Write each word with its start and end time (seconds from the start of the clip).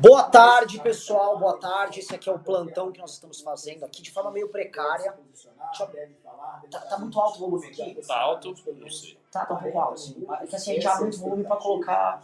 Boa 0.00 0.22
tarde, 0.22 0.80
pessoal. 0.80 1.38
Boa 1.38 1.58
tarde. 1.58 2.00
Esse 2.00 2.14
aqui 2.14 2.28
é 2.28 2.32
o 2.32 2.38
plantão 2.38 2.90
que 2.90 2.98
nós 2.98 3.12
estamos 3.12 3.42
fazendo 3.42 3.84
aqui 3.84 4.00
de 4.00 4.10
forma 4.10 4.30
meio 4.30 4.48
precária. 4.48 5.14
Tá, 6.70 6.78
tá 6.80 6.98
muito 6.98 7.20
alto 7.20 7.36
o 7.36 7.40
volume 7.40 7.66
aqui? 7.66 7.94
Tá 8.06 8.18
alto? 8.18 8.54
Não 8.78 8.88
sei. 8.88 9.18
Tá, 9.30 9.44
tá 9.44 9.54
um 9.54 9.58
pouco 9.58 9.78
alto, 9.78 10.00
sim. 10.00 10.26
É 10.40 10.46
que 10.46 10.56
assim, 10.56 10.70
a 10.70 10.74
gente 10.74 10.86
abre 10.86 11.02
muito 11.02 11.18
volume 11.18 11.44
para 11.44 11.56
colocar 11.56 12.22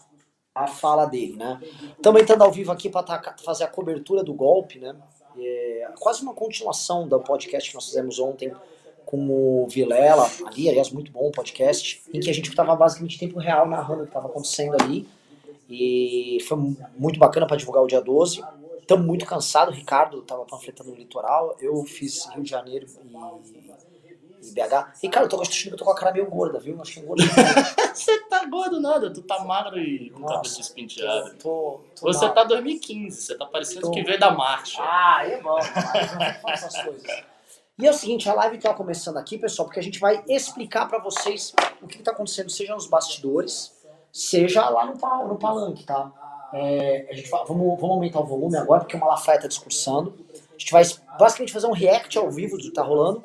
a 0.54 0.66
fala 0.66 1.04
dele, 1.04 1.36
né? 1.36 1.60
Estamos 1.94 2.22
entrando 2.22 2.42
ao 2.42 2.50
vivo 2.50 2.72
aqui 2.72 2.88
para 2.88 3.34
fazer 3.44 3.64
a 3.64 3.68
cobertura 3.68 4.24
do 4.24 4.32
golpe, 4.32 4.78
né? 4.78 4.96
É 5.36 5.92
quase 6.00 6.22
uma 6.22 6.32
continuação 6.32 7.06
do 7.06 7.20
podcast 7.20 7.68
que 7.68 7.74
nós 7.74 7.84
fizemos 7.84 8.18
ontem 8.18 8.54
com 9.04 9.28
o 9.28 9.68
Vilela, 9.68 10.26
ali, 10.46 10.68
aliás, 10.68 10.90
muito 10.90 11.12
bom 11.12 11.28
o 11.28 11.30
podcast, 11.30 12.02
em 12.12 12.20
que 12.20 12.30
a 12.30 12.34
gente 12.34 12.48
estava 12.48 12.74
basicamente 12.74 13.16
em 13.16 13.28
tempo 13.28 13.38
real 13.38 13.68
narrando 13.68 14.00
o 14.00 14.04
que 14.04 14.10
estava 14.10 14.28
acontecendo 14.28 14.76
ali. 14.80 15.06
E 15.68 16.38
foi 16.46 16.56
muito 16.96 17.18
bacana 17.18 17.46
para 17.46 17.56
divulgar 17.56 17.82
o 17.82 17.86
dia 17.86 18.00
12. 18.00 18.42
Estamos 18.80 19.04
muito 19.04 19.26
cansados, 19.26 19.74
o 19.74 19.76
Ricardo 19.76 20.20
estava 20.20 20.44
panfletando 20.44 20.90
no 20.90 20.96
litoral, 20.96 21.56
eu 21.60 21.82
fiz 21.84 22.24
Rio 22.26 22.44
de 22.44 22.50
Janeiro 22.50 22.86
e, 23.04 24.46
e 24.46 24.52
BH. 24.52 25.00
Ricardo, 25.02 25.24
eu 25.24 25.28
tô 25.28 25.40
achando 25.42 25.70
que 25.70 25.74
eu 25.74 25.78
tô 25.78 25.84
com 25.84 25.90
a 25.90 25.96
cara 25.96 26.12
meio 26.12 26.30
gorda, 26.30 26.60
viu? 26.60 26.80
Acho 26.80 26.92
que 26.92 27.00
é 27.00 27.02
gordo. 27.02 27.24
Você 27.92 28.18
tá 28.28 28.44
gordo 28.46 28.80
nada, 28.80 29.12
tu 29.12 29.22
tá 29.22 29.42
magro 29.42 29.76
e 29.78 30.10
com 30.10 30.20
cabelo 30.20 30.38
Nossa, 30.38 30.58
despenteado. 30.58 31.34
tô, 31.42 31.80
tô 31.98 32.06
Você 32.06 32.26
mal. 32.26 32.34
tá 32.34 32.44
2015, 32.44 33.20
você 33.22 33.34
tá 33.36 33.46
parecendo 33.46 33.80
Tô. 33.80 33.90
que 33.90 34.02
veio 34.04 34.20
da 34.20 34.30
marcha. 34.30 34.80
Ah, 34.80 35.22
é 35.26 35.40
bom, 35.40 35.58
mas 35.58 36.42
não 36.44 36.50
essas 36.52 36.82
coisas. 36.82 37.24
E 37.78 37.86
é 37.86 37.90
o 37.90 37.94
seguinte, 37.94 38.28
a 38.28 38.34
live 38.34 38.58
tá 38.58 38.72
começando 38.72 39.16
aqui, 39.18 39.36
pessoal, 39.36 39.66
porque 39.66 39.80
a 39.80 39.82
gente 39.82 39.98
vai 39.98 40.24
explicar 40.28 40.86
pra 40.88 40.98
vocês 40.98 41.52
o 41.82 41.86
que, 41.86 41.98
que 41.98 42.02
tá 42.02 42.10
acontecendo, 42.12 42.48
seja 42.50 42.74
nos 42.74 42.86
bastidores, 42.86 43.75
seja 44.20 44.68
lá 44.70 44.86
no, 44.86 44.94
no 45.28 45.36
palanque, 45.36 45.84
tá? 45.84 46.10
É, 46.52 47.06
a 47.10 47.14
gente 47.14 47.28
vai- 47.28 47.44
vamos, 47.44 47.78
vamos 47.78 47.96
aumentar 47.96 48.20
o 48.20 48.24
volume 48.24 48.56
agora, 48.56 48.80
porque 48.80 48.96
o 48.96 49.00
Malafaia 49.00 49.40
tá 49.40 49.46
discursando. 49.48 50.14
A 50.32 50.58
gente 50.58 50.72
vai 50.72 50.82
basicamente 51.18 51.52
fazer 51.52 51.66
um 51.66 51.72
react 51.72 52.16
ao 52.16 52.30
vivo 52.30 52.56
do 52.56 52.62
que 52.62 52.70
tá 52.70 52.82
rolando. 52.82 53.22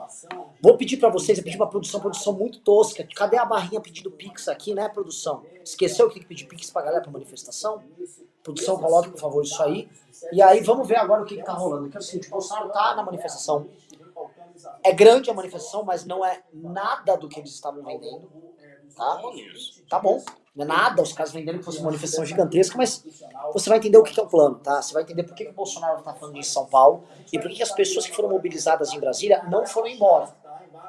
Vou 0.62 0.76
pedir 0.76 0.98
pra 0.98 1.08
vocês, 1.10 1.38
eu 1.38 1.44
pedi 1.44 1.56
pra 1.56 1.66
produção, 1.68 2.00
produção 2.02 2.34
muito 2.34 2.60
tosca. 2.60 3.08
Cadê 3.16 3.38
a 3.38 3.46
barrinha 3.46 3.80
pedindo 3.80 4.12
Pix 4.12 4.48
aqui, 4.50 4.74
né, 4.74 4.90
produção? 4.90 5.44
Esqueceu 5.64 6.08
que 6.10 6.16
tem 6.16 6.24
que 6.24 6.28
pedir 6.28 6.46
Pix 6.46 6.70
pra 6.72 6.82
galera 6.82 7.02
pra 7.02 7.12
manifestação? 7.12 7.82
Produção, 8.44 8.78
coloque, 8.78 9.10
por 9.12 9.20
favor, 9.20 9.44
isso 9.44 9.62
aí. 9.64 9.88
E 10.34 10.42
aí, 10.42 10.62
vamos 10.62 10.88
ver 10.88 10.98
agora 10.98 11.22
o 11.22 11.26
que, 11.26 11.38
que 11.38 11.44
tá 11.44 11.54
rolando. 11.54 11.90
Que 11.90 11.96
é 11.98 12.00
o 12.00 12.04
seguinte, 12.04 12.28
o 12.28 12.32
Bolsonaro 12.32 12.70
tá 12.70 12.96
na 12.96 13.04
manifestação. 13.04 13.68
É 14.84 14.92
grande 14.92 15.30
a 15.30 15.34
manifestação, 15.34 15.84
mas 15.84 16.06
não 16.06 16.26
é 16.26 16.42
nada 16.54 17.16
do 17.16 17.30
que 17.30 17.40
eles 17.40 17.52
estavam 17.52 17.82
vendendo. 17.84 18.30
Tá? 18.96 19.22
Tá 19.90 20.00
bom. 20.00 20.24
Não 20.54 20.66
é 20.66 20.68
nada, 20.68 21.02
os 21.02 21.14
caras 21.14 21.32
vendendo 21.32 21.60
que 21.60 21.64
fosse 21.66 21.78
uma 21.78 21.86
manifestação 21.86 22.26
gigantesca, 22.26 22.78
mas 22.78 23.06
você 23.54 23.70
vai 23.70 23.78
entender 23.78 23.98
o 23.98 24.04
que 24.04 24.20
é 24.20 24.24
o 24.24 24.28
plano, 24.28 24.56
tá? 24.56 24.82
Você 24.82 24.94
vai 24.94 25.04
entender 25.04 25.24
por 25.24 25.34
que, 25.34 25.46
que 25.46 25.52
o 25.52 25.54
Bolsonaro 25.54 26.02
tá 26.04 26.14
falando 26.14 26.38
em 26.38 26.44
São 26.44 26.66
Paulo 26.66 27.06
e 27.32 27.40
por 27.40 27.50
que, 27.50 27.56
que 27.56 27.64
as 27.64 27.72
pessoas 27.72 28.06
que 28.06 28.14
foram 28.14 28.30
mobilizadas 28.30 28.92
em 28.92 29.00
Brasília 29.00 29.44
não 29.50 29.66
foram 29.66 29.88
embora. 29.88 30.36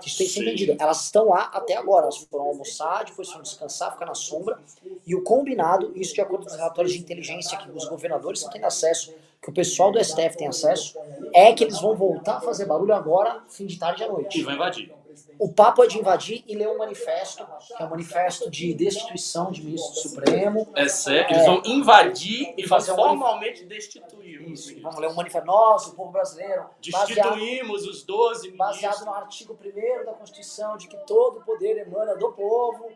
Isso 0.05 0.19
tem 0.19 0.27
que 0.27 0.33
ser 0.33 0.43
entendido. 0.43 0.77
Elas 0.81 1.05
estão 1.05 1.29
lá 1.29 1.51
até 1.53 1.77
agora. 1.77 2.05
Elas 2.05 2.17
foram 2.19 2.47
almoçar, 2.47 3.05
depois 3.05 3.29
foram 3.29 3.43
descansar, 3.43 3.93
ficar 3.93 4.07
na 4.07 4.15
sombra. 4.17 4.59
E 5.07 5.15
o 5.15 5.23
combinado, 5.23 5.93
isso 5.95 6.13
de 6.13 6.21
acordo 6.21 6.45
com 6.45 6.51
os 6.51 6.57
relatórios 6.57 6.93
de 6.93 6.99
inteligência 6.99 7.57
que 7.57 7.71
os 7.71 7.85
governadores 7.85 8.41
estão 8.41 8.53
tendo 8.53 8.65
acesso, 8.65 9.15
que 9.41 9.49
o 9.49 9.53
pessoal 9.53 9.93
do 9.93 10.03
STF 10.03 10.37
tem 10.37 10.49
acesso, 10.49 10.99
é 11.33 11.53
que 11.53 11.63
eles 11.63 11.81
vão 11.81 11.95
voltar 11.95 12.39
a 12.39 12.41
fazer 12.41 12.65
barulho 12.65 12.95
agora, 12.95 13.43
fim 13.49 13.67
de 13.67 13.79
tarde 13.79 14.03
à 14.03 14.07
E 14.07 14.11
noite. 14.11 14.43
vai 14.43 14.55
invadir. 14.55 14.93
O 15.39 15.53
papo 15.53 15.83
é 15.83 15.87
de 15.87 15.99
invadir 15.99 16.45
e 16.47 16.55
ler 16.55 16.69
um 16.69 16.79
manifesto, 16.79 17.47
que 17.77 17.83
é 17.83 17.87
o 17.87 17.91
manifesto 17.91 18.51
de 18.51 18.75
destituição 18.75 19.51
de 19.51 19.63
ministro 19.63 19.95
Supremo. 20.09 20.69
É 20.75 20.89
sério, 20.89 21.35
eles 21.35 21.47
vão 21.47 21.63
invadir 21.65 22.55
e 22.57 22.67
Fazer 22.67 22.93
um 22.93 22.97
formalmente 22.97 23.65
destituir 23.65 24.41
o 24.41 24.51
Isso, 24.51 24.81
vamos 24.81 24.99
ler 24.99 25.09
um 25.09 25.15
manifesto. 25.15 25.47
Nós, 25.47 25.87
o 25.89 25.95
povo 25.95 26.11
brasileiro, 26.13 26.67
baseado, 26.91 27.35
Destituímos 27.35 27.87
os 27.87 28.03
12 28.05 28.51
baseado 28.53 28.83
ministros. 28.83 29.07
no 29.07 29.15
artigo 29.15 29.59
1 29.63 30.05
da 30.05 30.13
Constituição, 30.13 30.77
de 30.77 30.89
que 30.89 30.97
todo 31.07 31.41
poder 31.43 31.79
emana 31.79 32.15
do 32.17 32.33
povo. 32.33 32.91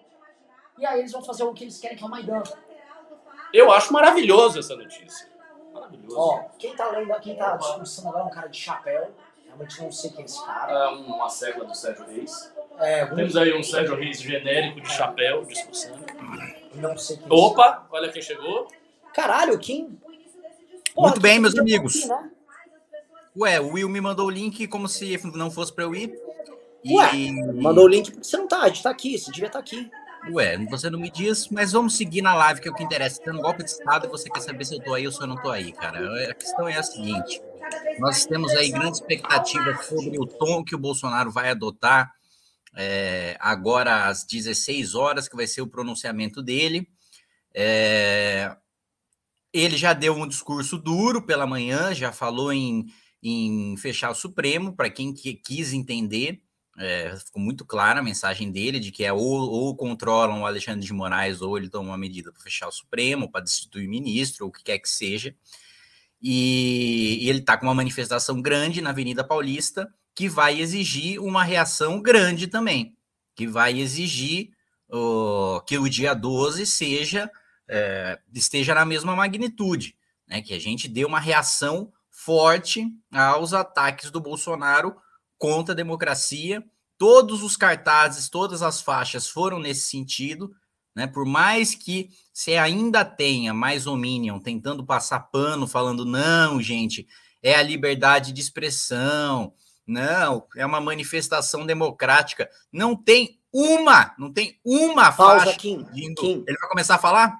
E 0.78 0.86
aí 0.86 1.00
eles 1.00 1.12
vão 1.12 1.22
fazer 1.22 1.44
o 1.44 1.52
que 1.52 1.64
eles 1.64 1.78
querem, 1.78 1.96
que 1.96 2.04
é 2.04 2.06
o 2.06 2.10
Maidan. 2.10 2.42
Eu 3.52 3.70
acho 3.72 3.92
maravilhoso 3.92 4.58
essa 4.58 4.76
notícia. 4.76 5.28
Maravilhoso. 5.72 6.18
Ó, 6.18 6.44
quem 6.58 6.74
tá 6.74 6.90
lendo, 6.90 7.14
quem 7.20 7.36
tá 7.36 7.56
discursando 7.56 8.08
agora 8.08 8.24
é 8.24 8.26
um 8.26 8.30
cara 8.30 8.48
de 8.48 8.58
chapéu. 8.58 9.10
Realmente 9.56 9.82
não 9.82 9.90
sei 9.90 10.10
quem 10.10 10.22
é 10.22 10.24
esse 10.26 10.44
cara. 10.44 10.72
É 10.72 10.88
uma 10.88 11.28
secla 11.30 11.64
do 11.64 11.74
Sérgio 11.74 12.04
Reis. 12.06 12.52
É, 12.78 13.06
Temos 13.06 13.36
aí 13.36 13.54
um 13.54 13.62
Sérgio 13.62 13.96
Reis 13.96 14.20
genérico 14.20 14.82
de 14.82 14.92
chapéu 14.92 15.44
discussando. 15.46 16.04
não 16.74 16.96
sei 16.98 17.16
quem 17.16 17.24
é 17.24 17.28
esse 17.28 17.42
Opa, 17.44 17.86
olha 17.90 18.12
quem 18.12 18.20
chegou. 18.20 18.68
Caralho, 19.14 19.58
Kim. 19.58 19.98
Muito 20.96 21.20
bem, 21.20 21.38
meus 21.38 21.54
podia 21.54 21.76
amigos. 21.76 21.96
aqui, 21.96 22.08
né? 22.08 22.30
Ué, 23.38 23.60
o 23.60 23.72
Will 23.72 23.88
me 23.88 24.00
mandou 24.00 24.26
o 24.26 24.30
link 24.30 24.66
como 24.66 24.88
se 24.88 25.18
não 25.34 25.50
fosse 25.50 25.72
pra 25.72 25.84
eu 25.84 25.94
ir. 25.94 26.18
E, 26.84 26.94
Ué, 26.94 27.10
Mandou 27.54 27.84
o 27.84 27.88
link 27.88 28.10
porque 28.10 28.26
você 28.26 28.36
não 28.36 28.46
tá, 28.48 28.60
a 28.62 28.68
gente 28.68 28.82
tá 28.82 28.90
aqui, 28.90 29.18
você 29.18 29.30
devia 29.30 29.48
estar 29.48 29.58
aqui. 29.58 29.90
Ué, 30.32 30.58
você 30.70 30.90
não 30.90 30.98
me 30.98 31.10
diz, 31.10 31.48
mas 31.48 31.72
vamos 31.72 31.96
seguir 31.96 32.20
na 32.22 32.34
live, 32.34 32.60
que 32.60 32.68
é 32.68 32.70
o 32.70 32.74
que 32.74 32.82
interessa. 32.82 33.20
Tendo 33.22 33.40
golpe 33.40 33.62
de 33.62 33.70
Estado 33.70 34.06
e 34.06 34.10
você 34.10 34.28
quer 34.28 34.40
saber 34.40 34.64
se 34.64 34.74
eu 34.74 34.82
tô 34.82 34.94
aí 34.94 35.06
ou 35.06 35.12
se 35.12 35.20
eu 35.20 35.26
não 35.26 35.36
tô 35.36 35.50
aí, 35.50 35.72
cara. 35.72 36.30
A 36.30 36.34
questão 36.34 36.66
é 36.66 36.76
a 36.76 36.82
seguinte: 36.82 37.40
nós 37.98 38.26
temos 38.26 38.52
aí 38.52 38.70
grande 38.70 38.98
expectativa 38.98 39.82
sobre 39.82 40.18
o 40.18 40.26
tom 40.26 40.64
que 40.64 40.74
o 40.74 40.78
Bolsonaro 40.78 41.30
vai 41.30 41.50
adotar 41.50 42.12
é, 42.76 43.36
agora 43.40 44.06
às 44.06 44.24
16 44.24 44.94
horas, 44.94 45.28
que 45.28 45.36
vai 45.36 45.46
ser 45.46 45.62
o 45.62 45.66
pronunciamento 45.66 46.42
dele. 46.42 46.88
É, 47.54 48.54
ele 49.52 49.76
já 49.76 49.92
deu 49.94 50.14
um 50.14 50.28
discurso 50.28 50.76
duro 50.76 51.22
pela 51.22 51.46
manhã, 51.46 51.94
já 51.94 52.12
falou 52.12 52.52
em, 52.52 52.86
em 53.22 53.74
fechar 53.78 54.10
o 54.10 54.14
Supremo, 54.14 54.74
para 54.74 54.90
quem 54.90 55.14
que- 55.14 55.34
quis 55.34 55.72
entender. 55.72 56.42
É, 56.78 57.16
ficou 57.16 57.40
muito 57.40 57.64
clara 57.64 58.00
a 58.00 58.02
mensagem 58.02 58.52
dele 58.52 58.78
de 58.78 58.92
que 58.92 59.02
é 59.02 59.10
ou, 59.10 59.20
ou 59.22 59.74
controlam 59.74 60.42
o 60.42 60.46
Alexandre 60.46 60.84
de 60.84 60.92
Moraes 60.92 61.40
ou 61.40 61.56
ele 61.56 61.70
toma 61.70 61.88
uma 61.88 61.96
medida 61.96 62.30
para 62.30 62.42
fechar 62.42 62.68
o 62.68 62.72
Supremo, 62.72 63.30
para 63.30 63.40
destituir 63.42 63.88
ministro, 63.88 64.44
ou 64.44 64.50
o 64.50 64.52
que 64.52 64.62
quer 64.62 64.78
que 64.78 64.88
seja. 64.90 65.34
E, 66.28 67.24
e 67.24 67.28
ele 67.30 67.38
está 67.38 67.56
com 67.56 67.66
uma 67.66 67.74
manifestação 67.74 68.42
grande 68.42 68.80
na 68.80 68.90
Avenida 68.90 69.22
Paulista 69.22 69.88
que 70.12 70.28
vai 70.28 70.58
exigir 70.58 71.22
uma 71.22 71.44
reação 71.44 72.02
grande 72.02 72.48
também, 72.48 72.96
que 73.36 73.46
vai 73.46 73.78
exigir 73.78 74.50
ó, 74.90 75.60
que 75.60 75.78
o 75.78 75.88
dia 75.88 76.14
12 76.14 76.66
seja 76.66 77.30
é, 77.68 78.18
esteja 78.34 78.74
na 78.74 78.84
mesma 78.84 79.14
magnitude, 79.14 79.96
né? 80.26 80.42
Que 80.42 80.52
a 80.52 80.58
gente 80.58 80.88
dê 80.88 81.04
uma 81.04 81.20
reação 81.20 81.92
forte 82.10 82.84
aos 83.12 83.54
ataques 83.54 84.10
do 84.10 84.20
Bolsonaro 84.20 84.96
contra 85.38 85.74
a 85.74 85.76
democracia. 85.76 86.64
Todos 86.98 87.44
os 87.44 87.56
cartazes, 87.56 88.28
todas 88.28 88.62
as 88.62 88.80
faixas 88.80 89.28
foram 89.28 89.60
nesse 89.60 89.88
sentido, 89.88 90.52
né? 90.96 91.06
Por 91.06 91.26
mais 91.26 91.74
que 91.74 92.08
você 92.32 92.56
ainda 92.56 93.04
tenha 93.04 93.52
mais 93.52 93.84
menos 93.84 94.40
tentando 94.40 94.84
passar 94.84 95.20
pano, 95.20 95.66
falando 95.66 96.06
não, 96.06 96.60
gente, 96.60 97.06
é 97.42 97.54
a 97.54 97.62
liberdade 97.62 98.32
de 98.32 98.40
expressão, 98.40 99.52
não, 99.86 100.46
é 100.56 100.64
uma 100.64 100.80
manifestação 100.80 101.66
democrática. 101.66 102.48
Não 102.72 102.96
tem 102.96 103.38
uma, 103.52 104.14
não 104.18 104.32
tem 104.32 104.58
uma 104.64 105.12
Pausa, 105.12 105.44
faixa. 105.44 105.58
Kim. 105.58 105.84
Kim. 106.14 106.44
Ele 106.48 106.58
vai 106.58 106.68
começar 106.70 106.94
a 106.94 106.98
falar? 106.98 107.38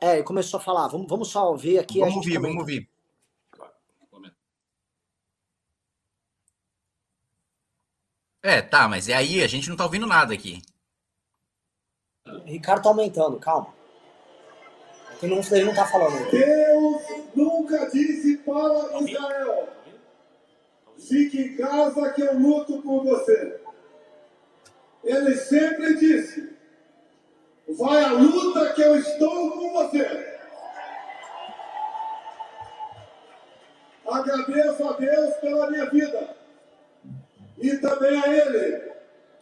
É, 0.00 0.14
ele 0.14 0.22
começou 0.22 0.58
a 0.58 0.62
falar. 0.62 0.86
Vamos, 0.88 1.08
vamos 1.08 1.28
só 1.28 1.54
ver 1.54 1.78
aqui. 1.78 2.00
a 2.00 2.04
vamos 2.04 2.16
ouvir, 2.16 2.34
comenta. 2.34 2.48
vamos 2.48 2.60
ouvir. 2.60 2.88
É, 8.40 8.62
tá, 8.62 8.86
mas 8.86 9.08
é 9.08 9.14
aí, 9.14 9.42
a 9.42 9.48
gente 9.48 9.68
não 9.68 9.76
tá 9.76 9.84
ouvindo 9.84 10.06
nada 10.06 10.32
aqui. 10.32 10.62
Ricardo 12.44 12.82
tá 12.82 12.88
aumentando, 12.88 13.38
calma. 13.38 13.74
Ele 15.22 15.34
não, 15.34 15.42
ele 15.56 15.64
não 15.64 15.74
tá 15.74 15.86
falando. 15.86 16.30
Deus 16.30 17.02
nunca 17.34 17.90
disse 17.90 18.38
para 18.38 19.00
Israel: 19.00 19.68
fique 20.96 21.40
em 21.40 21.56
casa 21.56 22.12
que 22.12 22.22
eu 22.22 22.38
luto 22.38 22.80
por 22.82 23.04
você. 23.04 23.60
Ele 25.02 25.36
sempre 25.36 25.96
disse: 25.96 26.56
vai 27.76 28.04
à 28.04 28.12
luta 28.12 28.72
que 28.72 28.82
eu 28.82 28.96
estou 28.96 29.50
com 29.52 29.72
você. 29.72 30.38
Agradeço 34.06 34.88
a 34.88 34.92
Deus 34.92 35.34
pela 35.36 35.70
minha 35.70 35.90
vida 35.90 36.34
e 37.58 37.76
também 37.76 38.20
a 38.22 38.28
Ele, 38.28 38.92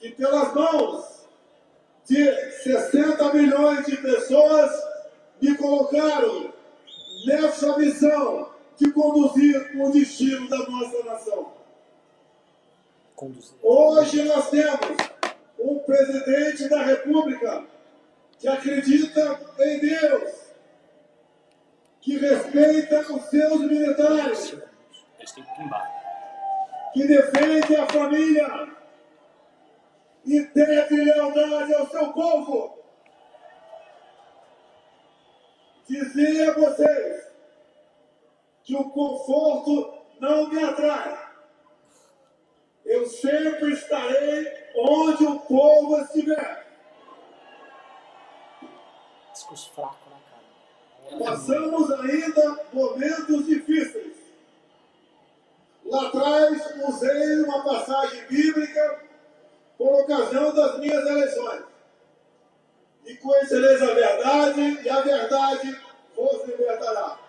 que 0.00 0.10
pelas 0.10 0.52
mãos 0.54 1.15
de 2.06 2.50
60 2.62 3.34
milhões 3.34 3.84
de 3.84 3.96
pessoas 3.96 4.70
me 5.40 5.54
colocaram 5.56 6.52
nessa 7.26 7.76
missão 7.76 8.50
de 8.76 8.90
conduzir 8.92 9.72
o 9.76 9.90
destino 9.90 10.48
da 10.48 10.58
nossa 10.58 11.02
nação. 11.04 11.52
Conduzir. 13.14 13.54
Hoje 13.62 14.22
nós 14.22 14.50
temos 14.50 14.96
um 15.58 15.78
presidente 15.80 16.68
da 16.68 16.82
República 16.82 17.64
que 18.38 18.46
acredita 18.46 19.40
em 19.58 19.78
Deus, 19.80 20.32
que 22.00 22.18
respeita 22.18 23.00
os 23.12 23.22
seus 23.24 23.60
militares, 23.62 24.54
que 26.92 27.06
defende 27.06 27.76
a 27.76 27.86
família 27.86 28.75
e 30.26 30.40
deve 30.46 31.04
lealdade 31.04 31.72
ao 31.74 31.88
seu 31.88 32.12
povo. 32.12 32.78
Dizer 35.88 36.50
a 36.50 36.54
vocês 36.54 37.26
que 38.64 38.74
o 38.74 38.90
conforto 38.90 39.94
não 40.20 40.48
me 40.48 40.62
atrai. 40.62 41.26
Eu 42.84 43.06
sempre 43.06 43.72
estarei 43.72 44.52
onde 44.74 45.24
o 45.24 45.38
povo 45.40 46.00
estiver. 46.00 46.66
Discurso 49.32 49.72
fraco, 49.74 50.10
né, 50.10 50.16
cara? 51.08 51.24
Passamos 51.24 51.90
ainda 51.92 52.64
momentos 52.72 53.46
difíceis. 53.46 54.16
Lá 55.84 56.08
atrás, 56.08 56.76
usei 56.88 57.42
uma 57.44 57.62
passagem 57.62 58.26
bíblica 58.26 59.05
por 59.78 60.02
ocasião 60.02 60.54
das 60.54 60.78
minhas 60.78 61.06
eleições. 61.06 61.64
E 63.04 63.16
conhecereis 63.16 63.82
a 63.82 63.94
verdade, 63.94 64.80
e 64.82 64.88
a 64.88 65.00
verdade 65.00 65.80
vos 66.14 66.44
libertará. 66.44 67.20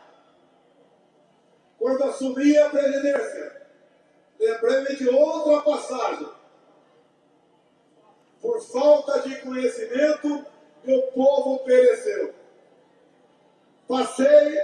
Quando 1.78 2.04
assumi 2.06 2.58
a 2.58 2.70
presidência, 2.70 3.68
lembrei-me 4.40 4.96
de 4.96 5.10
outra 5.10 5.62
passagem. 5.62 6.30
Por 8.42 8.62
falta 8.62 9.20
de 9.22 9.36
conhecimento, 9.42 10.46
meu 10.84 11.02
povo 11.14 11.60
pereceu. 11.60 12.34
Passei 13.88 14.58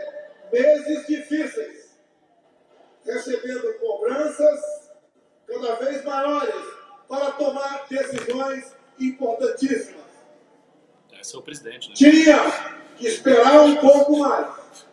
meses 0.51 1.05
difíceis, 1.05 1.97
recebendo 3.05 3.79
cobranças 3.79 4.91
cada 5.47 5.75
vez 5.75 6.03
maiores 6.03 6.72
para 7.13 7.31
tomar 7.33 7.85
decisões 7.87 8.75
importantíssimas. 8.99 10.01
Esse 11.21 11.35
é 11.35 11.39
o 11.39 11.43
presidente, 11.43 11.89
né? 11.89 11.95
Tinha 11.95 12.39
que 12.97 13.05
esperar 13.05 13.61
um 13.61 13.75
pouco 13.75 14.17
mais, 14.17 14.87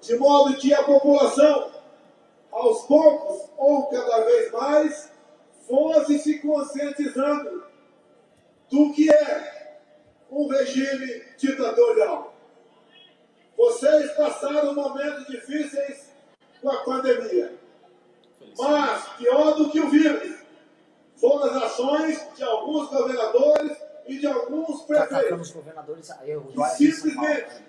de 0.00 0.16
modo 0.16 0.56
que 0.56 0.72
a 0.72 0.82
população, 0.84 1.70
aos 2.50 2.86
poucos 2.86 3.50
ou 3.58 3.88
cada 3.88 4.24
vez 4.24 4.50
mais, 4.52 5.12
fosse 5.68 6.18
se 6.18 6.38
conscientizando 6.38 7.66
do 8.70 8.94
que 8.94 9.12
é 9.12 9.78
um 10.30 10.46
regime 10.48 11.24
ditatorial. 11.36 12.34
Vocês 13.54 14.12
passaram 14.12 14.74
momentos 14.74 15.26
difíceis 15.26 16.10
com 16.62 16.70
a 16.70 16.82
pandemia. 16.84 17.54
Mas, 18.58 19.08
pior 19.18 19.54
do 19.56 19.70
que 19.70 19.78
o 19.78 19.90
vírus, 19.90 20.35
foram 21.16 21.44
as 21.44 21.62
ações 21.62 22.26
de 22.36 22.42
alguns 22.42 22.88
governadores 22.88 23.76
e 24.06 24.18
de 24.18 24.26
alguns 24.26 24.82
prefeitos 24.82 25.54
o 26.36 26.52
que 26.52 26.64
simplesmente 26.76 27.54
né? 27.54 27.62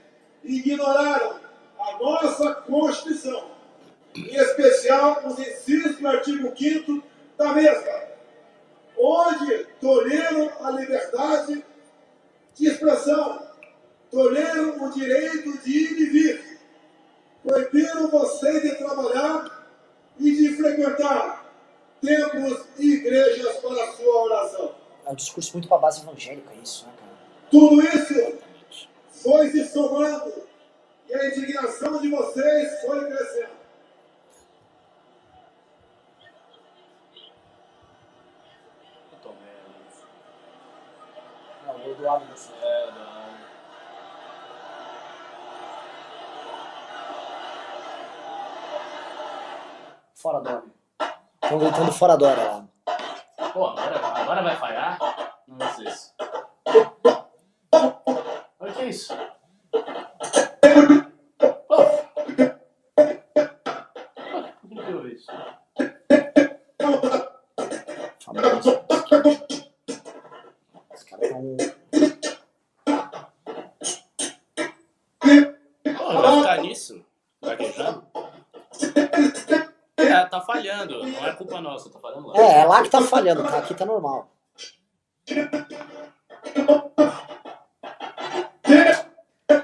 ignoraram 0.43 1.39
a 1.79 1.97
nossa 1.99 2.55
Constituição, 2.55 3.51
em 4.15 4.35
especial 4.35 5.21
os 5.25 5.39
incisos 5.39 5.97
do 5.97 6.07
artigo 6.07 6.53
5 6.55 7.03
da 7.37 7.53
mesma, 7.53 8.07
onde 8.97 9.65
toleram 9.79 10.51
a 10.61 10.71
liberdade 10.71 11.63
de 12.55 12.67
expressão, 12.67 13.47
toleram 14.11 14.83
o 14.83 14.91
direito 14.91 15.57
de 15.59 15.69
ir 15.69 15.99
e 15.99 16.05
vir, 16.05 16.59
proibiram 17.43 18.09
você 18.09 18.59
de 18.61 18.75
trabalhar 18.75 19.67
e 20.19 20.31
de 20.31 20.55
frequentar 20.55 21.36
templos 22.01 22.65
e 22.77 22.95
igrejas 22.95 23.57
para 23.57 23.83
a 23.83 23.93
sua 23.93 24.23
oração. 24.23 24.75
É 25.05 25.11
um 25.11 25.15
discurso 25.15 25.53
muito 25.53 25.67
pra 25.67 25.77
base 25.77 26.01
evangélica, 26.01 26.53
isso, 26.61 26.85
né, 26.85 26.93
cara? 26.99 27.11
Tudo 27.49 27.81
isso 27.81 28.39
foi 29.09 29.49
se 29.49 29.67
somando 29.69 30.47
e 31.09 31.15
a 31.15 31.27
indignação 31.27 32.01
de 32.01 32.09
vocês 32.09 32.81
foi 32.81 33.05
crescendo. 33.05 33.57
Eu 39.11 39.19
tô 39.23 39.29
vendo. 39.29 39.77
Não, 41.65 41.87
o 41.87 41.91
Eduardo 41.91 42.25
Bolsonaro. 42.25 42.65
É, 42.65 42.91
não. 42.91 43.17
Fora 50.15 50.41
Dória. 50.41 50.76
Estão 51.47 51.59
gritando 51.59 51.93
fora 51.93 52.17
Dória 52.17 52.43
lá. 52.43 52.65
Pô, 53.53 53.67
agora, 53.67 54.05
agora 54.21 54.43
vai 54.43 54.55
falhar? 54.57 54.99
Não 55.47 55.65
ser 55.75 55.87
isso. 55.87 56.13
Olha 58.59 58.71
o 58.71 58.73
que 58.73 58.81
é 58.81 58.89
isso? 58.89 59.13
Que 83.35 83.43
tá? 83.51 83.57
Aqui 83.57 83.73
tá 83.73 83.85
normal. 83.85 84.29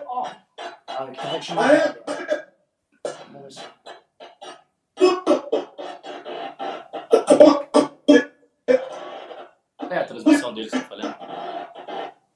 Ó. 0.07 0.27
Vamos 3.31 3.55
ver. 3.55 3.73
É 9.89 9.97
a 9.97 10.05
transmissão 10.05 10.53
deles, 10.53 10.71
tá 10.71 10.79
falhando. 10.81 11.15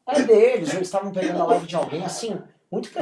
É 0.07 0.21
deles, 0.21 0.74
eles 0.74 0.88
estavam 0.88 1.12
pegando 1.12 1.41
a 1.41 1.45
live 1.45 1.65
de 1.65 1.75
alguém 1.75 2.06
assim, 2.06 2.33
A 2.33 2.46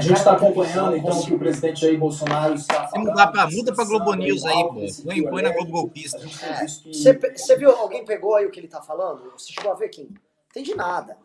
gente 0.07 0.17
está 0.17 0.33
acompanhando 0.33 0.95
então 0.95 1.19
o 1.19 1.25
que 1.25 1.33
o 1.33 1.39
presidente 1.39 1.81
Jair 1.81 1.99
Bolsonaro 1.99 2.53
está 2.55 2.85
Se 2.85 2.91
falando. 2.91 3.07
mudar 3.09 3.27
pra, 3.27 3.49
muda 3.49 3.73
pra 3.73 3.85
Globo 3.85 4.13
News 4.13 4.45
aí, 4.45 4.63
pô. 4.63 4.73
Põe, 4.73 4.83
põe 5.03 5.13
na 5.13 5.49
alérgico. 5.49 5.53
Globo 5.53 5.71
Golpista. 5.71 6.19
Tem 6.19 6.29
É. 6.49 6.67
Você 6.67 7.13
você 7.13 7.57
viu, 7.57 7.71
alguém 7.71 8.05
pegou 8.05 8.35
aí 8.35 8.45
o 8.45 8.51
que 8.51 8.59
ele 8.59 8.67
tá 8.67 8.81
falando? 8.81 9.31
Você 9.31 9.51
chegou 9.51 9.71
a 9.71 9.75
ver, 9.75 9.89
Kim? 9.89 10.13
Entendi 10.49 10.73
nada. 10.75 11.17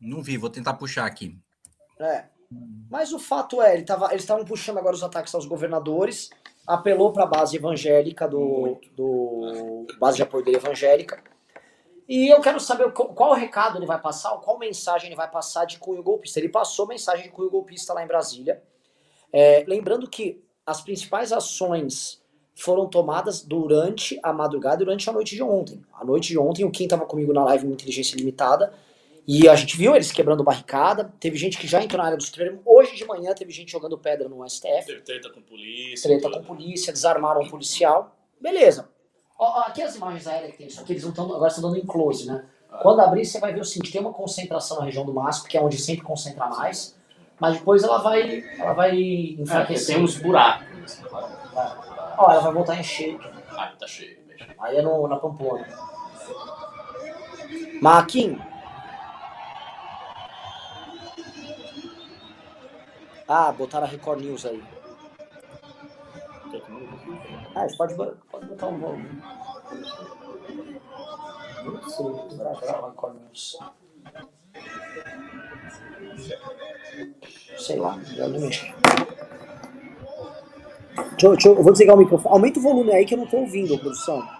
Não 0.00 0.22
vi, 0.22 0.36
vou 0.36 0.50
tentar 0.50 0.74
puxar 0.74 1.06
aqui. 1.06 1.36
É. 1.98 2.24
Mas 2.90 3.12
o 3.12 3.18
fato 3.18 3.60
é, 3.60 3.74
ele 3.74 3.82
tava, 3.82 4.06
eles 4.10 4.22
estavam 4.22 4.44
puxando 4.44 4.78
agora 4.78 4.94
os 4.94 5.02
ataques 5.02 5.34
aos 5.34 5.44
governadores, 5.44 6.30
apelou 6.66 7.12
para 7.12 7.24
a 7.24 7.26
base 7.26 7.56
evangélica 7.56 8.26
do, 8.26 8.78
do 8.94 9.86
base 9.98 10.16
de 10.16 10.22
apoio 10.22 10.44
dele 10.44 10.56
evangélica. 10.56 11.22
E 12.08 12.28
eu 12.28 12.40
quero 12.40 12.58
saber 12.58 12.90
qual, 12.92 13.12
qual 13.12 13.34
recado 13.34 13.78
ele 13.78 13.84
vai 13.84 14.00
passar, 14.00 14.30
qual 14.38 14.58
mensagem 14.58 15.08
ele 15.08 15.16
vai 15.16 15.30
passar 15.30 15.66
de 15.66 15.78
cunho 15.78 16.02
golpista. 16.02 16.40
Ele 16.40 16.48
passou 16.48 16.86
mensagem 16.86 17.24
de 17.24 17.30
cunho 17.30 17.50
golpista 17.50 17.92
lá 17.92 18.02
em 18.02 18.06
Brasília. 18.06 18.62
É, 19.30 19.62
lembrando 19.68 20.08
que 20.08 20.42
as 20.64 20.80
principais 20.80 21.32
ações 21.32 22.22
foram 22.54 22.88
tomadas 22.88 23.42
durante 23.42 24.18
a 24.22 24.32
madrugada, 24.32 24.78
durante 24.78 25.08
a 25.08 25.12
noite 25.12 25.36
de 25.36 25.42
ontem. 25.42 25.82
A 25.92 26.04
noite 26.04 26.28
de 26.28 26.38
ontem, 26.38 26.64
o 26.64 26.70
Kim 26.70 26.84
estava 26.84 27.04
comigo 27.04 27.32
na 27.32 27.44
live 27.44 27.66
no 27.66 27.74
Inteligência 27.74 28.16
Limitada. 28.16 28.72
E 29.26 29.46
a 29.46 29.54
gente 29.54 29.76
viu 29.76 29.94
eles 29.94 30.10
quebrando 30.10 30.42
barricada. 30.42 31.12
Teve 31.20 31.36
gente 31.36 31.58
que 31.58 31.66
já 31.66 31.82
entrou 31.82 31.98
na 31.98 32.06
área 32.06 32.16
do 32.16 32.24
extremo. 32.24 32.62
Hoje 32.64 32.96
de 32.96 33.04
manhã 33.04 33.34
teve 33.34 33.52
gente 33.52 33.70
jogando 33.70 33.98
pedra 33.98 34.28
no 34.28 34.48
STF. 34.48 34.86
Teve 34.86 35.02
treta 35.02 35.30
com 35.30 35.42
polícia. 35.42 36.08
Treta 36.08 36.30
tudo. 36.30 36.38
com 36.38 36.54
polícia, 36.54 36.92
desarmaram 36.92 37.42
um 37.42 37.48
policial. 37.48 38.16
Beleza. 38.40 38.88
Ó, 39.38 39.60
ó, 39.60 39.60
aqui 39.62 39.82
as 39.82 39.94
imagens 39.94 40.26
aéreas 40.26 40.50
que 40.52 40.58
tem 40.58 40.66
isso 40.66 40.80
aqui, 40.80 40.92
eles 40.92 41.04
não 41.04 41.12
tão, 41.12 41.24
agora 41.32 41.48
estão 41.48 41.62
dando 41.62 41.78
em 41.78 41.86
close, 41.86 42.26
né? 42.26 42.44
Quando 42.82 43.00
abrir, 43.00 43.24
você 43.24 43.38
vai 43.40 43.52
ver 43.52 43.60
o 43.60 43.64
seguinte: 43.64 43.92
tem 43.92 44.00
uma 44.00 44.12
concentração 44.12 44.78
na 44.80 44.84
região 44.84 45.04
do 45.06 45.14
MASP, 45.14 45.48
que 45.48 45.56
é 45.56 45.60
onde 45.62 45.78
sempre 45.78 46.04
concentra 46.04 46.46
mais. 46.46 46.96
Mas 47.40 47.56
depois 47.58 47.82
ela 47.84 47.98
vai, 47.98 48.44
ela 48.58 48.72
vai 48.72 48.90
É, 48.90 49.40
enfraquecer. 49.40 49.94
tem 49.94 50.04
uns 50.04 50.16
buracos. 50.18 51.00
Ó, 52.18 52.30
ela 52.32 52.40
vai 52.40 52.52
voltar 52.52 52.72
a 52.72 52.80
encher. 52.80 53.16
Ah, 53.56 53.72
tá 53.78 53.86
cheio. 53.86 54.18
bicho. 54.26 54.44
Aí 54.58 54.76
é 54.76 54.82
no, 54.82 55.06
na 55.06 55.16
Pampona. 55.16 55.66
Marquinhos. 57.80 58.40
Ah, 63.26 63.52
botaram 63.52 63.86
a 63.86 63.90
Record 63.90 64.20
News 64.20 64.44
aí. 64.46 64.62
Ah, 67.54 67.68
você 67.68 67.76
pode, 67.76 67.94
pode 67.94 68.46
botar 68.46 68.66
um 68.66 68.78
volume. 68.78 69.22
Não 71.64 71.88
sei, 71.88 72.06
vai 72.36 72.56
gravar 72.60 73.14
News. 73.14 73.58
Sei 77.58 77.76
lá, 77.78 77.98
eu 78.16 78.28
não 78.28 78.40
mexo. 78.40 78.66
Deixa 81.10 81.28
deixa 81.28 81.48
eu, 81.48 81.62
vou 81.62 81.72
desligar 81.72 81.96
o 81.96 81.98
microfone. 81.98 82.34
Aumenta 82.34 82.58
o 82.58 82.62
volume 82.62 82.92
aí 82.92 83.04
que 83.04 83.14
eu 83.14 83.18
não 83.18 83.26
tô 83.26 83.38
ouvindo, 83.38 83.78
produção. 83.78 84.37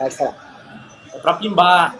Pode 0.00 0.16
falar. 0.16 0.34
É 1.12 1.18
pra 1.18 1.34
pimbar. 1.34 1.94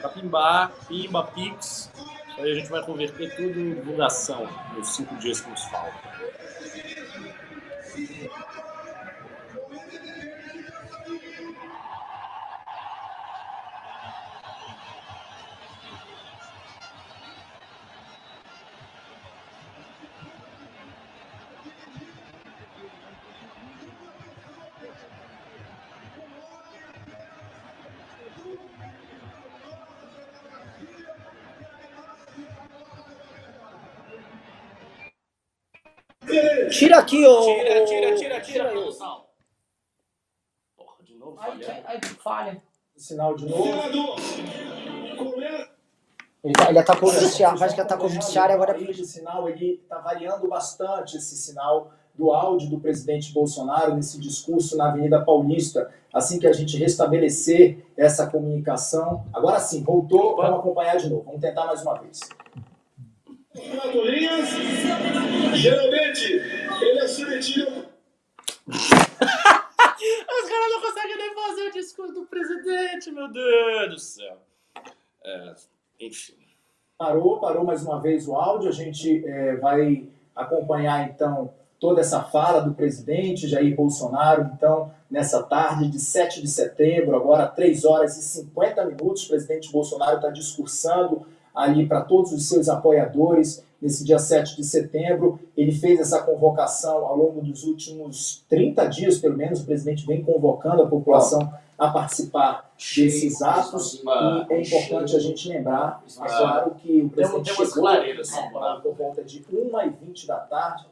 Pra 0.00 0.10
pimbar, 0.10 0.70
pimba, 0.86 1.24
pix. 1.24 1.90
Aí 2.36 2.52
a 2.52 2.54
gente 2.54 2.68
vai 2.68 2.82
converter 2.82 3.34
tudo 3.36 3.58
em 3.58 3.74
divulgação 3.74 4.46
nos 4.76 4.94
cinco 4.94 5.16
dias 5.16 5.40
que 5.40 5.48
nos 5.48 5.64
faltam. 5.64 5.98
Tira 36.68 36.98
aqui, 36.98 37.26
ô. 37.26 37.44
Tira, 37.44 37.84
tira, 37.84 38.14
tira, 38.14 38.40
tira, 38.40 38.68
produção. 38.70 39.24
Porra, 40.76 41.02
de 41.02 41.14
novo 41.14 41.38
Aí, 41.40 42.00
falha. 42.22 42.62
Sinal 42.96 43.36
de 43.36 43.46
novo. 43.46 43.64
Ele, 46.42 46.52
tá, 46.52 46.70
ele 46.70 46.78
atacou 46.78 47.08
o 47.08 47.12
judiciário, 47.12 47.58
faz 47.58 47.74
que 47.74 47.80
atacou 47.80 48.06
o 48.06 48.10
judiciário 48.10 48.54
agora. 48.54 48.74
Aí, 48.74 48.90
Esse 48.90 49.04
sinal 49.04 49.48
ele 49.48 49.80
está 49.82 49.98
variando 49.98 50.46
bastante 50.48 51.16
esse 51.16 51.36
sinal 51.36 51.92
do 52.14 52.32
áudio 52.32 52.68
do 52.68 52.80
presidente 52.80 53.32
Bolsonaro 53.32 53.94
nesse 53.94 54.18
discurso 54.18 54.76
na 54.76 54.88
Avenida 54.88 55.24
Paulista. 55.24 55.90
Assim 56.12 56.38
que 56.38 56.46
a 56.46 56.52
gente 56.52 56.76
restabelecer 56.76 57.86
essa 57.96 58.26
comunicação, 58.26 59.24
agora 59.32 59.60
sim, 59.60 59.84
voltou, 59.84 60.36
vamos 60.36 60.58
acompanhar 60.58 60.96
de 60.96 61.08
novo. 61.08 61.22
Vamos 61.24 61.40
tentar 61.40 61.66
mais 61.66 61.82
uma 61.82 61.94
vez. 61.98 62.20
Geralmente, 65.54 66.32
ele 66.80 66.98
é 67.00 67.08
seletivo. 67.08 67.84
Os 68.68 70.48
caras 70.48 70.70
não 70.70 70.80
conseguem 70.80 71.16
nem 71.16 71.34
fazer 71.34 71.62
o 71.68 71.72
discurso 71.72 72.14
do 72.14 72.26
presidente, 72.26 73.10
meu 73.10 73.28
Deus 73.28 73.90
do 73.90 73.98
céu. 73.98 74.38
É, 75.24 75.54
enfim. 76.00 76.34
Parou, 76.96 77.40
parou 77.40 77.64
mais 77.64 77.82
uma 77.82 78.00
vez 78.00 78.26
o 78.28 78.34
áudio. 78.34 78.68
A 78.68 78.72
gente 78.72 79.24
eh, 79.26 79.56
vai 79.56 80.08
acompanhar 80.34 81.08
então 81.08 81.52
toda 81.78 82.00
essa 82.00 82.22
fala 82.24 82.60
do 82.60 82.74
presidente 82.74 83.48
Jair 83.48 83.74
Bolsonaro. 83.74 84.50
Então, 84.54 84.92
nessa 85.10 85.42
tarde 85.42 85.88
de 85.88 85.98
7 85.98 86.40
de 86.42 86.48
setembro, 86.48 87.16
agora 87.16 87.46
3 87.46 87.84
horas 87.84 88.16
e 88.16 88.22
50 88.22 88.84
minutos, 88.84 89.24
o 89.24 89.28
presidente 89.28 89.70
Bolsonaro 89.70 90.16
está 90.16 90.30
discursando 90.30 91.26
ali 91.58 91.86
para 91.86 92.02
todos 92.02 92.32
os 92.32 92.48
seus 92.48 92.68
apoiadores 92.68 93.64
nesse 93.82 94.04
dia 94.04 94.18
7 94.18 94.56
de 94.56 94.64
setembro. 94.64 95.40
Ele 95.56 95.72
fez 95.72 95.98
essa 95.98 96.22
convocação 96.22 97.04
ao 97.04 97.16
longo 97.16 97.40
dos 97.42 97.64
últimos 97.64 98.44
30 98.48 98.86
dias, 98.86 99.18
pelo 99.18 99.36
menos, 99.36 99.60
o 99.60 99.66
presidente 99.66 100.06
vem 100.06 100.22
convocando 100.22 100.82
a 100.82 100.86
população 100.86 101.52
a 101.76 101.88
participar 101.88 102.70
desses 102.76 103.42
atos. 103.42 104.00
E 104.04 104.52
é 104.52 104.62
importante 104.62 105.16
a 105.16 105.20
gente 105.20 105.48
lembrar, 105.48 106.02
é 106.06 106.26
claro, 106.26 106.74
que 106.76 107.02
o 107.02 107.10
presidente 107.10 107.54
chegou 107.54 107.84
né, 107.84 108.50
Paulo. 108.52 108.80
por 108.80 108.94
volta 108.94 109.24
de 109.24 109.40
1h20 109.52 110.26
da 110.26 110.36
tarde. 110.36 110.86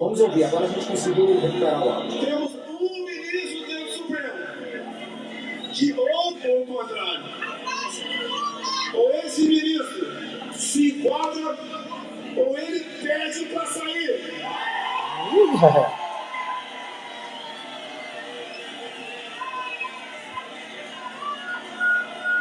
Vamos 0.00 0.20
ouvir, 0.20 0.44
agora 0.44 0.64
a 0.64 0.68
gente 0.68 0.86
conseguiu 0.86 1.40
recuperar 1.40 1.86
o 1.86 1.90
áudio. 1.90 2.24
Temos 2.24 2.52
um 2.54 3.04
ministro 3.04 3.66
do 3.66 3.90
Supremo 3.90 4.48
que 5.74 5.92
ou 5.92 6.08
ou 6.08 6.62
o 6.62 6.66
contrário. 6.66 7.24
Ou 8.94 9.10
esse 9.10 9.46
ministro 9.46 9.97
se 10.68 10.90
enquadra 10.90 11.56
ou 12.36 12.58
ele 12.58 12.80
pede 13.02 13.46
para 13.46 13.66
sair. 13.66 14.34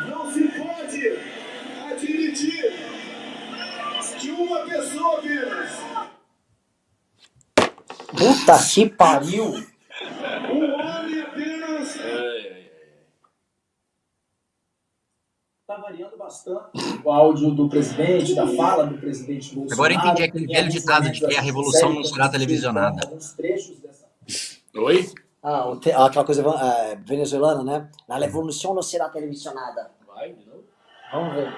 Não 0.10 0.32
se 0.32 0.48
pode 0.50 1.20
admitir 1.92 2.74
que 4.20 4.32
uma 4.32 4.66
pessoa 4.66 5.20
apenas, 5.20 5.72
Puta 8.12 8.58
que 8.74 8.90
pariu. 8.90 9.46
um 9.46 10.74
homem 10.74 11.22
apenas, 11.22 11.98
Ai, 12.00 12.08
ai, 12.08 12.48
ai. 12.48 12.72
Está 15.62 15.76
variando 15.82 16.17
bastante 16.28 17.02
o 17.04 17.10
áudio 17.10 17.52
do 17.52 17.70
presidente, 17.70 18.36
da 18.36 18.46
fala 18.48 18.86
do 18.86 18.98
presidente 18.98 19.56
Bolsonaro. 19.56 19.74
Agora 19.74 19.94
eu 19.94 20.00
entendi 20.00 20.24
aquele 20.24 20.48
velho 20.48 20.70
ditado 20.70 21.10
de 21.10 21.26
que 21.26 21.36
a 21.36 21.42
revolução 21.42 21.94
não 21.94 22.04
será 22.04 22.30
televisionada. 22.30 23.10
Oi? 24.76 25.10
Ah, 25.42 25.72
aquela 26.06 26.26
coisa 26.26 26.42
é, 26.42 26.96
venezuelana, 26.98 27.64
né? 27.64 27.90
La 28.08 28.18
revolução 28.18 28.74
não 28.74 28.82
será 28.82 29.08
televisionada. 29.10 29.92
Vai, 30.06 30.34
de 30.34 30.46
novo? 30.46 30.66
Vamos 31.12 31.34
ver. 31.36 31.54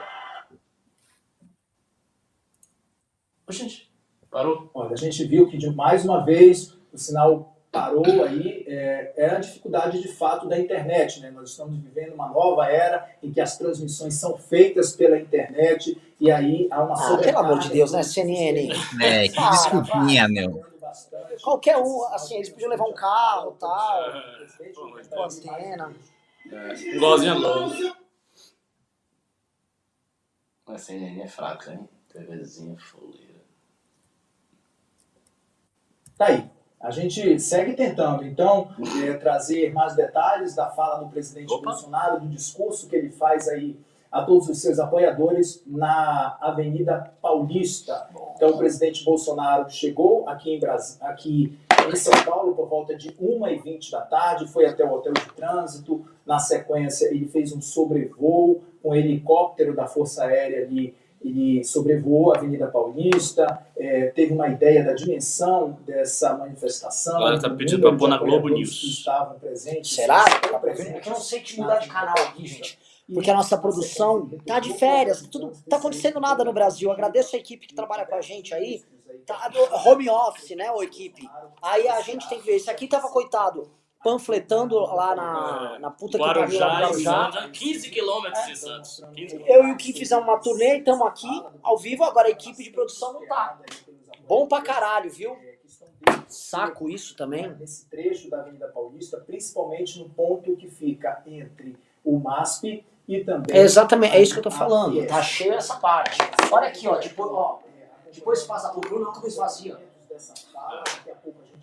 Gente, 3.49 3.91
parou. 4.29 4.69
Olha, 4.75 4.93
a 4.93 4.95
gente 4.95 5.25
viu 5.25 5.49
que 5.49 5.57
de 5.57 5.71
mais 5.71 6.05
uma 6.05 6.23
vez 6.23 6.77
o 6.93 6.97
sinal 6.97 7.58
parou 7.79 8.24
aí, 8.25 8.65
é, 8.67 9.13
é 9.15 9.29
a 9.29 9.39
dificuldade 9.39 10.01
de 10.01 10.07
fato 10.09 10.48
da 10.48 10.59
internet, 10.59 11.21
né? 11.21 11.31
Nós 11.31 11.51
estamos 11.51 11.79
vivendo 11.81 12.13
uma 12.13 12.27
nova 12.27 12.65
era 12.65 13.09
em 13.24 13.31
que 13.31 13.39
as 13.39 13.57
transmissões 13.57 14.15
são 14.15 14.38
feitas 14.38 14.93
pela 14.95 15.17
internet 15.17 16.00
e 16.19 16.29
aí 16.29 16.67
há 16.69 16.83
uma 16.83 16.93
Ah, 16.93 16.98
sobrecarga 16.98 17.39
pelo 17.39 17.53
amor 17.53 17.59
de 17.59 17.69
Deus, 17.69 17.91
né, 17.93 18.03
CNN? 18.03 18.69
É, 19.01 19.27
que 19.29 19.50
desculpinha, 19.50 20.27
meu. 20.27 20.63
bastante. 20.81 21.41
Qualquer 21.41 21.77
um, 21.77 22.03
assim, 22.13 22.36
eles 22.36 22.50
podiam 22.50 22.69
levar 22.69 22.86
um 22.86 22.93
carro 22.93 23.55
e 23.55 23.59
tal, 23.59 24.12
mas 24.93 25.07
com 25.07 25.24
antena. 25.24 25.93
É, 26.51 26.74
igualzinho 26.95 27.31
a 27.31 27.38
Lowe. 27.38 27.93
A 30.67 30.77
CNN 30.77 31.21
é 31.21 31.27
fraca, 31.27 31.71
hein? 31.74 31.89
TVzinha 32.09 32.77
fuleira. 32.77 33.39
Tá 36.17 36.25
aí. 36.25 36.58
A 36.81 36.91
gente 36.91 37.38
segue 37.39 37.74
tentando, 37.74 38.24
então, 38.25 38.69
é, 39.03 39.13
trazer 39.15 39.74
mais 39.74 39.95
detalhes 39.95 40.55
da 40.55 40.67
fala 40.67 41.00
do 41.03 41.09
presidente 41.09 41.51
Opa. 41.53 41.71
Bolsonaro, 41.71 42.19
do 42.21 42.27
discurso 42.27 42.88
que 42.88 42.95
ele 42.95 43.09
faz 43.09 43.48
aí 43.50 43.75
a 44.12 44.24
todos 44.24 44.48
os 44.50 44.59
seus 44.62 44.79
apoiadores 44.79 45.62
na 45.67 46.38
Avenida 46.41 47.12
Paulista. 47.21 48.07
Então, 48.36 48.51
o 48.51 48.57
presidente 48.57 49.03
Bolsonaro 49.03 49.69
chegou 49.69 50.27
aqui 50.27 50.55
em, 50.55 50.59
Brasi- 50.59 50.98
aqui 51.01 51.59
em 51.91 51.95
São 51.95 52.13
Paulo 52.24 52.55
por 52.55 52.67
volta 52.67 52.95
de 52.95 53.12
1h20 53.12 53.91
da 53.91 54.01
tarde, 54.01 54.48
foi 54.48 54.65
até 54.65 54.83
o 54.86 54.91
hotel 54.93 55.13
de 55.13 55.25
trânsito. 55.33 56.05
Na 56.25 56.39
sequência, 56.39 57.07
ele 57.07 57.27
fez 57.27 57.51
um 57.51 57.62
sobrevoo 57.62 58.63
com 58.81 58.89
um 58.91 58.95
helicóptero 58.95 59.75
da 59.75 59.86
Força 59.86 60.24
Aérea 60.24 60.63
ali. 60.65 60.95
Ele 61.21 61.63
sobrevoou 61.63 62.33
a 62.33 62.38
Avenida 62.38 62.67
Paulista, 62.67 63.65
eh, 63.77 64.07
teve 64.15 64.33
uma 64.33 64.47
ideia 64.47 64.83
da 64.83 64.93
dimensão 64.93 65.77
dessa 65.85 66.38
manifestação. 66.38 67.17
Agora 67.17 67.39
tá 67.39 67.49
do 67.49 67.57
pedindo 67.57 67.81
pra 67.81 67.95
pôr 67.95 68.07
na 68.07 68.17
Globo 68.17 68.47
News. 68.47 68.79
Que 68.79 68.88
estavam 68.88 69.38
presentes. 69.38 69.93
Será? 69.93 70.23
É 70.53 70.57
presentes 70.57 71.01
que 71.01 71.09
eu 71.09 71.13
não 71.13 71.19
sei 71.19 71.41
que 71.41 71.49
na 71.49 71.61
mudar 71.61 71.79
de 71.79 71.89
canal 71.89 72.15
aqui, 72.17 72.47
gente. 72.47 72.79
Porque 73.13 73.29
a 73.29 73.33
nossa 73.33 73.57
produção 73.57 74.29
tá 74.45 74.59
de 74.59 74.73
férias, 74.75 75.21
tudo 75.23 75.51
tá 75.67 75.77
acontecendo 75.77 76.19
nada 76.19 76.43
no 76.43 76.53
Brasil. 76.53 76.91
Agradeço 76.91 77.35
a 77.35 77.39
equipe 77.39 77.67
que 77.67 77.73
trabalha 77.73 78.05
com 78.05 78.15
a 78.15 78.21
gente 78.21 78.53
aí. 78.53 78.83
Tá 79.25 79.51
home 79.85 80.09
office, 80.09 80.55
né, 80.55 80.71
ô 80.71 80.83
equipe? 80.83 81.27
Aí 81.61 81.88
a 81.88 82.01
gente 82.01 82.29
tem 82.29 82.39
que 82.39 82.45
ver. 82.45 82.55
Esse 82.55 82.69
aqui 82.69 82.88
tava, 82.88 83.09
coitado, 83.09 83.69
panfletando 84.03 84.79
lá 84.79 85.15
na, 85.15 85.79
na 85.79 85.91
puta 85.91 86.18
que 86.18 86.24
pariu, 86.24 86.44
Guarujá, 86.44 86.68
lá 86.68 86.74
no 86.74 87.00
em 87.00 87.03
Guarujá. 87.03 87.32
Santos, 87.32 87.60
15 87.60 87.89
quilômetros 87.89 88.46
de 88.46 88.58
Santos. 88.58 89.03
15 89.13 89.44
Eu 89.46 89.68
e 89.68 89.72
o 89.72 89.77
Kim 89.77 89.94
fizemos 89.94 90.24
uma 90.24 90.38
turnê, 90.39 90.77
estamos 90.77 91.06
aqui, 91.06 91.46
ao 91.62 91.77
vivo, 91.77 92.03
agora 92.03 92.27
a 92.27 92.32
equipe 92.32 92.63
de 92.63 92.70
produção 92.70 93.13
não 93.13 93.27
tá. 93.27 93.60
Bom 94.27 94.48
pra 94.48 94.62
caralho, 94.62 95.10
viu? 95.12 95.38
Saco 96.27 96.89
isso 96.89 97.15
também. 97.15 97.50
Nesse 97.56 97.88
trecho 97.88 98.29
da 98.29 98.39
Avenida 98.41 98.68
Paulista, 98.68 99.18
principalmente 99.18 100.00
no 100.00 100.10
ponto 100.10 100.56
que 100.56 100.70
fica 100.70 101.22
entre 101.25 101.75
o 102.03 102.18
MASP 102.20 102.86
e 103.08 103.24
também. 103.24 103.58
É 103.58 103.62
exatamente, 103.62 104.15
é 104.15 104.22
isso 104.22 104.34
que 104.34 104.39
eu 104.39 104.44
tô 104.44 104.51
falando. 104.51 105.06
Tá 105.08 105.22
cheio 105.22 105.53
essa 105.53 105.75
parte. 105.77 106.18
Olha 106.51 106.68
aqui, 106.68 106.88
ó. 106.88 106.96
Depois, 106.98 107.32
ó, 107.32 107.60
depois 108.13 108.44
passa 108.44 108.70
pro 108.70 108.82
Bruno, 108.82 109.12
tudo 109.12 109.27
esvazia. 109.27 109.77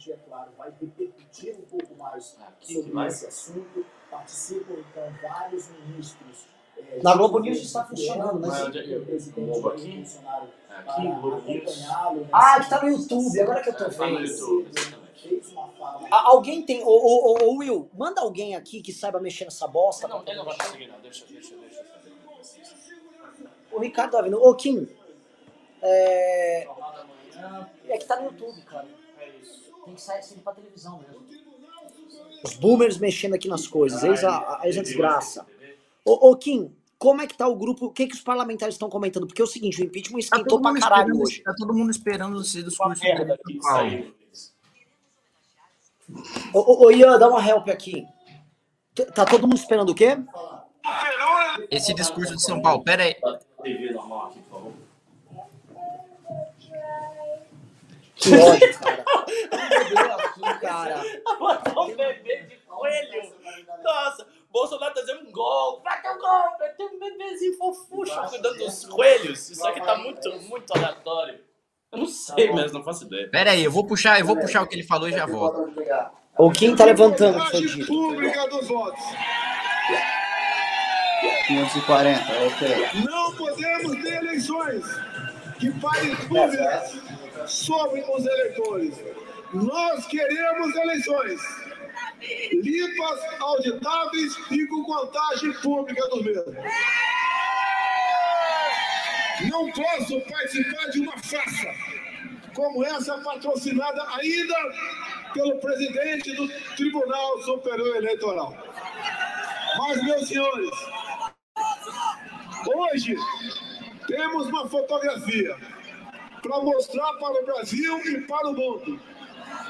Gente, 0.06 0.12
é 0.12 0.16
claro, 0.28 0.50
vai 0.56 0.72
repercutir 0.80 1.56
um 1.58 1.62
pouco 1.62 1.94
mais 1.96 2.36
Aqui, 2.46 2.74
sobre 2.74 2.92
mais. 2.92 3.14
esse 3.14 3.26
assunto. 3.26 3.84
Participam, 4.10 4.74
então, 4.78 5.12
vários 5.22 5.68
ministros. 5.70 6.46
eh, 6.78 7.00
Na 7.02 7.16
Globo 7.16 7.38
News 7.40 7.58
está 7.58 7.84
funcionando, 7.84 8.38
mas- 8.40 8.62
o 8.68 8.70
presidente 9.04 9.50
Globo 9.50 9.68
aqui. 9.70 9.96
Bolsonaro 9.98 10.48
Aqui, 10.70 11.02
para 11.08 11.20
Globo 11.20 11.40
News. 11.48 11.86
Ah, 12.32 12.60
que 12.62 12.70
tá 12.70 12.82
no 12.82 12.88
YouTube, 12.90 13.40
agora 13.40 13.62
que 13.62 13.68
eu 13.70 13.72
tô 13.76 13.78
Tá 13.84 13.90
no 13.90 13.96
vendo. 14.18 14.20
YouTube, 14.26 14.70
exatamente. 14.78 15.06
Fez 15.28 15.52
uma 15.52 15.68
fala 15.70 16.08
A- 16.10 16.28
alguém 16.28 16.62
tem. 16.64 16.82
Ô, 16.84 16.88
ô, 16.88 17.32
ô, 17.32 17.44
ô, 17.46 17.56
Will, 17.58 17.90
manda 17.94 18.20
alguém 18.20 18.54
aqui 18.54 18.80
que 18.82 18.92
saiba 18.92 19.18
mexer 19.18 19.44
nessa 19.46 19.66
bosta. 19.66 20.06
Não, 20.06 20.22
ele 20.26 20.36
não 20.36 20.44
vai 20.44 20.56
conseguir, 20.56 20.86
não. 20.86 21.00
Deixa, 21.00 21.24
deixa, 21.26 21.56
deixa. 21.56 21.84
O 23.72 23.80
Ricardo 23.80 24.12
tá 24.12 24.22
vindo. 24.22 24.40
Ô, 24.40 24.54
Kim. 24.54 24.86
É... 25.82 26.68
é 27.88 27.98
que 27.98 28.04
tá 28.06 28.16
no 28.20 28.26
YouTube, 28.26 28.60
cara. 28.62 28.86
Tem 29.86 29.94
que 29.94 30.02
sair 30.02 30.22
sempre 30.22 30.42
pra 30.42 30.52
televisão 30.52 30.98
mesmo. 30.98 31.24
Os 32.44 32.54
boomers 32.54 32.98
mexendo 32.98 33.34
aqui 33.34 33.48
nas 33.48 33.68
coisas. 33.68 34.02
Eis 34.02 34.22
a, 34.24 34.60
eis 34.64 34.76
a 34.76 34.82
desgraça. 34.82 35.46
Ô, 36.04 36.30
ô, 36.30 36.36
Kim, 36.36 36.74
como 36.98 37.22
é 37.22 37.26
que 37.26 37.36
tá 37.36 37.46
o 37.46 37.54
grupo? 37.54 37.86
O 37.86 37.90
que, 37.90 38.08
que 38.08 38.14
os 38.14 38.20
parlamentares 38.20 38.74
estão 38.74 38.90
comentando? 38.90 39.28
Porque 39.28 39.40
é 39.40 39.44
o 39.44 39.48
seguinte, 39.48 39.80
o 39.80 39.84
impeachment 39.84 40.18
Tá 40.18 40.24
esquentou 40.24 40.60
todo, 40.60 40.72
pra 40.72 40.80
caralho 40.80 41.20
hoje. 41.20 41.40
tá 41.40 41.54
todo 41.56 41.72
mundo 41.72 41.90
esperando 41.92 42.40
esse 42.40 42.58
Uma 42.58 42.68
discurso 42.68 43.04
merda. 43.04 43.38
Ô, 46.52 46.58
ô, 46.58 46.86
ô, 46.86 46.90
Ian, 46.90 47.16
dá 47.16 47.28
uma 47.28 47.46
help 47.46 47.68
aqui. 47.68 48.04
Tá 49.14 49.24
todo 49.24 49.42
mundo 49.42 49.56
esperando 49.56 49.90
o 49.90 49.94
quê? 49.94 50.18
Esse 51.70 51.94
discurso 51.94 52.34
de 52.34 52.42
São 52.42 52.60
Paulo, 52.60 52.82
pera 52.82 53.04
aí. 53.04 53.14
TV 53.62 53.92
normal 53.92 54.26
aqui, 54.26 54.40
por 54.40 54.50
favor. 54.50 54.72
Que 58.16 58.34
ódio, 58.34 58.78
cara. 58.80 59.04
Aqui, 60.16 60.60
cara. 60.60 61.02
Botou 61.38 61.84
um 61.90 61.96
bebê 61.96 62.42
de 62.42 62.56
coelho. 62.66 63.32
Nossa, 63.84 64.26
Bolsonaro 64.50 64.94
tá 64.94 65.00
dizendo 65.02 65.28
um 65.28 65.32
gol. 65.32 65.82
Vai 65.82 66.00
ter 66.00 66.10
um 66.10 66.18
gol. 66.18 66.58
Vai 66.58 66.68
ter 66.70 66.84
um 66.84 66.98
bebezinho 66.98 67.56
fofucho 67.58 68.20
cuidando 68.28 68.56
dos 68.58 68.84
coelhos. 68.86 69.50
Isso 69.50 69.66
aqui 69.66 69.80
tá 69.80 69.96
muito, 69.98 70.30
muito 70.48 70.72
aleatório. 70.74 71.40
Eu 71.92 71.98
não 71.98 72.06
sei 72.06 72.52
mesmo, 72.52 72.78
não 72.78 72.84
faço 72.84 73.04
ideia. 73.04 73.30
Pera 73.30 73.52
aí, 73.52 73.62
eu 73.64 73.70
vou 73.70 73.86
puxar, 73.86 74.18
eu 74.18 74.26
vou 74.26 74.36
puxar 74.36 74.62
o 74.62 74.66
que 74.66 74.74
ele 74.74 74.82
falou 74.82 75.08
e 75.08 75.12
já 75.12 75.24
volto. 75.26 75.72
O 76.38 76.50
Kim 76.50 76.74
tá 76.74 76.84
levantando 76.84 77.38
o 77.38 77.44
que 77.44 77.50
foi 77.50 77.60
Contagem 77.60 77.76
dito. 77.76 77.86
pública 77.86 78.48
dos 78.48 78.68
votos. 78.68 79.04
540, 81.46 82.20
ok. 82.46 83.02
Não 83.04 83.32
podemos 83.34 84.02
ter 84.02 84.16
eleições 84.16 84.84
que 85.58 85.70
parem 85.80 86.14
dúvidas 86.14 86.98
sobre 87.46 88.00
os 88.00 88.26
eleitores. 88.26 88.94
Nós 89.52 90.06
queremos 90.06 90.74
eleições 90.74 91.40
limpas, 92.52 93.20
auditáveis 93.40 94.36
e 94.50 94.66
com 94.66 94.84
contagem 94.84 95.52
pública 95.54 96.08
dos 96.08 96.22
mesmos. 96.22 96.54
Não 99.50 99.70
posso 99.70 100.20
participar 100.22 100.86
de 100.90 101.00
uma 101.00 101.18
farsa 101.18 101.74
como 102.54 102.84
essa 102.84 103.18
patrocinada 103.18 104.02
ainda 104.14 104.54
pelo 105.34 105.58
presidente 105.58 106.34
do 106.34 106.48
Tribunal 106.74 107.42
Superior 107.42 107.96
Eleitoral. 107.96 108.56
Mas, 109.78 110.02
meus 110.02 110.26
senhores, 110.26 110.70
Hoje 112.66 113.14
temos 114.08 114.48
uma 114.48 114.68
fotografia 114.68 115.56
para 116.42 116.60
mostrar 116.60 117.12
para 117.14 117.42
o 117.42 117.44
Brasil 117.44 117.98
e 118.06 118.26
para 118.26 118.48
o 118.48 118.52
mundo, 118.52 119.00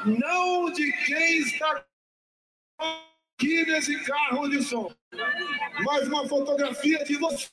não 0.05 0.71
de 0.71 0.93
quem 1.05 1.39
está 1.39 1.85
aqui 2.79 3.67
nesse 3.67 4.05
carro 4.05 4.49
de 4.49 4.63
som, 4.63 4.93
mas 5.85 6.09
uma 6.09 6.29
fotografia 6.29 7.05
de 7.05 7.17
você 7.17 7.49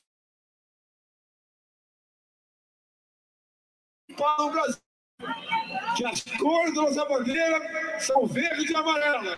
para 4.16 4.44
o 4.44 4.50
Brasil. 4.50 4.80
Que 5.96 6.04
as 6.04 6.22
cores 6.22 6.74
da 6.74 6.82
nossa 6.82 7.04
bandeira 7.04 8.00
são 8.00 8.26
verde 8.26 8.72
e 8.72 8.76
amarela. 8.76 9.36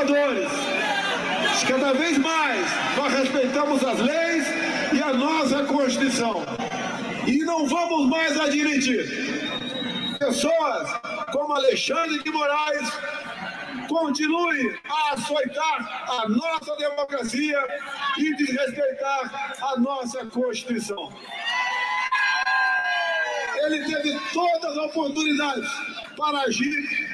Conservadores. 0.00 0.48
Cada 1.66 1.92
vez 1.92 2.18
mais 2.18 2.66
nós 2.96 3.12
respeitamos 3.12 3.84
as 3.84 3.98
leis 4.00 4.46
e 4.92 5.02
a 5.02 5.12
nossa 5.12 5.64
Constituição. 5.64 6.42
E 7.26 7.38
não 7.44 7.66
vamos 7.66 8.08
mais 8.08 8.38
admitir 8.40 9.06
pessoas 10.18 10.90
como 11.32 11.52
Alexandre 11.52 12.22
de 12.22 12.30
Moraes 12.30 12.88
continuem 13.88 14.74
a 14.88 15.14
açoitar 15.14 16.04
a 16.22 16.28
nossa 16.28 16.76
democracia 16.76 17.58
e 18.18 18.34
desrespeitar 18.36 19.56
a 19.60 19.80
nossa 19.80 20.24
Constituição. 20.26 21.12
Ele 23.64 23.84
teve 23.84 24.18
todas 24.32 24.72
as 24.72 24.76
oportunidades 24.78 25.70
para 26.16 26.40
agir 26.40 27.09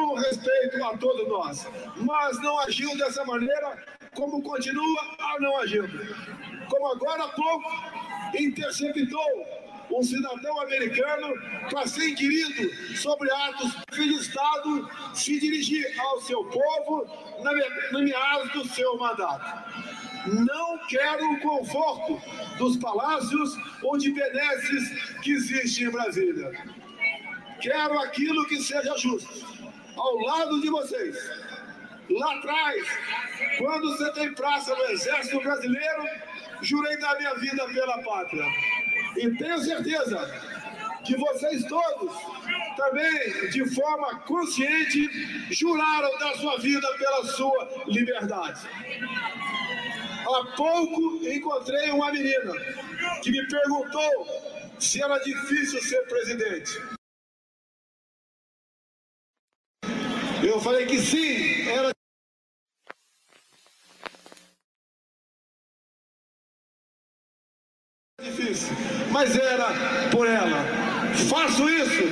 com 0.00 0.14
respeito 0.14 0.82
a 0.82 0.96
todos 0.96 1.28
nós, 1.28 1.68
mas 1.96 2.40
não 2.42 2.58
agiu 2.60 2.96
dessa 2.96 3.24
maneira, 3.24 3.84
como 4.14 4.42
continua 4.42 5.00
a 5.18 5.40
não 5.40 5.58
agir. 5.58 5.84
Como 6.68 6.86
agora 6.92 7.24
há 7.24 7.28
pouco 7.28 7.70
interceptou 8.38 9.60
um 9.92 10.02
cidadão 10.02 10.60
americano 10.60 11.34
para 11.70 11.86
ser 11.86 12.10
inquirido 12.10 12.96
sobre 12.96 13.30
atos 13.30 13.76
de 13.92 14.14
Estado 14.14 14.88
se 15.14 15.38
dirigir 15.38 15.84
ao 16.00 16.20
seu 16.20 16.44
povo 16.44 17.06
na 17.42 17.52
meados 18.00 18.52
do 18.52 18.68
seu 18.68 18.96
mandato. 18.96 19.90
Não 20.26 20.78
quero 20.86 21.32
o 21.32 21.40
conforto 21.40 22.22
dos 22.56 22.76
palácios 22.76 23.56
ou 23.82 23.98
de 23.98 24.12
benesses 24.12 25.18
que 25.22 25.32
existem 25.32 25.88
em 25.88 25.90
Brasília. 25.90 26.52
Quero 27.60 27.98
aquilo 27.98 28.46
que 28.46 28.62
seja 28.62 28.96
justo, 28.96 29.28
ao 30.00 30.18
lado 30.18 30.60
de 30.60 30.70
vocês. 30.70 31.16
Lá 32.10 32.34
atrás, 32.36 32.82
quando 33.58 33.96
você 33.96 34.10
tem 34.12 34.34
praça 34.34 34.74
no 34.74 34.84
Exército 34.86 35.40
Brasileiro, 35.40 36.04
jurei 36.62 36.96
dar 36.98 37.16
minha 37.18 37.34
vida 37.34 37.66
pela 37.68 38.02
pátria. 38.02 38.44
E 39.16 39.30
tenho 39.36 39.58
certeza 39.58 40.18
que 41.04 41.16
vocês 41.16 41.64
todos 41.64 42.12
também, 42.76 43.50
de 43.50 43.68
forma 43.74 44.20
consciente, 44.20 45.08
juraram 45.52 46.18
dar 46.18 46.34
sua 46.36 46.58
vida 46.58 46.86
pela 46.98 47.24
sua 47.24 47.84
liberdade. 47.86 48.68
Há 50.22 50.56
pouco 50.56 51.20
encontrei 51.26 51.90
uma 51.90 52.12
menina 52.12 52.52
que 53.22 53.30
me 53.30 53.46
perguntou 53.48 54.26
se 54.78 55.02
era 55.02 55.18
difícil 55.18 55.80
ser 55.82 56.00
presidente. 56.06 56.99
Eu 60.50 60.60
falei 60.60 60.84
que 60.84 60.98
sim, 60.98 61.68
era 61.68 61.92
difícil, 68.20 68.74
mas 69.12 69.36
era 69.36 69.68
por 70.10 70.26
ela. 70.26 70.64
Faço 71.28 71.68
isso 71.68 72.02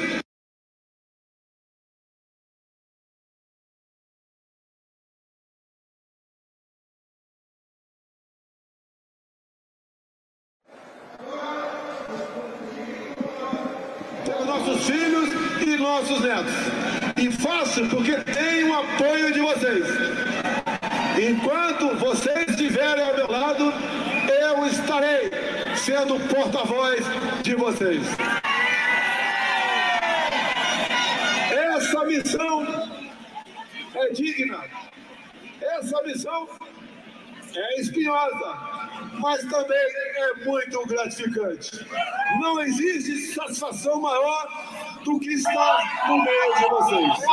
pelos 14.24 14.46
nossos 14.46 14.86
filhos 14.86 15.28
e 15.66 15.76
nossos 15.76 16.20
netos. 16.20 16.77
E 17.28 17.32
faço 17.32 17.86
porque 17.90 18.14
tenho 18.24 18.70
o 18.70 18.74
apoio 18.74 19.30
de 19.34 19.40
vocês. 19.40 19.84
Enquanto 21.30 21.94
vocês 21.96 22.48
estiverem 22.48 23.04
ao 23.04 23.14
meu 23.14 23.30
lado, 23.30 23.70
eu 24.40 24.66
estarei 24.66 25.30
sendo 25.76 26.18
porta-voz 26.32 27.04
de 27.42 27.54
vocês. 27.54 28.02
Essa 31.50 32.04
missão 32.04 32.66
é 33.94 34.08
digna 34.12 34.64
Essa 35.60 36.02
missão 36.04 36.48
é 37.54 37.80
espinhosa, 37.80 38.58
mas 39.20 39.44
também 39.44 39.86
é 40.16 40.44
muito 40.46 40.86
gratificante. 40.86 41.86
Não 42.40 42.58
existe 42.62 43.34
satisfação 43.34 44.00
maior 44.00 44.48
do 45.08 45.18
que 45.18 45.32
estar 45.32 46.06
no 46.06 46.22
meio 46.22 46.54
de 46.54 46.68
vocês. 46.68 47.24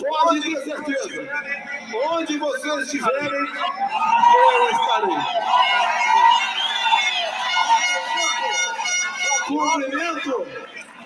Pode 0.00 0.40
ter 0.42 0.64
certeza. 0.64 1.28
Onde 2.10 2.38
vocês 2.38 2.82
estiverem, 2.82 3.30
eu 4.34 4.70
estarei. 4.70 5.16
Cumprimento 9.46 10.46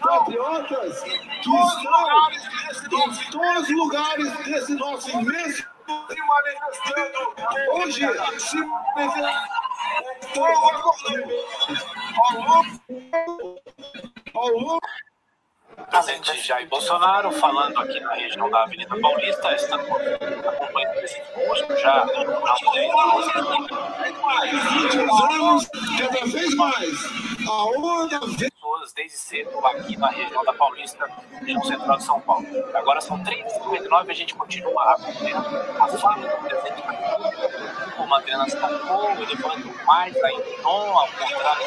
patriotas 0.01 1.03
que 1.03 1.11
estão 1.13 2.23
em 2.71 3.31
todos 3.31 3.61
os 3.61 3.71
lugares 3.77 4.33
desse 4.47 4.75
nosso 4.77 5.11
imenso 5.11 5.69
se 6.09 6.17
manifestando 6.27 7.19
hoje 7.75 8.01
se 8.39 8.57
manifestando 8.95 9.51
ao 10.37 10.53
longo 12.41 12.81
presidente 15.91 16.47
Jair 16.47 16.69
Bolsonaro, 16.69 17.33
falando 17.33 17.79
aqui 17.79 18.01
na 18.01 18.15
região 18.15 18.49
da 18.51 18.63
Avenida 18.63 18.99
Paulista, 19.01 19.55
estando 19.55 19.83
acompanhando 19.83 20.89
o 20.89 20.93
presidente 20.93 21.33
Busco 21.35 21.77
já 21.77 22.07
anos, 25.41 25.69
cada 25.99 26.27
vez 26.27 26.55
mais, 26.55 26.99
a 27.49 27.65
onda 27.65 28.21
pessoas 28.71 28.93
desde 28.93 29.19
cedo 29.19 29.67
aqui 29.67 29.97
na 29.97 30.09
região 30.09 30.45
da 30.45 30.53
Paulista, 30.53 31.09
região 31.41 31.65
central 31.65 31.97
de 31.99 32.05
São 32.05 32.21
Paulo. 32.21 32.47
Agora 32.75 33.01
são 33.01 33.19
3h59 33.23 34.07
e 34.07 34.11
a 34.11 34.15
gente 34.15 34.35
continua 34.35 34.93
acompanhando 34.93 35.49
a 35.81 35.89
fala 35.89 36.29
do 36.29 36.49
presidente 36.49 36.83
da 36.83 36.91
República. 36.93 38.01
O 38.01 38.15
Adriana 38.15 38.45
destacou, 38.45 39.11
elevando 39.13 39.85
mais 39.85 40.17
ainda 40.17 40.51
o 40.51 40.63
tom, 40.63 40.99
ao 40.99 41.09
contrário 41.09 41.67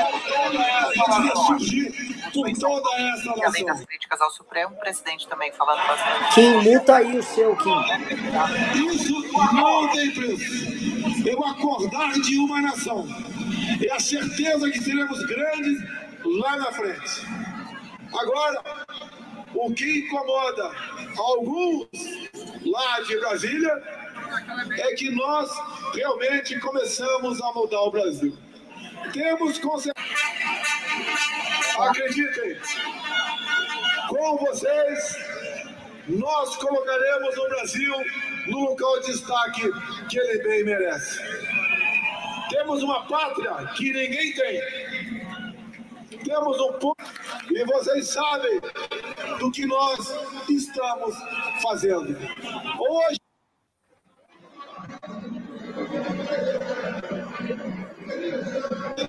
por 0.00 0.20
toda 0.22 0.58
essa 0.64 1.20
nação. 1.20 1.58
Além 3.44 3.64
das 3.64 3.84
críticas 3.84 4.20
ao 4.20 4.30
Supremo, 4.30 4.74
o 4.74 4.78
presidente 4.78 5.28
também 5.28 5.52
falando 5.52 5.86
bastante. 5.86 6.34
Kim, 6.34 6.60
muta 6.62 6.96
aí 6.96 7.18
o 7.18 7.22
seu, 7.22 7.56
Kim. 7.56 7.70
Isso 8.74 9.22
não 9.52 9.88
tem 9.88 10.10
preço. 10.12 11.28
Eu 11.28 11.44
acordar 11.44 12.12
de 12.12 12.38
uma 12.38 12.62
nação. 12.62 13.06
É 13.84 13.92
a 13.92 14.00
certeza 14.00 14.70
que 14.70 14.78
seremos 14.78 15.24
grandes 15.26 15.78
lá 16.24 16.56
na 16.56 16.72
frente. 16.72 17.26
Agora, 18.14 18.62
o 19.54 19.72
que 19.72 20.00
incomoda 20.00 20.70
alguns 21.16 21.88
lá 22.64 23.00
de 23.00 23.18
Brasília 23.18 23.82
é 24.78 24.94
que 24.94 25.10
nós 25.10 25.50
realmente 25.94 26.58
começamos 26.60 27.40
a 27.42 27.52
mudar 27.52 27.80
o 27.80 27.90
Brasil. 27.90 28.36
Temos 29.12 29.58
consciência. 29.58 29.92
Acreditem, 31.78 32.58
com 34.08 34.36
vocês, 34.36 35.16
nós 36.08 36.56
colocaremos 36.56 37.36
o 37.36 37.48
Brasil 37.48 37.94
no 38.46 38.60
local 38.60 39.00
de 39.00 39.06
destaque 39.06 39.62
que 40.08 40.18
ele 40.18 40.42
bem 40.42 40.64
merece. 40.64 41.20
Temos 42.62 42.80
uma 42.84 43.04
pátria 43.08 43.56
que 43.74 43.92
ninguém 43.92 44.32
tem. 44.34 44.60
Temos 46.24 46.60
um 46.60 46.72
povo 46.74 46.96
e 47.50 47.64
vocês 47.64 48.10
sabem 48.10 48.60
do 49.40 49.50
que 49.50 49.66
nós 49.66 50.14
estamos 50.48 51.12
fazendo. 51.60 52.16
Hoje 52.78 53.18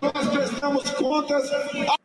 nós 0.02 0.30
prestamos 0.30 0.90
contas. 0.96 1.52
A... 1.52 2.03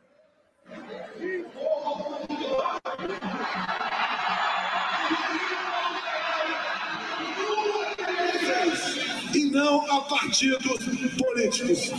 Não 9.50 9.90
a 9.90 10.00
partidos 10.02 10.78
políticos. 11.16 11.90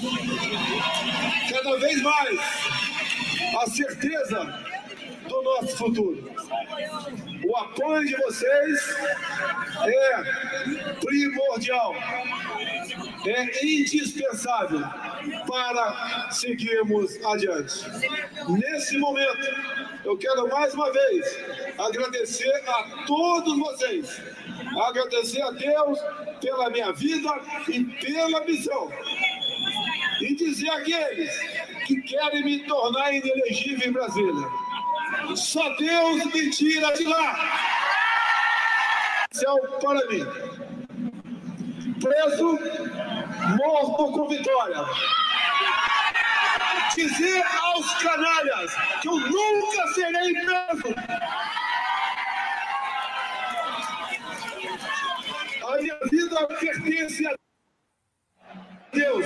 Cada 1.52 1.78
vez 1.80 2.02
mais 2.02 2.40
a 3.62 3.70
certeza 3.70 4.64
do 5.28 5.42
nosso 5.44 5.78
futuro. 5.78 6.32
O 7.48 7.58
apoio 7.58 8.06
de 8.06 8.16
vocês 8.18 8.96
é 9.86 10.96
primordial, 11.00 11.96
é 13.26 13.66
indispensável 13.66 14.82
para 15.48 16.30
seguirmos 16.32 17.18
adiante. 17.26 17.86
Nesse 18.50 18.98
momento, 18.98 19.48
eu 20.06 20.18
quero 20.18 20.48
mais 20.50 20.74
uma 20.74 20.92
vez 20.92 21.40
agradecer 21.78 22.64
a 22.68 23.06
todos 23.06 23.58
vocês, 23.58 24.22
agradecer 24.88 25.42
a 25.42 25.52
Deus 25.52 26.00
pela 26.42 26.70
minha 26.70 26.92
vida 26.94 27.30
e 27.68 27.84
pela 27.84 28.44
missão, 28.46 28.90
e 30.22 30.36
dizer 30.36 30.70
àqueles 30.70 31.38
que 31.86 32.02
querem 32.02 32.44
me 32.44 32.60
tornar 32.66 33.14
inelegível 33.14 33.90
em 33.90 33.92
Brasília: 33.92 34.48
só 35.36 35.70
Deus 35.76 36.26
me 36.26 36.50
tira 36.52 36.92
de 36.94 37.04
lá. 37.06 37.36
Céu 39.32 39.58
para 39.82 40.06
mim. 40.08 40.26
Preso, 42.02 42.58
morto 43.58 44.12
com 44.14 44.28
vitória 44.30 44.86
dizer 47.00 47.44
aos 47.44 47.94
canalhas 47.96 48.76
que 49.02 49.08
eu 49.08 49.18
nunca 49.18 49.88
serei 49.94 50.34
preso. 50.34 50.96
A 55.68 55.78
minha 55.78 55.89
vida 56.08 56.48
pertence 56.48 57.28
a 57.28 57.36
Deus, 58.92 59.26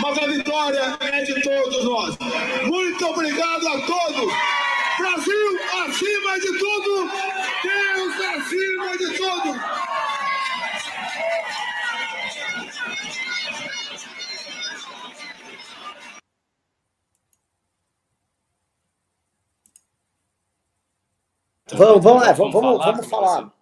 mas 0.00 0.18
a 0.18 0.26
vitória 0.26 0.98
é 1.00 1.24
de 1.24 1.42
todos 1.42 1.84
nós. 1.84 2.16
Muito 2.66 3.06
obrigado 3.06 3.68
a 3.68 3.80
todos. 3.86 4.32
Brasil 4.98 5.60
acima 5.86 6.40
de 6.40 6.58
tudo, 6.58 7.10
Deus 7.62 8.20
acima 8.36 8.98
de 8.98 9.16
tudo. 9.16 9.60
Vamos, 21.72 22.02
vamos 22.02 22.22
lá, 22.22 22.32
vamos, 22.32 22.52
vamos, 22.52 22.84
vamos 22.84 23.06
falar. 23.06 23.59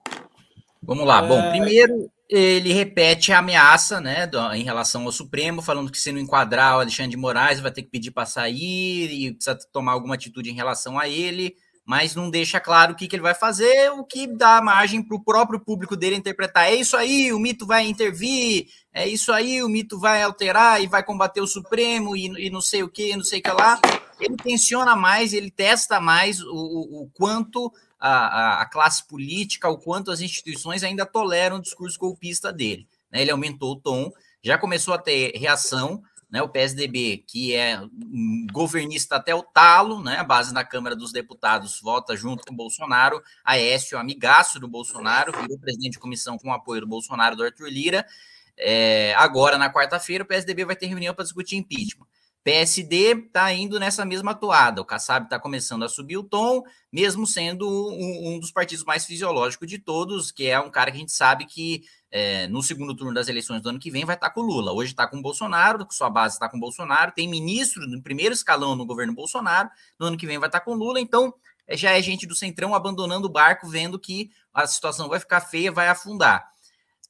Vamos 0.88 1.07
lá. 1.07 1.20
Bom, 1.20 1.51
primeiro 1.51 2.11
ele 2.31 2.72
repete 2.72 3.31
a 3.31 3.40
ameaça, 3.40 4.01
né, 4.01 4.27
do, 4.27 4.38
em 4.55 4.64
relação 4.64 5.05
ao 5.05 5.12
Supremo, 5.12 5.61
falando 5.61 5.92
que 5.92 5.98
se 5.98 6.11
não 6.11 6.18
enquadrar 6.18 6.77
o 6.77 6.81
Alexandre 6.81 7.11
de 7.11 7.16
Moraes 7.18 7.61
vai 7.61 7.70
ter 7.70 7.83
que 7.83 7.90
pedir 7.90 8.11
para 8.11 8.24
sair 8.24 9.11
e 9.11 9.35
precisa 9.35 9.59
tomar 9.70 9.92
alguma 9.92 10.14
atitude 10.14 10.51
em 10.51 10.55
relação 10.55 10.98
a 10.98 11.07
ele, 11.07 11.55
mas 11.85 12.14
não 12.14 12.31
deixa 12.31 12.59
claro 12.59 12.92
o 12.92 12.96
que, 12.96 13.07
que 13.07 13.16
ele 13.16 13.22
vai 13.22 13.35
fazer, 13.35 13.90
o 13.92 14.03
que 14.03 14.27
dá 14.27 14.62
margem 14.62 15.03
para 15.03 15.14
o 15.14 15.22
próprio 15.22 15.61
público 15.61 15.94
dele 15.94 16.16
interpretar. 16.16 16.68
É 16.68 16.74
isso 16.74 16.96
aí, 16.96 17.35
o 17.35 17.38
mito 17.38 17.66
vai 17.66 17.87
intervir, 17.87 18.68
é 18.90 19.07
isso 19.07 19.31
aí, 19.31 19.62
o 19.62 19.68
mito 19.68 19.98
vai 19.98 20.22
alterar 20.22 20.83
e 20.83 20.87
vai 20.87 21.03
combater 21.03 21.42
o 21.42 21.46
Supremo 21.46 22.16
e, 22.16 22.46
e 22.46 22.51
não 22.51 22.62
sei 22.62 22.83
o 22.83 22.88
que, 22.88 23.14
não 23.14 23.24
sei 23.24 23.40
o 23.40 23.42
que 23.42 23.51
lá. 23.51 23.79
Ele 24.18 24.37
tensiona 24.37 24.96
mais, 24.96 25.35
ele 25.35 25.51
testa 25.51 26.01
mais 26.01 26.40
o, 26.40 26.55
o, 26.55 27.03
o 27.03 27.11
quanto 27.12 27.70
a, 27.98 28.62
a, 28.62 28.66
classe 28.66 29.06
política, 29.06 29.68
o 29.68 29.78
quanto 29.78 30.11
as 30.11 30.20
instituições 30.20 30.82
ainda 30.82 31.04
toleram 31.04 31.56
o 31.56 31.62
discurso 31.62 31.98
golpista 31.98 32.52
dele. 32.52 32.87
Né? 33.11 33.22
Ele 33.22 33.30
aumentou 33.30 33.72
o 33.72 33.80
tom, 33.80 34.12
já 34.42 34.56
começou 34.56 34.94
a 34.94 34.98
ter 34.98 35.37
reação, 35.37 36.02
né? 36.30 36.42
O 36.42 36.48
PSDB, 36.48 37.24
que 37.26 37.54
é 37.54 37.80
governista 38.52 39.16
até 39.16 39.34
o 39.34 39.42
talo, 39.42 40.02
né? 40.02 40.18
A 40.18 40.24
base 40.24 40.52
da 40.52 40.62
Câmara 40.62 40.94
dos 40.94 41.11
Deputados 41.11 41.80
vota 41.80 42.14
junto 42.14 42.44
com 42.44 42.52
o 42.52 42.56
Bolsonaro, 42.56 43.22
Aécio, 43.42 43.98
amigaço 43.98 44.61
do 44.61 44.68
Bolsonaro, 44.68 45.32
virou 45.32 45.58
presidente 45.58 45.92
de 45.92 45.98
comissão 45.98 46.37
com 46.37 46.50
o 46.50 46.52
apoio 46.52 46.82
do 46.82 46.87
Bolsonaro, 46.87 47.34
do 47.34 47.44
Arthur 47.44 47.68
Lira. 47.68 48.06
É, 48.56 49.14
agora, 49.16 49.56
na 49.56 49.72
quarta-feira, 49.72 50.24
o 50.24 50.26
PSDB 50.26 50.64
vai 50.64 50.76
ter 50.76 50.87
reunião 50.87 51.14
para 51.14 51.24
discutir 51.24 51.56
impeachment. 51.56 52.07
PSD 52.48 53.26
está 53.26 53.52
indo 53.52 53.78
nessa 53.78 54.06
mesma 54.06 54.34
toada. 54.34 54.80
O 54.80 54.84
Kassab 54.84 55.26
está 55.26 55.38
começando 55.38 55.82
a 55.82 55.88
subir 55.88 56.16
o 56.16 56.24
tom, 56.24 56.62
mesmo 56.90 57.26
sendo 57.26 57.68
um, 57.68 58.30
um, 58.30 58.40
dos 58.40 58.50
partidos 58.50 58.87
mais 58.87 59.04
fisiológicos 59.04 59.68
de 59.68 59.78
todos, 59.78 60.32
que 60.32 60.46
é 60.46 60.58
um 60.58 60.70
cara 60.70 60.90
que 60.90 60.96
a 60.96 61.00
gente 61.00 61.12
sabe 61.12 61.44
que 61.44 61.82
é, 62.11 62.48
no 62.48 62.62
segundo 62.62 62.96
turno 62.96 63.12
das 63.12 63.28
eleições 63.28 63.61
do 63.61 63.68
ano 63.68 63.78
que 63.78 63.90
vem 63.90 64.06
vai 64.06 64.14
estar 64.14 64.30
tá 64.30 64.34
com 64.34 64.40
o 64.40 64.44
Lula. 64.44 64.72
Hoje 64.72 64.92
está 64.92 65.06
com 65.06 65.18
o 65.18 65.22
Bolsonaro, 65.22 65.87
sua 65.90 66.08
base 66.08 66.37
está 66.37 66.48
com 66.48 66.56
o 66.56 66.61
Bolsonaro, 66.61 67.12
tem 67.12 67.28
ministro 67.28 67.87
no 67.87 68.02
primeiro 68.02 68.32
escalão 68.32 68.74
no 68.74 68.87
governo 68.87 69.12
Bolsonaro, 69.12 69.68
no 70.00 70.06
ano 70.06 70.16
que 70.16 70.26
vem 70.26 70.38
vai 70.38 70.48
estar 70.48 70.61
tá 70.61 70.64
com 70.64 70.70
o 70.70 70.74
Lula, 70.74 70.98
então 70.98 71.34
é, 71.66 71.76
já 71.76 71.90
é 71.90 72.00
gente 72.00 72.26
do 72.26 72.34
Centrão 72.34 72.74
abandonando 72.74 73.26
o 73.26 73.30
barco, 73.30 73.68
vendo 73.68 73.98
que 73.98 74.30
a 74.54 74.66
situação 74.66 75.06
vai 75.06 75.20
ficar 75.20 75.42
feia, 75.42 75.70
vai 75.70 75.87
afundar. 75.87 76.50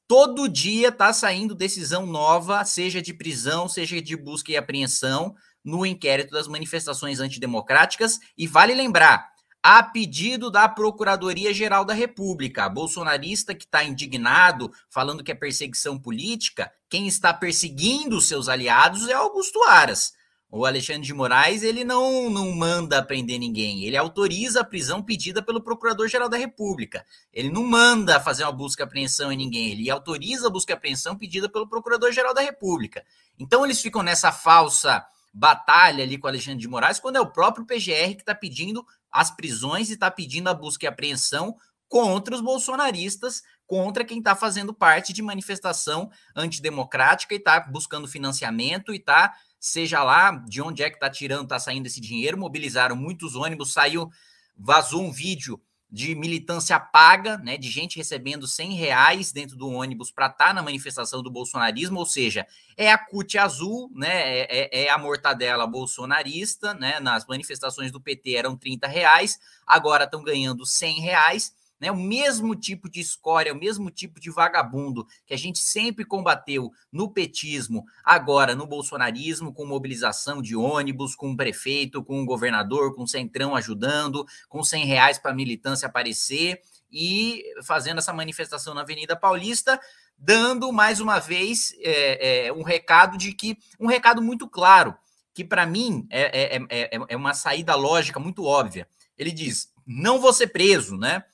Todo 0.09 0.49
dia 0.49 0.89
está 0.89 1.13
saindo 1.13 1.55
decisão 1.55 2.07
nova, 2.07 2.65
seja 2.65 3.03
de 3.03 3.13
prisão, 3.13 3.69
seja 3.69 4.01
de 4.01 4.17
busca 4.17 4.51
e 4.51 4.57
apreensão, 4.57 5.35
no 5.63 5.85
inquérito 5.85 6.31
das 6.31 6.49
manifestações 6.49 7.21
antidemocráticas. 7.21 8.19
E 8.37 8.47
vale 8.47 8.75
lembrar, 8.75 9.29
a 9.63 9.83
pedido 9.83 10.51
da 10.51 10.67
Procuradoria-Geral 10.67 11.85
da 11.85 11.93
República. 11.93 12.71
bolsonarista 12.71 13.55
que 13.55 13.67
está 13.67 13.85
indignado, 13.85 14.73
falando 14.89 15.23
que 15.23 15.31
é 15.31 15.35
perseguição 15.35 15.99
política, 15.99 16.73
quem 16.89 17.07
está 17.07 17.35
perseguindo 17.35 18.19
seus 18.23 18.49
aliados 18.49 19.09
é 19.09 19.13
Augusto 19.13 19.63
Aras. 19.65 20.15
O 20.51 20.65
Alexandre 20.65 21.03
de 21.03 21.13
Moraes, 21.13 21.63
ele 21.63 21.85
não, 21.85 22.31
não 22.31 22.53
manda 22.53 23.03
prender 23.03 23.39
ninguém, 23.39 23.85
ele 23.85 23.99
autoriza 23.99 24.61
a 24.61 24.65
prisão 24.65 25.03
pedida 25.03 25.43
pelo 25.43 25.63
Procurador-Geral 25.63 26.29
da 26.29 26.39
República. 26.39 27.05
Ele 27.31 27.51
não 27.51 27.63
manda 27.63 28.19
fazer 28.19 28.45
uma 28.45 28.53
busca 28.53 28.83
e 28.83 28.85
apreensão 28.85 29.31
em 29.31 29.37
ninguém, 29.37 29.73
ele 29.73 29.91
autoriza 29.91 30.47
a 30.47 30.51
busca 30.51 30.73
e 30.73 30.75
apreensão 30.75 31.17
pedida 31.17 31.51
pelo 31.51 31.69
Procurador-Geral 31.69 32.33
da 32.33 32.41
República. 32.41 33.05
Então 33.39 33.63
eles 33.63 33.83
ficam 33.83 34.03
nessa 34.03 34.33
falsa 34.33 35.05
batalha 35.35 36.03
ali 36.03 36.17
com 36.17 36.27
o 36.27 36.31
Alexandre 36.31 36.61
de 36.61 36.69
Moraes, 36.69 36.99
quando 36.99 37.17
é 37.17 37.21
o 37.21 37.31
próprio 37.31 37.67
PGR 37.67 38.15
que 38.15 38.23
está 38.23 38.35
pedindo 38.35 38.85
as 39.13 39.31
prisões 39.31 39.91
e 39.91 39.95
está 39.95 40.11
pedindo 40.11 40.49
a 40.49 40.55
busca 40.55 40.87
e 40.87 40.89
apreensão 40.89 41.57
contra 41.89 42.35
os 42.35 42.41
bolsonaristas, 42.41 43.43
contra 43.67 44.05
quem 44.05 44.19
está 44.19 44.35
fazendo 44.35 44.75
parte 44.75 45.13
de 45.13 45.23
manifestação 45.23 46.11
antidemocrática 46.35 47.35
e 47.35 47.39
está 47.39 47.61
buscando 47.61 48.09
financiamento 48.09 48.93
e 48.93 48.97
está, 48.97 49.35
seja 49.59 50.03
lá 50.03 50.31
de 50.47 50.63
onde 50.63 50.83
é 50.83 50.91
que 50.91 50.97
está 50.97 51.11
tirando, 51.11 51.45
está 51.45 51.59
saindo 51.59 51.87
esse 51.87 52.01
dinheiro, 52.01 52.39
mobilizaram 52.39 52.97
muitos 52.97 53.35
ônibus, 53.35 53.73
saiu, 53.73 54.09
vazou 54.57 55.03
um 55.03 55.13
vídeo 55.13 55.61
de 55.91 56.15
militância 56.15 56.79
paga, 56.79 57.39
né, 57.39 57.57
de 57.57 57.71
gente 57.71 57.97
recebendo 57.97 58.47
100 58.47 58.75
reais 58.75 59.33
dentro 59.33 59.57
do 59.57 59.71
ônibus 59.71 60.11
para 60.11 60.27
estar 60.27 60.49
tá 60.49 60.55
na 60.55 60.63
manifestação 60.63 61.23
do 61.23 61.31
bolsonarismo, 61.31 61.99
ou 61.99 62.05
seja, 62.05 62.47
é 62.77 62.93
a 62.93 62.99
CUT 62.99 63.39
azul, 63.39 63.91
né, 63.95 64.41
é, 64.41 64.47
é, 64.51 64.85
é, 64.85 64.91
a 64.91 64.99
mortadela 64.99 65.67
bolsonarista, 65.67 66.75
né, 66.75 67.01
nas 67.01 67.27
manifestações 67.27 67.91
do 67.91 68.01
PT 68.01 68.35
eram 68.35 68.55
30 68.55 68.87
reais, 68.87 69.39
agora 69.67 70.05
estão 70.05 70.23
ganhando 70.23 70.67
100 70.67 71.01
reais, 71.01 71.55
né? 71.81 71.91
O 71.91 71.97
mesmo 71.97 72.55
tipo 72.55 72.89
de 72.89 73.01
escória, 73.01 73.53
o 73.53 73.59
mesmo 73.59 73.91
tipo 73.91 74.19
de 74.21 74.31
vagabundo 74.31 75.07
que 75.27 75.35
a 75.35 75.39
gente 75.39 75.59
sempre 75.61 76.05
combateu 76.05 76.71
no 76.91 77.11
petismo, 77.11 77.85
agora 78.05 78.55
no 78.55 78.67
bolsonarismo, 78.67 79.53
com 79.53 79.65
mobilização 79.65 80.43
de 80.43 80.57
ônibus, 80.57 81.15
com 81.15 81.31
o 81.31 81.37
prefeito, 81.37 82.03
com 82.03 82.23
o 82.23 82.27
governador, 82.27 82.95
com 82.95 83.03
o 83.03 83.09
centrão 83.09 83.55
ajudando, 83.55 84.27
com 84.49 84.63
100 84.63 84.85
reais 84.85 85.19
para 85.19 85.31
a 85.31 85.35
militância 85.35 85.87
aparecer 85.87 86.61
e 86.91 87.43
fazendo 87.63 87.99
essa 87.99 88.13
manifestação 88.13 88.75
na 88.75 88.81
Avenida 88.81 89.15
Paulista, 89.15 89.79
dando 90.17 90.73
mais 90.73 91.01
uma 91.01 91.19
vez 91.19 91.75
é, 91.81 92.47
é, 92.47 92.53
um 92.53 92.63
recado 92.63 93.17
de 93.17 93.33
que 93.33 93.57
um 93.79 93.87
recado 93.87 94.21
muito 94.21 94.49
claro, 94.49 94.97
que 95.33 95.45
para 95.45 95.67
mim 95.67 96.07
é, 96.11 96.57
é, 96.57 96.67
é, 96.69 96.91
é 97.09 97.17
uma 97.17 97.35
saída 97.35 97.75
lógica 97.75 98.19
muito 98.19 98.45
óbvia. 98.45 98.89
Ele 99.17 99.31
diz: 99.31 99.73
não 99.87 100.19
vou 100.21 100.33
ser 100.33 100.49
preso, 100.49 100.97
né? 100.97 101.25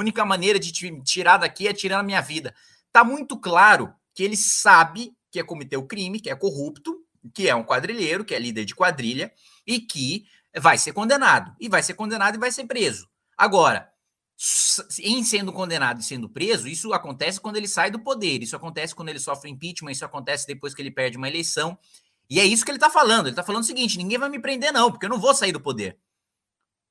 Única 0.00 0.24
maneira 0.24 0.58
de 0.58 0.72
te 0.72 1.02
tirar 1.02 1.38
daqui 1.38 1.68
é 1.68 1.72
tirando 1.72 2.00
a 2.00 2.04
minha 2.04 2.20
vida. 2.20 2.54
Tá 2.92 3.04
muito 3.04 3.38
claro 3.38 3.92
que 4.14 4.22
ele 4.22 4.36
sabe 4.36 5.12
que 5.30 5.40
é 5.40 5.42
cometer 5.42 5.76
o 5.76 5.86
crime, 5.86 6.20
que 6.20 6.30
é 6.30 6.34
corrupto, 6.34 6.96
que 7.34 7.48
é 7.48 7.54
um 7.54 7.64
quadrilheiro, 7.64 8.24
que 8.24 8.34
é 8.34 8.38
líder 8.38 8.64
de 8.64 8.74
quadrilha 8.74 9.32
e 9.66 9.80
que 9.80 10.26
vai 10.58 10.76
ser 10.76 10.92
condenado. 10.92 11.54
E 11.58 11.68
vai 11.68 11.82
ser 11.82 11.94
condenado 11.94 12.36
e 12.36 12.38
vai 12.38 12.50
ser 12.50 12.66
preso. 12.66 13.08
Agora, 13.36 13.90
em 15.00 15.22
sendo 15.22 15.52
condenado 15.52 16.00
e 16.00 16.04
sendo 16.04 16.28
preso, 16.28 16.68
isso 16.68 16.92
acontece 16.92 17.40
quando 17.40 17.56
ele 17.56 17.68
sai 17.68 17.90
do 17.90 17.98
poder, 18.00 18.42
isso 18.42 18.56
acontece 18.56 18.94
quando 18.94 19.08
ele 19.08 19.20
sofre 19.20 19.50
impeachment, 19.50 19.92
isso 19.92 20.04
acontece 20.04 20.46
depois 20.46 20.74
que 20.74 20.82
ele 20.82 20.90
perde 20.90 21.16
uma 21.16 21.28
eleição. 21.28 21.78
E 22.28 22.40
é 22.40 22.44
isso 22.44 22.64
que 22.64 22.70
ele 22.70 22.76
está 22.76 22.90
falando. 22.90 23.26
Ele 23.26 23.32
está 23.32 23.42
falando 23.42 23.62
o 23.62 23.66
seguinte: 23.66 23.98
ninguém 23.98 24.18
vai 24.18 24.28
me 24.28 24.40
prender, 24.40 24.72
não, 24.72 24.90
porque 24.90 25.06
eu 25.06 25.10
não 25.10 25.20
vou 25.20 25.34
sair 25.34 25.52
do 25.52 25.60
poder. 25.60 25.98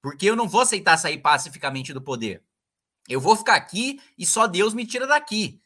Porque 0.01 0.25
eu 0.25 0.35
não 0.35 0.47
vou 0.47 0.61
aceitar 0.61 0.97
sair 0.97 1.17
pacificamente 1.19 1.93
do 1.93 2.01
poder. 2.01 2.43
Eu 3.11 3.19
vou 3.19 3.35
ficar 3.35 3.55
aqui 3.55 3.99
e 4.17 4.25
só 4.25 4.47
Deus 4.47 4.73
me 4.73 4.85
tira 4.85 5.05
daqui. 5.05 5.59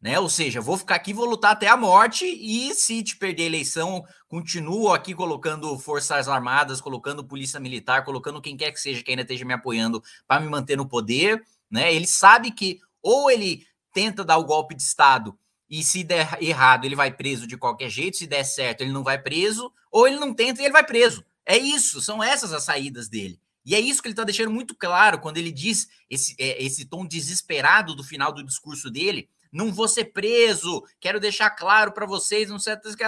Né? 0.00 0.18
Ou 0.18 0.30
seja, 0.30 0.62
vou 0.62 0.78
ficar 0.78 0.94
aqui, 0.94 1.12
vou 1.12 1.26
lutar 1.26 1.52
até 1.52 1.68
a 1.68 1.76
morte 1.76 2.24
e 2.24 2.74
se 2.74 3.02
te 3.02 3.16
perder 3.16 3.42
a 3.42 3.46
eleição, 3.46 4.02
continuo 4.28 4.92
aqui 4.92 5.14
colocando 5.14 5.78
forças 5.78 6.26
armadas, 6.26 6.80
colocando 6.80 7.22
polícia 7.22 7.60
militar, 7.60 8.02
colocando 8.02 8.40
quem 8.40 8.56
quer 8.56 8.72
que 8.72 8.80
seja 8.80 9.02
que 9.02 9.10
ainda 9.10 9.22
esteja 9.22 9.44
me 9.44 9.52
apoiando 9.52 10.02
para 10.26 10.40
me 10.40 10.48
manter 10.48 10.76
no 10.76 10.88
poder, 10.88 11.44
né? 11.70 11.92
Ele 11.94 12.06
sabe 12.06 12.50
que 12.50 12.80
ou 13.02 13.30
ele 13.30 13.66
tenta 13.92 14.24
dar 14.24 14.38
o 14.38 14.44
golpe 14.44 14.74
de 14.74 14.82
estado 14.82 15.38
e 15.68 15.84
se 15.84 16.02
der 16.02 16.42
errado, 16.42 16.86
ele 16.86 16.96
vai 16.96 17.12
preso 17.12 17.46
de 17.46 17.58
qualquer 17.58 17.90
jeito, 17.90 18.16
se 18.16 18.26
der 18.26 18.42
certo, 18.44 18.80
ele 18.80 18.92
não 18.92 19.04
vai 19.04 19.18
preso, 19.18 19.70
ou 19.90 20.08
ele 20.08 20.18
não 20.18 20.32
tenta 20.34 20.62
e 20.62 20.64
ele 20.64 20.72
vai 20.72 20.84
preso. 20.84 21.24
É 21.44 21.56
isso, 21.56 22.00
são 22.00 22.22
essas 22.22 22.52
as 22.52 22.64
saídas 22.64 23.08
dele. 23.08 23.38
E 23.64 23.74
é 23.74 23.80
isso 23.80 24.00
que 24.00 24.08
ele 24.08 24.12
está 24.12 24.24
deixando 24.24 24.50
muito 24.50 24.74
claro 24.74 25.20
quando 25.20 25.36
ele 25.36 25.52
diz 25.52 25.88
esse, 26.08 26.34
é, 26.38 26.62
esse 26.62 26.84
tom 26.84 27.06
desesperado 27.06 27.94
do 27.94 28.02
final 28.02 28.32
do 28.32 28.44
discurso 28.44 28.90
dele. 28.90 29.28
Não 29.52 29.72
vou 29.72 29.88
ser 29.88 30.06
preso, 30.06 30.82
quero 31.00 31.20
deixar 31.20 31.50
claro 31.50 31.92
para 31.92 32.06
vocês, 32.06 32.48
não 32.48 32.58
sei 32.58 32.76
que 32.76 33.04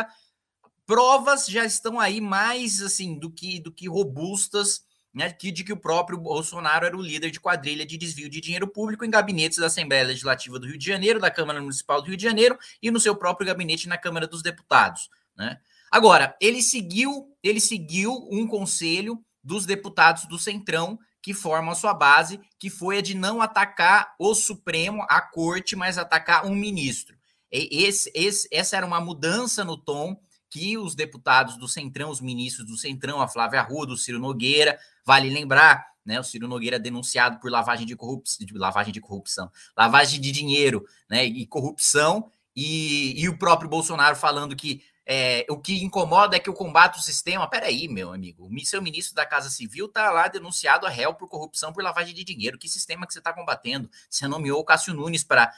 provas 0.84 1.46
já 1.46 1.64
estão 1.64 1.98
aí 1.98 2.20
mais 2.20 2.82
assim 2.82 3.18
do 3.18 3.30
que 3.30 3.60
do 3.60 3.72
que 3.72 3.88
robustas, 3.88 4.84
né, 5.14 5.30
que, 5.30 5.52
de 5.52 5.62
que 5.62 5.72
o 5.72 5.76
próprio 5.76 6.18
Bolsonaro 6.18 6.84
era 6.84 6.96
o 6.96 7.02
líder 7.02 7.30
de 7.30 7.38
quadrilha 7.38 7.86
de 7.86 7.96
desvio 7.96 8.28
de 8.28 8.40
dinheiro 8.40 8.66
público 8.66 9.04
em 9.04 9.10
gabinetes 9.10 9.58
da 9.58 9.66
Assembleia 9.66 10.06
Legislativa 10.06 10.58
do 10.58 10.66
Rio 10.66 10.78
de 10.78 10.86
Janeiro, 10.86 11.20
da 11.20 11.30
Câmara 11.30 11.60
Municipal 11.60 12.00
do 12.00 12.08
Rio 12.08 12.16
de 12.16 12.22
Janeiro 12.22 12.58
e 12.82 12.90
no 12.90 12.98
seu 12.98 13.14
próprio 13.14 13.46
gabinete 13.46 13.88
na 13.88 13.98
Câmara 13.98 14.26
dos 14.26 14.42
Deputados, 14.42 15.08
né? 15.36 15.60
Agora, 15.90 16.34
ele 16.40 16.62
seguiu, 16.62 17.36
ele 17.42 17.60
seguiu 17.60 18.26
um 18.30 18.46
conselho 18.46 19.22
dos 19.42 19.66
deputados 19.66 20.26
do 20.26 20.38
Centrão 20.38 20.98
que 21.22 21.32
formam 21.32 21.72
a 21.72 21.76
sua 21.76 21.94
base, 21.94 22.40
que 22.58 22.68
foi 22.68 22.98
a 22.98 23.02
de 23.02 23.14
não 23.14 23.40
atacar 23.40 24.14
o 24.18 24.34
Supremo, 24.34 25.06
a 25.08 25.20
corte, 25.20 25.76
mas 25.76 25.96
atacar 25.96 26.44
um 26.44 26.54
ministro. 26.54 27.16
Esse, 27.50 28.10
esse, 28.14 28.48
essa 28.50 28.76
era 28.76 28.86
uma 28.86 29.00
mudança 29.00 29.64
no 29.64 29.76
tom 29.76 30.18
que 30.50 30.76
os 30.76 30.94
deputados 30.94 31.56
do 31.56 31.68
Centrão, 31.68 32.10
os 32.10 32.20
ministros 32.20 32.66
do 32.66 32.76
Centrão, 32.76 33.22
a 33.22 33.28
Flávia 33.28 33.60
Arruda, 33.60 33.92
o 33.92 33.96
Ciro 33.96 34.18
Nogueira, 34.18 34.78
vale 35.04 35.30
lembrar, 35.30 35.86
né, 36.04 36.18
o 36.18 36.24
Ciro 36.24 36.48
Nogueira 36.48 36.78
denunciado 36.78 37.38
por 37.38 37.50
lavagem 37.50 37.86
de 37.86 37.94
corrupção, 37.94 38.44
de 38.44 38.58
lavagem 38.58 38.92
de 38.92 39.00
corrupção, 39.00 39.50
lavagem 39.76 40.20
de 40.20 40.32
dinheiro, 40.32 40.84
né, 41.08 41.24
e 41.24 41.46
corrupção, 41.46 42.30
e, 42.54 43.18
e 43.18 43.28
o 43.28 43.38
próprio 43.38 43.68
Bolsonaro 43.68 44.16
falando 44.16 44.56
que 44.56 44.82
é, 45.04 45.44
o 45.48 45.58
que 45.58 45.82
incomoda 45.82 46.36
é 46.36 46.40
que 46.40 46.48
eu 46.48 46.54
combato 46.54 46.98
o 46.98 47.02
sistema. 47.02 47.48
Peraí, 47.48 47.88
meu 47.88 48.12
amigo, 48.12 48.48
o 48.48 48.64
seu 48.64 48.80
ministro 48.80 49.14
da 49.14 49.26
Casa 49.26 49.50
Civil 49.50 49.86
está 49.86 50.10
lá 50.10 50.28
denunciado 50.28 50.86
a 50.86 50.90
réu 50.90 51.14
por 51.14 51.28
corrupção, 51.28 51.72
por 51.72 51.82
lavagem 51.82 52.14
de 52.14 52.22
dinheiro. 52.22 52.58
Que 52.58 52.68
sistema 52.68 53.06
que 53.06 53.12
você 53.12 53.18
está 53.18 53.32
combatendo? 53.32 53.90
Você 54.08 54.28
nomeou 54.28 54.60
o 54.60 54.64
Cássio 54.64 54.94
Nunes 54.94 55.24
para 55.24 55.52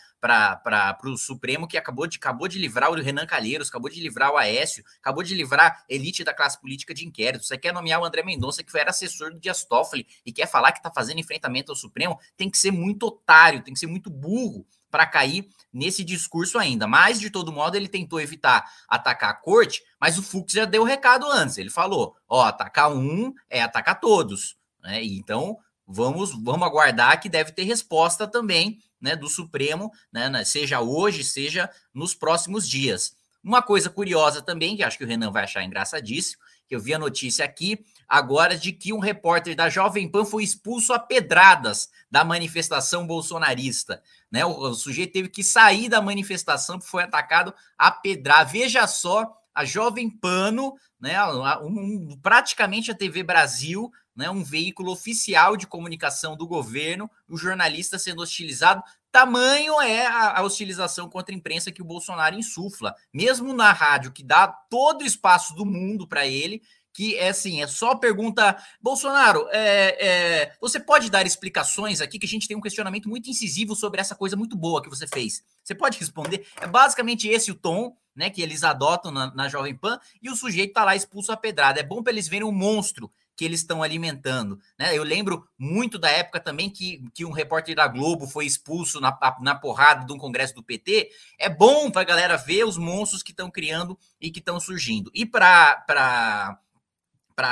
o 1.05 1.17
Supremo, 1.17 1.69
que 1.69 1.77
acabou 1.77 2.07
de, 2.07 2.17
acabou 2.17 2.49
de 2.49 2.59
livrar 2.59 2.91
o 2.91 2.95
Renan 2.95 3.27
Calheiros, 3.27 3.69
acabou 3.69 3.91
de 3.91 4.01
livrar 4.01 4.33
o 4.33 4.37
Aécio, 4.37 4.85
acabou 5.01 5.23
de 5.23 5.35
livrar 5.35 5.85
elite 5.89 6.25
da 6.25 6.33
classe 6.33 6.59
política 6.59 6.95
de 6.95 7.07
inquérito. 7.07 7.45
Você 7.45 7.59
quer 7.59 7.73
nomear 7.73 8.01
o 8.01 8.05
André 8.05 8.23
Mendonça, 8.23 8.63
que 8.63 8.79
era 8.79 8.91
assessor 8.91 9.31
do 9.31 9.39
Dias 9.39 9.65
Toffoli, 9.65 10.07
e 10.25 10.33
quer 10.33 10.47
falar 10.47 10.73
que 10.73 10.79
está 10.79 10.91
fazendo 10.91 11.21
enfrentamento 11.21 11.71
ao 11.71 11.77
Supremo? 11.77 12.19
Tem 12.37 12.49
que 12.49 12.59
ser 12.59 12.71
muito 12.71 13.07
otário, 13.07 13.63
tem 13.63 13.75
que 13.75 13.81
ser 13.81 13.87
muito 13.87 14.09
burro 14.09 14.67
para 14.95 15.07
cair 15.07 15.49
nesse 15.73 16.05
discurso 16.05 16.57
ainda. 16.57 16.87
Mas, 16.87 17.19
de 17.19 17.29
todo 17.29 17.51
modo, 17.51 17.75
ele 17.75 17.89
tentou 17.89 18.21
evitar 18.21 18.65
atacar 18.89 19.31
a 19.31 19.35
corte, 19.35 19.83
mas 20.01 20.17
o 20.17 20.23
Fux 20.23 20.53
já 20.53 20.65
deu 20.65 20.83
o 20.83 20.85
recado 20.85 21.27
antes. 21.27 21.59
Ele 21.59 21.69
falou: 21.69 22.15
ó, 22.29 22.45
atacar 22.45 22.93
um 22.93 23.35
é 23.51 23.61
atacar 23.61 23.99
todos. 23.99 24.57
Né? 24.81 25.03
Então, 25.03 25.59
vamos, 25.85 26.31
vamos 26.31 26.63
aguardar 26.63 27.21
que 27.21 27.29
deve 27.29 27.51
ter 27.51 27.65
resposta 27.65 28.29
também 28.29 28.79
né, 29.01 29.17
do 29.17 29.29
Supremo, 29.29 29.91
né, 30.13 30.45
seja 30.45 30.81
hoje, 30.81 31.25
seja 31.25 31.69
nos 31.93 32.15
próximos 32.15 32.69
dias. 32.69 33.17
Uma 33.43 33.61
coisa 33.61 33.91
curiosa 33.91 34.41
também, 34.41 34.77
que 34.77 34.85
acho 34.85 34.97
que 34.97 35.05
o 35.05 35.09
Renan 35.09 35.33
vai 35.33 35.43
achar 35.43 35.65
engraçadíssimo, 35.65 36.41
que 36.67 36.75
eu 36.75 36.81
vi 36.81 36.95
a 36.95 36.99
notícia 36.99 37.45
aqui 37.45 37.85
agora 38.09 38.57
de 38.57 38.73
que 38.73 38.93
um 38.93 38.99
repórter 38.99 39.57
da 39.57 39.69
Jovem 39.69 40.09
Pan 40.09 40.25
foi 40.25 40.45
expulso 40.45 40.93
a 40.93 40.99
pedradas 40.99 41.89
da 42.11 42.25
manifestação 42.25 43.07
bolsonarista. 43.07 44.03
Né? 44.31 44.45
O, 44.45 44.51
o 44.51 44.75
sujeito 44.75 45.13
teve 45.13 45.29
que 45.29 45.43
sair 45.43 45.89
da 45.89 46.01
manifestação 46.01 46.79
porque 46.79 46.91
foi 46.91 47.03
atacado 47.03 47.55
a 47.79 47.91
pedrar. 47.91 48.45
Veja 48.45 48.87
só 48.87 49.33
a 49.55 49.65
Jovem 49.65 50.11
Pano, 50.11 50.75
né, 51.01 51.23
um, 51.63 52.19
praticamente 52.21 52.91
a 52.91 52.95
TV 52.95 53.23
Brasil, 53.23 53.91
né, 54.15 54.31
um 54.31 54.45
veículo 54.45 54.93
oficial 54.93 55.57
de 55.57 55.67
comunicação 55.67 56.37
do 56.37 56.47
governo, 56.47 57.11
o 57.29 57.37
jornalista 57.37 57.99
sendo 57.99 58.23
hostilizado. 58.23 58.83
Tamanho 59.11 59.81
é 59.81 60.07
a, 60.07 60.43
hostilização 60.43 61.09
contra 61.09 61.35
a 61.35 61.39
imprensa 61.39 61.71
que 61.71 61.83
o 61.83 61.85
Bolsonaro 61.85 62.37
insufla. 62.37 62.95
Mesmo 63.13 63.53
na 63.53 63.73
rádio, 63.73 64.13
que 64.13 64.25
dá 64.25 64.49
todo 64.49 65.03
o 65.03 65.07
espaço 65.07 65.55
do 65.55 65.65
mundo 65.65 66.07
para 66.07 66.27
ele, 66.27 66.63
que 66.93 67.17
é 67.17 67.29
assim, 67.29 67.61
é 67.61 67.67
só 67.67 67.97
pergunta, 67.97 68.57
Bolsonaro, 68.81 69.49
é, 69.51 69.97
é, 69.99 70.53
você 70.61 70.79
pode 70.79 71.11
dar 71.11 71.27
explicações 71.27 72.01
aqui 72.01 72.21
que 72.21 72.27
a 72.27 72.29
gente 72.29 72.47
tem 72.47 72.57
um 72.57 72.61
questionamento 72.61 73.09
muito 73.09 73.29
incisivo 73.29 73.75
sobre 73.75 74.01
essa 74.01 74.15
coisa 74.15 74.37
muito 74.37 74.57
boa 74.57 74.81
que 74.81 74.89
você 74.89 75.07
fez. 75.07 75.43
Você 75.63 75.75
pode 75.75 75.99
responder? 75.99 76.47
É 76.61 76.69
basicamente 76.69 77.29
esse 77.29 77.51
o 77.51 77.55
tom, 77.55 77.97
né, 78.15 78.31
que 78.31 78.41
eles 78.41 78.63
adotam 78.63 79.11
na, 79.11 79.35
na 79.35 79.49
Jovem 79.49 79.77
Pan 79.77 79.99
e 80.23 80.31
o 80.31 80.37
sujeito 80.37 80.73
tá 80.73 80.85
lá 80.85 80.95
expulso 80.95 81.33
a 81.33 81.37
pedrada. 81.37 81.81
É 81.81 81.83
bom 81.83 82.01
para 82.01 82.13
eles 82.13 82.29
verem 82.29 82.47
o 82.47 82.53
monstro 82.53 83.11
que 83.37 83.45
eles 83.45 83.61
estão 83.61 83.83
alimentando. 83.83 84.59
Né? 84.79 84.97
Eu 84.97 85.03
lembro 85.03 85.47
muito 85.59 85.99
da 85.99 86.09
época 86.09 86.41
também 86.41 86.71
que, 86.71 87.05
que 87.13 87.25
um 87.25 87.33
repórter 87.33 87.75
da 87.75 87.89
Globo 87.89 88.27
foi 88.27 88.47
expulso 88.47 89.01
na, 89.01 89.17
na 89.41 89.55
porrada 89.55 90.07
de 90.07 90.13
um 90.13 90.19
congresso 90.19 90.55
do 90.55 90.63
PT. 90.63 91.11
É 91.39 91.49
bom 91.49 91.91
para 91.91 92.03
a 92.03 92.05
galera 92.05 92.37
ver 92.37 92.65
os 92.65 92.77
monstros 92.77 93.23
que 93.23 93.33
estão 93.33 93.51
criando 93.51 93.99
e 94.21 94.31
que 94.31 94.39
estão 94.39 94.61
surgindo. 94.61 95.11
E 95.15 95.27
para 95.27 96.59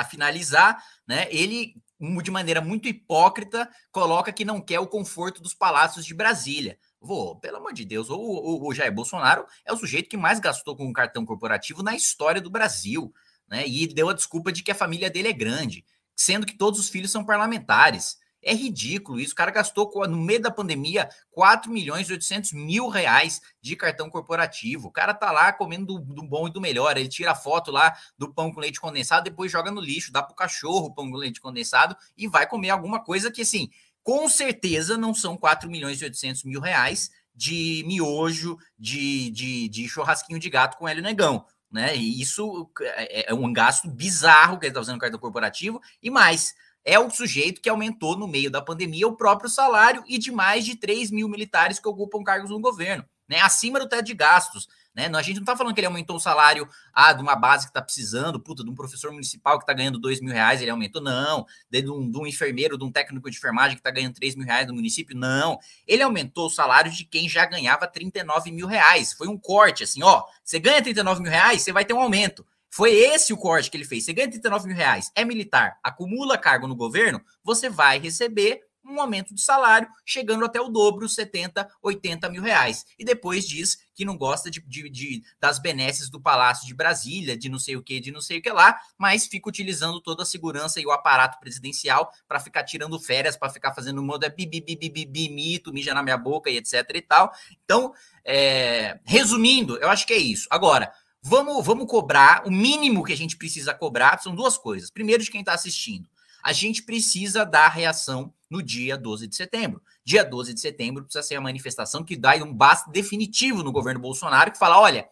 finalizar, 0.09 0.81
né, 1.07 1.27
ele, 1.29 1.75
de 1.99 2.31
maneira 2.31 2.61
muito 2.61 2.87
hipócrita, 2.87 3.69
coloca 3.91 4.31
que 4.31 4.45
não 4.45 4.61
quer 4.61 4.79
o 4.79 4.87
conforto 4.87 5.41
dos 5.41 5.53
palácios 5.53 6.05
de 6.05 6.13
Brasília. 6.13 6.77
Vou, 7.01 7.35
pelo 7.35 7.57
amor 7.57 7.73
de 7.73 7.83
Deus, 7.83 8.09
o, 8.09 8.15
o, 8.15 8.65
o 8.65 8.73
Jair 8.73 8.93
Bolsonaro 8.93 9.45
é 9.65 9.73
o 9.73 9.77
sujeito 9.77 10.09
que 10.09 10.15
mais 10.15 10.39
gastou 10.39 10.73
com 10.77 10.85
um 10.85 10.93
cartão 10.93 11.25
corporativo 11.25 11.83
na 11.83 11.93
história 11.93 12.39
do 12.39 12.49
Brasil 12.49 13.13
né? 13.53 13.67
E 13.67 13.85
deu 13.85 14.09
a 14.09 14.13
desculpa 14.13 14.51
de 14.51 14.63
que 14.63 14.71
a 14.71 14.75
família 14.75 15.11
dele 15.11 15.27
é 15.27 15.33
grande, 15.33 15.85
sendo 16.15 16.43
que 16.43 16.57
todos 16.57 16.79
os 16.79 16.89
filhos 16.89 17.11
são 17.11 17.23
parlamentares. 17.23 18.17
É 18.41 18.51
ridículo 18.53 19.19
isso. 19.19 19.33
O 19.33 19.35
cara 19.35 19.51
gastou, 19.51 19.89
no 20.07 20.17
meio 20.17 20.41
da 20.41 20.49
pandemia, 20.49 21.07
4 21.31 21.71
milhões 21.71 22.09
e 22.09 22.13
800 22.13 22.51
mil 22.51 22.89
reais 22.89 23.39
de 23.61 23.75
cartão 23.75 24.09
corporativo. 24.09 24.87
O 24.87 24.91
cara 24.91 25.13
tá 25.13 25.31
lá 25.31 25.53
comendo 25.53 25.99
do, 25.99 26.15
do, 26.15 26.23
bom 26.23 26.47
e 26.47 26.51
do 26.51 26.59
melhor. 26.59 26.97
Ele 26.97 27.07
tira 27.07 27.31
a 27.31 27.35
foto 27.35 27.71
lá 27.71 27.95
do 28.17 28.33
pão 28.33 28.51
com 28.51 28.59
leite 28.59 28.81
condensado, 28.81 29.23
depois 29.23 29.51
joga 29.51 29.71
no 29.71 29.79
lixo, 29.79 30.11
dá 30.11 30.23
pro 30.23 30.35
cachorro 30.35 30.87
o 30.87 30.93
pão 30.93 31.09
com 31.09 31.15
leite 31.15 31.39
condensado 31.39 31.95
e 32.17 32.27
vai 32.27 32.47
comer 32.47 32.71
alguma 32.71 33.01
coisa 33.01 33.31
que, 33.31 33.43
assim, 33.43 33.69
com 34.01 34.27
certeza 34.27 34.97
não 34.97 35.13
são 35.13 35.37
4 35.37 35.69
milhões 35.69 36.01
e 36.01 36.05
800 36.05 36.43
mil 36.43 36.59
reais 36.59 37.11
de 37.35 37.83
miojo, 37.85 38.57
de, 38.77 39.29
de, 39.29 39.69
de 39.69 39.87
churrasquinho 39.87 40.39
de 40.39 40.49
gato 40.49 40.77
com 40.77 40.87
Hélio 40.87 41.03
Negão 41.03 41.45
né? 41.73 41.95
E 41.95 42.21
isso 42.21 42.69
é, 42.79 43.31
é 43.31 43.33
um 43.33 43.51
gasto 43.51 43.89
bizarro 43.89 44.59
que 44.59 44.65
ele 44.65 44.71
está 44.71 44.79
usando 44.79 44.95
no 44.95 45.01
cartão 45.01 45.19
corporativo, 45.19 45.81
e 46.01 46.09
mais, 46.09 46.53
é 46.85 46.99
o 46.99 47.09
sujeito 47.09 47.61
que 47.61 47.69
aumentou 47.69 48.17
no 48.17 48.27
meio 48.27 48.51
da 48.51 48.61
pandemia 48.61 49.07
o 49.07 49.15
próprio 49.15 49.49
salário 49.49 50.03
e 50.07 50.17
de 50.17 50.31
mais 50.31 50.65
de 50.65 50.75
3 50.75 51.11
mil 51.11 51.27
militares 51.27 51.79
que 51.79 51.87
ocupam 51.87 52.23
cargos 52.23 52.49
no 52.49 52.59
governo, 52.59 53.03
né? 53.27 53.39
Acima 53.39 53.79
do 53.79 53.89
teto 53.89 54.05
de 54.05 54.13
gastos. 54.13 54.67
Né? 54.95 55.09
A 55.13 55.21
gente 55.21 55.37
não 55.37 55.43
está 55.43 55.57
falando 55.57 55.73
que 55.73 55.79
ele 55.79 55.87
aumentou 55.87 56.15
o 56.15 56.19
salário 56.19 56.67
ah, 56.93 57.13
de 57.13 57.21
uma 57.21 57.35
base 57.35 57.65
que 57.65 57.71
está 57.71 57.81
precisando, 57.81 58.39
puta, 58.39 58.63
de 58.63 58.69
um 58.69 58.75
professor 58.75 59.11
municipal 59.11 59.57
que 59.57 59.63
está 59.63 59.73
ganhando 59.73 59.97
dois 59.97 60.21
mil 60.21 60.31
reais, 60.31 60.61
ele 60.61 60.69
aumentou, 60.69 61.01
não. 61.01 61.45
De 61.69 61.89
um, 61.89 62.09
de 62.09 62.17
um 62.17 62.27
enfermeiro, 62.27 62.77
de 62.77 62.83
um 62.83 62.91
técnico 62.91 63.29
de 63.29 63.37
enfermagem 63.37 63.75
que 63.75 63.79
está 63.79 63.89
ganhando 63.89 64.13
três 64.13 64.35
mil 64.35 64.45
reais 64.45 64.67
no 64.67 64.73
município, 64.73 65.17
não. 65.17 65.57
Ele 65.87 66.03
aumentou 66.03 66.45
o 66.45 66.49
salário 66.49 66.91
de 66.91 67.03
quem 67.05 67.27
já 67.27 67.45
ganhava 67.45 67.87
39 67.87 68.51
mil 68.51 68.67
reais. 68.67 69.13
Foi 69.13 69.27
um 69.27 69.37
corte, 69.37 69.83
assim, 69.83 70.03
ó, 70.03 70.23
você 70.43 70.59
ganha 70.59 70.81
39 70.81 71.21
mil 71.21 71.31
reais, 71.31 71.61
você 71.61 71.71
vai 71.71 71.85
ter 71.85 71.93
um 71.93 71.99
aumento. 71.99 72.45
Foi 72.69 72.91
esse 72.91 73.31
o 73.31 73.37
corte 73.37 73.69
que 73.69 73.77
ele 73.77 73.85
fez. 73.85 74.05
Você 74.05 74.13
ganha 74.13 74.29
39 74.29 74.67
mil 74.67 74.75
reais, 74.75 75.11
é 75.15 75.23
militar, 75.23 75.77
acumula 75.83 76.37
cargo 76.37 76.67
no 76.67 76.75
governo, 76.75 77.21
você 77.43 77.69
vai 77.69 77.99
receber 77.99 78.61
um 78.85 78.99
aumento 78.99 79.33
de 79.33 79.41
salário, 79.41 79.87
chegando 80.05 80.43
até 80.43 80.59
o 80.59 80.67
dobro, 80.67 81.07
70, 81.07 81.69
80 81.81 82.29
mil 82.29 82.41
reais. 82.41 82.85
E 82.99 83.05
depois 83.05 83.47
diz 83.47 83.77
que 83.95 84.03
não 84.03 84.17
gosta 84.17 84.49
de, 84.49 84.61
de, 84.61 84.89
de, 84.89 85.23
das 85.39 85.59
benesses 85.59 86.09
do 86.09 86.19
Palácio 86.19 86.67
de 86.67 86.73
Brasília, 86.73 87.37
de 87.37 87.47
não 87.47 87.59
sei 87.59 87.77
o 87.77 87.83
que, 87.83 87.99
de 87.99 88.11
não 88.11 88.21
sei 88.21 88.39
o 88.39 88.41
que 88.41 88.49
lá, 88.49 88.77
mas 88.97 89.25
fica 89.25 89.47
utilizando 89.47 90.01
toda 90.01 90.23
a 90.23 90.25
segurança 90.25 90.81
e 90.81 90.85
o 90.85 90.91
aparato 90.91 91.39
presidencial 91.39 92.11
para 92.27 92.39
ficar 92.39 92.63
tirando 92.63 92.99
férias, 92.99 93.37
para 93.37 93.49
ficar 93.49 93.73
fazendo 93.73 94.01
modo 94.03 94.25
é 94.25 94.29
bibi, 94.29 95.29
mito, 95.29 95.71
mija 95.71 95.93
na 95.93 96.03
minha 96.03 96.17
boca 96.17 96.49
e 96.49 96.57
etc 96.57 96.89
e 96.93 97.01
tal. 97.01 97.31
Então, 97.63 97.93
é, 98.25 98.99
resumindo, 99.05 99.77
eu 99.77 99.89
acho 99.89 100.05
que 100.05 100.13
é 100.13 100.17
isso. 100.17 100.47
Agora, 100.49 100.91
vamos, 101.21 101.65
vamos 101.65 101.87
cobrar, 101.87 102.43
o 102.45 102.51
mínimo 102.51 103.03
que 103.03 103.13
a 103.13 103.17
gente 103.17 103.37
precisa 103.37 103.73
cobrar 103.73 104.19
são 104.21 104.35
duas 104.35 104.57
coisas. 104.57 104.89
Primeiro, 104.89 105.23
de 105.23 105.31
quem 105.31 105.41
está 105.41 105.53
assistindo 105.53 106.07
a 106.43 106.51
gente 106.51 106.83
precisa 106.83 107.45
dar 107.45 107.69
reação 107.69 108.33
no 108.53 108.61
dia 108.61 108.95
12 108.95 109.27
de 109.27 109.35
setembro. 109.35 109.81
Dia 110.05 110.23
12 110.23 110.53
de 110.53 110.59
setembro 110.59 111.03
precisa 111.03 111.23
ser 111.23 111.35
a 111.35 111.41
manifestação 111.41 112.03
que 112.03 112.15
dá 112.15 112.35
um 112.35 112.53
basta 112.53 112.91
definitivo 112.91 113.63
no 113.63 113.71
governo 113.71 113.99
Bolsonaro, 113.99 114.51
que 114.51 114.59
fala: 114.59 114.79
olha, 114.79 115.09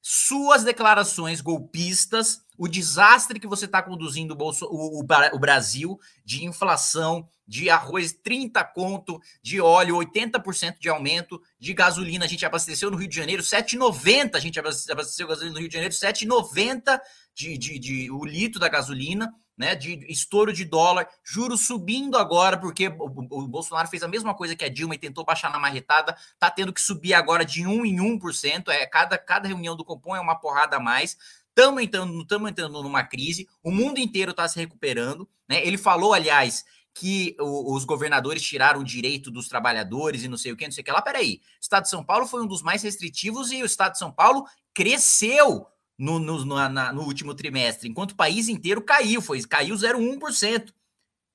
suas 0.00 0.64
declarações 0.64 1.42
golpistas, 1.42 2.40
o 2.56 2.66
desastre 2.66 3.38
que 3.38 3.46
você 3.46 3.66
está 3.66 3.82
conduzindo 3.82 4.32
o, 4.32 4.36
Bolso, 4.36 4.64
o, 4.64 5.00
o, 5.00 5.04
o, 5.04 5.38
Brasil 5.38 6.00
de 6.24 6.46
inflação, 6.46 7.28
de 7.46 7.68
arroz 7.68 8.14
30 8.14 8.64
conto, 8.64 9.20
de 9.42 9.60
óleo 9.60 9.96
80% 9.96 10.78
de 10.80 10.88
aumento, 10.88 11.42
de 11.58 11.74
gasolina 11.74 12.24
a 12.24 12.28
gente 12.28 12.46
abasteceu 12.46 12.90
no 12.90 12.96
Rio 12.96 13.08
de 13.08 13.16
Janeiro 13.16 13.42
7,90, 13.42 14.34
a 14.34 14.40
gente 14.40 14.58
abasteceu 14.58 15.28
gasolina 15.28 15.52
no 15.52 15.60
Rio 15.60 15.68
de 15.68 15.74
Janeiro 15.74 15.94
7,90 15.94 16.98
de, 17.34 17.58
de, 17.58 17.78
de 17.78 18.10
o 18.10 18.24
litro 18.24 18.58
da 18.58 18.68
gasolina 18.68 19.30
né, 19.58 19.74
de 19.74 20.06
estouro 20.08 20.52
de 20.52 20.64
dólar, 20.64 21.08
juros 21.24 21.66
subindo 21.66 22.16
agora, 22.16 22.56
porque 22.56 22.86
o, 22.86 23.06
o, 23.06 23.48
Bolsonaro 23.48 23.88
fez 23.88 24.04
a 24.04 24.08
mesma 24.08 24.32
coisa 24.32 24.54
que 24.54 24.64
a 24.64 24.68
Dilma 24.68 24.94
e 24.94 24.98
tentou 24.98 25.24
baixar 25.24 25.50
na 25.50 25.58
marretada, 25.58 26.16
tá 26.38 26.48
tendo 26.48 26.72
que 26.72 26.80
subir 26.80 27.12
agora 27.12 27.44
de 27.44 27.66
1 27.66 27.84
em 27.84 27.96
1%, 27.96 28.68
é, 28.68 28.86
cada, 28.86 29.18
cada 29.18 29.48
reunião 29.48 29.74
do 29.74 29.84
Compom 29.84 30.14
é 30.14 30.20
uma 30.20 30.36
porrada 30.36 30.76
a 30.76 30.80
mais, 30.80 31.18
estamos 31.48 31.82
entrando, 31.82 32.22
estamos 32.22 32.48
entrando 32.48 32.82
numa 32.82 33.02
crise, 33.02 33.48
o 33.60 33.72
mundo 33.72 33.98
inteiro 33.98 34.30
está 34.30 34.46
se 34.46 34.60
recuperando, 34.60 35.28
né, 35.48 35.66
ele 35.66 35.76
falou, 35.76 36.14
aliás, 36.14 36.64
que 36.94 37.36
os 37.38 37.84
governadores 37.84 38.42
tiraram 38.42 38.80
o 38.80 38.84
direito 38.84 39.30
dos 39.30 39.46
trabalhadores 39.46 40.24
e 40.24 40.28
não 40.28 40.36
sei 40.36 40.50
o 40.52 40.56
que, 40.56 40.64
não 40.64 40.72
sei 40.72 40.82
o 40.82 40.84
que 40.84 40.90
lá, 40.90 41.02
peraí, 41.02 41.40
o 41.42 41.60
Estado 41.60 41.84
de 41.84 41.90
São 41.90 42.02
Paulo 42.02 42.26
foi 42.26 42.42
um 42.42 42.46
dos 42.46 42.62
mais 42.62 42.82
restritivos 42.82 43.52
e 43.52 43.62
o 43.62 43.66
Estado 43.66 43.92
de 43.92 43.98
São 43.98 44.10
Paulo 44.10 44.46
cresceu 44.74 45.66
no, 45.98 46.18
no, 46.20 46.44
na, 46.68 46.92
no 46.92 47.02
último 47.02 47.34
trimestre, 47.34 47.88
enquanto 47.88 48.12
o 48.12 48.16
país 48.16 48.48
inteiro 48.48 48.80
caiu, 48.80 49.20
foi 49.20 49.42
caiu 49.42 49.74
0,1%. 49.74 50.72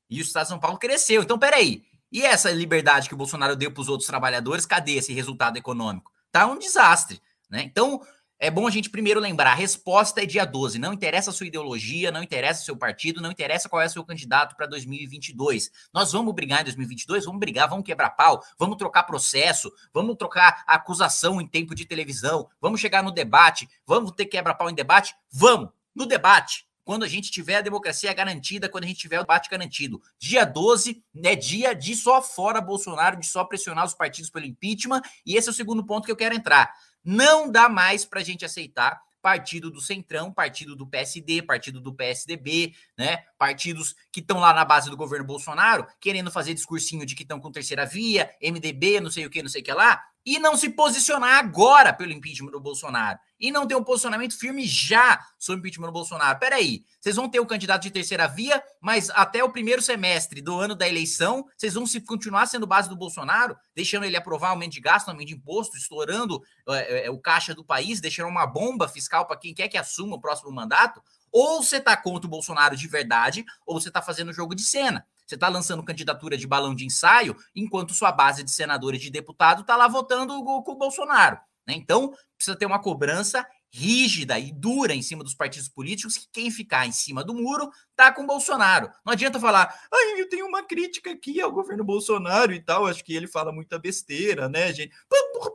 E 0.09 0.19
o 0.19 0.21
Estado 0.21 0.43
de 0.43 0.49
São 0.49 0.59
Paulo 0.59 0.77
cresceu. 0.77 1.21
Então, 1.21 1.37
peraí. 1.37 1.83
E 2.11 2.21
essa 2.21 2.51
liberdade 2.51 3.07
que 3.07 3.15
o 3.15 3.17
Bolsonaro 3.17 3.55
deu 3.55 3.71
para 3.71 3.81
os 3.81 3.89
outros 3.89 4.07
trabalhadores, 4.07 4.65
cadê 4.65 4.93
esse 4.93 5.11
resultado 5.11 5.57
econômico? 5.57 6.11
Tá 6.31 6.45
um 6.45 6.57
desastre. 6.57 7.19
Né? 7.49 7.63
Então, 7.63 8.01
é 8.39 8.51
bom 8.51 8.67
a 8.67 8.71
gente 8.71 8.89
primeiro 8.89 9.19
lembrar, 9.19 9.51
a 9.51 9.55
resposta 9.55 10.21
é 10.21 10.25
dia 10.25 10.45
12. 10.45 10.77
Não 10.77 10.91
interessa 10.91 11.29
a 11.29 11.33
sua 11.33 11.47
ideologia, 11.47 12.11
não 12.11 12.21
interessa 12.21 12.61
o 12.61 12.65
seu 12.65 12.75
partido, 12.75 13.21
não 13.21 13.31
interessa 13.31 13.69
qual 13.69 13.81
é 13.81 13.85
o 13.85 13.89
seu 13.89 14.03
candidato 14.03 14.55
para 14.55 14.65
2022. 14.65 15.71
Nós 15.93 16.11
vamos 16.11 16.33
brigar 16.33 16.61
em 16.61 16.65
2022, 16.65 17.25
vamos 17.25 17.39
brigar, 17.39 17.69
vamos 17.69 17.85
quebrar 17.85 18.09
pau, 18.11 18.43
vamos 18.59 18.77
trocar 18.77 19.03
processo, 19.03 19.71
vamos 19.93 20.17
trocar 20.17 20.63
acusação 20.67 21.39
em 21.39 21.47
tempo 21.47 21.73
de 21.73 21.85
televisão, 21.85 22.49
vamos 22.59 22.81
chegar 22.81 23.01
no 23.01 23.11
debate, 23.11 23.67
vamos 23.85 24.11
ter 24.11 24.25
quebra-pau 24.25 24.69
em 24.69 24.75
debate? 24.75 25.15
Vamos, 25.31 25.69
no 25.95 26.05
debate. 26.05 26.67
Quando 26.83 27.03
a 27.03 27.07
gente 27.07 27.31
tiver 27.31 27.55
a 27.55 27.61
democracia 27.61 28.13
garantida, 28.13 28.67
quando 28.67 28.83
a 28.83 28.87
gente 28.87 28.99
tiver 28.99 29.17
o 29.17 29.21
debate 29.21 29.49
garantido. 29.49 30.01
Dia 30.19 30.43
12 30.43 31.01
é 31.23 31.33
dia 31.33 31.73
de 31.73 31.95
só 31.95 32.21
fora 32.21 32.59
Bolsonaro, 32.59 33.17
de 33.17 33.25
só 33.25 33.45
pressionar 33.45 33.85
os 33.85 33.93
partidos 33.93 34.29
pelo 34.29 34.45
impeachment, 34.45 35.01
e 35.25 35.37
esse 35.37 35.47
é 35.47 35.51
o 35.51 35.55
segundo 35.55 35.85
ponto 35.85 36.03
que 36.03 36.11
eu 36.11 36.15
quero 36.17 36.35
entrar. 36.35 36.73
Não 37.03 37.51
dá 37.51 37.67
mais 37.67 38.05
para 38.05 38.21
a 38.21 38.23
gente 38.23 38.45
aceitar 38.45 39.01
partido 39.23 39.71
do 39.71 39.79
Centrão, 39.79 40.33
partido 40.33 40.75
do 40.75 40.85
PSD, 40.85 41.41
partido 41.41 41.79
do 41.79 41.93
PSDB, 41.93 42.73
né? 42.97 43.23
Partidos 43.37 43.95
que 44.11 44.19
estão 44.19 44.37
lá 44.37 44.53
na 44.53 44.65
base 44.65 44.89
do 44.89 44.97
governo 44.97 45.25
Bolsonaro, 45.25 45.87
querendo 46.01 46.29
fazer 46.29 46.53
discursinho 46.53 47.05
de 47.05 47.15
que 47.15 47.23
estão 47.23 47.39
com 47.39 47.49
terceira 47.49 47.85
via, 47.85 48.29
MDB, 48.41 48.99
não 48.99 49.09
sei 49.09 49.25
o 49.25 49.29
que, 49.29 49.41
não 49.41 49.49
sei 49.49 49.61
o 49.61 49.63
que 49.63 49.71
lá, 49.71 50.03
e 50.25 50.39
não 50.39 50.55
se 50.55 50.69
posicionar 50.69 51.37
agora 51.37 51.91
pelo 51.91 52.11
impeachment 52.11 52.51
do 52.51 52.59
Bolsonaro. 52.59 53.19
E 53.39 53.51
não 53.51 53.67
ter 53.67 53.75
um 53.75 53.83
posicionamento 53.83 54.37
firme 54.37 54.65
já 54.65 55.19
sobre 55.37 55.57
o 55.57 55.59
impeachment 55.59 55.87
do 55.87 55.93
Bolsonaro. 55.93 56.39
Peraí, 56.39 56.85
vocês 57.01 57.15
vão 57.15 57.27
ter 57.27 57.41
o 57.41 57.45
candidato 57.45 57.81
de 57.81 57.91
terceira 57.91 58.25
via, 58.25 58.63
mas 58.79 59.09
até 59.09 59.43
o 59.43 59.51
primeiro 59.51 59.81
semestre 59.81 60.41
do 60.41 60.57
ano 60.57 60.75
da 60.75 60.87
eleição, 60.87 61.45
vocês 61.57 61.73
vão 61.73 61.85
se 61.85 61.99
continuar 61.99 62.45
sendo 62.45 62.65
base 62.65 62.87
do 62.87 62.95
Bolsonaro, 62.95 63.57
deixando 63.75 64.05
ele 64.05 64.15
aprovar 64.15 64.51
aumento 64.51 64.73
de 64.73 64.79
gasto, 64.79 65.09
aumento 65.09 65.27
de 65.27 65.33
imposto, 65.33 65.75
estourando 65.75 66.41
é, 66.69 67.09
o 67.09 67.19
caixa 67.19 67.53
do 67.53 67.65
país, 67.65 67.99
deixando 67.99 68.29
uma 68.29 68.47
bomba 68.47 68.87
fiscal 68.87 69.27
para 69.27 69.37
quem 69.37 69.53
quer 69.53 69.67
que 69.67 69.77
assuma 69.77 70.15
o 70.15 70.21
próximo 70.21 70.51
mandato? 70.51 71.01
Ou 71.29 71.61
você 71.61 71.77
está 71.77 71.97
contra 71.97 72.27
o 72.27 72.29
Bolsonaro 72.29 72.77
de 72.77 72.87
verdade, 72.87 73.43
ou 73.65 73.79
você 73.79 73.89
está 73.89 74.01
fazendo 74.01 74.31
jogo 74.31 74.55
de 74.55 74.63
cena. 74.63 75.05
Você 75.33 75.35
está 75.35 75.49
lançando 75.49 75.81
candidatura 75.81 76.37
de 76.37 76.45
balão 76.45 76.75
de 76.75 76.85
ensaio, 76.85 77.35
enquanto 77.55 77.91
sua 77.91 78.11
base 78.11 78.43
de 78.43 78.51
senadores 78.51 79.01
e 79.01 79.05
de 79.05 79.09
deputado 79.09 79.61
está 79.61 79.75
lá 79.75 79.87
votando 79.87 80.31
com 80.43 80.71
o 80.71 80.75
Bolsonaro. 80.75 81.39
Né? 81.67 81.73
Então, 81.73 82.13
precisa 82.37 82.55
ter 82.55 82.67
uma 82.67 82.79
cobrança 82.79 83.43
rígida 83.71 84.37
e 84.37 84.51
dura 84.51 84.93
em 84.93 85.01
cima 85.01 85.23
dos 85.23 85.33
partidos 85.33 85.67
políticos, 85.67 86.19
que 86.19 86.27
quem 86.31 86.51
ficar 86.51 86.85
em 86.85 86.91
cima 86.91 87.23
do 87.23 87.33
muro 87.33 87.67
tá 87.95 88.11
com 88.11 88.27
Bolsonaro. 88.27 88.91
Não 89.03 89.13
adianta 89.13 89.39
falar, 89.39 89.73
ai, 89.91 90.21
eu 90.21 90.29
tenho 90.29 90.45
uma 90.45 90.61
crítica 90.61 91.09
aqui 91.09 91.41
ao 91.41 91.51
governo 91.51 91.83
Bolsonaro 91.83 92.53
e 92.53 92.61
tal, 92.61 92.85
acho 92.85 93.03
que 93.03 93.15
ele 93.15 93.25
fala 93.25 93.51
muita 93.51 93.79
besteira, 93.79 94.47
né, 94.47 94.71
gente? 94.71 94.93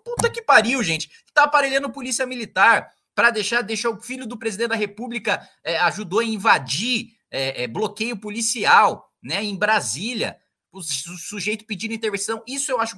Puta 0.05 0.29
que 0.29 0.43
pariu, 0.43 0.83
gente. 0.83 1.09
Tá 1.33 1.45
aparelhando 1.45 1.93
polícia 1.93 2.27
militar, 2.27 2.91
para 3.15 3.31
deixar, 3.31 3.63
deixou 3.63 3.95
o 3.95 4.01
filho 4.01 4.27
do 4.27 4.37
presidente 4.37 4.71
da 4.71 4.77
República 4.77 5.49
é, 5.63 5.79
ajudou 5.79 6.19
a 6.19 6.25
invadir 6.25 7.19
é, 7.31 7.65
é, 7.65 7.67
bloqueio 7.67 8.17
policial, 8.17 9.08
né, 9.23 9.43
em 9.43 9.57
Brasília 9.57 10.39
o 10.71 10.83
sujeito 10.83 11.65
pedindo 11.65 11.95
intervenção. 11.95 12.43
Isso 12.47 12.71
eu 12.71 12.81
acho. 12.81 12.97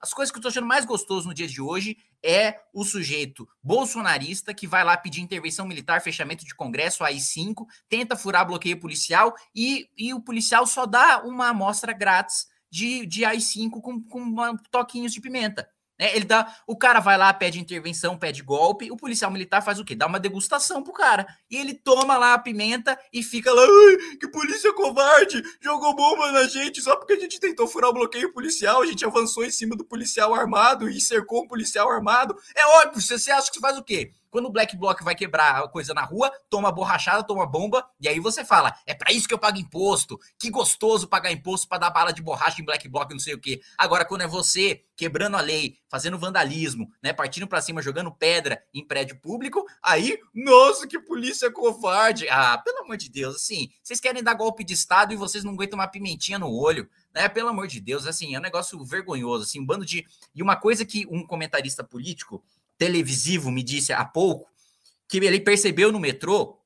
As 0.00 0.12
coisas 0.12 0.30
que 0.30 0.36
eu 0.36 0.40
estou 0.40 0.48
achando 0.48 0.66
mais 0.66 0.84
gostoso 0.84 1.28
no 1.28 1.34
dia 1.34 1.46
de 1.46 1.60
hoje 1.60 1.96
é 2.22 2.60
o 2.72 2.84
sujeito 2.84 3.46
bolsonarista 3.62 4.54
que 4.54 4.66
vai 4.66 4.82
lá 4.82 4.96
pedir 4.96 5.20
intervenção 5.20 5.66
militar, 5.66 6.00
fechamento 6.00 6.44
de 6.44 6.54
Congresso, 6.54 7.04
AI-5, 7.04 7.66
tenta 7.88 8.16
furar 8.16 8.46
bloqueio 8.46 8.80
policial 8.80 9.34
e, 9.54 9.88
e 9.96 10.14
o 10.14 10.20
policial 10.20 10.66
só 10.66 10.86
dá 10.86 11.22
uma 11.22 11.48
amostra 11.48 11.92
grátis 11.92 12.46
de, 12.70 13.06
de 13.06 13.24
AI-5 13.24 13.80
com, 13.80 14.02
com 14.02 14.18
uma, 14.20 14.56
toquinhos 14.70 15.12
de 15.12 15.20
pimenta. 15.20 15.68
É, 16.04 16.14
ele 16.14 16.26
dá, 16.26 16.54
o 16.66 16.76
cara 16.76 17.00
vai 17.00 17.16
lá, 17.16 17.32
pede 17.32 17.58
intervenção, 17.58 18.18
pede 18.18 18.42
golpe, 18.42 18.90
o 18.90 18.96
policial 18.96 19.30
militar 19.30 19.62
faz 19.62 19.80
o 19.80 19.84
quê? 19.86 19.94
Dá 19.94 20.06
uma 20.06 20.20
degustação 20.20 20.82
pro 20.82 20.92
cara. 20.92 21.26
E 21.50 21.56
ele 21.56 21.72
toma 21.72 22.18
lá 22.18 22.34
a 22.34 22.38
pimenta 22.38 22.98
e 23.10 23.22
fica 23.22 23.50
lá, 23.50 23.62
que 24.20 24.28
polícia 24.28 24.70
covarde, 24.74 25.42
jogou 25.62 25.96
bomba 25.96 26.30
na 26.30 26.46
gente 26.46 26.82
só 26.82 26.94
porque 26.94 27.14
a 27.14 27.18
gente 27.18 27.40
tentou 27.40 27.66
furar 27.66 27.88
o 27.88 27.94
bloqueio 27.94 28.34
policial, 28.34 28.82
a 28.82 28.86
gente 28.86 29.02
avançou 29.02 29.46
em 29.46 29.50
cima 29.50 29.74
do 29.74 29.82
policial 29.82 30.34
armado 30.34 30.90
e 30.90 31.00
cercou 31.00 31.44
um 31.44 31.48
policial 31.48 31.90
armado. 31.90 32.36
É 32.54 32.66
óbvio, 32.82 33.00
você, 33.00 33.18
você 33.18 33.30
acha 33.30 33.50
que 33.50 33.58
faz 33.58 33.78
o 33.78 33.82
quê? 33.82 34.12
Quando 34.34 34.46
o 34.46 34.50
Black 34.50 34.76
Bloc 34.76 35.00
vai 35.00 35.14
quebrar 35.14 35.68
coisa 35.68 35.94
na 35.94 36.02
rua, 36.02 36.28
toma 36.50 36.72
borrachada, 36.72 37.22
toma 37.22 37.46
bomba, 37.46 37.88
e 38.00 38.08
aí 38.08 38.18
você 38.18 38.44
fala: 38.44 38.74
é 38.84 38.92
para 38.92 39.12
isso 39.12 39.28
que 39.28 39.34
eu 39.34 39.38
pago 39.38 39.58
imposto. 39.58 40.18
Que 40.36 40.50
gostoso 40.50 41.06
pagar 41.06 41.30
imposto 41.30 41.68
para 41.68 41.78
dar 41.78 41.90
bala 41.90 42.12
de 42.12 42.20
borracha 42.20 42.60
em 42.60 42.64
Black 42.64 42.88
Bloc, 42.88 43.12
não 43.12 43.20
sei 43.20 43.34
o 43.34 43.40
quê. 43.40 43.60
Agora, 43.78 44.04
quando 44.04 44.22
é 44.22 44.26
você 44.26 44.82
quebrando 44.96 45.36
a 45.36 45.40
lei, 45.40 45.76
fazendo 45.88 46.18
vandalismo, 46.18 46.90
né, 47.00 47.12
partindo 47.12 47.46
para 47.46 47.60
cima, 47.60 47.80
jogando 47.80 48.10
pedra 48.10 48.60
em 48.74 48.84
prédio 48.84 49.20
público, 49.20 49.64
aí, 49.80 50.18
nossa, 50.34 50.86
que 50.86 50.98
polícia 50.98 51.48
covarde. 51.48 52.28
Ah, 52.28 52.58
pelo 52.58 52.78
amor 52.78 52.96
de 52.96 53.08
Deus, 53.08 53.36
assim, 53.36 53.70
vocês 53.82 54.00
querem 54.00 54.22
dar 54.22 54.34
golpe 54.34 54.64
de 54.64 54.74
Estado 54.74 55.12
e 55.12 55.16
vocês 55.16 55.44
não 55.44 55.52
aguentam 55.52 55.78
uma 55.78 55.86
pimentinha 55.86 56.40
no 56.40 56.50
olho. 56.50 56.88
Né, 57.14 57.28
pelo 57.28 57.48
amor 57.48 57.68
de 57.68 57.80
Deus, 57.80 58.08
assim, 58.08 58.34
é 58.34 58.38
um 58.40 58.42
negócio 58.42 58.84
vergonhoso, 58.84 59.44
assim, 59.44 59.60
um 59.60 59.64
bando 59.64 59.86
de. 59.86 60.04
E 60.34 60.42
uma 60.42 60.56
coisa 60.56 60.84
que 60.84 61.06
um 61.08 61.24
comentarista 61.24 61.84
político 61.84 62.42
televisivo 62.78 63.50
me 63.50 63.62
disse 63.62 63.92
há 63.92 64.04
pouco 64.04 64.48
que 65.08 65.18
ele 65.18 65.40
percebeu 65.40 65.92
no 65.92 66.00
metrô 66.00 66.60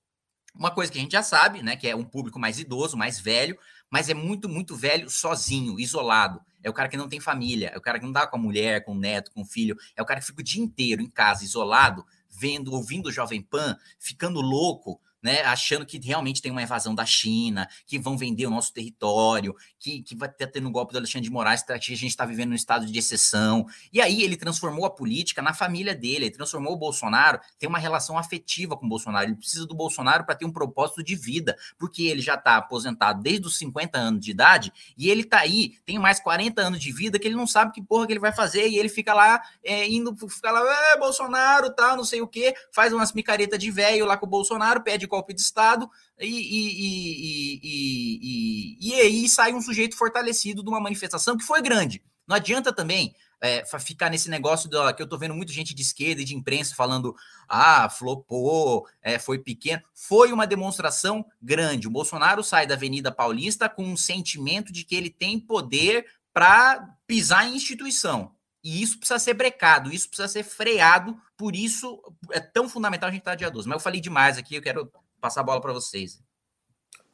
uma 0.55 0.71
coisa 0.71 0.91
que 0.91 0.99
a 0.99 1.01
gente 1.01 1.13
já 1.13 1.23
sabe, 1.23 1.63
né? 1.63 1.77
Que 1.77 1.89
é 1.89 1.95
um 1.95 2.05
público 2.05 2.39
mais 2.39 2.59
idoso, 2.59 2.97
mais 2.97 3.21
velho, 3.21 3.57
mas 3.89 4.09
é 4.09 4.15
muito, 4.15 4.49
muito 4.49 4.75
velho, 4.75 5.09
sozinho, 5.09 5.79
isolado. 5.79 6.41
É 6.63 6.69
o 6.69 6.73
cara 6.73 6.89
que 6.89 6.97
não 6.97 7.09
tem 7.09 7.21
família, 7.21 7.71
é 7.73 7.79
o 7.79 7.81
cara 7.81 8.01
que 8.01 8.05
não 8.05 8.13
dá 8.13 8.27
com 8.27 8.37
a 8.37 8.41
mulher, 8.41 8.85
com 8.85 8.93
o 8.93 8.99
neto, 8.99 9.31
com 9.31 9.43
o 9.43 9.45
filho, 9.45 9.77
é 9.95 10.03
o 10.03 10.05
cara 10.05 10.19
que 10.19 10.27
fica 10.27 10.41
o 10.41 10.45
dia 10.45 10.63
inteiro 10.63 11.01
em 11.01 11.09
casa, 11.09 11.45
isolado, 11.45 12.05
vendo, 12.29 12.73
ouvindo 12.73 13.09
o 13.09 13.13
Jovem 13.13 13.41
Pan, 13.41 13.77
ficando 13.99 14.41
louco, 14.41 15.01
né, 15.23 15.43
achando 15.43 15.85
que 15.85 15.99
realmente 15.99 16.41
tem 16.41 16.53
uma 16.53 16.63
invasão 16.63 16.95
da 16.95 17.05
China, 17.05 17.69
que 17.87 17.99
vão 17.99 18.17
vender 18.17 18.47
o 18.47 18.51
nosso 18.51 18.73
território, 18.73 19.55
que, 19.79 20.03
que 20.03 20.17
vai 20.17 20.29
ter 20.29 20.47
tendo 20.47 20.69
um 20.69 20.73
golpe 20.73 20.93
do 20.93 20.99
Alexandre 20.99 21.29
de 21.29 21.33
Moraes, 21.33 21.63
que 21.63 21.73
a 21.73 21.79
gente 21.79 22.07
está 22.07 22.25
vivendo 22.25 22.51
num 22.51 22.55
estado 22.55 22.87
de 22.87 22.99
exceção. 22.99 23.67
E 23.93 24.01
aí 24.01 24.23
ele 24.23 24.37
transformou 24.37 24.85
a 24.85 24.91
política 24.91 25.43
na 25.43 25.53
família 25.53 25.95
dele, 25.95 26.27
ele 26.27 26.31
transformou 26.31 26.75
o 26.75 26.77
Bolsonaro, 26.77 27.41
tem 27.59 27.69
uma 27.69 27.79
relação 27.79 28.17
afetiva 28.17 28.77
com 28.77 28.87
o 28.87 28.89
Bolsonaro, 28.89 29.27
ele 29.27 29.37
precisa 29.37 29.67
do 29.67 29.75
Bolsonaro 29.75 30.25
para 30.25 30.35
ter 30.35 30.45
um 30.45 30.53
propósito 30.53 31.03
de 31.03 31.17
vida, 31.17 31.57
porque 31.79 32.05
ele 32.05 32.23
já 32.23 32.35
está 32.35 32.57
aposentado 32.57 33.23
desde 33.23 33.47
os 33.47 33.59
50 33.59 33.99
anos 33.99 34.25
de 34.25 34.31
idade, 34.31 34.73
e 34.97 35.11
ele 35.11 35.23
está 35.23 35.41
aí, 35.41 35.75
tem 35.85 35.99
mais 35.99 36.21
40 36.21 36.61
anos 36.61 36.81
de 36.81 36.93
vida, 36.93 37.19
que 37.19 37.27
ele 37.27 37.37
não 37.37 37.47
sabe 37.47 37.73
que 37.73 37.83
porra 37.83 38.07
que 38.07 38.13
ele 38.13 38.21
vai 38.21 38.33
fazer, 38.33 38.69
e 38.69 38.79
ele 38.79 38.89
fica 38.89 39.13
lá, 39.15 39.41
é, 39.65 39.89
indo, 39.89 40.15
fica 40.29 40.51
lá, 40.51 40.93
é, 40.93 40.99
Bolsonaro, 40.99 41.75
tal, 41.75 41.97
não 41.97 42.05
sei 42.05 42.21
o 42.21 42.29
quê, 42.29 42.55
faz 42.73 42.93
umas 42.93 43.13
micaretas 43.13 43.59
de 43.59 43.71
velho 43.71 44.07
lá 44.07 44.17
com 44.17 44.27
o 44.27 44.29
Bolsonaro, 44.29 44.83
pede 44.83 45.08
golpe 45.09 45.35
de 45.35 45.41
Estado 45.41 45.91
e, 46.21 46.27
e, 46.27 47.59
e, 47.63 48.89
e, 48.89 48.95
aí 48.95 49.29
sai 49.29 49.53
um 49.53 49.61
sujeito 49.61 49.97
fortalecido 49.97 50.63
de 50.63 50.69
uma 50.69 50.81
manifestação 50.81 51.37
que 51.37 51.45
foi 51.45 51.61
grande. 51.63 52.03
Não 52.27 52.37
adianta 52.37 52.73
também 52.73 53.15
é, 53.41 53.65
ficar 53.79 54.11
nesse 54.11 54.29
negócio 54.29 54.69
que 54.97 55.03
eu 55.03 55.09
tô 55.09 55.17
vendo 55.17 55.35
muita 55.35 55.53
gente 55.53 55.75
de 55.75 55.83
esquerda 55.83 56.23
e 56.23 56.25
de 56.25 56.35
imprensa 56.35 56.75
falando: 56.75 57.15
ah, 57.49 57.89
flopou, 57.89 58.87
é, 59.01 59.19
foi 59.19 59.39
pequeno. 59.39 59.83
Foi 59.95 60.33
uma 60.33 60.47
demonstração 60.47 61.25
grande. 61.41 61.87
O 61.89 61.91
Bolsonaro 61.91 62.43
sai 62.43 62.67
da 62.67 62.75
Avenida 62.75 63.13
Paulista 63.13 63.69
com 63.69 63.85
um 63.85 63.97
sentimento 63.97 64.73
de 64.73 64.85
que 64.85 64.95
ele 64.95 65.11
tem 65.11 65.39
poder 65.39 66.07
para 66.33 66.97
pisar 67.07 67.49
em 67.49 67.57
instituição. 67.57 68.33
E 68.63 68.83
isso 68.83 68.99
precisa 68.99 69.19
ser 69.19 69.35
brecado, 69.35 69.93
isso 69.93 70.09
precisa 70.09 70.29
ser 70.29 70.43
freado, 70.43 71.17
por 71.37 71.55
isso 71.55 72.01
é 72.33 72.41
tão 72.41 72.69
fundamental 72.69 73.09
a 73.09 73.13
gente 73.13 73.21
estar 73.21 73.33
tá 73.33 73.37
dia 73.37 73.51
12. 73.51 73.69
Mas 73.69 73.77
eu 73.77 73.81
falei 73.81 74.01
demais 74.01 74.37
aqui, 74.37 74.57
eu 74.57 74.63
quero 74.63 74.91
passar 75.21 75.41
a 75.41 75.45
bola 75.45 75.61
para 75.61 75.73
vocês. 75.73 76.21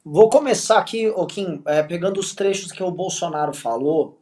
Vou 0.03 0.29
começar 0.29 0.77
aqui, 0.77 1.11
Kim, 1.29 1.63
é, 1.65 1.81
pegando 1.81 2.19
os 2.19 2.33
trechos 2.35 2.71
que 2.71 2.83
o 2.83 2.91
Bolsonaro 2.91 3.53
falou 3.53 4.21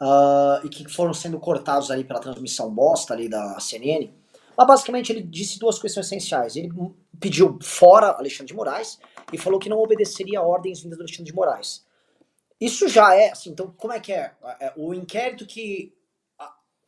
uh, 0.00 0.64
e 0.64 0.68
que 0.68 0.88
foram 0.88 1.12
sendo 1.12 1.38
cortados 1.38 1.90
ali 1.90 2.04
pela 2.04 2.20
transmissão 2.20 2.72
bosta 2.72 3.12
ali 3.12 3.28
da 3.28 3.60
CNN. 3.60 4.10
Mas 4.56 4.66
basicamente 4.66 5.12
ele 5.12 5.22
disse 5.22 5.58
duas 5.58 5.78
questões 5.78 6.06
essenciais. 6.06 6.56
Ele 6.56 6.70
pediu 7.18 7.58
fora 7.62 8.12
Alexandre 8.12 8.46
de 8.46 8.54
Moraes 8.54 8.98
e 9.32 9.38
falou 9.38 9.60
que 9.60 9.68
não 9.68 9.78
obedeceria 9.78 10.40
ordens 10.40 10.80
vindas 10.80 10.98
do 10.98 11.02
Alexandre 11.02 11.30
de 11.30 11.34
Moraes. 11.34 11.84
Isso 12.60 12.88
já 12.88 13.14
é, 13.14 13.30
assim, 13.30 13.50
então 13.50 13.72
como 13.76 13.92
é 13.92 14.00
que 14.00 14.12
é? 14.12 14.32
é 14.60 14.72
o 14.76 14.92
inquérito 14.92 15.46
que 15.46 15.94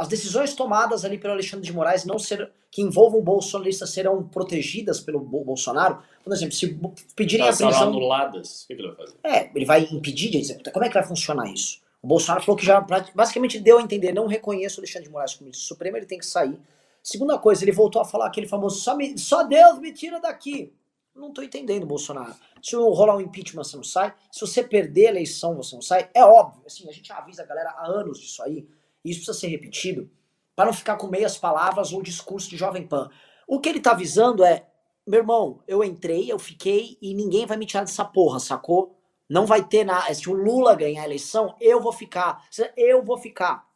as 0.03 0.09
decisões 0.09 0.53
tomadas 0.53 1.05
ali 1.05 1.17
pelo 1.17 1.33
Alexandre 1.33 1.65
de 1.65 1.73
Moraes 1.73 2.05
não 2.05 2.19
ser, 2.19 2.51
que 2.73 2.83
envolvam 2.83 3.23
bolsonaristas 3.23 3.91
serão 3.91 4.21
protegidas 4.25 4.99
pelo 4.99 5.21
Bolsonaro. 5.21 6.03
Por 6.25 6.33
exemplo, 6.33 6.53
se 6.57 6.77
pedirem 7.15 7.47
tá, 7.47 7.53
a 7.53 7.57
prisão... 7.57 7.83
anuladas, 7.85 8.65
o 8.65 8.67
que 8.67 8.73
ele 8.73 8.89
vai 8.89 8.97
fazer? 8.97 9.17
É, 9.23 9.51
ele 9.55 9.65
vai 9.65 9.89
impedir 9.93 10.29
de 10.29 10.39
executar. 10.39 10.73
Como 10.73 10.85
é 10.85 10.89
que 10.89 10.95
vai 10.95 11.05
funcionar 11.05 11.49
isso? 11.53 11.81
O 12.03 12.09
Bolsonaro 12.09 12.45
falou 12.45 12.59
que 12.59 12.67
já 12.67 12.85
basicamente 13.15 13.61
deu 13.61 13.79
a 13.79 13.83
entender, 13.83 14.13
não 14.13 14.27
reconheço 14.27 14.79
o 14.79 14.81
Alexandre 14.81 15.07
de 15.07 15.13
Moraes 15.13 15.35
como 15.35 15.45
ministro 15.45 15.69
supremo, 15.69 15.97
ele 15.97 16.07
tem 16.07 16.19
que 16.19 16.27
sair. 16.27 16.59
Segunda 17.01 17.39
coisa, 17.39 17.63
ele 17.63 17.71
voltou 17.71 18.03
a 18.03 18.05
falar 18.05 18.27
aquele 18.27 18.49
famoso 18.49 18.81
só, 18.81 18.97
me, 18.97 19.17
só 19.17 19.45
Deus 19.45 19.79
me 19.79 19.93
tira 19.93 20.19
daqui. 20.19 20.73
Não 21.15 21.29
estou 21.29 21.45
entendendo, 21.45 21.87
Bolsonaro. 21.87 22.35
Se 22.61 22.75
rolar 22.75 23.17
um 23.17 23.21
impeachment, 23.21 23.63
você 23.63 23.77
não 23.77 23.85
sai. 23.85 24.13
Se 24.33 24.41
você 24.41 24.65
perder 24.65 25.07
a 25.07 25.11
eleição, 25.11 25.55
você 25.55 25.77
não 25.77 25.83
sai. 25.83 26.11
É 26.13 26.25
óbvio. 26.25 26.63
Assim, 26.67 26.89
a 26.89 26.93
gente 26.93 27.13
avisa 27.13 27.45
a 27.45 27.47
galera 27.47 27.71
há 27.71 27.87
anos 27.87 28.19
disso 28.19 28.43
aí 28.43 28.67
isso 29.05 29.21
precisa 29.21 29.39
ser 29.39 29.49
repetido, 29.49 30.11
para 30.55 30.67
não 30.67 30.73
ficar 30.73 30.97
com 30.97 31.07
meias 31.07 31.37
palavras 31.37 31.93
ou 31.93 32.03
discurso 32.03 32.49
de 32.49 32.57
Jovem 32.57 32.87
Pan. 32.87 33.11
O 33.47 33.61
que 33.61 33.69
ele 33.69 33.79
está 33.79 33.93
avisando 33.93 34.45
é, 34.45 34.67
meu 35.07 35.21
irmão, 35.21 35.63
eu 35.67 35.83
entrei, 35.83 36.31
eu 36.31 36.39
fiquei 36.39 36.97
e 37.01 37.15
ninguém 37.15 37.47
vai 37.47 37.57
me 37.57 37.67
tirar 37.67 37.83
dessa 37.83 38.05
porra, 38.05 38.39
sacou? 38.39 38.99
Não 39.29 39.47
vai 39.47 39.65
ter 39.65 39.85
nada. 39.85 40.13
Se 40.15 40.29
o 40.29 40.35
Lula 40.35 40.75
ganhar 40.75 41.03
a 41.03 41.07
eleição, 41.07 41.57
eu 41.61 41.81
vou 41.81 41.93
ficar. 41.93 42.47
Eu 42.77 43.03
vou 43.03 43.19
ficar. 43.19 43.67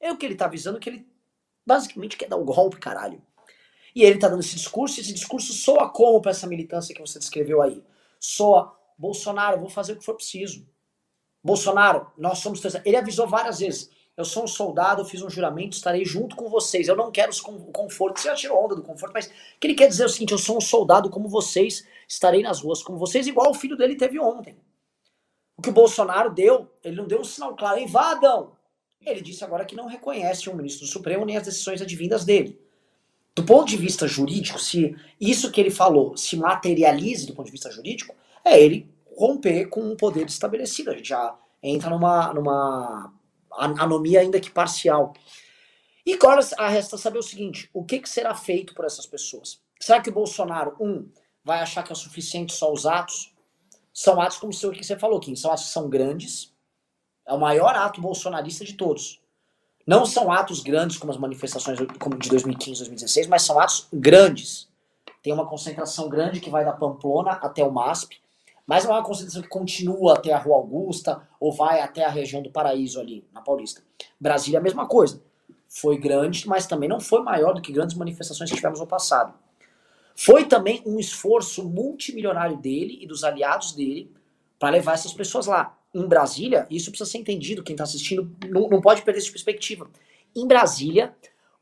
É 0.00 0.10
o 0.10 0.16
que 0.16 0.26
ele 0.26 0.32
está 0.32 0.46
avisando, 0.46 0.80
que 0.80 0.88
ele 0.88 1.06
basicamente 1.66 2.16
quer 2.16 2.28
dar 2.28 2.36
um 2.36 2.44
golpe, 2.44 2.78
caralho. 2.78 3.22
E 3.94 4.02
ele 4.02 4.16
está 4.16 4.28
dando 4.28 4.40
esse 4.40 4.56
discurso, 4.56 4.98
e 4.98 5.02
esse 5.02 5.12
discurso 5.12 5.52
soa 5.52 5.88
como 5.88 6.20
para 6.20 6.32
essa 6.32 6.46
militância 6.46 6.94
que 6.94 7.00
você 7.00 7.18
descreveu 7.18 7.62
aí? 7.62 7.82
Soa, 8.18 8.76
Bolsonaro, 8.98 9.60
vou 9.60 9.68
fazer 9.68 9.92
o 9.92 9.96
que 9.96 10.04
for 10.04 10.14
preciso. 10.14 10.66
Bolsonaro, 11.42 12.10
nós 12.16 12.38
somos. 12.38 12.62
Ele 12.84 12.96
avisou 12.96 13.28
várias 13.28 13.60
vezes. 13.60 13.90
Eu 14.16 14.24
sou 14.24 14.44
um 14.44 14.46
soldado, 14.46 15.02
eu 15.02 15.04
fiz 15.04 15.22
um 15.22 15.30
juramento, 15.30 15.76
estarei 15.76 16.04
junto 16.04 16.36
com 16.36 16.48
vocês. 16.48 16.86
Eu 16.86 16.96
não 16.96 17.10
quero 17.10 17.32
o 17.32 17.72
conforto. 17.72 18.20
Você 18.20 18.28
já 18.28 18.34
tirou 18.34 18.64
onda 18.64 18.76
do 18.76 18.82
conforto, 18.82 19.12
mas 19.12 19.26
o 19.26 19.30
que 19.60 19.66
ele 19.66 19.74
quer 19.74 19.88
dizer 19.88 20.04
é 20.04 20.06
o 20.06 20.08
seguinte: 20.08 20.32
eu 20.32 20.38
sou 20.38 20.56
um 20.56 20.60
soldado 20.60 21.10
como 21.10 21.28
vocês, 21.28 21.84
estarei 22.06 22.42
nas 22.42 22.60
ruas 22.60 22.82
como 22.82 22.96
vocês, 22.96 23.26
igual 23.26 23.50
o 23.50 23.54
filho 23.54 23.76
dele 23.76 23.96
teve 23.96 24.18
ontem. 24.20 24.56
O 25.56 25.62
que 25.62 25.70
o 25.70 25.72
Bolsonaro 25.72 26.32
deu, 26.32 26.70
ele 26.82 26.96
não 26.96 27.06
deu 27.06 27.20
um 27.20 27.24
sinal 27.24 27.56
claro, 27.56 27.80
invadam. 27.80 28.52
Ele 29.00 29.20
disse 29.20 29.44
agora 29.44 29.64
que 29.64 29.76
não 29.76 29.86
reconhece 29.86 30.48
o 30.48 30.54
ministro 30.54 30.86
do 30.86 30.90
Supremo 30.90 31.24
nem 31.24 31.36
as 31.36 31.44
decisões 31.44 31.82
advindas 31.82 32.24
dele. 32.24 32.58
Do 33.34 33.44
ponto 33.44 33.66
de 33.66 33.76
vista 33.76 34.06
jurídico, 34.06 34.60
se 34.60 34.96
isso 35.20 35.50
que 35.50 35.60
ele 35.60 35.70
falou 35.70 36.16
se 36.16 36.36
materialize 36.36 37.26
do 37.26 37.34
ponto 37.34 37.46
de 37.46 37.52
vista 37.52 37.70
jurídico, 37.70 38.14
é 38.44 38.60
ele 38.60 38.88
romper 39.16 39.66
com 39.66 39.80
um 39.80 39.96
poder 39.96 40.26
estabelecido. 40.26 40.90
A 40.90 40.94
gente 40.94 41.08
já 41.08 41.36
entra 41.62 41.90
numa, 41.90 42.32
numa 42.32 43.12
anomia 43.56 44.20
ainda 44.20 44.40
que 44.40 44.50
parcial. 44.50 45.14
E 46.06 46.14
agora 46.14 46.40
resta 46.68 46.98
saber 46.98 47.18
o 47.18 47.22
seguinte: 47.22 47.70
o 47.72 47.84
que, 47.84 47.98
que 47.98 48.08
será 48.08 48.34
feito 48.34 48.74
por 48.74 48.84
essas 48.84 49.06
pessoas? 49.06 49.60
Será 49.80 50.00
que 50.00 50.10
o 50.10 50.12
Bolsonaro, 50.14 50.76
um, 50.80 51.08
vai 51.44 51.60
achar 51.60 51.82
que 51.82 51.92
é 51.92 51.94
suficiente 51.94 52.52
só 52.52 52.72
os 52.72 52.86
atos? 52.86 53.34
São 53.92 54.20
atos 54.20 54.38
como 54.38 54.52
o 54.52 54.72
que 54.72 54.84
você 54.84 54.98
falou, 54.98 55.20
Kim, 55.20 55.36
são 55.36 55.52
atos 55.52 55.66
que 55.66 55.70
são 55.70 55.88
grandes. 55.88 56.52
É 57.26 57.32
o 57.32 57.38
maior 57.38 57.74
ato 57.74 58.00
bolsonarista 58.00 58.64
de 58.64 58.74
todos. 58.74 59.20
Não 59.86 60.04
são 60.04 60.32
atos 60.32 60.60
grandes 60.60 60.96
como 60.96 61.12
as 61.12 61.18
manifestações 61.18 61.78
de 61.78 61.86
2015, 62.28 62.78
2016, 62.78 63.26
mas 63.26 63.42
são 63.42 63.60
atos 63.60 63.86
grandes. 63.92 64.68
Tem 65.22 65.32
uma 65.32 65.46
concentração 65.46 66.08
grande 66.08 66.40
que 66.40 66.50
vai 66.50 66.64
da 66.64 66.72
Pamplona 66.72 67.32
até 67.32 67.62
o 67.62 67.70
MASP. 67.70 68.20
Mas 68.66 68.84
é 68.84 68.88
uma 68.88 69.02
concentração 69.02 69.42
que 69.42 69.48
continua 69.48 70.14
até 70.14 70.32
a 70.32 70.38
Rua 70.38 70.56
Augusta 70.56 71.26
ou 71.38 71.52
vai 71.52 71.80
até 71.80 72.04
a 72.04 72.08
região 72.08 72.42
do 72.42 72.50
Paraíso 72.50 72.98
ali, 72.98 73.24
na 73.32 73.40
Paulista. 73.40 73.82
Brasília 74.18 74.58
é 74.58 74.60
a 74.60 74.62
mesma 74.62 74.86
coisa. 74.86 75.22
Foi 75.68 75.98
grande, 75.98 76.48
mas 76.48 76.66
também 76.66 76.88
não 76.88 77.00
foi 77.00 77.22
maior 77.22 77.52
do 77.52 77.60
que 77.60 77.72
grandes 77.72 77.96
manifestações 77.96 78.48
que 78.48 78.56
tivemos 78.56 78.80
no 78.80 78.86
passado. 78.86 79.34
Foi 80.16 80.44
também 80.44 80.82
um 80.86 80.98
esforço 80.98 81.68
multimilionário 81.68 82.56
dele 82.56 82.98
e 83.00 83.06
dos 83.06 83.24
aliados 83.24 83.72
dele 83.72 84.12
para 84.58 84.70
levar 84.70 84.94
essas 84.94 85.12
pessoas 85.12 85.46
lá. 85.46 85.76
Em 85.92 86.06
Brasília, 86.06 86.66
isso 86.70 86.90
precisa 86.90 87.10
ser 87.10 87.18
entendido, 87.18 87.62
quem 87.62 87.74
está 87.74 87.84
assistindo 87.84 88.34
não, 88.48 88.68
não 88.68 88.80
pode 88.80 89.02
perder 89.02 89.20
essa 89.20 89.30
perspectiva. 89.30 89.88
Em 90.34 90.46
Brasília, 90.46 91.14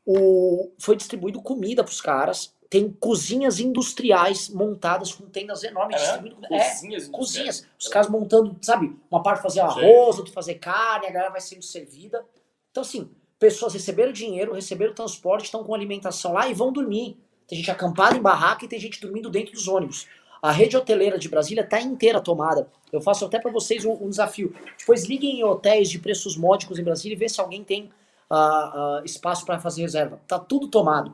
o, 0.05 0.71
foi 0.77 0.95
distribuído 0.95 1.41
comida 1.41 1.83
para 1.83 1.91
os 1.91 2.01
caras, 2.01 2.52
tem 2.73 2.89
cozinhas 2.89 3.59
industriais 3.59 4.49
montadas 4.49 5.11
com 5.13 5.27
tendas 5.27 5.63
enormes. 5.63 6.01
É, 6.01 6.15
é, 6.15 6.69
Cozinhas 6.71 7.07
cozinhas. 7.07 7.67
Os 7.79 7.87
caras 7.87 8.09
montando, 8.09 8.57
sabe, 8.63 8.97
uma 9.11 9.21
parte 9.21 9.43
fazer 9.43 9.59
arroz, 9.59 10.17
outra 10.17 10.33
fazer 10.33 10.55
carne, 10.55 11.05
a 11.05 11.11
galera 11.11 11.29
vai 11.29 11.39
sendo 11.39 11.61
servida. 11.61 12.25
Então, 12.71 12.81
assim, 12.81 13.11
pessoas 13.37 13.75
receberam 13.75 14.11
dinheiro, 14.11 14.53
receberam 14.53 14.91
transporte, 14.91 15.45
estão 15.45 15.63
com 15.63 15.75
alimentação 15.75 16.33
lá 16.33 16.49
e 16.49 16.53
vão 16.55 16.73
dormir. 16.73 17.15
Tem 17.47 17.59
gente 17.59 17.69
acampada 17.69 18.17
em 18.17 18.21
barraca 18.21 18.65
e 18.65 18.67
tem 18.67 18.79
gente 18.79 18.99
dormindo 18.99 19.29
dentro 19.29 19.53
dos 19.53 19.67
ônibus. 19.67 20.07
A 20.41 20.51
rede 20.51 20.75
hoteleira 20.75 21.19
de 21.19 21.29
Brasília 21.29 21.61
está 21.61 21.79
inteira 21.79 22.19
tomada. 22.19 22.67
Eu 22.91 23.01
faço 23.01 23.23
até 23.23 23.37
para 23.37 23.51
vocês 23.51 23.85
um, 23.85 23.93
um 24.03 24.09
desafio. 24.09 24.51
Depois 24.79 25.05
liguem 25.05 25.41
em 25.41 25.43
hotéis 25.43 25.91
de 25.91 25.99
preços 25.99 26.35
módicos 26.35 26.79
em 26.79 26.83
Brasília 26.83 27.13
e 27.13 27.19
vê 27.19 27.29
se 27.29 27.39
alguém 27.39 27.63
tem 27.63 27.91
ah, 28.31 28.97
ah, 28.97 29.01
espaço 29.05 29.45
para 29.45 29.59
fazer 29.59 29.83
reserva. 29.83 30.19
Tá 30.27 30.39
tudo 30.39 30.67
tomado. 30.67 31.13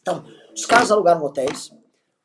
Então, 0.00 0.22
os 0.54 0.64
caras 0.66 0.90
alugaram 0.90 1.22
hotéis, 1.24 1.72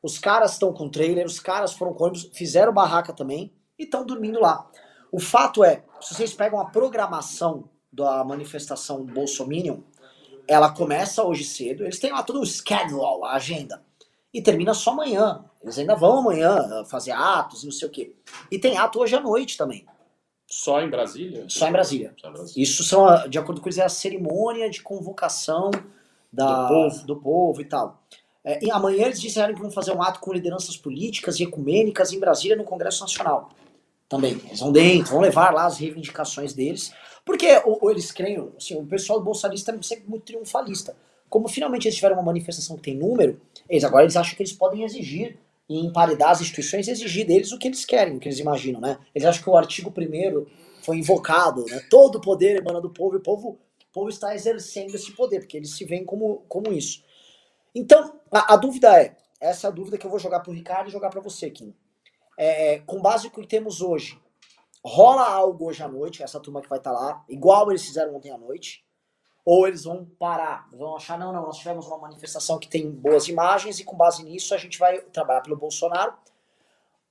os 0.02 0.18
caras 0.18 0.54
estão 0.54 0.72
com 0.72 0.90
trailer, 0.90 1.26
os 1.26 1.40
caras 1.40 1.74
foram 1.74 1.94
com 1.94 2.06
ônibus, 2.06 2.30
fizeram 2.34 2.74
barraca 2.74 3.12
também 3.14 3.54
e 3.78 3.84
estão 3.84 4.06
dormindo 4.06 4.40
lá. 4.40 4.70
O 5.12 5.20
fato 5.20 5.64
é, 5.64 5.84
se 6.02 6.14
vocês 6.14 6.34
pegam 6.34 6.60
a 6.60 6.66
programação 6.66 7.70
da 7.92 8.24
manifestação 8.24 9.04
Bolsominion, 9.06 9.80
ela 10.48 10.72
começa 10.72 11.24
hoje 11.24 11.44
cedo, 11.44 11.84
eles 11.84 12.00
têm 12.00 12.12
lá 12.12 12.24
todo 12.24 12.40
o 12.42 12.46
schedule, 12.46 13.02
a 13.24 13.34
agenda, 13.34 13.84
e 14.34 14.42
termina 14.42 14.74
só 14.74 14.92
amanhã. 14.92 15.44
Eles 15.62 15.78
ainda 15.78 15.96
vão 15.96 16.20
amanhã 16.20 16.84
fazer 16.86 17.12
atos 17.12 17.64
e 17.64 17.66
não 17.66 17.72
sei 17.74 17.88
o 17.88 17.92
quê. 17.92 18.16
E 18.50 18.58
tem 18.58 18.78
ato 18.78 19.00
hoje 19.00 19.16
à 19.16 19.20
noite 19.20 19.58
também, 19.58 19.86
Só 20.48 20.82
em 20.82 20.90
Brasília? 20.90 21.46
só 21.50 21.68
em 21.68 21.72
Brasília. 21.72 22.14
Só 22.18 22.30
em 22.30 22.34
Brasília. 22.34 22.64
Isso 22.64 22.84
são, 22.84 23.06
a- 23.08 23.28
de 23.28 23.38
acordo 23.38 23.60
com 23.62 23.68
eles, 23.68 23.78
é 23.78 23.84
a 23.84 23.90
cerimônia 23.90 24.70
de 24.70 24.82
convocação 24.82 25.70
da, 26.32 26.64
Do 26.64 26.68
povo. 26.68 27.06
do 27.08 27.16
povo 27.18 27.62
e 27.62 27.66
tal. 27.66 28.02
É, 28.54 28.72
amanhã 28.72 29.06
eles 29.06 29.22
disseram 29.22 29.54
que 29.54 29.62
vão 29.62 29.72
fazer 29.72 29.92
um 29.92 30.02
ato 30.02 30.20
com 30.20 30.34
lideranças 30.34 30.76
políticas 30.78 31.40
e 31.40 31.44
ecumênicas 31.44 32.12
em 32.12 32.20
Brasília 32.20 32.56
no 32.58 32.64
Congresso 32.64 33.02
Nacional. 33.02 33.50
Também. 34.08 34.42
Eles 34.48 34.60
vão 34.60 34.72
dentro, 34.72 35.12
vão 35.12 35.22
levar 35.22 35.54
lá 35.54 35.66
as 35.66 35.78
reivindicações 35.78 36.54
deles. 36.54 36.92
Porque 37.24 37.48
o, 37.66 37.78
o- 37.86 37.92
eles 37.92 38.12
creem, 38.12 38.50
assim, 38.58 38.76
o 38.76 38.86
pessoal 38.86 39.22
bolsonarista 39.22 39.72
é 39.72 39.82
sempre 39.84 40.10
muito 40.10 40.24
triunfalista. 40.24 40.96
Como 41.30 41.48
finalmente 41.48 41.88
eles 41.88 41.96
tiveram 41.96 42.16
uma 42.16 42.24
manifestação 42.24 42.76
que 42.76 42.82
tem 42.82 42.96
número, 42.98 43.40
eles 43.70 43.84
agora 43.84 44.04
eles 44.04 44.16
acham 44.16 44.36
que 44.36 44.42
eles 44.42 44.54
podem 44.54 44.84
exigir 44.84 45.38
e 45.70 45.86
emparedar 45.86 46.32
as 46.32 46.42
instituições 46.42 46.88
e 46.88 46.92
exigir 46.92 47.28
deles 47.28 47.52
o 47.52 47.60
que 47.60 47.68
eles 47.68 47.86
querem, 47.86 48.18
o 48.18 48.20
que 48.20 48.28
eles 48.28 48.40
imaginam, 48.40 48.82
né? 48.82 48.98
Eles 49.14 49.28
acham 49.28 49.44
que 49.44 49.50
o 49.52 49.56
artigo 49.56 49.94
1 49.96 50.46
foi 50.82 50.98
invocado, 50.98 51.64
né? 51.66 51.80
Todo 51.88 52.16
o 52.16 52.22
poder 52.22 52.58
emana 52.58 52.82
do 52.82 52.90
povo 52.90 53.14
e 53.14 53.18
o 53.18 53.22
povo, 53.22 53.50
o 53.50 53.94
povo 53.94 54.10
está 54.10 54.34
exercendo 54.34 54.96
esse 54.96 55.12
poder, 55.12 55.42
porque 55.42 55.58
eles 55.58 55.76
se 55.76 55.86
veem 55.86 56.04
como, 56.04 56.42
como 56.50 56.74
isso. 56.74 57.04
Então, 57.74 58.20
a, 58.32 58.54
a 58.54 58.58
dúvida 58.58 59.02
é, 59.02 59.16
essa 59.40 59.68
é 59.68 59.70
a 59.70 59.74
dúvida 59.74 59.98
que 59.98 60.06
eu 60.06 60.10
vou 60.10 60.20
jogar 60.20 60.42
pro 60.42 60.52
Ricardo 60.52 60.88
e 60.88 60.92
jogar 60.92 61.10
para 61.10 61.22
você, 61.22 61.50
Kim. 61.50 61.76
É, 62.38 62.80
com 62.80 63.02
base 63.02 63.26
no 63.26 63.32
que 63.32 63.46
temos 63.48 63.82
hoje, 63.82 64.20
rola 64.84 65.28
algo 65.28 65.68
hoje 65.68 65.84
à 65.84 65.88
noite, 65.88 66.24
essa 66.24 66.40
turma 66.40 66.62
que 66.62 66.70
vai 66.70 66.80
estar 66.80 66.92
lá, 66.92 67.24
igual 67.28 67.70
eles 67.70 67.86
fizeram 67.86 68.16
ontem 68.16 68.32
à 68.32 68.38
noite, 68.38 68.86
ou 69.46 69.68
eles 69.68 69.84
vão 69.84 70.06
parar, 70.06 70.70
vão 70.72 70.96
achar, 70.96 71.18
não, 71.18 71.34
não, 71.34 71.42
nós 71.44 71.58
tivemos 71.58 71.88
uma 71.88 71.98
manifestação 71.98 72.60
que 72.60 72.68
tem 72.68 72.90
boas 72.90 73.28
imagens 73.28 73.80
e 73.80 73.84
com 73.84 73.96
base 73.96 74.24
nisso 74.24 74.54
a 74.54 74.58
gente 74.58 74.78
vai 74.78 75.02
trabalhar 75.02 75.42
pelo 75.42 75.58
Bolsonaro, 75.58 76.14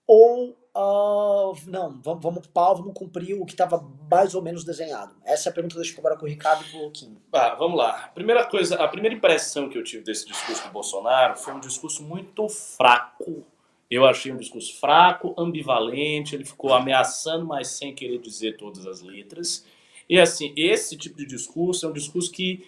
ou 0.07 0.57
ah, 0.81 1.53
não, 1.67 2.01
vamos, 2.01 2.23
vamos 2.23 2.47
pau, 2.47 2.77
vamos 2.77 2.95
cumprir 2.95 3.35
o 3.35 3.45
que 3.45 3.53
estava 3.53 3.85
mais 4.09 4.33
ou 4.37 4.41
menos 4.41 4.63
desenhado. 4.63 5.13
Essa 5.25 5.49
é 5.49 5.51
a 5.51 5.53
pergunta 5.53 5.75
que 5.75 5.81
eu 5.81 5.83
deixo 5.83 5.99
agora 5.99 6.17
com 6.17 6.25
o 6.25 6.29
Ricardo 6.29 6.65
e 6.65 6.71
pro 6.71 6.91
Kim. 6.93 7.17
Ah, 7.33 7.57
vamos 7.57 7.77
lá. 7.77 8.05
A 8.05 8.09
primeira 8.09 8.45
coisa, 8.47 8.77
a 8.77 8.87
primeira 8.87 9.17
impressão 9.17 9.69
que 9.69 9.77
eu 9.77 9.83
tive 9.83 10.05
desse 10.05 10.25
discurso 10.25 10.63
do 10.69 10.73
Bolsonaro 10.73 11.37
foi 11.37 11.53
um 11.53 11.59
discurso 11.59 12.05
muito 12.05 12.49
fraco. 12.49 13.45
Eu 13.91 14.07
achei 14.07 14.31
um 14.31 14.37
discurso 14.37 14.79
fraco, 14.79 15.35
ambivalente, 15.37 16.37
ele 16.37 16.45
ficou 16.45 16.73
ameaçando, 16.73 17.45
mas 17.45 17.69
sem 17.69 17.93
querer 17.93 18.19
dizer 18.19 18.57
todas 18.57 18.87
as 18.87 19.01
letras. 19.01 19.67
E 20.09 20.21
assim, 20.21 20.53
esse 20.57 20.97
tipo 20.97 21.17
de 21.17 21.27
discurso 21.27 21.87
é 21.87 21.89
um 21.89 21.93
discurso 21.93 22.31
que 22.31 22.65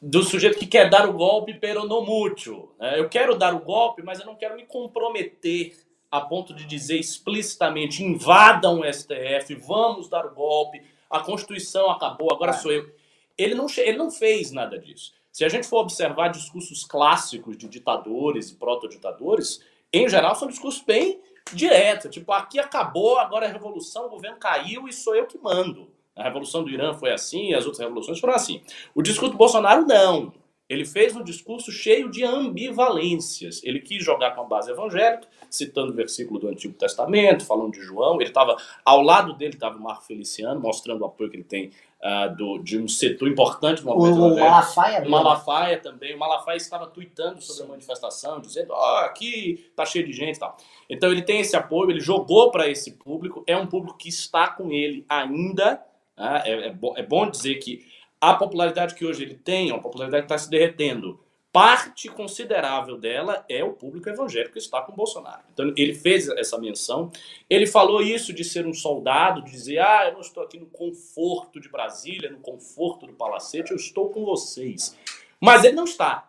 do 0.00 0.22
sujeito 0.22 0.58
que 0.58 0.66
quer 0.66 0.88
dar 0.88 1.08
o 1.08 1.12
golpe, 1.12 1.54
pero 1.54 1.84
no 1.84 2.02
mucho. 2.02 2.68
né? 2.78 2.98
Eu 2.98 3.08
quero 3.08 3.36
dar 3.36 3.54
o 3.54 3.58
golpe, 3.58 4.02
mas 4.02 4.20
eu 4.20 4.26
não 4.26 4.36
quero 4.36 4.54
me 4.54 4.64
comprometer 4.64 5.76
a 6.10 6.20
ponto 6.20 6.52
de 6.52 6.66
dizer 6.66 6.98
explicitamente 6.98 8.02
invadam 8.02 8.80
o 8.80 8.92
STF, 8.92 9.54
vamos 9.54 10.08
dar 10.08 10.26
o 10.26 10.34
golpe, 10.34 10.82
a 11.08 11.20
Constituição 11.20 11.90
acabou, 11.90 12.32
agora 12.32 12.52
sou 12.52 12.72
eu. 12.72 12.92
Ele 13.38 13.54
não, 13.54 13.66
ele 13.78 13.96
não 13.96 14.10
fez 14.10 14.50
nada 14.50 14.78
disso. 14.78 15.12
Se 15.32 15.44
a 15.44 15.48
gente 15.48 15.66
for 15.66 15.78
observar 15.78 16.28
discursos 16.28 16.84
clássicos 16.84 17.56
de 17.56 17.68
ditadores 17.68 18.50
e 18.50 18.56
proto-ditadores, 18.56 19.64
em 19.92 20.08
geral 20.08 20.34
são 20.34 20.48
discursos 20.48 20.82
bem 20.82 21.20
diretos. 21.52 22.10
Tipo, 22.10 22.32
aqui 22.32 22.58
acabou, 22.58 23.18
agora 23.18 23.46
é 23.46 23.52
revolução, 23.52 24.06
o 24.06 24.10
governo 24.10 24.38
caiu 24.38 24.88
e 24.88 24.92
sou 24.92 25.14
eu 25.14 25.26
que 25.26 25.38
mando. 25.38 25.88
A 26.14 26.24
revolução 26.24 26.62
do 26.62 26.70
Irã 26.70 26.92
foi 26.92 27.12
assim, 27.12 27.54
as 27.54 27.64
outras 27.64 27.78
revoluções 27.78 28.18
foram 28.18 28.34
assim. 28.34 28.62
O 28.94 29.02
discurso 29.02 29.32
do 29.32 29.38
Bolsonaro, 29.38 29.86
não. 29.86 30.32
Ele 30.70 30.84
fez 30.84 31.14
um 31.16 31.22
discurso 31.24 31.70
cheio 31.72 32.08
de 32.10 32.22
ambivalências. 32.24 33.60
Ele 33.64 33.80
quis 33.80 34.02
jogar 34.04 34.34
com 34.34 34.42
a 34.42 34.44
base 34.44 34.70
evangélica, 34.70 35.26
citando 35.50 35.92
o 35.92 35.94
versículo 35.94 36.38
do 36.38 36.48
Antigo 36.48 36.74
Testamento, 36.74 37.44
falando 37.44 37.72
de 37.72 37.82
João. 37.82 38.20
Ele 38.20 38.30
estava 38.30 38.56
ao 38.84 39.02
lado 39.02 39.34
dele 39.34 39.54
estava 39.54 39.76
o 39.76 39.82
Marco 39.82 40.04
Feliciano, 40.04 40.60
mostrando 40.60 41.02
o 41.02 41.04
apoio 41.04 41.28
que 41.28 41.36
ele 41.36 41.44
tem 41.44 41.70
ah, 42.02 42.28
do, 42.28 42.58
de 42.58 42.78
um 42.78 42.86
setor 42.88 43.28
importante 43.28 43.82
do 43.82 43.90
O, 43.90 43.94
movimento 43.96 44.20
o 44.20 44.26
evangélico. 44.28 44.50
Malafaia, 44.50 45.02
O 45.06 45.10
Malafaia 45.10 45.78
também. 45.78 46.14
O 46.14 46.18
Malafaia 46.18 46.56
estava 46.56 46.86
tweetando 46.86 47.42
sobre 47.42 47.64
a 47.64 47.66
manifestação, 47.66 48.40
dizendo: 48.40 48.72
Ó, 48.72 48.98
aqui 49.00 49.70
tá 49.74 49.84
cheio 49.84 50.06
de 50.06 50.12
gente 50.12 50.36
e 50.36 50.40
tal. 50.40 50.56
Então 50.88 51.10
ele 51.10 51.22
tem 51.22 51.40
esse 51.40 51.56
apoio, 51.56 51.90
ele 51.90 52.00
jogou 52.00 52.50
para 52.50 52.68
esse 52.68 52.92
público, 52.92 53.42
é 53.46 53.56
um 53.56 53.66
público 53.66 53.98
que 53.98 54.08
está 54.08 54.48
com 54.48 54.70
ele 54.70 55.04
ainda. 55.08 55.82
né? 56.16 56.42
É, 56.46 56.68
é, 56.68 56.72
bo- 56.72 56.94
é 56.96 57.02
bom 57.02 57.28
dizer 57.28 57.56
que 57.56 57.84
a 58.20 58.34
popularidade 58.34 58.94
que 58.94 59.06
hoje 59.06 59.22
ele 59.22 59.34
tem, 59.34 59.72
uma 59.72 59.80
popularidade 59.80 60.26
que 60.26 60.32
está 60.32 60.38
se 60.38 60.50
derretendo. 60.50 61.18
Parte 61.52 62.08
considerável 62.08 62.96
dela 62.96 63.44
é 63.48 63.64
o 63.64 63.72
público 63.72 64.08
evangélico 64.08 64.52
que 64.52 64.58
está 64.60 64.82
com 64.82 64.94
Bolsonaro. 64.94 65.42
Então 65.52 65.72
ele 65.76 65.94
fez 65.94 66.28
essa 66.28 66.56
menção. 66.58 67.10
Ele 67.48 67.66
falou 67.66 68.00
isso 68.00 68.32
de 68.32 68.44
ser 68.44 68.66
um 68.66 68.72
soldado, 68.72 69.42
de 69.42 69.50
dizer: 69.50 69.78
ah, 69.78 70.06
eu 70.06 70.12
não 70.12 70.20
estou 70.20 70.44
aqui 70.44 70.60
no 70.60 70.66
conforto 70.66 71.58
de 71.58 71.68
Brasília, 71.68 72.30
no 72.30 72.38
conforto 72.38 73.04
do 73.04 73.14
palacete, 73.14 73.72
eu 73.72 73.76
estou 73.76 74.10
com 74.10 74.24
vocês. 74.24 74.96
Mas 75.40 75.64
ele 75.64 75.74
não 75.74 75.84
está. 75.84 76.28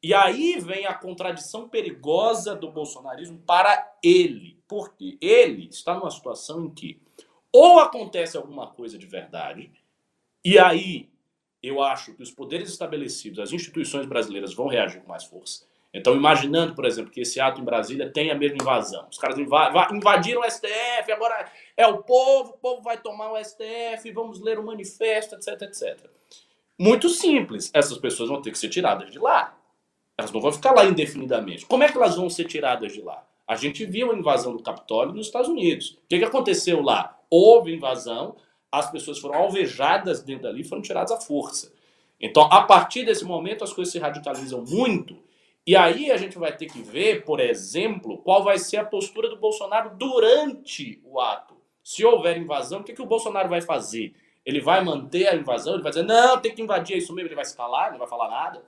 E 0.00 0.14
aí 0.14 0.60
vem 0.60 0.86
a 0.86 0.94
contradição 0.94 1.68
perigosa 1.68 2.54
do 2.54 2.70
bolsonarismo 2.70 3.38
para 3.38 3.96
ele. 4.00 4.56
Porque 4.68 5.18
ele 5.20 5.68
está 5.68 5.94
numa 5.94 6.10
situação 6.10 6.66
em 6.66 6.70
que 6.70 7.00
ou 7.52 7.80
acontece 7.80 8.36
alguma 8.36 8.66
coisa 8.66 8.98
de 8.98 9.06
verdade, 9.06 9.72
e 10.52 10.58
aí 10.58 11.08
eu 11.62 11.82
acho 11.82 12.14
que 12.14 12.22
os 12.22 12.30
poderes 12.30 12.68
estabelecidos, 12.70 13.38
as 13.40 13.52
instituições 13.52 14.06
brasileiras 14.06 14.54
vão 14.54 14.66
reagir 14.68 15.00
com 15.02 15.08
mais 15.08 15.24
força. 15.24 15.64
Então, 15.92 16.14
imaginando, 16.14 16.74
por 16.74 16.84
exemplo, 16.84 17.10
que 17.10 17.20
esse 17.22 17.40
ato 17.40 17.60
em 17.60 17.64
Brasília 17.64 18.10
tenha 18.10 18.34
a 18.34 18.36
mesma 18.36 18.58
invasão. 18.60 19.06
Os 19.10 19.16
caras 19.16 19.38
inva- 19.38 19.70
va- 19.70 19.88
invadiram 19.92 20.42
o 20.42 20.44
STF, 20.44 21.10
agora 21.10 21.50
é 21.76 21.86
o 21.86 22.02
povo, 22.02 22.50
o 22.50 22.58
povo 22.58 22.82
vai 22.82 22.98
tomar 22.98 23.32
o 23.32 23.36
STF, 23.42 24.10
vamos 24.12 24.38
ler 24.40 24.58
o 24.58 24.62
manifesto, 24.64 25.34
etc, 25.34 25.62
etc. 25.62 25.98
Muito 26.78 27.08
simples. 27.08 27.70
Essas 27.72 27.96
pessoas 27.96 28.28
vão 28.28 28.42
ter 28.42 28.50
que 28.50 28.58
ser 28.58 28.68
tiradas 28.68 29.10
de 29.10 29.18
lá. 29.18 29.56
Elas 30.18 30.30
não 30.32 30.40
vão 30.40 30.52
ficar 30.52 30.72
lá 30.72 30.84
indefinidamente. 30.84 31.64
Como 31.64 31.82
é 31.82 31.88
que 31.88 31.96
elas 31.96 32.16
vão 32.16 32.28
ser 32.28 32.44
tiradas 32.44 32.92
de 32.92 33.00
lá? 33.00 33.26
A 33.46 33.56
gente 33.56 33.86
viu 33.86 34.10
a 34.12 34.14
invasão 34.14 34.54
do 34.54 34.62
Capitólio 34.62 35.14
nos 35.14 35.26
Estados 35.26 35.48
Unidos. 35.48 35.92
O 36.04 36.08
que, 36.08 36.18
que 36.18 36.24
aconteceu 36.24 36.82
lá? 36.82 37.18
Houve 37.30 37.72
invasão, 37.74 38.36
as 38.70 38.90
pessoas 38.90 39.18
foram 39.18 39.36
alvejadas 39.36 40.22
dentro 40.22 40.44
dali 40.44 40.64
foram 40.64 40.82
tiradas 40.82 41.12
à 41.12 41.20
força. 41.20 41.72
Então, 42.20 42.44
a 42.44 42.62
partir 42.62 43.04
desse 43.04 43.24
momento, 43.24 43.62
as 43.62 43.72
coisas 43.72 43.92
se 43.92 43.98
radicalizam 43.98 44.64
muito. 44.64 45.16
E 45.66 45.76
aí 45.76 46.10
a 46.10 46.16
gente 46.16 46.38
vai 46.38 46.56
ter 46.56 46.66
que 46.66 46.80
ver, 46.80 47.24
por 47.24 47.40
exemplo, 47.40 48.18
qual 48.18 48.42
vai 48.42 48.58
ser 48.58 48.78
a 48.78 48.84
postura 48.84 49.28
do 49.28 49.36
Bolsonaro 49.36 49.96
durante 49.96 51.00
o 51.04 51.20
ato. 51.20 51.56
Se 51.82 52.04
houver 52.04 52.36
invasão, 52.36 52.80
o 52.80 52.84
que, 52.84 52.92
que 52.92 53.02
o 53.02 53.06
Bolsonaro 53.06 53.48
vai 53.48 53.60
fazer? 53.60 54.14
Ele 54.44 54.60
vai 54.60 54.82
manter 54.82 55.26
a 55.26 55.34
invasão? 55.34 55.74
Ele 55.74 55.82
vai 55.82 55.90
dizer, 55.90 56.04
não, 56.04 56.40
tem 56.40 56.54
que 56.54 56.62
invadir, 56.62 56.94
é 56.94 56.98
isso 56.98 57.12
mesmo. 57.12 57.28
Ele 57.28 57.34
vai 57.34 57.44
se 57.44 57.56
calar, 57.56 57.90
não 57.90 57.98
vai 57.98 58.08
falar 58.08 58.28
nada, 58.28 58.62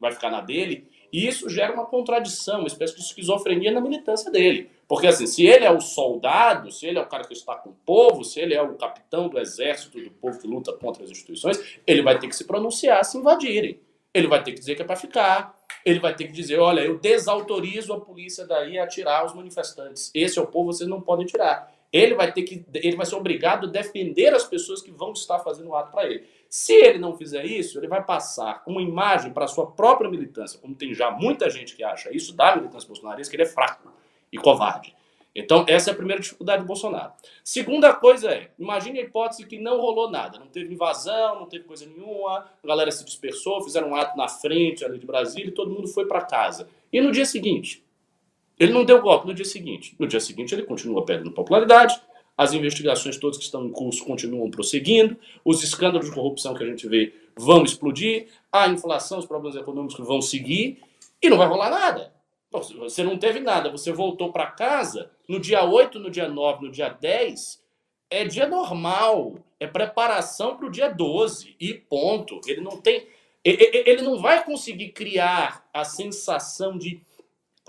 vai 0.00 0.10
ficar 0.10 0.28
na 0.28 0.40
dele. 0.40 0.88
E 1.12 1.26
isso 1.26 1.48
gera 1.48 1.72
uma 1.72 1.86
contradição, 1.86 2.58
uma 2.58 2.66
espécie 2.66 2.96
de 2.96 3.02
esquizofrenia 3.02 3.70
na 3.70 3.80
militância 3.80 4.30
dele. 4.30 4.70
Porque, 4.90 5.06
assim, 5.06 5.24
se 5.24 5.46
ele 5.46 5.64
é 5.64 5.70
o 5.70 5.80
soldado, 5.80 6.72
se 6.72 6.84
ele 6.84 6.98
é 6.98 7.00
o 7.00 7.06
cara 7.06 7.22
que 7.22 7.32
está 7.32 7.54
com 7.54 7.70
o 7.70 7.76
povo, 7.86 8.24
se 8.24 8.40
ele 8.40 8.54
é 8.54 8.60
o 8.60 8.74
capitão 8.74 9.28
do 9.28 9.38
exército 9.38 10.00
do 10.00 10.10
povo 10.10 10.40
que 10.40 10.48
luta 10.48 10.72
contra 10.72 11.04
as 11.04 11.10
instituições, 11.10 11.78
ele 11.86 12.02
vai 12.02 12.18
ter 12.18 12.26
que 12.26 12.34
se 12.34 12.44
pronunciar 12.44 13.04
se 13.04 13.16
invadirem. 13.16 13.78
Ele 14.12 14.26
vai 14.26 14.42
ter 14.42 14.50
que 14.50 14.58
dizer 14.58 14.74
que 14.74 14.82
é 14.82 14.84
para 14.84 14.96
ficar. 14.96 15.56
Ele 15.86 16.00
vai 16.00 16.12
ter 16.16 16.24
que 16.24 16.32
dizer: 16.32 16.58
olha, 16.58 16.80
eu 16.80 16.98
desautorizo 16.98 17.92
a 17.92 18.00
polícia 18.00 18.44
daí 18.44 18.80
a 18.80 18.86
tirar 18.88 19.24
os 19.24 19.32
manifestantes. 19.32 20.10
Esse 20.12 20.40
é 20.40 20.42
o 20.42 20.48
povo, 20.48 20.72
vocês 20.72 20.90
não 20.90 21.00
podem 21.00 21.24
tirar. 21.24 21.72
Ele 21.92 22.16
vai 22.16 22.32
ter 22.32 22.42
que, 22.42 22.66
ele 22.74 22.96
vai 22.96 23.06
ser 23.06 23.14
obrigado 23.14 23.68
a 23.68 23.70
defender 23.70 24.34
as 24.34 24.44
pessoas 24.44 24.82
que 24.82 24.90
vão 24.90 25.12
estar 25.12 25.38
fazendo 25.38 25.68
o 25.68 25.76
ato 25.76 25.92
para 25.92 26.04
ele. 26.04 26.26
Se 26.48 26.72
ele 26.72 26.98
não 26.98 27.16
fizer 27.16 27.44
isso, 27.44 27.78
ele 27.78 27.86
vai 27.86 28.04
passar 28.04 28.60
uma 28.66 28.82
imagem 28.82 29.32
para 29.32 29.44
a 29.44 29.48
sua 29.48 29.70
própria 29.70 30.10
militância, 30.10 30.58
como 30.58 30.74
tem 30.74 30.92
já 30.92 31.12
muita 31.12 31.48
gente 31.48 31.76
que 31.76 31.84
acha 31.84 32.12
isso 32.12 32.34
da 32.34 32.56
militância 32.56 32.88
bolsonarista, 32.88 33.30
que 33.30 33.36
ele 33.36 33.44
é 33.44 33.52
fraco 33.52 33.99
e 34.32 34.38
covarde. 34.38 34.94
Então, 35.34 35.64
essa 35.68 35.90
é 35.90 35.92
a 35.92 35.96
primeira 35.96 36.20
dificuldade 36.20 36.62
do 36.62 36.66
Bolsonaro. 36.66 37.12
Segunda 37.44 37.94
coisa 37.94 38.30
é, 38.30 38.50
imagine 38.58 38.98
a 38.98 39.02
hipótese 39.02 39.46
que 39.46 39.58
não 39.58 39.80
rolou 39.80 40.10
nada, 40.10 40.38
não 40.38 40.48
teve 40.48 40.74
invasão, 40.74 41.38
não 41.38 41.46
teve 41.46 41.64
coisa 41.64 41.86
nenhuma, 41.86 42.46
a 42.62 42.66
galera 42.66 42.90
se 42.90 43.04
dispersou, 43.04 43.62
fizeram 43.62 43.90
um 43.90 43.94
ato 43.94 44.16
na 44.16 44.26
frente 44.26 44.84
ali 44.84 44.98
de 44.98 45.06
Brasília 45.06 45.48
e 45.48 45.52
todo 45.52 45.70
mundo 45.70 45.86
foi 45.86 46.06
para 46.06 46.22
casa. 46.22 46.68
E 46.92 47.00
no 47.00 47.12
dia 47.12 47.24
seguinte? 47.24 47.84
Ele 48.58 48.72
não 48.72 48.84
deu 48.84 49.00
golpe 49.00 49.28
no 49.28 49.34
dia 49.34 49.44
seguinte. 49.44 49.94
No 49.98 50.06
dia 50.06 50.20
seguinte 50.20 50.52
ele 50.52 50.64
continua 50.64 51.04
perdendo 51.04 51.30
popularidade, 51.30 52.00
as 52.36 52.52
investigações 52.52 53.16
todas 53.16 53.38
que 53.38 53.44
estão 53.44 53.64
em 53.66 53.70
curso 53.70 54.04
continuam 54.04 54.50
prosseguindo, 54.50 55.16
os 55.44 55.62
escândalos 55.62 56.08
de 56.08 56.14
corrupção 56.14 56.54
que 56.54 56.64
a 56.64 56.66
gente 56.66 56.88
vê 56.88 57.14
vão 57.36 57.62
explodir, 57.62 58.28
a 58.50 58.66
inflação, 58.68 59.18
os 59.18 59.26
problemas 59.26 59.56
econômicos 59.56 59.96
vão 60.04 60.20
seguir 60.20 60.82
e 61.22 61.30
não 61.30 61.36
vai 61.38 61.46
rolar 61.46 61.70
nada. 61.70 62.12
Você 62.50 63.04
não 63.04 63.16
teve 63.16 63.38
nada, 63.38 63.70
você 63.70 63.92
voltou 63.92 64.32
para 64.32 64.50
casa 64.50 65.10
no 65.28 65.38
dia 65.38 65.64
8, 65.64 66.00
no 66.00 66.10
dia 66.10 66.28
9, 66.28 66.66
no 66.66 66.72
dia 66.72 66.88
10, 66.88 67.62
é 68.10 68.24
dia 68.24 68.48
normal, 68.48 69.36
é 69.60 69.66
preparação 69.66 70.56
para 70.56 70.66
o 70.66 70.70
dia 70.70 70.88
12 70.88 71.54
e 71.60 71.74
ponto. 71.74 72.40
Ele 72.46 72.60
não 72.60 72.80
tem 72.80 73.06
ele 73.42 74.02
não 74.02 74.18
vai 74.18 74.44
conseguir 74.44 74.90
criar 74.90 75.66
a 75.72 75.82
sensação 75.82 76.76
de 76.76 77.00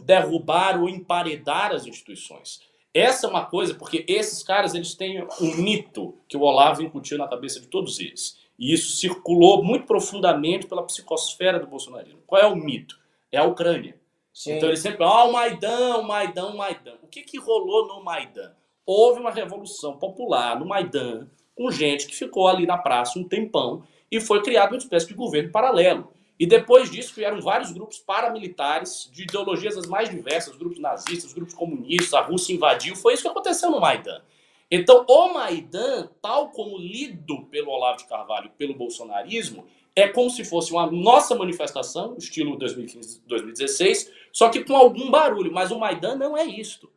derrubar 0.01 0.81
ou 0.81 0.89
emparedar 0.89 1.71
as 1.71 1.85
instituições. 1.85 2.59
Essa 2.93 3.25
é 3.25 3.29
uma 3.29 3.45
coisa, 3.45 3.73
porque 3.73 4.03
esses 4.07 4.43
caras 4.43 4.75
eles 4.75 4.93
têm 4.95 5.25
um 5.39 5.55
mito 5.55 6.17
que 6.27 6.35
o 6.35 6.41
Olavo 6.41 6.83
incutiu 6.83 7.17
na 7.17 7.27
cabeça 7.27 7.59
de 7.59 7.67
todos 7.67 7.99
eles. 7.99 8.37
E 8.59 8.73
isso 8.73 8.97
circulou 8.97 9.63
muito 9.63 9.85
profundamente 9.85 10.67
pela 10.67 10.83
psicosfera 10.83 11.57
do 11.57 11.67
bolsonarismo. 11.67 12.19
Qual 12.27 12.41
é 12.41 12.45
o 12.45 12.55
mito? 12.55 12.99
É 13.31 13.37
a 13.37 13.45
Ucrânia. 13.45 13.97
Sim. 14.41 14.53
Então 14.53 14.69
ele 14.69 14.77
sempre, 14.77 15.03
ah, 15.03 15.25
o 15.25 15.31
Maidan, 15.31 15.97
o 15.97 16.07
Maidan, 16.07 16.47
o 16.47 16.57
Maidan. 16.57 16.95
O 17.03 17.07
que, 17.07 17.21
que 17.21 17.37
rolou 17.37 17.87
no 17.87 18.03
Maidan? 18.03 18.51
Houve 18.83 19.19
uma 19.19 19.29
revolução 19.29 19.99
popular 19.99 20.59
no 20.59 20.65
Maidan, 20.65 21.27
com 21.53 21.69
gente 21.69 22.07
que 22.07 22.15
ficou 22.15 22.47
ali 22.47 22.65
na 22.65 22.75
praça 22.75 23.19
um 23.19 23.23
tempão 23.23 23.83
e 24.11 24.19
foi 24.19 24.41
criado 24.41 24.71
uma 24.71 24.79
espécie 24.79 25.07
de 25.07 25.13
governo 25.13 25.51
paralelo. 25.51 26.11
E 26.39 26.47
depois 26.47 26.89
disso 26.89 27.13
vieram 27.15 27.39
vários 27.39 27.71
grupos 27.71 27.99
paramilitares 27.99 29.11
de 29.13 29.21
ideologias 29.21 29.77
as 29.77 29.85
mais 29.85 30.09
diversas, 30.09 30.57
grupos 30.57 30.79
nazistas, 30.79 31.33
grupos 31.33 31.53
comunistas, 31.53 32.15
a 32.15 32.21
Rússia 32.21 32.55
invadiu. 32.55 32.95
Foi 32.95 33.13
isso 33.13 33.21
que 33.21 33.29
aconteceu 33.29 33.69
no 33.69 33.79
Maidan. 33.79 34.23
Então, 34.71 35.05
o 35.07 35.33
Maidan, 35.35 36.09
tal 36.19 36.49
como 36.49 36.79
lido 36.79 37.43
pelo 37.51 37.69
Olavo 37.69 37.99
de 37.99 38.07
Carvalho, 38.07 38.49
pelo 38.57 38.73
bolsonarismo, 38.73 39.67
é 40.01 40.07
como 40.07 40.29
se 40.29 40.43
fosse 40.43 40.71
uma 40.71 40.89
nossa 40.89 41.35
manifestação, 41.35 42.15
estilo 42.17 42.57
2015, 42.57 43.21
2016, 43.25 44.11
só 44.31 44.49
que 44.49 44.63
com 44.63 44.75
algum 44.75 45.09
barulho. 45.09 45.51
Mas 45.51 45.71
o 45.71 45.79
Maidan 45.79 46.15
não 46.15 46.37
é 46.37 46.45
isto. 46.45 46.91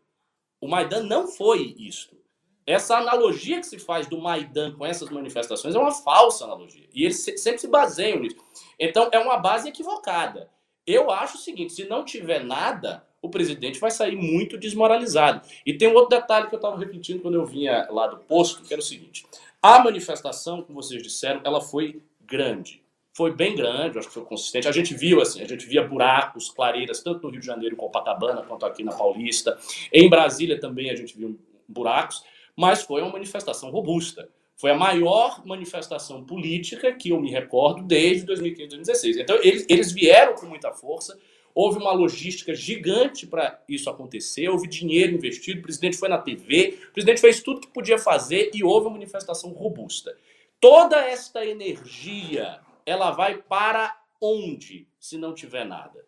O 0.61 0.69
Maidan 0.69 1.03
não 1.03 1.27
foi 1.27 1.75
isto. 1.79 2.17
Essa 2.67 2.97
analogia 2.97 3.61
que 3.61 3.67
se 3.67 3.79
faz 3.79 4.07
do 4.07 4.19
Maidan 4.19 4.73
com 4.73 4.87
essas 4.87 5.11
manifestações 5.11 5.75
é 5.75 5.79
uma 5.79 5.93
falsa 5.93 6.45
analogia. 6.45 6.89
E 6.95 7.05
eles 7.05 7.23
sempre 7.23 7.59
se 7.59 7.69
baseiam 7.69 8.21
nisso. 8.21 8.37
Então, 8.79 9.11
é 9.13 9.19
uma 9.19 9.37
base 9.37 9.69
equivocada. 9.69 10.49
Eu 10.87 11.11
acho 11.11 11.37
o 11.37 11.41
seguinte: 11.41 11.73
se 11.73 11.85
não 11.85 12.05
tiver 12.05 12.43
nada, 12.43 13.07
o 13.21 13.29
presidente 13.29 13.81
vai 13.81 13.91
sair 13.91 14.17
muito 14.17 14.57
desmoralizado. 14.57 15.47
E 15.67 15.75
tem 15.75 15.89
um 15.89 15.95
outro 15.95 16.19
detalhe 16.19 16.49
que 16.49 16.55
eu 16.55 16.59
estava 16.59 16.79
repetindo 16.79 17.21
quando 17.21 17.35
eu 17.35 17.45
vinha 17.45 17.87
lá 17.91 18.07
do 18.07 18.19
posto, 18.19 18.63
que 18.63 18.73
era 18.73 18.81
o 18.81 18.85
seguinte: 18.85 19.27
a 19.61 19.81
manifestação, 19.81 20.63
como 20.63 20.83
vocês 20.83 21.03
disseram, 21.03 21.41
ela 21.45 21.61
foi 21.61 22.03
grande 22.23 22.84
foi 23.15 23.33
bem 23.33 23.55
grande, 23.55 23.97
acho 23.97 24.09
que 24.09 24.15
foi 24.15 24.25
consistente. 24.25 24.67
A 24.67 24.73
gente 24.73 24.93
viu 24.93 25.23
assim, 25.23 25.41
a 25.41 25.47
gente 25.47 25.65
via 25.67 25.87
buracos, 25.87 26.51
clareiras, 26.51 27.01
tanto 27.01 27.23
no 27.23 27.31
Rio 27.31 27.41
de 27.41 27.47
Janeiro, 27.47 27.75
em 27.75 27.79
Copacabana, 27.79 28.43
quanto 28.43 28.67
aqui 28.67 28.83
na 28.83 28.93
Paulista. 28.93 29.57
Em 29.93 30.11
Brasília 30.11 30.59
também 30.59 30.91
a 30.91 30.97
gente 30.97 31.17
viu 31.17 31.39
buracos, 31.69 32.25
mas 32.57 32.83
foi 32.83 33.03
uma 33.03 33.13
manifestação 33.13 33.71
robusta. 33.71 34.29
Foi 34.57 34.73
a 34.73 34.77
maior 34.77 35.47
manifestação 35.47 36.25
política 36.25 36.93
que 36.93 37.11
eu 37.11 37.21
me 37.21 37.31
recordo 37.31 37.83
desde 37.85 38.27
2015, 38.27 38.69
2016. 38.69 39.17
Então, 39.19 39.37
eles, 39.43 39.67
eles 39.69 39.93
vieram 39.93 40.35
com 40.35 40.47
muita 40.47 40.73
força, 40.73 41.19
houve 41.55 41.79
uma 41.79 41.93
logística 41.93 42.53
gigante 42.53 43.27
para 43.29 43.63
isso 43.69 43.89
acontecer, 43.89 44.49
houve 44.49 44.69
dinheiro 44.69 45.15
investido, 45.15 45.61
o 45.61 45.63
presidente 45.63 45.97
foi 45.97 46.09
na 46.09 46.19
TV, 46.19 46.79
o 46.89 46.93
presidente 46.93 47.21
fez 47.21 47.41
tudo 47.41 47.61
que 47.61 47.69
podia 47.69 47.99
fazer 47.99 48.51
e 48.53 48.65
houve 48.65 48.87
uma 48.87 48.95
manifestação 48.95 49.51
robusta. 49.51 50.17
Toda 50.61 50.97
esta 50.97 51.45
energia 51.45 52.61
ela 52.87 53.11
vai 53.11 53.37
para 53.39 53.97
onde 54.21 54.89
se 54.99 55.19
não 55.19 55.35
tiver 55.35 55.65
nada? 55.65 56.05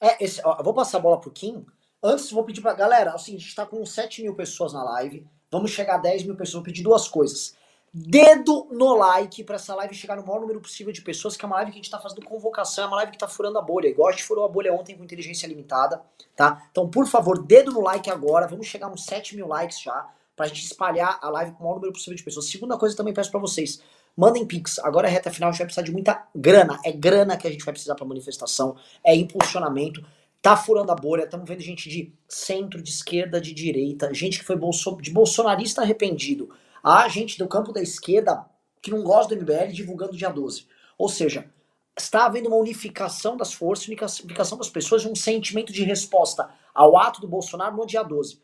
É, 0.00 0.24
esse, 0.24 0.40
ó, 0.44 0.62
vou 0.62 0.74
passar 0.74 0.98
a 0.98 1.00
bola 1.00 1.20
pro 1.20 1.30
Kim. 1.30 1.66
Antes, 2.02 2.30
vou 2.30 2.44
pedir 2.44 2.60
pra 2.60 2.74
galera, 2.74 3.12
assim, 3.12 3.34
a 3.34 3.38
gente 3.38 3.54
tá 3.54 3.66
com 3.66 3.84
7 3.84 4.22
mil 4.22 4.34
pessoas 4.34 4.72
na 4.72 4.84
live. 4.84 5.26
Vamos 5.50 5.70
chegar 5.70 5.96
a 5.96 5.98
10 5.98 6.24
mil 6.24 6.36
pessoas. 6.36 6.54
Vou 6.54 6.62
pedir 6.62 6.82
duas 6.82 7.08
coisas. 7.08 7.56
Dedo 7.92 8.68
no 8.70 8.94
like 8.94 9.42
para 9.44 9.56
essa 9.56 9.74
live 9.74 9.94
chegar 9.94 10.14
no 10.16 10.24
maior 10.24 10.40
número 10.40 10.60
possível 10.60 10.92
de 10.92 11.00
pessoas, 11.00 11.36
que 11.36 11.44
é 11.44 11.46
uma 11.46 11.56
live 11.56 11.72
que 11.72 11.78
a 11.78 11.82
gente 11.82 11.90
tá 11.90 11.98
fazendo 11.98 12.24
convocação, 12.24 12.84
é 12.84 12.86
uma 12.86 12.96
live 12.96 13.12
que 13.12 13.18
tá 13.18 13.26
furando 13.26 13.58
a 13.58 13.62
bolha. 13.62 13.88
Igual 13.88 14.08
a 14.08 14.12
gente 14.12 14.24
furou 14.24 14.44
a 14.44 14.48
bolha 14.48 14.72
ontem 14.72 14.96
com 14.96 15.02
inteligência 15.02 15.46
limitada, 15.46 16.02
tá? 16.36 16.68
Então, 16.70 16.88
por 16.88 17.06
favor, 17.06 17.42
dedo 17.42 17.72
no 17.72 17.80
like 17.80 18.10
agora. 18.10 18.46
Vamos 18.46 18.66
chegar 18.66 18.88
uns 18.88 19.04
7 19.04 19.34
mil 19.34 19.48
likes 19.48 19.80
já, 19.80 20.06
pra 20.36 20.46
gente 20.46 20.64
espalhar 20.64 21.18
a 21.20 21.30
live 21.30 21.52
com 21.52 21.60
o 21.60 21.62
maior 21.62 21.76
número 21.76 21.92
possível 21.92 22.14
de 22.14 22.22
pessoas. 22.22 22.46
Segunda 22.50 22.76
coisa, 22.76 22.94
também 22.94 23.14
peço 23.14 23.30
para 23.30 23.40
vocês. 23.40 23.82
Mandem 24.18 24.44
Pix. 24.44 24.80
Agora 24.80 25.06
é 25.06 25.10
reta 25.12 25.30
final, 25.30 25.48
a 25.48 25.52
gente 25.52 25.60
vai 25.60 25.66
precisar 25.66 25.84
de 25.84 25.92
muita 25.92 26.26
grana. 26.34 26.80
É 26.84 26.90
grana 26.90 27.36
que 27.36 27.46
a 27.46 27.50
gente 27.52 27.64
vai 27.64 27.72
precisar 27.72 27.94
para 27.94 28.04
manifestação, 28.04 28.74
é 29.04 29.14
impulsionamento. 29.14 30.04
Tá 30.42 30.56
furando 30.56 30.90
a 30.90 30.94
bolha, 30.96 31.22
estamos 31.22 31.48
vendo 31.48 31.60
gente 31.60 31.88
de 31.88 32.12
centro, 32.28 32.82
de 32.82 32.90
esquerda, 32.90 33.40
de 33.40 33.54
direita, 33.54 34.12
gente 34.12 34.40
que 34.40 34.44
foi 34.44 34.56
bolso, 34.56 34.96
de 35.00 35.12
bolsonarista 35.12 35.82
arrependido, 35.82 36.50
a 36.82 37.08
gente 37.08 37.38
do 37.38 37.46
campo 37.46 37.72
da 37.72 37.80
esquerda 37.80 38.44
que 38.82 38.90
não 38.90 39.04
gosta 39.04 39.36
do 39.36 39.40
MBL 39.40 39.72
divulgando 39.72 40.16
dia 40.16 40.30
12. 40.30 40.66
Ou 40.96 41.08
seja, 41.08 41.48
está 41.96 42.26
havendo 42.26 42.48
uma 42.48 42.56
unificação 42.56 43.36
das 43.36 43.52
forças, 43.52 43.86
unificação 43.86 44.58
das 44.58 44.68
pessoas 44.68 45.04
um 45.04 45.14
sentimento 45.14 45.72
de 45.72 45.84
resposta 45.84 46.50
ao 46.74 46.96
ato 46.96 47.20
do 47.20 47.28
Bolsonaro 47.28 47.76
no 47.76 47.86
dia 47.86 48.02
12. 48.02 48.40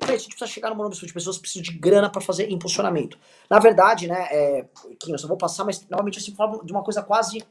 A 0.00 0.12
gente 0.12 0.28
precisa 0.28 0.46
chegar 0.46 0.70
numa 0.70 0.84
número 0.84 1.06
de 1.06 1.12
pessoas 1.12 1.36
que 1.36 1.42
precisam 1.42 1.62
de 1.62 1.72
grana 1.72 2.08
para 2.08 2.20
fazer 2.20 2.50
impulsionamento. 2.50 3.18
Na 3.50 3.58
verdade, 3.58 4.06
né, 4.06 4.28
é, 4.30 4.64
que 4.98 5.10
eu 5.10 5.18
só 5.18 5.26
vou 5.26 5.36
passar, 5.36 5.64
mas 5.64 5.86
normalmente 5.88 6.18
eu 6.18 6.22
sempre 6.22 6.36
falo 6.36 6.64
de 6.64 6.72
uma 6.72 6.82
coisa 6.82 7.02
quase 7.02 7.44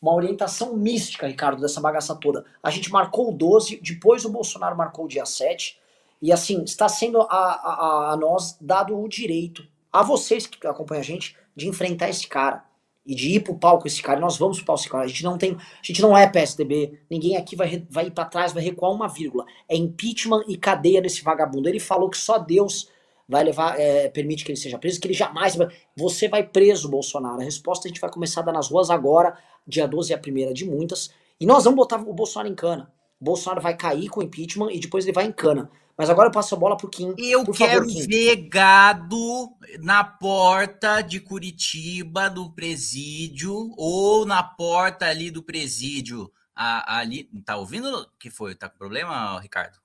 uma 0.00 0.14
orientação 0.14 0.76
mística, 0.76 1.26
Ricardo, 1.26 1.60
dessa 1.60 1.80
bagaça 1.80 2.14
toda. 2.14 2.44
A 2.62 2.70
gente 2.70 2.92
marcou 2.92 3.30
o 3.30 3.32
12, 3.32 3.80
depois 3.82 4.24
o 4.24 4.30
Bolsonaro 4.30 4.76
marcou 4.76 5.06
o 5.06 5.08
dia 5.08 5.24
7, 5.24 5.78
e 6.20 6.32
assim, 6.32 6.62
está 6.64 6.88
sendo 6.88 7.22
a, 7.22 7.26
a, 7.28 8.12
a 8.12 8.16
nós 8.16 8.56
dado 8.60 8.98
o 8.98 9.08
direito, 9.08 9.66
a 9.92 10.02
vocês 10.02 10.46
que 10.46 10.64
acompanham 10.66 11.00
a 11.00 11.04
gente, 11.04 11.36
de 11.54 11.66
enfrentar 11.66 12.08
esse 12.08 12.26
cara 12.26 12.64
e 13.06 13.14
de 13.14 13.36
ir 13.36 13.40
pro 13.40 13.54
palco 13.54 13.86
esse 13.86 14.02
cara, 14.02 14.18
nós 14.18 14.36
vamos 14.36 14.58
pro 14.58 14.66
palco 14.66 14.82
esse 14.82 14.90
cara. 14.90 15.04
A 15.04 15.06
gente 15.06 15.22
não 15.22 15.38
tem, 15.38 15.52
a 15.52 15.86
gente 15.86 16.02
não 16.02 16.16
é 16.16 16.26
PSDB, 16.26 16.98
ninguém 17.08 17.36
aqui 17.36 17.54
vai, 17.54 17.86
vai 17.88 18.06
ir 18.06 18.10
para 18.10 18.24
trás, 18.24 18.52
vai 18.52 18.62
recuar 18.62 18.92
uma 18.92 19.06
vírgula. 19.06 19.46
É 19.68 19.76
impeachment 19.76 20.44
e 20.48 20.56
cadeia 20.56 21.00
nesse 21.00 21.22
vagabundo. 21.22 21.68
Ele 21.68 21.78
falou 21.78 22.10
que 22.10 22.18
só 22.18 22.38
Deus 22.38 22.88
vai 23.28 23.44
levar, 23.44 23.78
é, 23.78 24.08
permite 24.08 24.44
que 24.44 24.50
ele 24.50 24.58
seja 24.58 24.78
preso, 24.78 25.00
que 25.00 25.06
ele 25.06 25.14
jamais 25.14 25.56
vai, 25.56 25.68
você 25.96 26.28
vai 26.28 26.42
preso, 26.42 26.88
Bolsonaro. 26.88 27.40
A 27.40 27.44
resposta 27.44 27.86
a 27.86 27.88
gente 27.88 28.00
vai 28.00 28.10
começar 28.10 28.40
a 28.40 28.44
dar 28.44 28.52
nas 28.52 28.68
ruas 28.68 28.90
agora, 28.90 29.36
dia 29.66 29.86
12 29.86 30.12
é 30.12 30.16
a 30.16 30.18
primeira 30.18 30.54
de 30.54 30.64
muitas, 30.64 31.10
e 31.40 31.46
nós 31.46 31.64
vamos 31.64 31.76
botar 31.76 31.96
o 31.96 32.12
Bolsonaro 32.12 32.48
em 32.48 32.54
cana. 32.54 32.92
O 33.20 33.24
Bolsonaro 33.24 33.60
vai 33.60 33.76
cair 33.76 34.08
com 34.08 34.22
impeachment 34.22 34.70
e 34.72 34.78
depois 34.78 35.04
ele 35.04 35.14
vai 35.14 35.26
em 35.26 35.32
cana. 35.32 35.70
Mas 35.98 36.10
agora 36.10 36.28
eu 36.28 36.32
passo 36.32 36.54
a 36.54 36.58
bola 36.58 36.76
pro 36.76 36.90
Kim. 36.90 37.14
Eu 37.16 37.42
Por 37.44 37.56
quero 37.56 37.86
favor, 37.86 37.86
Kim. 37.86 38.06
ver 38.06 38.36
gado 38.48 39.56
na 39.80 40.04
porta 40.04 41.00
de 41.00 41.20
Curitiba 41.20 42.28
do 42.28 42.52
presídio 42.52 43.72
ou 43.78 44.26
na 44.26 44.42
porta 44.42 45.06
ali 45.06 45.30
do 45.30 45.42
presídio. 45.42 46.30
A- 46.54 46.98
ali, 46.98 47.24
tá 47.44 47.56
ouvindo? 47.56 47.88
O 47.88 48.10
que 48.18 48.30
foi? 48.30 48.54
Tá 48.54 48.68
com 48.68 48.76
problema, 48.78 49.38
Ricardo? 49.40 49.78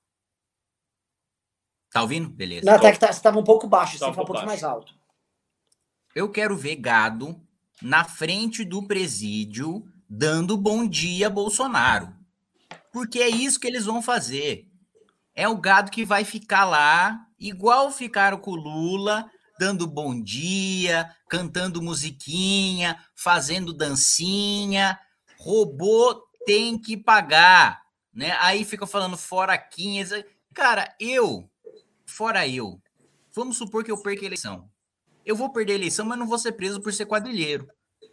Tá 1.92 2.02
ouvindo? 2.02 2.30
Beleza. 2.30 2.66
Não, 2.66 2.76
até 2.78 2.92
que 2.92 3.00
tá, 3.00 3.12
você 3.12 3.22
tava 3.22 3.40
um 3.40 3.44
pouco 3.44 3.68
baixo, 3.68 3.94
você 3.94 4.00
Tá 4.00 4.08
um 4.08 4.12
um 4.12 4.16
pouco 4.16 4.28
pouquinho 4.28 4.48
mais 4.48 4.64
alto. 4.64 4.94
Eu 6.16 6.30
quero 6.30 6.56
ver 6.58 6.76
gado 6.78 7.42
na 7.82 8.04
frente 8.04 8.64
do 8.64 8.86
presídio 8.86 9.86
dando 10.10 10.58
bom 10.58 10.88
dia 10.88 11.30
Bolsonaro. 11.30 12.14
Porque 12.92 13.20
é 13.20 13.30
isso 13.30 13.60
que 13.60 13.68
eles 13.68 13.86
vão 13.86 14.02
fazer. 14.02 14.71
É 15.36 15.48
o 15.48 15.58
gado 15.58 15.92
que 15.92 16.04
vai 16.04 16.26
ficar 16.26 16.66
lá, 16.66 17.26
igual 17.40 17.92
ficaram 17.92 18.38
com 18.38 18.52
o 18.52 18.56
Lula, 18.56 19.30
dando 19.60 19.88
bom 19.88 20.20
dia, 20.22 21.10
cantando 21.30 21.82
musiquinha, 21.82 23.00
fazendo 23.16 23.74
dancinha, 23.74 25.00
roubou 25.38 26.22
tem 26.46 26.78
que 26.78 26.98
pagar, 26.98 27.82
né? 28.14 28.36
Aí 28.40 28.66
fica 28.66 28.86
falando 28.88 29.18
fora 29.18 29.58
15. 29.58 30.26
Cara, 30.54 30.94
eu, 31.00 31.50
fora 32.06 32.48
eu, 32.48 32.82
vamos 33.34 33.58
supor 33.58 33.84
que 33.84 33.92
eu 33.92 34.02
perca 34.02 34.24
a 34.24 34.26
eleição. 34.26 34.70
Eu 35.26 35.36
vou 35.36 35.52
perder 35.52 35.74
a 35.74 35.76
eleição, 35.76 36.06
mas 36.06 36.18
não 36.18 36.28
vou 36.28 36.38
ser 36.38 36.54
preso 36.54 36.82
por 36.82 36.92
ser 36.92 37.06
quadrilheiro. 37.06 37.68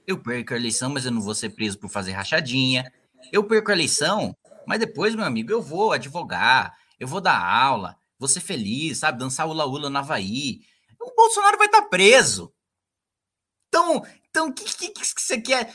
Eu 0.07 0.19
perco 0.19 0.55
a 0.55 0.57
eleição, 0.57 0.91
mas 0.91 1.05
eu 1.05 1.11
não 1.11 1.21
vou 1.21 1.35
ser 1.35 1.51
preso 1.51 1.79
por 1.79 1.89
fazer 1.89 2.13
rachadinha. 2.13 2.93
Eu 3.33 3.45
perco 3.45 3.71
a 3.71 3.75
eleição, 3.75 4.37
mas 4.67 4.79
depois, 4.79 5.15
meu 5.15 5.25
amigo, 5.25 5.51
eu 5.51 5.63
vou 5.63 5.93
advogar, 5.93 6.75
eu 6.99 7.07
vou 7.07 7.21
dar 7.21 7.39
aula, 7.39 7.97
vou 8.19 8.29
ser 8.29 8.41
feliz, 8.41 8.99
sabe? 8.99 9.19
Dançar 9.19 9.49
ula-ula 9.49 9.91
no 9.91 9.99
Havaí. 9.99 10.61
O 11.01 11.15
Bolsonaro 11.15 11.59
vai 11.59 11.67
estar 11.67 11.83
tá 11.83 11.89
preso. 11.89 12.53
Então, 13.69 14.03
então, 14.31 14.49
o 14.49 14.53
que, 14.53 14.65
que, 14.65 14.91
que, 14.91 15.21
você 15.21 15.41
quer? 15.41 15.75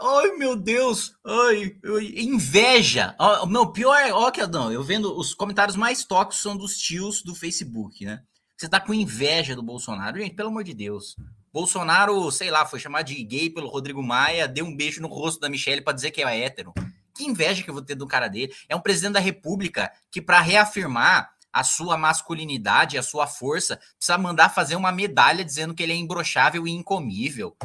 Ai, 0.00 0.30
meu 0.36 0.56
Deus! 0.56 1.16
Ai, 1.24 1.76
inveja! 2.16 3.14
Oh, 3.18 3.46
não, 3.46 3.72
pior 3.72 3.94
é, 3.96 4.12
ó, 4.12 4.30
que 4.30 4.46
não, 4.46 4.70
eu 4.70 4.82
vendo 4.82 5.16
os 5.18 5.34
comentários 5.34 5.76
mais 5.76 6.04
tóxicos 6.04 6.42
são 6.42 6.56
dos 6.56 6.76
tios 6.76 7.22
do 7.22 7.34
Facebook, 7.34 8.04
né? 8.04 8.22
Você 8.56 8.68
tá 8.68 8.80
com 8.80 8.94
inveja 8.94 9.56
do 9.56 9.62
Bolsonaro. 9.62 10.18
Gente, 10.18 10.34
pelo 10.34 10.48
amor 10.48 10.64
de 10.64 10.72
Deus. 10.72 11.16
Bolsonaro, 11.52 12.30
sei 12.30 12.50
lá, 12.50 12.64
foi 12.66 12.78
chamado 12.78 13.06
de 13.06 13.22
gay 13.22 13.50
pelo 13.50 13.68
Rodrigo 13.68 14.02
Maia, 14.02 14.48
deu 14.48 14.64
um 14.64 14.76
beijo 14.76 15.00
no 15.00 15.08
rosto 15.08 15.40
da 15.40 15.48
Michelle 15.48 15.82
para 15.82 15.92
dizer 15.92 16.10
que 16.10 16.22
é 16.22 16.40
hétero. 16.40 16.72
Que 17.14 17.24
inveja 17.24 17.62
que 17.62 17.70
eu 17.70 17.74
vou 17.74 17.82
ter 17.82 17.94
do 17.94 18.06
cara 18.06 18.28
dele. 18.28 18.54
É 18.68 18.74
um 18.74 18.80
presidente 18.80 19.12
da 19.12 19.20
República 19.20 19.92
que, 20.10 20.20
para 20.20 20.40
reafirmar 20.40 21.32
a 21.52 21.62
sua 21.62 21.96
masculinidade, 21.96 22.98
a 22.98 23.02
sua 23.02 23.28
força, 23.28 23.76
precisa 23.96 24.18
mandar 24.18 24.48
fazer 24.48 24.74
uma 24.74 24.90
medalha 24.90 25.44
dizendo 25.44 25.72
que 25.72 25.82
ele 25.82 25.92
é 25.92 25.96
imbrochável 25.96 26.66
e 26.66 26.72
incomível. 26.72 27.56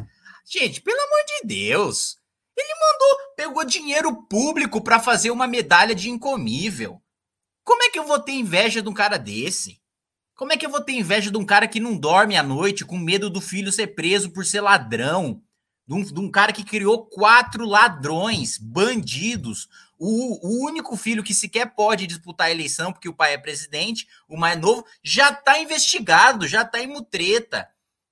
Gente, 0.46 0.80
pelo 0.82 1.02
amor 1.02 1.26
de 1.26 1.48
Deus. 1.48 2.20
Ele 2.56 2.74
mandou, 2.76 3.18
pegou 3.36 3.66
dinheiro 3.66 4.24
público 4.24 4.82
para 4.82 5.00
fazer 5.00 5.32
uma 5.32 5.48
medalha 5.48 5.96
de 5.96 6.10
incomível. 6.10 7.02
Como 7.64 7.82
é 7.84 7.90
que 7.90 7.98
eu 7.98 8.06
vou 8.06 8.20
ter 8.20 8.34
inveja 8.34 8.82
de 8.82 8.90
um 8.90 8.94
cara 8.94 9.18
desse? 9.18 9.82
Como 10.36 10.54
é 10.54 10.58
que 10.58 10.66
eu 10.66 10.70
vou 10.70 10.82
ter 10.82 10.94
inveja 10.94 11.32
de 11.32 11.38
um 11.38 11.46
cara 11.46 11.68
que 11.68 11.80
não 11.80 11.98
dorme 11.98 12.38
à 12.38 12.44
noite 12.44 12.86
com 12.86 12.98
medo 12.98 13.30
do 13.30 13.42
filho 13.42 13.72
ser 13.72 13.88
preso 13.88 14.32
por 14.32 14.46
ser 14.46 14.62
ladrão? 14.62 15.42
De 15.90 15.96
um, 15.96 16.04
de 16.04 16.20
um 16.20 16.30
cara 16.30 16.54
que 16.54 16.64
criou 16.64 17.08
quatro 17.08 17.66
ladrões, 17.66 18.60
bandidos. 18.60 19.68
O, 19.98 20.48
o, 20.48 20.68
único 20.68 20.96
filho 20.96 21.24
que 21.24 21.34
sequer 21.34 21.74
pode 21.74 22.06
disputar 22.06 22.46
a 22.46 22.52
eleição, 22.52 22.94
porque 22.94 23.10
o 23.10 23.14
pai 23.14 23.34
é 23.34 23.40
presidente, 23.40 24.08
o 24.28 24.38
mais 24.38 24.60
novo, 24.60 24.86
já 25.04 25.32
está 25.32 25.60
investigado, 25.60 26.48
já 26.48 26.62
está 26.62 26.80
em 26.80 26.86
mutreta 26.86 27.68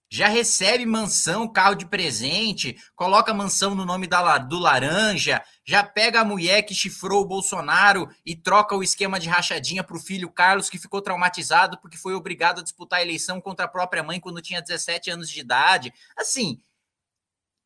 já 0.09 0.28
recebe 0.28 0.86
mansão, 0.86 1.47
carro 1.47 1.75
de 1.75 1.86
presente, 1.86 2.78
coloca 2.95 3.34
mansão 3.34 3.75
no 3.75 3.86
nome 3.86 4.07
da, 4.07 4.38
do 4.38 4.57
laranja, 4.57 5.43
já 5.65 5.84
pega 5.84 6.21
a 6.21 6.25
mulher 6.25 6.61
que 6.63 6.73
chifrou 6.73 7.21
o 7.21 7.28
Bolsonaro 7.28 8.09
e 8.25 8.36
troca 8.36 8.75
o 8.75 8.82
esquema 8.82 9.19
de 9.19 9.28
rachadinha 9.28 9.84
para 9.84 9.97
o 9.97 9.99
filho 9.99 10.32
Carlos, 10.32 10.69
que 10.69 10.80
ficou 10.80 11.01
traumatizado 11.01 11.78
porque 11.82 11.97
foi 11.97 12.13
obrigado 12.13 12.59
a 12.59 12.63
disputar 12.63 12.99
a 12.99 13.01
eleição 13.01 13.41
contra 13.41 13.65
a 13.65 13.69
própria 13.69 14.01
mãe 14.01 14.19
quando 14.19 14.41
tinha 14.41 14.61
17 14.61 15.11
anos 15.11 15.30
de 15.30 15.41
idade. 15.41 15.93
Assim, 16.15 16.61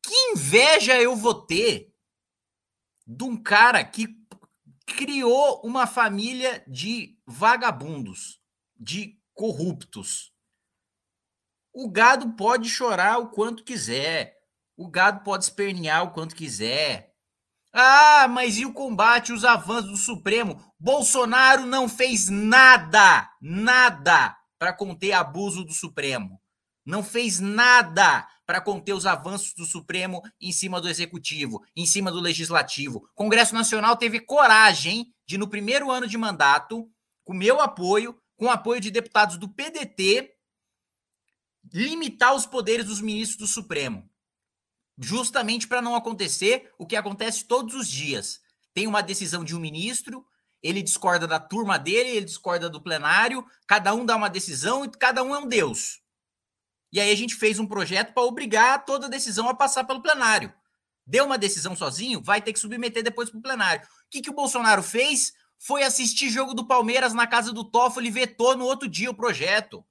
que 0.02 0.14
inveja 0.32 1.00
eu 1.00 1.14
vou 1.14 1.34
ter 1.34 1.94
de 3.06 3.24
um 3.24 3.40
cara 3.40 3.84
que 3.84 4.08
criou 4.86 5.60
uma 5.64 5.86
família 5.86 6.64
de 6.66 7.18
vagabundos, 7.26 8.40
de 8.76 9.18
corruptos 9.32 10.32
o 11.72 11.90
gado 11.90 12.32
pode 12.34 12.68
chorar 12.68 13.18
o 13.18 13.28
quanto 13.28 13.64
quiser. 13.64 14.36
O 14.76 14.88
gado 14.88 15.22
pode 15.24 15.44
espernear 15.44 16.04
o 16.04 16.10
quanto 16.10 16.36
quiser. 16.36 17.14
Ah, 17.72 18.28
mas 18.28 18.58
e 18.58 18.66
o 18.66 18.72
combate, 18.72 19.32
os 19.32 19.44
avanços 19.44 19.90
do 19.90 19.96
Supremo? 19.96 20.62
Bolsonaro 20.78 21.64
não 21.64 21.88
fez 21.88 22.28
nada, 22.28 23.30
nada 23.40 24.36
para 24.58 24.74
conter 24.74 25.12
abuso 25.12 25.64
do 25.64 25.72
Supremo. 25.72 26.38
Não 26.84 27.02
fez 27.02 27.40
nada 27.40 28.28
para 28.46 28.60
conter 28.60 28.92
os 28.92 29.06
avanços 29.06 29.54
do 29.54 29.64
Supremo 29.64 30.22
em 30.40 30.52
cima 30.52 30.80
do 30.80 30.88
Executivo, 30.88 31.64
em 31.76 31.86
cima 31.86 32.10
do 32.10 32.20
Legislativo. 32.20 32.98
O 32.98 33.14
Congresso 33.14 33.54
Nacional 33.54 33.96
teve 33.96 34.20
coragem 34.20 35.12
de, 35.26 35.38
no 35.38 35.48
primeiro 35.48 35.90
ano 35.90 36.06
de 36.06 36.18
mandato, 36.18 36.90
com 37.24 37.32
meu 37.32 37.60
apoio, 37.60 38.20
com 38.36 38.46
o 38.46 38.50
apoio 38.50 38.80
de 38.80 38.90
deputados 38.90 39.36
do 39.36 39.48
PDT, 39.48 40.34
limitar 41.72 42.34
os 42.34 42.44
poderes 42.44 42.86
dos 42.86 43.00
ministros 43.00 43.38
do 43.38 43.46
Supremo. 43.46 44.08
Justamente 44.98 45.66
para 45.66 45.80
não 45.80 45.94
acontecer 45.94 46.70
o 46.78 46.86
que 46.86 46.96
acontece 46.96 47.44
todos 47.44 47.74
os 47.74 47.88
dias. 47.88 48.40
Tem 48.74 48.86
uma 48.86 49.02
decisão 49.02 49.44
de 49.44 49.54
um 49.54 49.60
ministro, 49.60 50.26
ele 50.62 50.82
discorda 50.82 51.26
da 51.26 51.40
turma 51.40 51.78
dele, 51.78 52.10
ele 52.10 52.26
discorda 52.26 52.68
do 52.68 52.82
plenário, 52.82 53.44
cada 53.66 53.94
um 53.94 54.04
dá 54.04 54.16
uma 54.16 54.28
decisão 54.28 54.84
e 54.84 54.90
cada 54.90 55.22
um 55.22 55.34
é 55.34 55.38
um 55.38 55.46
Deus. 55.46 56.01
E 56.92 57.00
aí 57.00 57.10
a 57.10 57.16
gente 57.16 57.34
fez 57.34 57.58
um 57.58 57.66
projeto 57.66 58.12
para 58.12 58.22
obrigar 58.22 58.84
toda 58.84 59.08
decisão 59.08 59.48
a 59.48 59.54
passar 59.54 59.84
pelo 59.84 60.02
plenário. 60.02 60.52
Deu 61.06 61.24
uma 61.24 61.38
decisão 61.38 61.74
sozinho, 61.74 62.22
vai 62.22 62.40
ter 62.40 62.52
que 62.52 62.60
submeter 62.60 63.02
depois 63.02 63.30
para 63.30 63.38
o 63.38 63.42
plenário. 63.42 63.82
O 63.82 64.10
que, 64.10 64.20
que 64.20 64.30
o 64.30 64.34
Bolsonaro 64.34 64.82
fez? 64.82 65.32
Foi 65.58 65.82
assistir 65.82 66.28
jogo 66.28 66.54
do 66.54 66.66
Palmeiras 66.66 67.14
na 67.14 67.26
casa 67.26 67.52
do 67.52 67.64
Toffoli 67.64 68.10
vetou 68.10 68.56
no 68.56 68.64
outro 68.64 68.88
dia 68.88 69.10
o 69.10 69.14
projeto. 69.14 69.84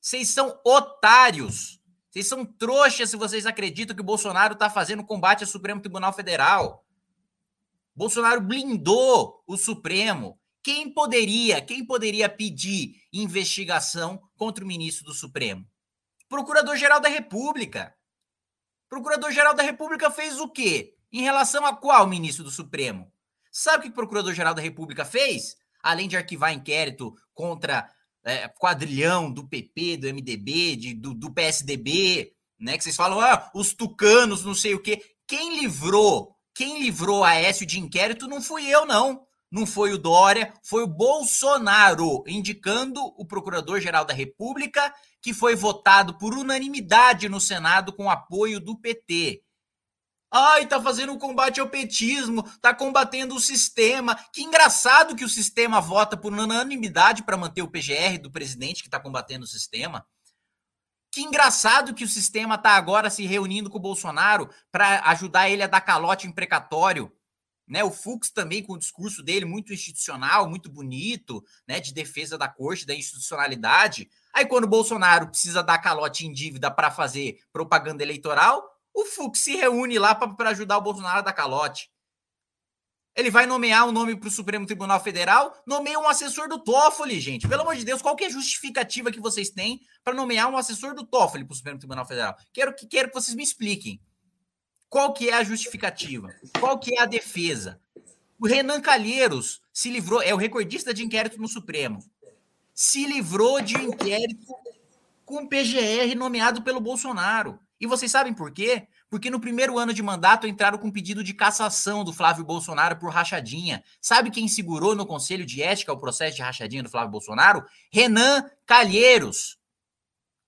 Vocês 0.00 0.30
são 0.30 0.58
otários. 0.64 1.78
Vocês 2.10 2.26
são 2.26 2.44
trouxas 2.44 3.10
se 3.10 3.16
vocês 3.16 3.44
acreditam 3.44 3.94
que 3.94 4.02
o 4.02 4.04
Bolsonaro 4.04 4.54
está 4.54 4.70
fazendo 4.70 5.04
combate 5.04 5.44
ao 5.44 5.50
Supremo 5.50 5.80
Tribunal 5.80 6.12
Federal. 6.12 6.84
Bolsonaro 7.94 8.40
blindou 8.40 9.42
o 9.46 9.56
Supremo. 9.56 10.38
Quem 10.62 10.92
poderia, 10.92 11.60
quem 11.60 11.84
poderia 11.84 12.28
pedir 12.28 12.94
investigação 13.12 14.20
contra 14.36 14.64
o 14.64 14.66
ministro 14.66 15.04
do 15.04 15.12
Supremo? 15.12 15.66
Procurador-Geral 16.28 17.00
da 17.00 17.08
República. 17.08 17.94
Procurador-Geral 18.88 19.54
da 19.54 19.62
República 19.62 20.10
fez 20.10 20.38
o 20.38 20.48
quê? 20.48 20.94
Em 21.12 21.22
relação 21.22 21.64
a 21.64 21.76
qual 21.76 22.06
ministro 22.06 22.44
do 22.44 22.50
Supremo? 22.50 23.10
Sabe 23.50 23.78
o 23.78 23.82
que 23.82 23.88
o 23.88 23.94
Procurador-Geral 23.94 24.54
da 24.54 24.62
República 24.62 25.04
fez? 25.04 25.56
Além 25.82 26.08
de 26.08 26.16
arquivar 26.16 26.52
inquérito 26.52 27.14
contra 27.34 27.88
é, 28.24 28.48
quadrilhão 28.48 29.32
do 29.32 29.46
PP, 29.48 29.96
do 29.98 30.08
MDB, 30.08 30.76
de, 30.76 30.94
do, 30.94 31.14
do, 31.14 31.32
PSDB, 31.32 32.32
né? 32.58 32.76
Que 32.76 32.84
vocês 32.84 32.96
falam, 32.96 33.20
ah, 33.20 33.50
os 33.54 33.72
tucanos, 33.72 34.44
não 34.44 34.54
sei 34.54 34.74
o 34.74 34.82
quê. 34.82 35.00
Quem 35.26 35.60
livrou, 35.60 36.36
quem 36.54 36.82
livrou 36.82 37.24
a 37.24 37.30
Aécio 37.30 37.64
de 37.64 37.78
inquérito 37.78 38.26
não 38.26 38.42
fui 38.42 38.66
eu, 38.66 38.84
não. 38.84 39.26
Não 39.50 39.66
foi 39.66 39.92
o 39.92 39.98
Dória, 39.98 40.52
foi 40.62 40.82
o 40.82 40.86
Bolsonaro, 40.86 42.22
indicando 42.26 43.02
o 43.16 43.24
Procurador-Geral 43.24 44.04
da 44.04 44.12
República, 44.12 44.94
que 45.22 45.32
foi 45.32 45.56
votado 45.56 46.18
por 46.18 46.34
unanimidade 46.34 47.28
no 47.28 47.40
Senado 47.40 47.92
com 47.92 48.10
apoio 48.10 48.60
do 48.60 48.78
PT. 48.78 49.42
Ai, 50.30 50.66
tá 50.66 50.80
fazendo 50.82 51.12
um 51.12 51.18
combate 51.18 51.58
ao 51.58 51.70
petismo, 51.70 52.42
tá 52.60 52.74
combatendo 52.74 53.34
o 53.34 53.40
sistema. 53.40 54.14
Que 54.30 54.42
engraçado 54.42 55.16
que 55.16 55.24
o 55.24 55.28
sistema 55.28 55.80
vota 55.80 56.18
por 56.18 56.32
unanimidade 56.32 57.22
para 57.22 57.36
manter 57.36 57.62
o 57.62 57.70
PGR 57.70 58.18
do 58.20 58.30
presidente 58.30 58.82
que 58.82 58.90
tá 58.90 59.00
combatendo 59.00 59.44
o 59.44 59.48
sistema. 59.48 60.06
Que 61.10 61.22
engraçado 61.22 61.94
que 61.94 62.04
o 62.04 62.08
sistema 62.08 62.58
tá 62.58 62.72
agora 62.72 63.08
se 63.08 63.24
reunindo 63.24 63.70
com 63.70 63.78
o 63.78 63.80
Bolsonaro 63.80 64.50
para 64.70 65.00
ajudar 65.06 65.48
ele 65.48 65.62
a 65.62 65.66
dar 65.66 65.80
calote 65.80 66.26
em 66.26 66.32
precatório. 66.32 67.10
Né, 67.68 67.84
o 67.84 67.90
Fux 67.90 68.30
também 68.30 68.62
com 68.62 68.72
o 68.72 68.78
discurso 68.78 69.22
dele 69.22 69.44
muito 69.44 69.74
institucional, 69.74 70.48
muito 70.48 70.70
bonito, 70.70 71.44
né, 71.66 71.78
de 71.80 71.92
defesa 71.92 72.38
da 72.38 72.48
corte, 72.48 72.86
da 72.86 72.94
institucionalidade. 72.94 74.08
Aí 74.32 74.46
quando 74.46 74.64
o 74.64 74.68
Bolsonaro 74.68 75.28
precisa 75.28 75.62
dar 75.62 75.78
calote 75.78 76.26
em 76.26 76.32
dívida 76.32 76.70
para 76.70 76.90
fazer 76.90 77.40
propaganda 77.52 78.02
eleitoral, 78.02 78.64
o 78.94 79.04
Fux 79.04 79.38
se 79.38 79.54
reúne 79.54 79.98
lá 79.98 80.14
para 80.14 80.50
ajudar 80.50 80.78
o 80.78 80.82
Bolsonaro 80.82 81.18
a 81.18 81.22
dar 81.22 81.32
calote. 81.32 81.90
Ele 83.18 83.32
vai 83.32 83.46
nomear 83.46 83.84
um 83.84 83.90
nome 83.90 84.14
para 84.14 84.28
o 84.28 84.30
Supremo 84.30 84.64
Tribunal 84.64 85.00
Federal, 85.00 85.52
nomeia 85.66 85.98
um 85.98 86.08
assessor 86.08 86.48
do 86.48 86.56
Toffoli, 86.62 87.18
gente. 87.18 87.48
Pelo 87.48 87.62
amor 87.62 87.74
de 87.74 87.84
Deus, 87.84 88.00
qual 88.00 88.14
que 88.14 88.22
é 88.22 88.28
a 88.28 88.30
justificativa 88.30 89.10
que 89.10 89.18
vocês 89.18 89.50
têm 89.50 89.80
para 90.04 90.14
nomear 90.14 90.48
um 90.48 90.56
assessor 90.56 90.94
do 90.94 91.04
Toffoli 91.04 91.44
para 91.44 91.52
o 91.52 91.56
Supremo 91.56 91.80
Tribunal 91.80 92.06
Federal? 92.06 92.36
Quero 92.52 92.72
que, 92.74 92.86
quero 92.86 93.08
que 93.08 93.14
vocês 93.14 93.34
me 93.34 93.42
expliquem. 93.42 94.00
Qual 94.88 95.12
que 95.12 95.28
é 95.28 95.34
a 95.34 95.44
justificativa? 95.44 96.34
Qual 96.58 96.78
que 96.78 96.96
é 96.96 97.00
a 97.02 97.06
defesa? 97.06 97.80
O 98.40 98.46
Renan 98.46 98.80
Calheiros 98.80 99.60
se 99.72 99.90
livrou, 99.90 100.22
é 100.22 100.32
o 100.32 100.38
recordista 100.38 100.94
de 100.94 101.04
inquérito 101.04 101.40
no 101.40 101.48
Supremo. 101.48 102.02
Se 102.72 103.04
livrou 103.04 103.60
de 103.60 103.76
um 103.76 103.82
inquérito 103.82 104.54
com 105.24 105.46
PGR 105.46 106.14
nomeado 106.16 106.62
pelo 106.62 106.80
Bolsonaro. 106.80 107.58
E 107.80 107.86
vocês 107.86 108.10
sabem 108.10 108.32
por 108.32 108.50
quê? 108.50 108.88
Porque 109.10 109.30
no 109.30 109.40
primeiro 109.40 109.78
ano 109.78 109.92
de 109.92 110.02
mandato 110.02 110.46
entraram 110.46 110.78
com 110.78 110.90
pedido 110.90 111.22
de 111.22 111.34
cassação 111.34 112.02
do 112.02 112.12
Flávio 112.12 112.44
Bolsonaro 112.44 112.96
por 112.96 113.10
rachadinha. 113.10 113.82
Sabe 114.00 114.30
quem 114.30 114.48
segurou 114.48 114.94
no 114.94 115.06
Conselho 115.06 115.44
de 115.44 115.62
Ética 115.62 115.92
o 115.92 115.98
processo 115.98 116.36
de 116.36 116.42
rachadinha 116.42 116.82
do 116.82 116.90
Flávio 116.90 117.10
Bolsonaro? 117.10 117.64
Renan 117.92 118.48
Calheiros. 118.64 119.58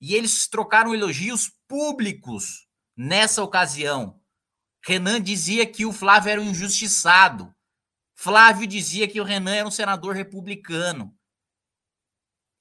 E 0.01 0.14
eles 0.14 0.49
trocaram 0.49 0.95
elogios 0.95 1.53
públicos 1.68 2.66
nessa 2.97 3.43
ocasião. 3.43 4.20
Renan 4.83 5.20
dizia 5.20 5.66
que 5.66 5.85
o 5.85 5.93
Flávio 5.93 6.31
era 6.31 6.41
um 6.41 6.51
injustiçado. 6.51 7.55
Flávio 8.14 8.66
dizia 8.66 9.09
que 9.09 9.20
o 9.20 9.24
Renan 9.24 9.55
era 9.55 9.68
um 9.68 9.70
senador 9.70 10.14
republicano. 10.14 11.14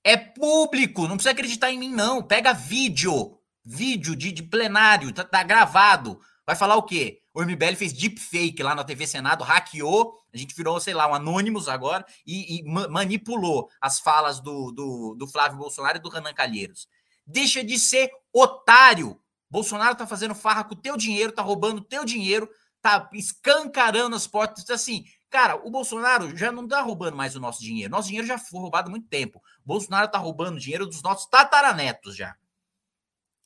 É 0.04 0.16
público, 0.16 1.08
não 1.08 1.16
precisa 1.16 1.32
acreditar 1.32 1.72
em 1.72 1.78
mim, 1.78 1.92
não. 1.92 2.24
Pega 2.24 2.54
vídeo, 2.54 3.38
vídeo 3.64 4.16
de, 4.16 4.32
de 4.32 4.44
plenário, 4.44 5.12
tá, 5.12 5.24
tá, 5.24 5.44
gravado. 5.44 6.20
Vai 6.46 6.56
falar 6.56 6.76
o 6.78 6.84
quê? 6.84 7.22
O 7.34 7.44
MBL 7.44 7.76
fez 7.76 7.94
deepfake 7.94 8.64
lá 8.64 8.74
na 8.74 8.84
TV 8.84 9.06
Senado, 9.06 9.44
hackeou, 9.44 10.18
a 10.34 10.38
gente 10.38 10.56
virou, 10.56 10.80
sei 10.80 10.94
lá, 10.94 11.08
um 11.08 11.14
Anônimos 11.14 11.68
agora 11.68 12.06
e, 12.26 12.58
e 12.58 12.64
ma 12.64 12.88
manipulou 12.88 13.70
as 13.80 14.00
falas 14.00 14.40
do, 14.40 14.72
do, 14.72 15.16
do 15.16 15.28
Flávio 15.28 15.58
Bolsonaro 15.58 15.98
e 15.98 16.02
do 16.02 16.10
Renan 16.10 16.34
Calheiros. 16.34 16.88
Deixa 17.26 17.64
de 17.64 17.78
ser 17.78 18.10
otário. 18.34 19.20
Bolsonaro 19.50 19.96
tá 19.96 20.06
fazendo 20.06 20.36
farra 20.36 20.64
com 20.64 20.76
o 20.76 20.78
teu 20.78 20.96
dinheiro, 20.96 21.32
tá 21.32 21.42
roubando 21.42 21.80
o 21.80 21.84
teu 21.84 22.06
dinheiro, 22.06 22.50
tá 22.82 23.10
escancarando 23.14 24.16
as 24.16 24.28
portas. 24.28 24.70
Assim, 24.70 25.06
cara, 25.30 25.56
o 25.56 25.72
Bolsonaro 25.72 26.36
já 26.38 26.52
não 26.52 26.68
tá 26.68 26.82
roubando 26.82 27.18
mais 27.18 27.36
o 27.36 27.40
nosso 27.40 27.62
dinheiro. 27.62 27.92
Nosso 27.92 28.08
dinheiro 28.08 28.28
já 28.28 28.38
foi 28.38 28.60
roubado 28.60 28.88
há 28.88 28.92
muito 28.92 29.08
tempo. 29.08 29.40
O 29.64 29.68
Bolsonaro 29.68 30.08
tá 30.08 30.18
roubando 30.18 30.60
dinheiro 30.60 30.86
dos 30.86 31.02
nossos 31.02 31.28
tataranetos 31.28 32.16
já. 32.16 32.36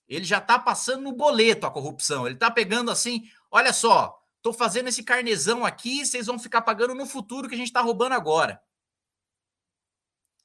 Ele 0.08 0.26
já 0.26 0.42
tá 0.42 0.60
passando 0.60 1.04
no 1.04 1.14
boleto 1.14 1.66
a 1.66 1.72
corrupção. 1.72 2.28
Ele 2.28 2.36
tá 2.36 2.52
pegando 2.52 2.92
assim, 2.92 3.24
olha 3.50 3.72
só, 3.72 4.22
tô 4.42 4.52
fazendo 4.52 4.90
esse 4.90 5.04
carnezão 5.04 5.66
aqui, 5.66 6.06
vocês 6.06 6.28
vão 6.28 6.38
ficar 6.38 6.62
pagando 6.62 6.94
no 6.94 7.06
futuro 7.06 7.48
que 7.48 7.56
a 7.56 7.58
gente 7.58 7.72
tá 7.72 7.82
roubando 7.82 8.14
agora. 8.14 8.62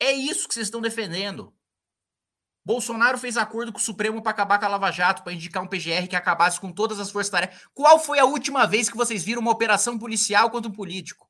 É 0.00 0.12
isso 0.12 0.46
que 0.46 0.54
vocês 0.54 0.68
estão 0.68 0.80
defendendo. 0.80 1.52
Bolsonaro 2.68 3.16
fez 3.16 3.38
acordo 3.38 3.72
com 3.72 3.78
o 3.78 3.80
Supremo 3.80 4.20
para 4.20 4.30
acabar 4.30 4.58
com 4.58 4.66
a 4.66 4.68
Lava 4.68 4.90
Jato, 4.90 5.22
para 5.22 5.32
indicar 5.32 5.62
um 5.62 5.66
PGR 5.66 6.06
que 6.06 6.14
acabasse 6.14 6.60
com 6.60 6.70
todas 6.70 7.00
as 7.00 7.10
forças-tarefas. 7.10 7.62
Qual 7.72 7.98
foi 7.98 8.18
a 8.18 8.26
última 8.26 8.66
vez 8.66 8.90
que 8.90 8.96
vocês 8.96 9.24
viram 9.24 9.40
uma 9.40 9.50
operação 9.50 9.98
policial 9.98 10.50
contra 10.50 10.70
um 10.70 10.74
político? 10.74 11.26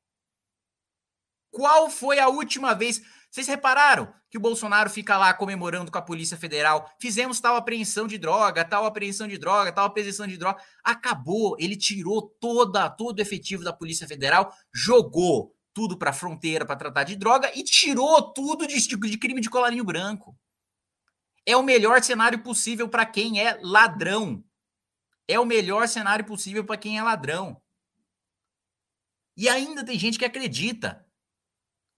Qual 1.49 1.89
foi 1.89 2.19
a 2.19 2.27
última 2.27 2.73
vez? 2.73 3.01
Vocês 3.31 3.47
repararam 3.47 4.13
que 4.29 4.37
o 4.37 4.41
Bolsonaro 4.41 4.89
fica 4.89 5.17
lá 5.17 5.33
comemorando 5.33 5.89
com 5.89 5.97
a 5.97 6.01
Polícia 6.01 6.35
Federal? 6.35 6.93
Fizemos 6.99 7.39
tal 7.39 7.55
apreensão 7.55 8.05
de 8.05 8.17
droga, 8.17 8.65
tal 8.65 8.85
apreensão 8.85 9.25
de 9.25 9.37
droga, 9.37 9.71
tal 9.71 9.85
apreensão 9.85 10.27
de 10.27 10.35
droga. 10.35 10.61
Acabou, 10.83 11.55
ele 11.57 11.77
tirou 11.77 12.35
toda 12.41 12.89
todo 12.89 13.19
o 13.19 13.21
efetivo 13.21 13.63
da 13.63 13.71
Polícia 13.71 14.05
Federal, 14.05 14.53
jogou 14.73 15.55
tudo 15.73 15.97
para 15.97 16.09
a 16.09 16.13
fronteira 16.13 16.65
para 16.65 16.75
tratar 16.75 17.05
de 17.05 17.15
droga 17.15 17.49
e 17.55 17.63
tirou 17.63 18.33
tudo 18.33 18.67
de, 18.67 18.77
de 18.77 19.17
crime 19.17 19.39
de 19.39 19.49
colarinho 19.49 19.85
branco. 19.85 20.35
É 21.49 21.57
o 21.57 21.63
melhor 21.63 22.03
cenário 22.03 22.43
possível 22.43 22.87
para 22.87 23.03
quem 23.07 23.41
é 23.43 23.57
ladrão. 23.63 24.43
É 25.27 25.39
o 25.39 25.45
melhor 25.45 25.87
cenário 25.87 26.23
possível 26.23 26.63
para 26.63 26.77
quem 26.77 26.99
é 26.99 27.01
ladrão. 27.01 27.59
E 29.35 29.49
ainda 29.49 29.83
tem 29.83 29.97
gente 29.97 30.19
que 30.19 30.25
acredita. 30.25 31.03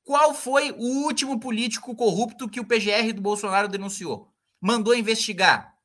Qual 0.06 0.34
foi 0.34 0.72
o 0.72 1.04
último 1.04 1.38
político 1.38 1.94
corrupto 1.94 2.48
que 2.48 2.62
o 2.62 2.66
PGR 2.66 3.12
do 3.14 3.22
Bolsonaro 3.22 3.68
denunciou? 3.68 4.34
Mandou 4.62 4.96
investigar. 4.96 5.76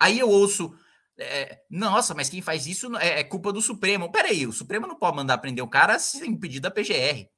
Aí 0.00 0.18
eu 0.18 0.28
ouço, 0.28 0.76
é, 1.16 1.62
nossa, 1.70 2.12
mas 2.12 2.28
quem 2.28 2.42
faz 2.42 2.66
isso 2.66 2.96
é, 2.96 3.20
é, 3.20 3.22
culpa 3.22 3.52
do 3.52 3.62
Supremo. 3.62 4.10
Peraí, 4.10 4.48
o 4.48 4.52
Supremo 4.52 4.88
não 4.88 4.96
pode 4.96 5.14
mandar 5.14 5.38
prender 5.38 5.62
o 5.62 5.70
cara 5.70 5.96
sem 6.00 6.36
pedir 6.36 6.58
da 6.58 6.72
PGR. 6.72 7.30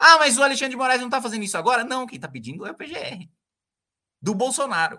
Ah, 0.00 0.16
mas 0.16 0.38
o 0.38 0.42
Alexandre 0.42 0.70
de 0.70 0.76
Moraes 0.78 1.00
não 1.00 1.08
está 1.08 1.20
fazendo 1.20 1.44
isso 1.44 1.58
agora? 1.58 1.84
Não, 1.84 2.06
quem 2.06 2.16
está 2.16 2.26
pedindo 2.26 2.66
é 2.66 2.70
o 2.70 2.74
PGR 2.74 3.28
do 4.24 4.34
Bolsonaro. 4.34 4.98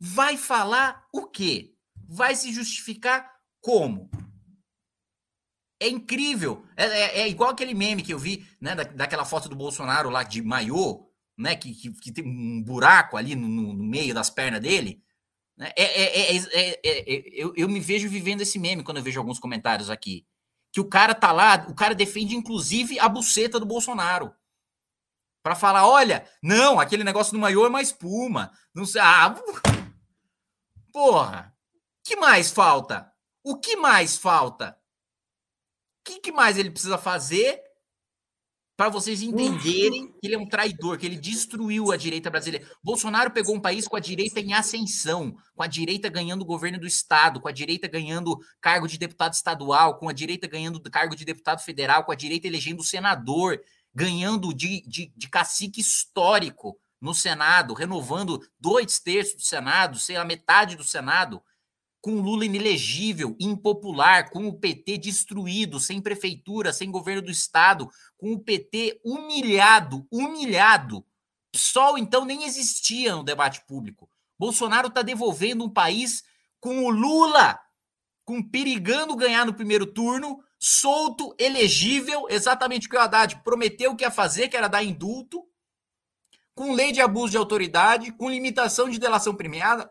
Vai 0.00 0.36
falar 0.36 1.04
o 1.12 1.26
quê? 1.26 1.74
Vai 2.08 2.36
se 2.36 2.52
justificar 2.52 3.28
como? 3.60 4.08
É 5.80 5.88
incrível. 5.88 6.64
É, 6.76 6.84
é, 6.84 7.20
é, 7.22 7.28
igual 7.28 7.50
aquele 7.50 7.74
meme 7.74 8.04
que 8.04 8.14
eu 8.14 8.18
vi, 8.20 8.46
né? 8.60 8.76
Da, 8.76 8.84
daquela 8.84 9.24
foto 9.24 9.48
do 9.48 9.56
Bolsonaro 9.56 10.10
lá 10.10 10.22
de 10.22 10.40
maiô, 10.40 11.10
né? 11.36 11.56
Que, 11.56 11.74
que, 11.74 11.90
que 11.90 12.12
tem 12.12 12.24
um 12.24 12.62
buraco 12.62 13.16
ali 13.16 13.34
no, 13.34 13.48
no, 13.48 13.82
meio 13.82 14.14
das 14.14 14.30
pernas 14.30 14.60
dele. 14.60 15.02
Né? 15.56 15.72
É, 15.76 16.36
é, 16.36 17.32
eu, 17.34 17.52
eu 17.56 17.68
me 17.68 17.80
vejo 17.80 18.08
vivendo 18.08 18.42
esse 18.42 18.60
meme 18.60 18.84
quando 18.84 18.98
eu 18.98 19.02
vejo 19.02 19.18
alguns 19.18 19.40
comentários 19.40 19.90
aqui. 19.90 20.24
Que 20.72 20.80
o 20.80 20.88
cara 20.88 21.16
tá 21.16 21.32
lá, 21.32 21.66
o 21.68 21.74
cara 21.74 21.96
defende 21.96 22.36
inclusive 22.36 22.96
a 23.00 23.08
buceta 23.08 23.58
do 23.58 23.66
Bolsonaro 23.66 24.32
para 25.42 25.54
falar, 25.54 25.86
olha, 25.86 26.28
não, 26.42 26.78
aquele 26.78 27.04
negócio 27.04 27.32
do 27.32 27.38
maiô 27.38 27.64
é 27.64 27.68
uma 27.68 27.82
espuma. 27.82 28.52
Não 28.74 28.84
sei, 28.84 29.00
ah, 29.00 29.34
porra. 30.92 31.52
Que 32.04 32.16
mais 32.16 32.50
falta? 32.50 33.10
O 33.44 33.58
que 33.58 33.76
mais 33.76 34.16
falta? 34.16 34.78
O 36.00 36.04
que, 36.04 36.20
que 36.20 36.32
mais 36.32 36.58
ele 36.58 36.70
precisa 36.70 36.98
fazer 36.98 37.60
para 38.76 38.88
vocês 38.88 39.22
entenderem 39.22 40.08
que 40.08 40.26
ele 40.26 40.34
é 40.34 40.38
um 40.38 40.48
traidor, 40.48 40.98
que 40.98 41.06
ele 41.06 41.16
destruiu 41.16 41.92
a 41.92 41.96
direita 41.96 42.30
brasileira. 42.30 42.66
Bolsonaro 42.82 43.30
pegou 43.30 43.54
um 43.54 43.60
país 43.60 43.86
com 43.86 43.96
a 43.96 44.00
direita 44.00 44.40
em 44.40 44.54
ascensão, 44.54 45.36
com 45.54 45.62
a 45.62 45.66
direita 45.66 46.08
ganhando 46.08 46.42
o 46.42 46.46
governo 46.46 46.80
do 46.80 46.86
estado, 46.86 47.40
com 47.40 47.46
a 47.46 47.52
direita 47.52 47.86
ganhando 47.86 48.36
cargo 48.60 48.88
de 48.88 48.98
deputado 48.98 49.34
estadual, 49.34 49.98
com 49.98 50.08
a 50.08 50.12
direita 50.12 50.48
ganhando 50.48 50.80
cargo 50.90 51.14
de 51.14 51.24
deputado 51.24 51.60
federal, 51.62 52.04
com 52.04 52.12
a 52.12 52.16
direita 52.16 52.48
elegendo 52.48 52.82
senador 52.82 53.60
ganhando 53.94 54.52
de, 54.54 54.82
de, 54.86 55.12
de 55.16 55.28
cacique 55.28 55.80
histórico 55.80 56.78
no 57.00 57.12
Senado, 57.14 57.74
renovando 57.74 58.40
dois 58.58 58.98
terços 59.00 59.34
do 59.34 59.42
Senado, 59.42 59.98
sei 59.98 60.16
lá, 60.16 60.24
metade 60.24 60.76
do 60.76 60.84
Senado, 60.84 61.42
com 62.00 62.14
o 62.14 62.20
Lula 62.20 62.44
inelegível, 62.44 63.36
impopular, 63.38 64.30
com 64.30 64.48
o 64.48 64.58
PT 64.58 64.98
destruído, 64.98 65.78
sem 65.78 66.00
prefeitura, 66.00 66.72
sem 66.72 66.90
governo 66.90 67.22
do 67.22 67.30
Estado, 67.30 67.88
com 68.16 68.32
o 68.32 68.40
PT 68.40 69.00
humilhado, 69.04 70.06
humilhado. 70.10 71.06
PSOL, 71.52 71.98
então, 71.98 72.24
nem 72.24 72.44
existia 72.44 73.14
no 73.14 73.22
debate 73.22 73.64
público. 73.66 74.08
Bolsonaro 74.38 74.88
está 74.88 75.02
devolvendo 75.02 75.64
um 75.64 75.70
país 75.70 76.24
com 76.58 76.84
o 76.84 76.90
Lula, 76.90 77.58
com 78.24 78.42
perigando 78.42 79.14
ganhar 79.14 79.44
no 79.44 79.54
primeiro 79.54 79.86
turno, 79.86 80.42
solto, 80.64 81.34
elegível, 81.40 82.26
exatamente 82.30 82.86
o 82.86 82.90
que 82.90 82.94
o 82.94 83.00
Haddad 83.00 83.42
prometeu 83.42 83.96
que 83.96 84.04
ia 84.04 84.12
fazer, 84.12 84.46
que 84.46 84.56
era 84.56 84.68
dar 84.68 84.84
indulto, 84.84 85.44
com 86.54 86.72
lei 86.72 86.92
de 86.92 87.00
abuso 87.00 87.32
de 87.32 87.36
autoridade, 87.36 88.12
com 88.12 88.30
limitação 88.30 88.88
de 88.88 89.00
delação 89.00 89.34
premiada, 89.34 89.90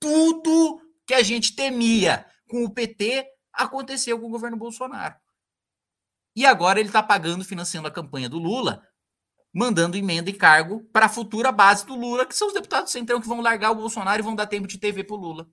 tudo 0.00 0.80
que 1.06 1.12
a 1.12 1.22
gente 1.22 1.54
temia 1.54 2.24
com 2.48 2.64
o 2.64 2.72
PT 2.72 3.26
aconteceu 3.52 4.18
com 4.18 4.26
o 4.26 4.30
governo 4.30 4.56
Bolsonaro. 4.56 5.14
E 6.34 6.46
agora 6.46 6.80
ele 6.80 6.88
está 6.88 7.02
pagando, 7.02 7.44
financiando 7.44 7.86
a 7.86 7.90
campanha 7.90 8.28
do 8.28 8.38
Lula, 8.38 8.82
mandando 9.52 9.98
emenda 9.98 10.30
e 10.30 10.34
cargo 10.34 10.82
para 10.94 11.06
a 11.06 11.10
futura 11.10 11.52
base 11.52 11.84
do 11.84 11.94
Lula, 11.94 12.24
que 12.24 12.34
são 12.34 12.48
os 12.48 12.54
deputados 12.54 12.90
do 12.90 12.92
Centrão 12.92 13.20
que 13.20 13.28
vão 13.28 13.42
largar 13.42 13.70
o 13.70 13.74
Bolsonaro 13.74 14.20
e 14.20 14.24
vão 14.24 14.34
dar 14.34 14.46
tempo 14.46 14.66
de 14.66 14.78
TV 14.78 15.04
para 15.04 15.16
o 15.16 15.20
Lula. 15.20 15.46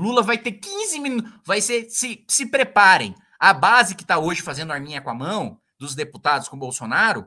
Lula 0.00 0.22
vai 0.22 0.38
ter 0.38 0.52
15 0.52 0.98
minutos. 0.98 1.32
Vai 1.44 1.60
ser. 1.60 1.90
Se, 1.90 2.24
se 2.26 2.46
preparem. 2.46 3.14
A 3.38 3.54
base 3.54 3.94
que 3.94 4.02
está 4.02 4.18
hoje 4.18 4.42
fazendo 4.42 4.72
arminha 4.72 5.00
com 5.00 5.10
a 5.10 5.14
mão, 5.14 5.58
dos 5.78 5.94
deputados 5.94 6.46
com 6.46 6.58
Bolsonaro, 6.58 7.26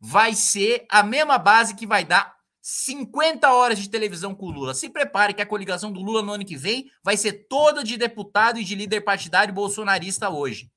vai 0.00 0.34
ser 0.34 0.86
a 0.88 1.02
mesma 1.02 1.36
base 1.36 1.74
que 1.74 1.86
vai 1.86 2.02
dar 2.02 2.34
50 2.62 3.52
horas 3.52 3.78
de 3.78 3.90
televisão 3.90 4.34
com 4.34 4.46
o 4.46 4.50
Lula. 4.50 4.74
Se 4.74 4.88
prepare 4.88 5.34
que 5.34 5.42
a 5.42 5.46
coligação 5.46 5.92
do 5.92 6.00
Lula 6.00 6.22
no 6.22 6.32
ano 6.32 6.44
que 6.44 6.56
vem 6.56 6.90
vai 7.04 7.16
ser 7.16 7.46
toda 7.48 7.84
de 7.84 7.96
deputado 7.96 8.58
e 8.58 8.64
de 8.64 8.74
líder 8.74 9.02
partidário 9.02 9.52
bolsonarista 9.52 10.30
hoje. 10.30 10.70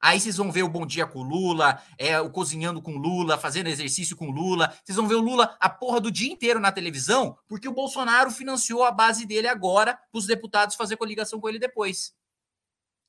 Aí 0.00 0.20
vocês 0.20 0.36
vão 0.36 0.52
ver 0.52 0.62
o 0.62 0.68
Bom 0.68 0.86
Dia 0.86 1.06
com 1.06 1.22
Lula, 1.22 1.82
é, 1.98 2.20
o 2.20 2.30
Cozinhando 2.30 2.80
com 2.80 2.96
Lula, 2.96 3.36
fazendo 3.36 3.66
exercício 3.66 4.16
com 4.16 4.30
Lula. 4.30 4.72
Vocês 4.84 4.94
vão 4.96 5.08
ver 5.08 5.16
o 5.16 5.20
Lula 5.20 5.56
a 5.58 5.68
porra 5.68 6.00
do 6.00 6.10
dia 6.10 6.32
inteiro 6.32 6.60
na 6.60 6.70
televisão, 6.70 7.36
porque 7.48 7.68
o 7.68 7.74
Bolsonaro 7.74 8.30
financiou 8.30 8.84
a 8.84 8.92
base 8.92 9.26
dele 9.26 9.48
agora 9.48 9.94
para 9.94 10.18
os 10.18 10.26
deputados 10.26 10.76
fazer 10.76 10.96
coligação 10.96 11.40
com 11.40 11.48
ele 11.48 11.58
depois. 11.58 12.14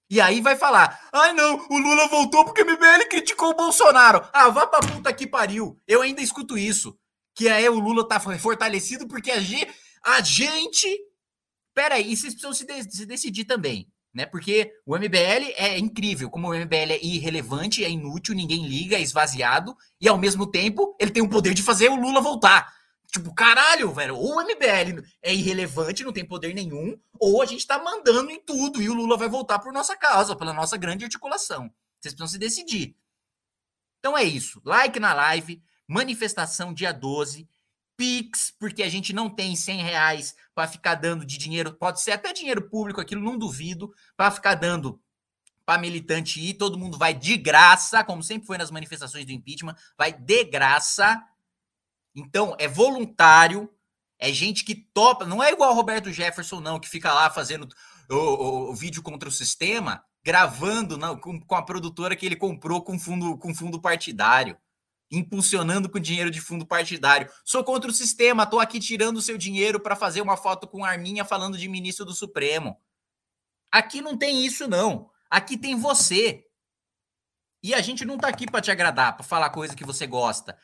E 0.09 0.19
aí 0.19 0.41
vai 0.41 0.55
falar: 0.55 1.07
ai 1.13 1.31
não, 1.33 1.67
o 1.69 1.77
Lula 1.77 2.07
voltou 2.07 2.43
porque 2.43 2.63
o 2.63 2.65
MBL 2.65 3.07
criticou 3.07 3.51
o 3.51 3.55
Bolsonaro. 3.55 4.27
Ah, 4.33 4.49
vá 4.49 4.65
pra 4.65 4.79
puta 4.79 5.13
que 5.13 5.27
pariu. 5.27 5.79
Eu 5.87 6.01
ainda 6.01 6.21
escuto 6.21 6.57
isso. 6.57 6.97
Que 7.35 7.47
aí 7.47 7.69
o 7.69 7.79
Lula 7.79 8.07
tá 8.07 8.19
fortalecido 8.19 9.07
porque 9.07 9.29
a 9.29 9.39
gente. 9.39 9.71
A 10.03 10.21
gente. 10.21 10.87
Pera 11.75 11.95
aí, 11.95 12.15
vocês 12.15 12.33
precisam 12.33 12.53
se, 12.53 12.65
de 12.65 12.95
se 12.95 13.05
decidir 13.05 13.45
também 13.45 13.87
né? 14.14 14.26
Porque 14.26 14.72
o 14.86 14.97
MBL 14.97 15.53
é 15.55 15.78
incrível, 15.78 16.30
como 16.30 16.49
o 16.49 16.53
MBL 16.53 16.93
é 16.93 17.03
irrelevante, 17.03 17.84
é 17.84 17.89
inútil, 17.89 18.36
ninguém 18.36 18.68
liga, 18.68 18.97
é 18.97 19.01
esvaziado, 19.01 19.76
e 19.99 20.07
ao 20.07 20.18
mesmo 20.18 20.47
tempo 20.47 20.95
ele 20.99 21.12
tem 21.12 21.24
o 21.24 21.30
poder 21.30 21.53
de 21.53 21.64
fazer 21.64 21.89
o 21.89 21.95
Lula 21.95 22.22
voltar. 22.22 22.74
Tipo, 23.12 23.34
caralho, 23.34 23.91
velho, 23.91 24.16
ou 24.16 24.38
o 24.38 24.41
MBL 24.41 25.03
é 25.24 25.34
irrelevante, 25.34 26.03
não 26.03 26.14
tem 26.14 26.24
poder 26.24 26.53
nenhum, 26.53 26.95
ou 27.20 27.41
a 27.41 27.45
gente 27.45 27.66
tá 27.66 27.80
mandando 27.80 28.30
em 28.30 28.39
tudo 28.39 28.82
e 28.82 28.89
o 28.89 28.93
Lula 28.93 29.18
vai 29.18 29.28
voltar 29.28 29.57
por 29.60 29.74
nossa 29.74 29.95
causa, 29.95 30.36
pela 30.36 30.53
nossa 30.53 30.78
grande 30.78 31.05
articulação. 31.05 31.72
Vocês 31.99 32.14
precisam 32.14 32.28
se 32.28 32.38
decidir. 32.38 32.95
Então 33.99 34.18
é 34.18 34.24
isso. 34.24 34.62
Like 34.64 34.99
na 34.99 35.14
live, 35.14 35.62
manifestação 35.88 36.74
dia 36.74 36.93
12. 36.93 37.47
Pix, 38.00 38.54
porque 38.58 38.82
a 38.82 38.88
gente 38.88 39.12
não 39.12 39.30
tem 39.30 39.58
100 39.58 39.82
reais 39.82 40.34
para 40.56 40.70
ficar 40.70 40.95
dando 40.95 41.26
de 41.26 41.38
dinheiro, 41.38 41.74
pode 41.74 42.00
ser 42.00 42.12
até 42.12 42.32
dinheiro 42.32 42.70
público, 42.70 43.02
aquilo 43.02 43.22
não 43.22 43.38
duvido, 43.38 43.93
para 44.16 44.32
ficar 44.32 44.56
dando 44.56 45.02
para 45.66 45.82
militante 45.82 46.39
ir, 46.39 46.54
todo 46.54 46.78
mundo 46.78 46.97
vai 46.97 47.14
de 47.14 47.36
graça, 47.36 48.02
como 48.06 48.24
sempre 48.24 48.47
foi 48.47 48.58
nas 48.58 48.72
manifestações 48.72 49.26
do 49.26 49.34
impeachment, 49.34 49.76
vai 49.97 50.14
de 50.14 50.45
graça. 50.45 51.22
Então, 52.16 52.56
é 52.58 52.70
voluntário, 52.70 53.70
é 54.18 54.32
gente 54.32 54.64
que 54.64 54.74
topa, 54.74 55.26
não 55.26 55.43
é 55.43 55.52
igual 55.52 55.76
Roberto 55.76 56.10
Jefferson, 56.10 56.62
não, 56.62 56.80
que 56.80 56.88
fica 56.88 57.14
lá 57.14 57.30
fazendo 57.30 57.68
o, 58.10 58.16
o, 58.16 58.72
o 58.72 58.76
vídeo 58.76 59.04
contra 59.04 59.28
o 59.28 59.32
sistema, 59.32 60.02
gravando 60.24 60.97
não, 60.97 61.20
com, 61.20 61.38
com, 61.38 61.56
a 61.56 61.66
produtora 61.66 62.16
que 62.16 62.26
ele 62.26 62.38
comprou 62.38 62.82
com 62.82 62.97
fundo, 62.97 63.38
com 63.38 63.54
fundo 63.54 63.82
partidário, 63.82 64.58
impulsionando 65.12 65.89
com 65.89 65.99
dinheiro 65.99 66.30
de 66.30 66.39
fundo 66.39 66.66
partidário. 66.66 67.30
Sou 67.43 67.64
contra 67.64 67.89
o 67.89 67.93
sistema, 67.93 68.45
tô 68.45 68.60
aqui 68.60 68.80
tirando 68.80 69.18
o 69.18 69.22
seu 69.22 69.38
dinheiro 69.38 69.80
para 69.80 69.95
fazer 69.95 70.22
uma 70.22 70.38
foto 70.38 70.68
com 70.68 70.86
Arminha 70.86 71.26
falando 71.26 71.57
de 71.57 71.68
ministro 71.68 72.05
do 72.05 72.14
Supremo. 72.14 72.78
Aqui 73.72 74.01
não 74.01 74.18
tem 74.18 74.45
isso, 74.45 74.68
não. 74.68 75.10
Aqui 75.30 75.57
tem 75.57 75.76
você. 75.76 76.45
E 77.62 77.74
a 77.74 77.82
gente 77.82 78.05
não 78.05 78.18
tá 78.18 78.28
aqui 78.28 78.49
para 78.49 78.62
te 78.62 78.72
agradar, 78.72 79.16
para 79.16 79.26
falar 79.26 79.49
coisa 79.49 79.76
que 79.76 79.84
você 79.84 80.07
gosta, 80.07 80.57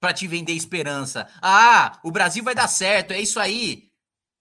para 0.00 0.12
te 0.12 0.26
vender 0.26 0.52
esperança. 0.52 1.28
Ah, 1.40 2.00
o 2.02 2.10
Brasil 2.10 2.42
vai 2.42 2.54
dar 2.54 2.68
certo, 2.68 3.12
é 3.12 3.20
isso 3.20 3.38
aí. 3.38 3.90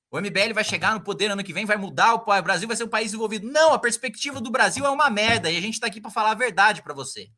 O 0.10 0.20
MBL 0.20 0.54
vai 0.54 0.64
chegar 0.64 0.94
no 0.94 1.02
poder 1.02 1.32
ano 1.32 1.44
que 1.44 1.54
vem, 1.54 1.66
vai 1.66 1.78
mudar, 1.78 2.16
o 2.16 2.42
Brasil 2.42 2.68
vai 2.68 2.76
ser 2.76 2.84
um 2.84 2.90
país 2.90 3.08
desenvolvido. 3.08 3.50
Não, 3.50 3.72
a 3.72 3.80
perspectiva 3.80 4.42
do 4.42 4.52
Brasil 4.52 4.86
é 4.86 4.90
uma 4.90 5.10
merda 5.10 5.50
e 5.50 5.56
a 5.56 5.62
gente 5.62 5.80
tá 5.80 5.88
aqui 5.88 6.02
para 6.02 6.12
falar 6.12 6.32
a 6.32 6.36
verdade 6.36 6.82
para 6.82 6.94
você. 6.94 7.30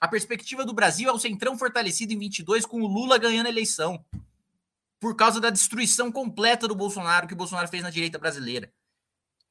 A 0.00 0.06
perspectiva 0.06 0.64
do 0.64 0.74
Brasil 0.74 1.08
é 1.08 1.12
o 1.12 1.18
Centrão 1.18 1.56
fortalecido 1.56 2.12
em 2.12 2.18
22 2.18 2.66
com 2.66 2.82
o 2.82 2.86
Lula 2.86 3.18
ganhando 3.18 3.46
a 3.46 3.50
eleição. 3.50 4.04
Por 5.00 5.14
causa 5.16 5.40
da 5.40 5.50
destruição 5.50 6.12
completa 6.12 6.68
do 6.68 6.74
Bolsonaro 6.74 7.26
que 7.26 7.34
o 7.34 7.36
Bolsonaro 7.36 7.68
fez 7.68 7.82
na 7.82 7.90
direita 7.90 8.18
brasileira. 8.18 8.72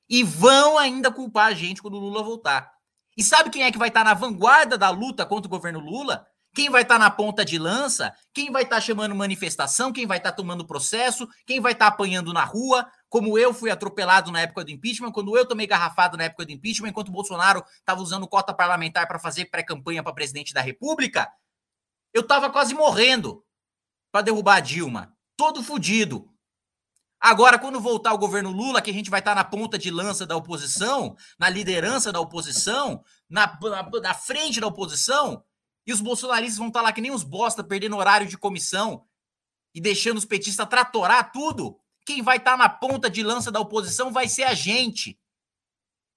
E 0.07 0.23
vão 0.23 0.77
ainda 0.77 1.11
culpar 1.11 1.47
a 1.47 1.53
gente 1.53 1.81
quando 1.81 1.95
o 1.95 1.99
Lula 1.99 2.23
voltar. 2.23 2.71
E 3.17 3.23
sabe 3.23 3.49
quem 3.49 3.63
é 3.63 3.71
que 3.71 3.77
vai 3.77 3.87
estar 3.87 4.03
na 4.03 4.13
vanguarda 4.13 4.77
da 4.77 4.89
luta 4.89 5.25
contra 5.25 5.47
o 5.47 5.49
governo 5.49 5.79
Lula? 5.79 6.27
Quem 6.53 6.69
vai 6.69 6.83
estar 6.83 6.99
na 6.99 7.09
ponta 7.09 7.43
de 7.43 7.57
lança? 7.57 8.13
Quem 8.33 8.51
vai 8.51 8.63
estar 8.63 8.79
chamando 8.79 9.15
manifestação? 9.15 9.91
Quem 9.91 10.05
vai 10.05 10.19
estar 10.19 10.31
tomando 10.31 10.65
processo? 10.65 11.27
Quem 11.45 11.59
vai 11.59 11.73
estar 11.73 11.87
apanhando 11.87 12.31
na 12.31 12.45
rua? 12.45 12.87
Como 13.16 13.39
eu 13.39 13.53
fui 13.53 13.72
atropelado 13.72 14.30
na 14.30 14.41
época 14.41 14.66
do 14.66 14.72
impeachment, 14.72 15.09
quando 15.09 15.38
eu 15.38 15.47
tomei 15.47 15.66
garrafado 15.66 16.18
na 16.18 16.26
época 16.26 16.45
do 16.45 16.51
impeachment, 16.51 16.89
enquanto 16.89 17.07
o 17.07 17.13
Bolsonaro 17.13 17.63
estava 17.80 18.01
usando 18.01 18.28
cota 18.28 18.53
parlamentar 18.53 19.07
para 19.07 19.18
fazer 19.18 19.45
pré-campanha 19.45 20.03
para 20.03 20.11
presidente 20.11 20.53
da 20.53 20.59
República, 20.59 21.32
eu 22.13 22.24
estava 22.24 22.49
quase 22.49 22.74
morrendo 22.74 23.41
para 24.11 24.22
derrubar 24.22 24.57
a 24.57 24.59
Dilma. 24.59 25.16
Todo 25.38 25.63
fudido. 25.63 26.30
Agora, 27.18 27.57
quando 27.57 27.80
voltar 27.80 28.11
o 28.11 28.18
governo 28.18 28.51
Lula, 28.51 28.82
que 28.82 28.91
a 28.91 28.93
gente 28.93 29.09
vai 29.09 29.22
estar 29.22 29.34
na 29.34 29.45
ponta 29.45 29.78
de 29.78 29.89
lança 29.89 30.26
da 30.26 30.36
oposição, 30.36 31.16
na 31.39 31.47
liderança 31.47 32.11
da 32.11 32.20
oposição, 32.20 33.01
na, 33.30 33.57
na, 33.61 33.89
na 34.01 34.13
frente 34.13 34.59
da 34.59 34.68
oposição, 34.68 35.41
e 35.88 35.93
os 35.93 36.01
bolsonaristas 36.01 36.57
vão 36.57 36.68
estar 36.68 36.82
lá 36.82 36.91
que 36.91 36.99
nem 36.99 37.11
os 37.11 37.24
bosta, 37.24 37.63
perdendo 37.63 37.95
horário 37.95 38.28
de 38.28 38.38
comissão 38.38 39.05
e 39.74 39.80
deixando 39.80 40.18
os 40.18 40.26
petistas 40.26 40.68
tratorar 40.68 41.32
tudo, 41.32 41.80
quem 42.06 42.22
vai 42.22 42.38
estar 42.38 42.56
na 42.56 42.70
ponta 42.70 43.10
de 43.10 43.24
lança 43.24 43.51
da 43.51 43.60
oposição 43.60 44.12
vai 44.12 44.28
ser 44.28 44.43
a 44.43 44.53
gente. 44.53 45.20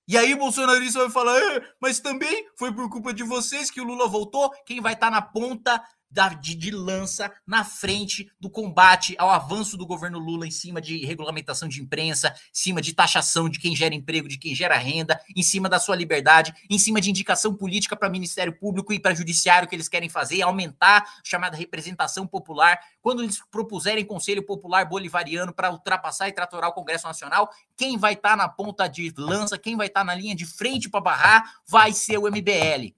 E 0.07 0.17
aí 0.17 0.33
o 0.33 0.39
bolsonarista 0.39 1.01
vai 1.01 1.11
falar, 1.11 1.39
é, 1.39 1.75
mas 1.81 2.01
também 2.01 2.49
foi 2.57 2.73
por 2.73 2.89
culpa 2.89 3.13
de 3.13 3.23
vocês 3.23 3.71
que 3.71 3.81
o 3.81 3.85
Lula 3.85 4.09
voltou. 4.09 4.51
Quem 4.65 4.81
vai 4.81 4.95
estar 4.95 5.11
na 5.11 5.21
ponta 5.21 5.83
da, 6.11 6.29
de, 6.29 6.55
de, 6.55 6.71
lança 6.71 7.33
na 7.47 7.65
frente 7.65 8.31
do 8.41 8.49
combate 8.49 9.15
ao 9.19 9.31
avanço 9.31 9.77
do 9.77 9.87
governo 9.87 10.19
Lula 10.19 10.47
em 10.47 10.51
cima 10.51 10.81
de 10.81 11.05
regulamentação 11.05 11.69
de 11.69 11.81
imprensa, 11.81 12.29
em 12.29 12.33
cima 12.53 12.81
de 12.81 12.95
taxação 12.95 13.49
de 13.49 13.59
quem 13.59 13.75
gera 13.77 13.95
emprego, 13.95 14.29
de 14.29 14.39
quem 14.39 14.55
gera 14.55 14.77
renda, 14.77 15.21
em 15.37 15.43
cima 15.43 15.69
da 15.69 15.79
sua 15.79 15.97
liberdade, 15.97 16.55
em 16.69 16.79
cima 16.79 17.01
de 17.01 17.11
indicação 17.11 17.55
política 17.55 17.97
para 17.97 18.09
Ministério 18.09 18.59
Público 18.59 18.93
e 18.93 18.99
para 18.99 19.15
Judiciário 19.15 19.69
que 19.69 19.75
eles 19.75 19.89
querem 19.89 20.09
fazer, 20.09 20.43
aumentar 20.43 21.03
a 21.03 21.07
chamada 21.23 21.57
representação 21.57 22.27
popular. 22.27 22.79
Quando 23.01 23.23
eles 23.23 23.41
propuserem 23.51 24.05
Conselho 24.05 24.45
Popular 24.45 24.85
Bolivariano 24.85 25.53
para 25.53 25.71
ultrapassar 25.71 26.29
e 26.29 26.33
tratorar 26.33 26.71
o 26.71 26.75
Congresso 26.75 27.07
Nacional, 27.07 27.51
quem 27.77 27.97
vai 27.97 28.15
estar 28.15 28.31
tá 28.31 28.37
na 28.37 28.49
ponta 28.49 28.89
de 28.89 29.13
lança, 29.17 29.59
quem 29.59 29.77
vai 29.77 29.87
estar 29.87 30.01
tá 30.01 30.05
na 30.05 30.15
linha 30.15 30.35
de 30.35 30.47
frente 30.47 30.89
para 30.89 31.01
barrar, 31.01 31.61
vai 31.67 31.93
ser 31.93 32.19
o 32.19 32.29
MBL. 32.29 32.98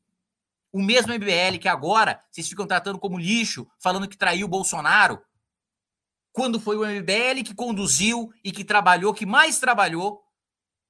O 0.73 0.81
mesmo 0.81 1.13
MBL 1.13 1.59
que 1.61 1.69
agora 1.69 2.23
vocês 2.31 2.49
ficam 2.49 2.67
tratando 2.67 2.99
como 2.99 3.19
lixo, 3.19 3.67
falando 3.79 4.09
que 4.09 4.17
traiu 4.17 4.47
o 4.47 4.51
Bolsonaro, 4.51 5.21
quando 6.33 6.61
foi 6.61 6.77
o 6.77 6.87
MBL 6.87 7.43
que 7.45 7.55
conduziu 7.55 8.31
e 8.45 8.53
que 8.53 8.65
trabalhou, 8.65 9.13
que 9.13 9.27
mais 9.27 9.59
trabalhou 9.59 10.23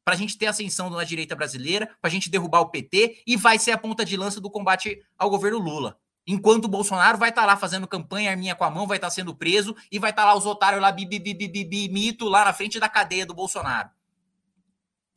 para 0.04 0.14
a 0.14 0.16
gente 0.16 0.36
ter 0.36 0.46
ascensão 0.46 0.90
na 0.90 1.04
direita 1.04 1.34
brasileira, 1.34 1.86
para 2.00 2.08
a 2.08 2.10
gente 2.10 2.28
derrubar 2.28 2.60
o 2.60 2.70
PT 2.70 3.22
e 3.26 3.36
vai 3.36 3.58
ser 3.58 3.72
a 3.72 3.78
ponta 3.78 4.04
de 4.04 4.16
lança 4.16 4.40
do 4.40 4.50
combate 4.50 5.02
ao 5.16 5.30
governo 5.30 5.58
Lula. 5.58 5.98
Enquanto 6.26 6.66
o 6.66 6.68
Bolsonaro 6.68 7.16
vai 7.16 7.30
estar 7.30 7.42
tá 7.42 7.46
lá 7.46 7.56
fazendo 7.56 7.88
campanha, 7.88 8.30
arminha 8.30 8.54
com 8.54 8.64
a 8.64 8.70
mão, 8.70 8.86
vai 8.86 8.98
estar 8.98 9.06
tá 9.06 9.10
sendo 9.12 9.34
preso 9.34 9.74
e 9.90 9.98
vai 9.98 10.10
estar 10.10 10.22
tá 10.22 10.28
lá 10.28 10.36
os 10.36 10.44
otários 10.44 10.82
lá, 10.82 10.92
bibi, 10.92 11.18
bibi, 11.18 11.48
bibi, 11.48 11.88
mito, 11.88 12.28
lá 12.28 12.44
na 12.44 12.52
frente 12.52 12.78
da 12.78 12.88
cadeia 12.88 13.24
do 13.24 13.34
Bolsonaro 13.34 13.90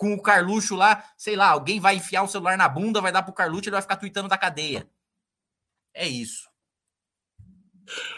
com 0.04 0.14
o 0.14 0.22
Carluxo 0.22 0.76
lá, 0.76 1.02
sei 1.16 1.38
lá, 1.38 1.52
alguém 1.52 1.80
vai 1.80 1.96
enfiar 1.96 2.24
o 2.24 2.28
celular 2.28 2.58
na 2.58 2.68
bunda, 2.68 3.00
vai 3.00 3.12
dar 3.12 3.24
pro 3.24 3.32
Carluxo 3.32 3.64
e 3.64 3.68
ele 3.70 3.76
vai 3.76 3.82
ficar 3.82 3.96
tweetando 3.96 4.28
da 4.28 4.38
cadeia. 4.38 4.86
É 5.94 6.06
isso. 6.06 6.50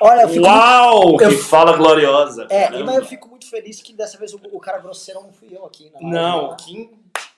Olha, 0.02 0.22
eu 0.22 0.30
fico 0.30 0.46
Uau! 0.46 1.10
Muito... 1.10 1.18
Que 1.20 1.26
eu... 1.26 1.40
fala 1.44 1.78
gloriosa. 1.78 2.48
É, 2.50 2.64
caramba. 2.64 2.86
mas 2.86 2.96
eu 2.96 3.06
fico 3.06 3.30
muito 3.30 3.48
feliz 3.48 3.82
que 3.82 3.94
dessa 3.94 4.18
vez 4.18 4.34
o, 4.34 4.40
o 4.52 4.60
cara 4.60 4.80
grosseiro 4.80 5.22
não 5.22 5.32
fui 5.32 5.56
eu 5.56 5.64
aqui. 5.64 5.92
Não, 6.02 6.10
não 6.10 6.50
né? 6.52 6.58
Kim. 6.60 6.90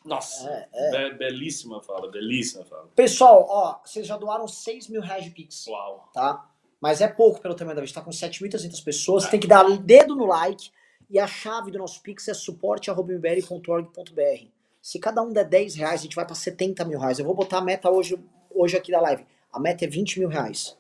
Nossa, 0.06 0.50
é, 0.50 0.68
é. 0.74 1.10
Be 1.10 1.18
belíssima 1.18 1.82
fala, 1.82 2.10
belíssima 2.10 2.64
fala. 2.64 2.88
Pessoal, 2.96 3.46
ó, 3.50 3.80
vocês 3.84 4.08
já 4.08 4.16
doaram 4.16 4.48
6 4.48 4.88
mil 4.88 5.02
reais 5.02 5.26
de 5.26 5.32
Pix. 5.32 5.68
Uau. 5.68 6.10
Tá? 6.14 6.50
Mas 6.80 7.02
é 7.02 7.08
pouco 7.10 7.42
pelo 7.42 7.56
tamanho 7.56 7.76
da 7.76 7.82
vez, 7.82 7.92
tá 7.92 8.00
com 8.00 8.12
7.300 8.12 8.82
pessoas. 8.82 9.26
É. 9.26 9.30
Tem 9.30 9.40
que 9.40 9.48
dar 9.48 9.66
dedo 9.78 10.16
no 10.16 10.26
like. 10.26 10.72
E 11.10 11.20
a 11.20 11.28
chave 11.28 11.72
do 11.72 11.78
nosso 11.78 12.02
Pix 12.02 12.28
é 12.28 12.34
suporte.mbl.org.br. 12.34 14.46
Se 14.82 15.00
cada 15.00 15.22
um 15.22 15.32
der 15.32 15.46
10 15.46 15.76
reais, 15.76 16.02
a 16.02 16.04
gente 16.04 16.16
vai 16.16 16.26
para 16.26 16.36
70 16.36 16.84
mil 16.86 17.00
reais. 17.00 17.20
Eu 17.20 17.26
vou 17.26 17.34
botar 17.34 17.60
a 17.60 17.62
meta 17.62 17.90
hoje, 17.90 18.20
hoje 18.54 18.78
aqui 18.78 18.92
da 18.92 19.02
live. 19.02 19.26
A 19.52 19.60
meta 19.60 19.86
é 19.86 19.88
20 19.88 20.20
mil 20.20 20.30
reais. 20.30 20.78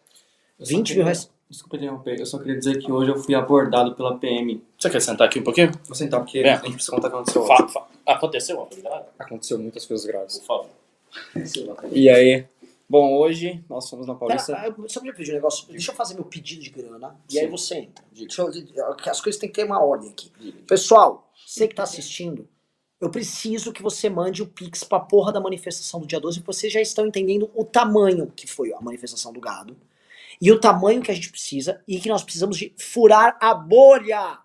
20 0.60 0.88
queria, 0.88 0.96
mil 0.96 1.04
reais. 1.06 1.30
Desculpa 1.50 1.78
interromper, 1.78 2.20
eu 2.20 2.26
só 2.26 2.40
queria 2.40 2.58
dizer 2.58 2.78
que 2.78 2.92
hoje 2.92 3.12
eu 3.12 3.18
fui 3.18 3.34
abordado 3.34 3.96
pela 3.96 4.18
PM. 4.18 4.62
Você 4.78 4.90
quer 4.90 5.02
sentar 5.02 5.28
aqui 5.28 5.40
um 5.40 5.44
pouquinho? 5.44 5.72
Vou 5.86 5.96
sentar 5.96 6.20
porque 6.20 6.40
é. 6.40 6.52
a 6.52 6.58
gente 6.58 6.74
precisa 6.74 6.92
contar 6.92 7.08
o 7.08 7.12
que 7.12 7.18
aconteceu. 7.18 7.46
Fa, 7.46 7.68
fa. 7.68 7.88
Aconteceu 8.06 8.58
uma 8.58 8.68
grave? 8.70 9.06
Aconteceu 9.18 9.58
muitas 9.58 9.86
coisas 9.86 10.06
graves. 10.06 10.40
Por 10.40 10.46
favor. 10.46 10.70
E 11.92 12.10
aí, 12.10 12.46
Bom, 12.90 13.18
hoje 13.18 13.66
nós 13.70 13.90
fomos 13.90 14.08
na 14.08 14.16
Paulista. 14.16 14.56
Pera, 14.56 14.76
eu 14.78 14.90
só 14.90 15.00
queria 15.02 15.14
pedir 15.14 15.32
um 15.32 15.36
negócio. 15.36 15.68
Deixa 15.68 15.92
eu 15.92 15.96
fazer 15.96 16.14
meu 16.14 16.24
pedido 16.24 16.62
de 16.62 16.70
grana 16.70 17.20
e 17.30 17.34
Sim. 17.34 17.40
aí 17.40 17.48
você 17.48 17.76
entra. 17.80 18.06
Eu, 18.76 18.96
as 19.12 19.20
coisas 19.20 19.40
têm 19.40 19.50
que 19.50 19.56
ter 19.56 19.66
uma 19.66 19.84
ordem 19.84 20.10
aqui. 20.10 20.32
Pessoal, 20.66 21.30
você 21.46 21.68
que 21.68 21.74
está 21.74 21.84
assistindo, 21.84 22.48
eu 23.02 23.10
preciso 23.10 23.74
que 23.74 23.84
você 23.84 24.10
mande 24.10 24.42
o 24.42 24.48
Pix 24.48 24.86
pra 24.86 25.02
porra 25.02 25.34
da 25.34 25.42
manifestação 25.42 26.00
do 26.00 26.08
dia 26.08 26.20
12, 26.20 26.40
porque 26.40 26.54
vocês 26.54 26.72
já 26.72 26.82
estão 26.82 27.06
entendendo 27.06 27.52
o 27.54 27.66
tamanho 27.66 28.32
que 28.34 28.48
foi 28.48 28.74
a 28.74 28.80
manifestação 28.80 29.34
do 29.34 29.42
gado. 29.42 29.76
E 30.40 30.52
o 30.52 30.60
tamanho 30.60 31.02
que 31.02 31.12
a 31.12 31.14
gente 31.14 31.30
precisa 31.30 31.82
e 31.88 32.00
que 32.00 32.08
nós 32.08 32.24
precisamos 32.24 32.58
de 32.58 32.74
furar 32.78 33.38
a 33.42 33.54
bolha 33.54 34.40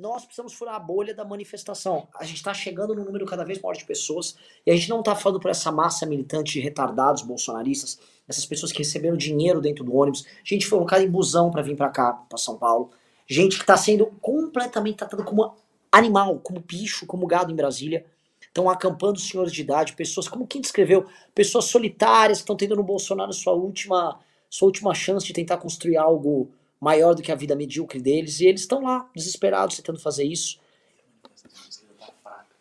nós 0.00 0.24
precisamos 0.24 0.54
furar 0.54 0.76
a 0.76 0.78
bolha 0.78 1.14
da 1.14 1.26
manifestação. 1.26 2.08
A 2.18 2.24
gente 2.24 2.38
está 2.38 2.54
chegando 2.54 2.94
num 2.94 3.04
número 3.04 3.26
cada 3.26 3.44
vez 3.44 3.60
maior 3.60 3.74
de 3.74 3.84
pessoas 3.84 4.34
e 4.64 4.70
a 4.70 4.74
gente 4.74 4.88
não 4.88 5.00
está 5.00 5.14
falando 5.14 5.38
por 5.38 5.50
essa 5.50 5.70
massa 5.70 6.06
militante 6.06 6.54
de 6.54 6.60
retardados 6.60 7.22
bolsonaristas, 7.22 8.00
essas 8.26 8.46
pessoas 8.46 8.72
que 8.72 8.78
receberam 8.78 9.14
dinheiro 9.14 9.60
dentro 9.60 9.84
do 9.84 9.94
ônibus, 9.94 10.24
gente 10.42 10.66
foi 10.66 10.78
colocada 10.78 11.04
em 11.04 11.10
busão 11.10 11.50
para 11.50 11.60
vir 11.60 11.76
para 11.76 11.90
cá, 11.90 12.14
para 12.14 12.38
São 12.38 12.56
Paulo, 12.56 12.90
gente 13.26 13.56
que 13.56 13.62
está 13.62 13.76
sendo 13.76 14.06
completamente 14.22 14.96
tratada 14.96 15.22
como 15.22 15.54
animal, 15.92 16.38
como 16.38 16.60
bicho, 16.60 17.04
como 17.04 17.26
gado 17.26 17.52
em 17.52 17.56
Brasília. 17.56 18.06
Estão 18.40 18.70
acampando 18.70 19.20
senhores 19.20 19.52
de 19.52 19.60
idade, 19.60 19.92
pessoas, 19.92 20.26
como 20.26 20.46
quem 20.46 20.62
descreveu, 20.62 21.06
pessoas 21.34 21.66
solitárias 21.66 22.38
que 22.38 22.42
estão 22.42 22.56
tendo 22.56 22.74
no 22.74 22.82
Bolsonaro 22.82 23.32
sua 23.32 23.52
última, 23.52 24.18
sua 24.48 24.66
última 24.66 24.94
chance 24.94 25.26
de 25.26 25.32
tentar 25.32 25.58
construir 25.58 25.98
algo 25.98 26.50
maior 26.80 27.14
do 27.14 27.22
que 27.22 27.30
a 27.30 27.36
vida 27.36 27.54
medíocre 27.54 28.00
deles, 28.00 28.40
e 28.40 28.46
eles 28.46 28.62
estão 28.62 28.82
lá, 28.82 29.08
desesperados, 29.14 29.76
tentando 29.76 30.00
fazer 30.00 30.24
isso. 30.24 30.58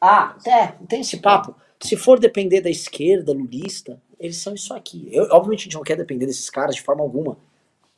Ah, 0.02 0.36
é, 0.46 0.68
tem 0.88 1.02
esse 1.02 1.18
papo. 1.18 1.56
Se 1.82 1.96
for 1.96 2.20
depender 2.20 2.62
da 2.62 2.70
esquerda, 2.70 3.34
lulista, 3.34 4.02
eles 4.20 4.38
são 4.38 4.54
isso 4.54 4.74
aqui. 4.74 5.08
Eu, 5.12 5.24
obviamente 5.32 5.62
a 5.62 5.64
gente 5.64 5.76
não 5.76 5.84
quer 5.84 5.96
depender 5.96 6.26
desses 6.26 6.50
caras 6.50 6.76
de 6.76 6.82
forma 6.82 7.02
alguma. 7.02 7.38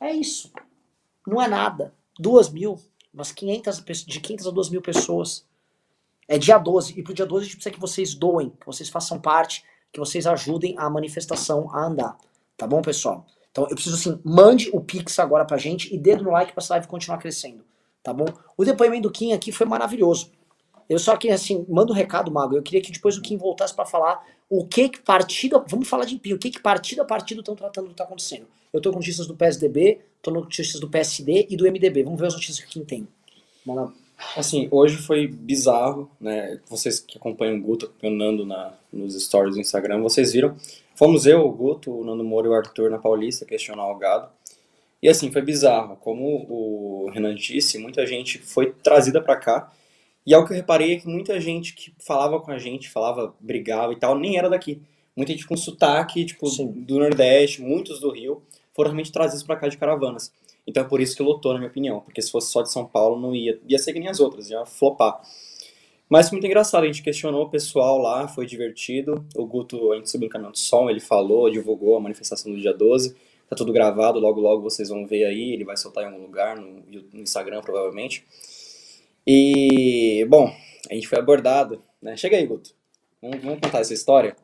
É 0.00 0.12
isso. 0.12 0.52
Não 1.26 1.40
é 1.40 1.48
nada. 1.48 1.92
Duas 2.18 2.48
mil, 2.50 2.78
umas 3.12 3.32
500, 3.32 4.04
de 4.06 4.20
500 4.20 4.46
a 4.46 4.50
duas 4.50 4.68
mil 4.68 4.82
pessoas. 4.82 5.44
É 6.28 6.38
dia 6.38 6.58
12. 6.58 6.98
E 6.98 7.02
pro 7.02 7.14
dia 7.14 7.26
12 7.26 7.42
a 7.42 7.44
gente 7.46 7.56
precisa 7.56 7.74
que 7.74 7.80
vocês 7.80 8.14
doem, 8.14 8.50
que 8.50 8.66
vocês 8.66 8.88
façam 8.88 9.20
parte, 9.20 9.64
que 9.92 9.98
vocês 9.98 10.26
ajudem 10.26 10.74
a 10.78 10.88
manifestação 10.88 11.68
a 11.74 11.84
andar. 11.84 12.16
Tá 12.56 12.66
bom, 12.66 12.80
pessoal? 12.82 13.26
Então 13.52 13.64
eu 13.64 13.74
preciso 13.74 13.94
assim, 13.94 14.18
mande 14.24 14.70
o 14.72 14.80
Pix 14.80 15.18
agora 15.18 15.44
pra 15.44 15.58
gente 15.58 15.94
e 15.94 15.98
dedo 15.98 16.24
no 16.24 16.30
like 16.30 16.52
pra 16.52 16.62
essa 16.62 16.74
live 16.74 16.88
continuar 16.88 17.18
crescendo, 17.18 17.62
tá 18.02 18.12
bom? 18.12 18.26
O 18.56 18.64
depoimento 18.64 19.02
do 19.02 19.12
Kim 19.12 19.32
aqui 19.32 19.52
foi 19.52 19.66
maravilhoso. 19.66 20.32
Eu 20.88 20.98
só 20.98 21.16
que 21.16 21.30
assim, 21.30 21.64
manda 21.68 21.92
um 21.92 21.94
recado, 21.94 22.30
Mago. 22.30 22.56
Eu 22.56 22.62
queria 22.62 22.80
que 22.80 22.90
depois 22.90 23.16
o 23.16 23.22
Kim 23.22 23.36
voltasse 23.36 23.74
pra 23.74 23.84
falar 23.84 24.26
o 24.48 24.66
que 24.66 24.88
que 24.88 25.00
partido, 25.00 25.64
vamos 25.68 25.88
falar 25.88 26.04
de 26.04 26.14
empinho, 26.14 26.36
o 26.36 26.38
que 26.38 26.50
que 26.50 26.60
partido 26.60 27.02
a 27.02 27.04
partido 27.04 27.40
estão 27.40 27.54
tratando 27.54 27.86
do 27.86 27.90
que 27.90 27.96
tá 27.96 28.04
acontecendo. 28.04 28.46
Eu 28.72 28.80
tô 28.80 28.90
com 28.90 28.96
notícias 28.96 29.26
do 29.26 29.36
PSDB, 29.36 30.00
tô 30.22 30.32
com 30.32 30.40
notícias 30.40 30.80
do 30.80 30.88
PSD 30.88 31.46
e 31.48 31.56
do 31.56 31.64
MDB. 31.64 32.02
Vamos 32.02 32.18
ver 32.18 32.26
as 32.26 32.34
notícias 32.34 32.58
que 32.58 32.66
o 32.66 32.68
Kim 32.70 32.84
tem. 32.84 33.08
Manda 33.64 33.92
Assim, 34.36 34.68
hoje 34.70 34.96
foi 34.96 35.26
bizarro, 35.26 36.10
né? 36.20 36.58
Vocês 36.68 37.00
que 37.00 37.18
acompanham 37.18 37.58
o 37.58 37.60
Guto, 37.60 37.86
acompanham 37.86 38.14
o 38.14 38.18
Nando 38.18 38.46
na, 38.46 38.72
nos 38.92 39.14
stories 39.22 39.54
do 39.54 39.60
Instagram, 39.60 40.00
vocês 40.00 40.32
viram. 40.32 40.56
Fomos 40.94 41.26
eu, 41.26 41.44
o 41.44 41.52
Guto, 41.52 41.90
o 41.90 42.04
Nando 42.04 42.24
Moro 42.24 42.46
e 42.46 42.50
o 42.50 42.54
Arthur 42.54 42.90
na 42.90 42.98
Paulista 42.98 43.44
questionar 43.44 43.86
o 43.90 43.98
gado. 43.98 44.28
E 45.02 45.08
assim, 45.08 45.30
foi 45.32 45.42
bizarro. 45.42 45.96
Como 45.96 46.46
o 46.48 47.10
Renan 47.10 47.34
disse, 47.34 47.76
muita 47.76 48.06
gente 48.06 48.38
foi 48.38 48.72
trazida 48.72 49.20
pra 49.20 49.36
cá. 49.36 49.72
E 50.24 50.32
algo 50.32 50.46
que 50.46 50.52
eu 50.52 50.56
reparei 50.56 50.94
é 50.94 51.00
que 51.00 51.08
muita 51.08 51.40
gente 51.40 51.74
que 51.74 51.92
falava 51.98 52.40
com 52.40 52.52
a 52.52 52.58
gente, 52.58 52.88
falava, 52.88 53.34
brigava 53.40 53.92
e 53.92 53.96
tal, 53.96 54.16
nem 54.16 54.38
era 54.38 54.48
daqui. 54.48 54.80
Muita 55.16 55.32
gente 55.32 55.46
com 55.46 55.56
sotaque, 55.56 56.24
tipo, 56.24 56.48
Sim. 56.48 56.68
do 56.68 56.98
Nordeste, 56.98 57.60
muitos 57.60 58.00
do 58.00 58.10
Rio, 58.10 58.42
foram 58.72 58.90
realmente 58.90 59.12
trazidos 59.12 59.42
pra 59.42 59.56
cá 59.56 59.68
de 59.68 59.76
caravanas. 59.76 60.32
Então 60.66 60.84
é 60.84 60.86
por 60.86 61.00
isso 61.00 61.16
que 61.16 61.22
lotou, 61.22 61.52
na 61.52 61.58
minha 61.58 61.70
opinião. 61.70 62.00
Porque 62.00 62.22
se 62.22 62.30
fosse 62.30 62.50
só 62.52 62.62
de 62.62 62.70
São 62.70 62.86
Paulo, 62.86 63.20
não 63.20 63.34
ia. 63.34 63.60
Ia 63.68 63.78
ser 63.78 63.92
que 63.92 63.98
nem 63.98 64.08
as 64.08 64.20
outras, 64.20 64.50
ia 64.50 64.64
flopar. 64.64 65.20
Mas 66.08 66.28
foi 66.28 66.36
muito 66.36 66.46
engraçado, 66.46 66.84
a 66.84 66.86
gente 66.86 67.02
questionou 67.02 67.44
o 67.44 67.48
pessoal 67.48 67.96
lá, 67.96 68.28
foi 68.28 68.44
divertido. 68.44 69.26
O 69.34 69.46
Guto, 69.46 69.92
a 69.92 69.96
gente 69.96 70.10
subiu 70.10 70.26
no 70.28 70.32
caminhão 70.32 70.52
de 70.52 70.58
som, 70.58 70.90
ele 70.90 71.00
falou, 71.00 71.50
divulgou 71.50 71.96
a 71.96 72.00
manifestação 72.00 72.52
do 72.52 72.60
dia 72.60 72.74
12. 72.74 73.16
Tá 73.48 73.56
tudo 73.56 73.72
gravado, 73.72 74.18
logo 74.18 74.40
logo 74.40 74.62
vocês 74.62 74.90
vão 74.90 75.06
ver 75.06 75.24
aí, 75.24 75.52
ele 75.52 75.64
vai 75.64 75.76
soltar 75.76 76.04
em 76.04 76.08
algum 76.08 76.22
lugar, 76.22 76.56
no, 76.56 76.82
no 77.12 77.20
Instagram 77.22 77.62
provavelmente. 77.62 78.26
E, 79.26 80.26
bom, 80.28 80.54
a 80.90 80.94
gente 80.94 81.08
foi 81.08 81.18
abordado, 81.18 81.82
né? 82.00 82.16
Chega 82.16 82.36
aí, 82.36 82.46
Guto. 82.46 82.74
Vamos, 83.20 83.42
vamos 83.42 83.60
contar 83.60 83.80
essa 83.80 83.94
história? 83.94 84.36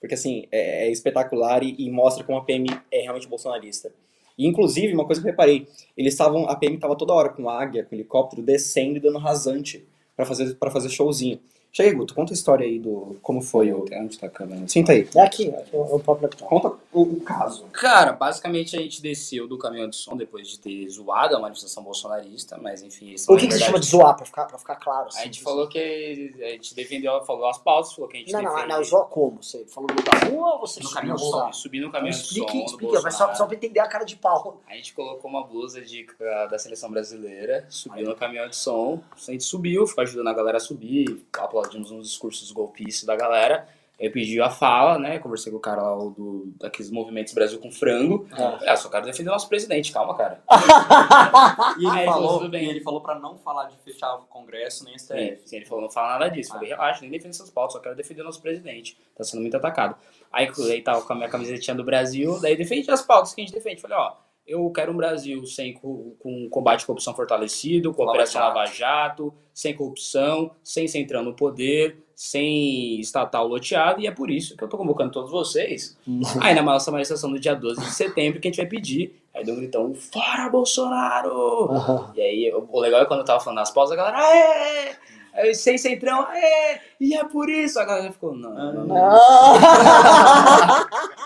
Porque, 0.00 0.14
assim, 0.14 0.46
é, 0.52 0.86
é 0.86 0.90
espetacular 0.92 1.62
e, 1.64 1.74
e 1.78 1.90
mostra 1.90 2.22
como 2.22 2.38
a 2.38 2.44
PM 2.44 2.66
é 2.92 3.00
realmente 3.00 3.26
bolsonarista. 3.26 3.92
E, 4.36 4.46
inclusive, 4.46 4.92
uma 4.92 5.04
coisa 5.04 5.20
que 5.20 5.26
eu 5.26 5.30
reparei, 5.30 5.66
eles 5.96 6.14
estavam, 6.14 6.48
a 6.48 6.56
PM 6.56 6.76
estava 6.76 6.96
toda 6.96 7.12
hora 7.12 7.28
com 7.28 7.48
águia, 7.48 7.84
com 7.84 7.94
helicóptero, 7.94 8.42
descendo 8.42 8.96
e 8.96 9.00
dando 9.00 9.18
rasante 9.18 9.86
para 10.16 10.24
fazer, 10.24 10.56
fazer 10.70 10.88
showzinho. 10.88 11.40
Chega 11.76 11.90
aí, 11.90 11.94
Guto, 11.94 12.14
conta 12.14 12.32
a 12.32 12.34
história 12.34 12.64
aí 12.66 12.78
do 12.78 13.18
como 13.20 13.42
foi 13.42 13.70
o... 13.70 13.84
Onde 13.92 14.18
tá 14.18 14.28
a 14.28 14.30
câmera? 14.30 14.66
Sinta 14.66 14.92
aí. 14.92 15.06
É 15.14 15.20
aqui, 15.20 15.50
aqui 15.54 15.68
o 15.76 15.98
próprio 15.98 16.22
laptop. 16.22 16.48
Conta 16.48 16.68
o, 16.90 17.02
o 17.02 17.20
caso. 17.20 17.66
Cara, 17.70 18.12
basicamente 18.12 18.74
a 18.74 18.80
gente 18.80 19.02
desceu 19.02 19.46
do 19.46 19.58
caminhão 19.58 19.86
de 19.86 19.94
som 19.94 20.16
depois 20.16 20.48
de 20.48 20.58
ter 20.58 20.88
zoado 20.88 21.36
a 21.36 21.38
manifestação 21.38 21.82
bolsonarista, 21.82 22.56
mas 22.56 22.82
enfim, 22.82 23.10
isso 23.10 23.30
O 23.30 23.34
não 23.34 23.36
é 23.36 23.40
que, 23.42 23.48
que 23.48 23.52
você 23.52 23.58
verdade. 23.58 23.72
chama 23.72 23.80
de 23.80 23.86
zoar, 23.90 24.16
pra 24.16 24.24
ficar, 24.24 24.44
pra 24.46 24.56
ficar 24.56 24.76
claro? 24.76 25.08
A 25.14 25.24
gente 25.24 25.42
falou 25.42 25.68
que 25.68 26.32
a 26.40 26.48
gente 26.52 26.74
defendeu, 26.74 27.22
falou 27.26 27.46
as 27.46 27.58
pautas, 27.58 27.92
falou 27.92 28.08
que 28.08 28.16
a 28.16 28.20
gente 28.20 28.32
Não, 28.32 28.40
não, 28.40 28.54
defende. 28.54 28.68
não, 28.72 28.82
zoar 28.82 29.04
como? 29.08 29.42
Você 29.42 29.66
falou 29.66 29.90
no 29.94 30.02
da 30.02 30.28
rua 30.34 30.54
ou 30.54 30.60
você 30.60 30.80
no 30.80 30.86
subiu 30.86 30.94
caminhão 30.94 31.16
de 31.16 31.22
som, 31.30 31.52
subi 31.52 31.80
no 31.80 31.88
Então 31.88 32.00
caminhão 32.00 32.18
de 32.18 32.24
explique, 32.24 32.52
som 32.58 32.64
explica, 32.64 33.00
mas 33.02 33.14
só, 33.14 33.34
só 33.34 33.44
pra 33.44 33.54
entender 33.54 33.80
a 33.80 33.86
cara 33.86 34.04
de 34.04 34.16
pau. 34.16 34.62
A 34.66 34.74
gente 34.76 34.94
colocou 34.94 35.30
uma 35.30 35.44
blusa 35.44 35.82
de, 35.82 36.06
da 36.50 36.58
seleção 36.58 36.90
brasileira, 36.90 37.66
subiu 37.68 38.06
no 38.08 38.16
caminhão 38.16 38.48
de 38.48 38.56
som, 38.56 38.98
a 39.28 39.30
gente 39.30 39.44
subiu, 39.44 39.86
ficou 39.86 40.00
ajudando 40.00 40.28
a 40.28 40.32
galera 40.32 40.56
a 40.56 40.60
subir, 40.60 41.22
aplaudimos 41.66 41.90
uns 41.90 42.08
discursos 42.08 42.50
golpistas 42.50 43.04
da 43.04 43.16
galera. 43.16 43.68
Eu 43.98 44.12
pedi 44.12 44.38
a 44.42 44.50
fala, 44.50 44.98
né? 44.98 45.18
Conversei 45.18 45.50
com 45.50 45.56
o 45.56 45.60
cara 45.60 45.80
lá 45.80 45.96
do, 45.96 46.52
daqueles 46.58 46.90
movimentos 46.90 47.32
Brasil 47.32 47.58
com 47.58 47.70
frango. 47.72 48.28
É. 48.30 48.70
Ah, 48.70 48.76
só 48.76 48.90
quero 48.90 49.06
defender 49.06 49.30
o 49.30 49.32
nosso 49.32 49.48
presidente, 49.48 49.90
calma, 49.90 50.14
cara. 50.14 50.42
E 51.78 51.84
ele, 51.84 51.90
Aí, 51.90 52.04
falou, 52.06 52.54
e 52.54 52.56
ele 52.56 52.80
falou 52.80 53.00
pra 53.00 53.18
não 53.18 53.38
falar 53.38 53.64
de 53.64 53.76
fechar 53.78 54.14
o 54.14 54.22
Congresso 54.26 54.84
nem 54.84 54.98
STF. 54.98 55.14
É, 55.14 55.38
sim, 55.44 55.56
ele 55.56 55.64
falou, 55.64 55.82
não 55.82 55.90
fala 55.90 56.18
nada 56.18 56.28
disso. 56.28 56.50
Eu 56.50 56.54
Falei, 56.54 56.68
relaxa, 56.70 57.00
nem 57.02 57.10
defendo 57.10 57.30
essas 57.30 57.50
pautas, 57.50 57.74
só 57.74 57.80
quero 57.80 57.94
defender 57.94 58.20
o 58.20 58.24
nosso 58.24 58.40
presidente. 58.40 58.98
Tá 59.14 59.24
sendo 59.24 59.40
muito 59.40 59.56
atacado. 59.56 59.96
Aí 60.32 60.50
aí 60.70 60.82
tava 60.82 61.02
com 61.02 61.12
a 61.12 61.16
minha 61.16 61.28
camisetinha 61.28 61.74
do 61.74 61.84
Brasil, 61.84 62.38
daí 62.40 62.56
defende 62.56 62.90
as 62.90 63.02
pautas 63.02 63.34
que 63.34 63.40
a 63.40 63.44
gente 63.44 63.54
defende. 63.54 63.80
Falei, 63.80 63.96
ó, 63.96 64.14
eu 64.46 64.70
quero 64.70 64.92
um 64.92 64.96
Brasil 64.96 65.44
sem 65.46 65.72
co- 65.74 66.14
com 66.20 66.48
combate 66.48 66.82
à 66.84 66.86
corrupção 66.86 67.14
fortalecido, 67.14 67.92
com 67.92 68.02
Lava 68.02 68.12
operação. 68.12 68.40
Lava 68.42 68.64
Jato, 68.66 69.32
sem 69.52 69.74
corrupção, 69.74 70.50
sem 70.62 70.86
centrão 70.86 71.22
no 71.22 71.34
poder, 71.34 71.98
sem 72.14 72.98
estatal 73.00 73.46
loteado, 73.46 74.00
e 74.00 74.06
é 74.06 74.10
por 74.10 74.30
isso 74.30 74.56
que 74.56 74.64
eu 74.64 74.68
tô 74.68 74.76
convocando 74.78 75.10
todos 75.12 75.30
vocês. 75.30 75.96
Aí 76.40 76.54
na 76.54 76.62
nossa 76.62 76.90
manifestação 76.90 77.30
do 77.30 77.38
dia 77.38 77.54
12 77.54 77.80
de 77.80 77.92
setembro, 77.94 78.40
que 78.40 78.48
a 78.48 78.50
gente 78.50 78.56
vai 78.58 78.66
pedir. 78.66 79.20
Aí 79.34 79.44
deu 79.44 79.54
um 79.54 79.58
gritão, 79.58 79.92
fora 79.94 80.48
Bolsonaro! 80.48 81.68
E 82.14 82.20
aí, 82.22 82.52
o 82.54 82.80
legal 82.80 83.02
é 83.02 83.04
quando 83.04 83.20
eu 83.20 83.26
tava 83.26 83.40
falando 83.40 83.58
nas 83.58 83.70
pausas, 83.70 83.92
a 83.92 84.02
galera, 84.02 84.18
aê! 84.18 84.94
Aí, 85.34 85.54
sem 85.54 85.76
centrão, 85.76 86.22
aê! 86.26 86.78
E 86.98 87.14
é 87.14 87.22
por 87.22 87.50
isso! 87.50 87.78
A 87.78 87.84
galera 87.84 88.10
ficou, 88.10 88.34
não, 88.34 88.54
não, 88.72 88.86
não. 88.86 88.96
Aí 88.96 89.12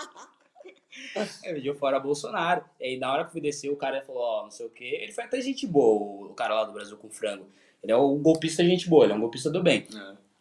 pediu 1.43 1.75
fora 1.75 1.99
Bolsonaro. 1.99 2.63
E 2.79 2.85
aí, 2.85 2.97
na 2.97 3.11
hora 3.11 3.23
que 3.23 3.29
eu 3.29 3.31
fui 3.33 3.41
descer, 3.41 3.69
o 3.69 3.75
cara 3.75 4.01
falou, 4.01 4.21
ó, 4.21 4.43
não 4.43 4.51
sei 4.51 4.65
o 4.65 4.69
quê. 4.69 4.99
Ele 5.01 5.11
foi 5.11 5.23
até 5.23 5.41
gente 5.41 5.65
boa, 5.67 6.29
o 6.29 6.33
cara 6.33 6.55
lá 6.55 6.63
do 6.63 6.73
Brasil 6.73 6.97
com 6.97 7.09
frango. 7.09 7.47
Ele 7.83 7.91
é 7.91 7.95
o 7.95 8.15
golpista 8.15 8.63
gente 8.63 8.87
boa, 8.87 9.05
ele 9.05 9.13
é 9.13 9.15
um 9.15 9.21
golpista 9.21 9.49
do 9.49 9.61
bem. 9.61 9.87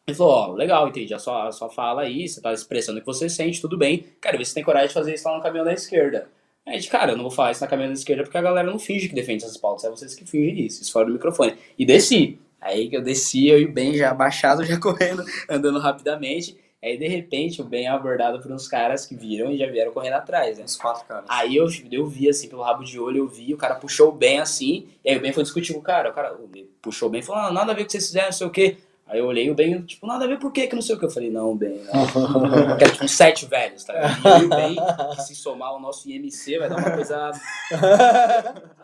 Ele 0.06 0.16
falou, 0.16 0.32
ó, 0.32 0.52
legal, 0.52 0.88
entendi, 0.88 1.14
a 1.14 1.18
sua, 1.18 1.48
a 1.48 1.52
sua 1.52 1.70
fala 1.70 2.02
aí, 2.02 2.28
você 2.28 2.40
tá 2.40 2.52
expressando 2.52 2.98
o 2.98 3.00
que 3.00 3.06
você 3.06 3.28
sente, 3.28 3.60
tudo 3.60 3.78
bem. 3.78 4.04
Cara, 4.20 4.36
vê 4.36 4.44
se 4.44 4.54
tem 4.54 4.64
coragem 4.64 4.88
de 4.88 4.94
fazer 4.94 5.14
isso 5.14 5.28
lá 5.28 5.36
no 5.36 5.42
caminhão 5.42 5.64
da 5.64 5.72
esquerda. 5.72 6.28
Aí, 6.66 6.78
gente, 6.78 6.90
cara, 6.90 7.12
eu 7.12 7.16
não 7.16 7.24
vou 7.24 7.30
falar 7.30 7.52
isso 7.52 7.62
na 7.62 7.66
caminhão 7.66 7.92
da 7.92 7.98
esquerda 7.98 8.22
porque 8.22 8.36
a 8.36 8.42
galera 8.42 8.70
não 8.70 8.78
finge 8.78 9.08
que 9.08 9.14
defende 9.14 9.44
essas 9.44 9.56
pautas, 9.56 9.84
é 9.84 9.90
vocês 9.90 10.14
que 10.14 10.24
fingem 10.24 10.66
isso, 10.66 10.82
isso 10.82 10.92
fora 10.92 11.06
do 11.06 11.12
microfone. 11.12 11.56
E 11.78 11.86
desci. 11.86 12.38
Aí 12.60 12.88
que 12.88 12.96
eu 12.96 13.02
desci, 13.02 13.48
eu 13.48 13.58
e 13.58 13.64
o 13.64 13.72
Ben 13.72 13.94
já 13.94 14.10
abaixado, 14.10 14.62
já 14.66 14.78
correndo, 14.78 15.24
andando 15.48 15.78
rapidamente. 15.78 16.56
Aí, 16.82 16.96
de 16.96 17.06
repente, 17.06 17.60
o 17.60 17.64
Ben 17.64 17.86
é 17.86 17.88
abordado 17.88 18.40
por 18.40 18.50
uns 18.50 18.66
caras 18.66 19.04
que 19.04 19.14
viram 19.14 19.50
e 19.50 19.58
já 19.58 19.66
vieram 19.66 19.92
correndo 19.92 20.14
atrás, 20.14 20.58
né? 20.58 20.64
Os 20.64 20.76
quatro 20.76 21.04
caras. 21.06 21.26
Aí 21.28 21.54
eu, 21.54 21.66
eu 21.92 22.06
vi, 22.06 22.26
assim, 22.26 22.48
pelo 22.48 22.62
rabo 22.62 22.82
de 22.82 22.98
olho, 22.98 23.18
eu 23.18 23.28
vi, 23.28 23.52
o 23.52 23.58
cara 23.58 23.74
puxou 23.74 24.08
o 24.08 24.12
Ben 24.12 24.40
assim, 24.40 24.88
e 25.04 25.10
aí 25.10 25.16
o 25.18 25.20
Ben 25.20 25.32
foi 25.32 25.42
discutir 25.42 25.74
com 25.74 25.80
o 25.80 25.82
cara. 25.82 26.08
O 26.08 26.14
cara 26.14 26.34
puxou 26.80 27.08
o 27.08 27.10
Ben 27.12 27.20
e 27.20 27.22
falou, 27.22 27.42
ah, 27.42 27.52
nada 27.52 27.72
a 27.72 27.74
ver 27.74 27.82
com 27.82 27.84
o 27.84 27.86
que 27.86 27.92
vocês 27.92 28.06
fizeram, 28.06 28.26
não 28.26 28.32
sei 28.32 28.46
o 28.46 28.50
quê. 28.50 28.78
Aí 29.06 29.18
eu 29.18 29.26
olhei 29.26 29.50
o 29.50 29.54
Ben, 29.54 29.82
tipo, 29.82 30.06
nada 30.06 30.24
a 30.24 30.28
ver 30.28 30.38
por 30.38 30.52
quê, 30.52 30.68
que 30.68 30.74
não 30.74 30.80
sei 30.80 30.94
o 30.94 30.98
que. 30.98 31.04
Eu 31.04 31.10
falei, 31.10 31.30
não, 31.30 31.54
Ben, 31.54 31.82
não. 31.84 32.06
que 32.78 32.84
era 32.84 32.92
tipo 32.92 33.04
uns 33.04 33.12
sete 33.12 33.44
velhos, 33.44 33.84
tá 33.84 33.92
ligado? 33.92 34.38
E 34.38 34.42
eu 34.42 34.46
o 34.46 34.48
Ben, 34.48 34.76
que 35.16 35.22
se 35.22 35.34
somar 35.34 35.68
ao 35.68 35.80
nosso 35.80 36.08
IMC, 36.08 36.58
vai 36.58 36.68
dar 36.70 36.76
uma 36.76 36.92
coisa. 36.92 37.30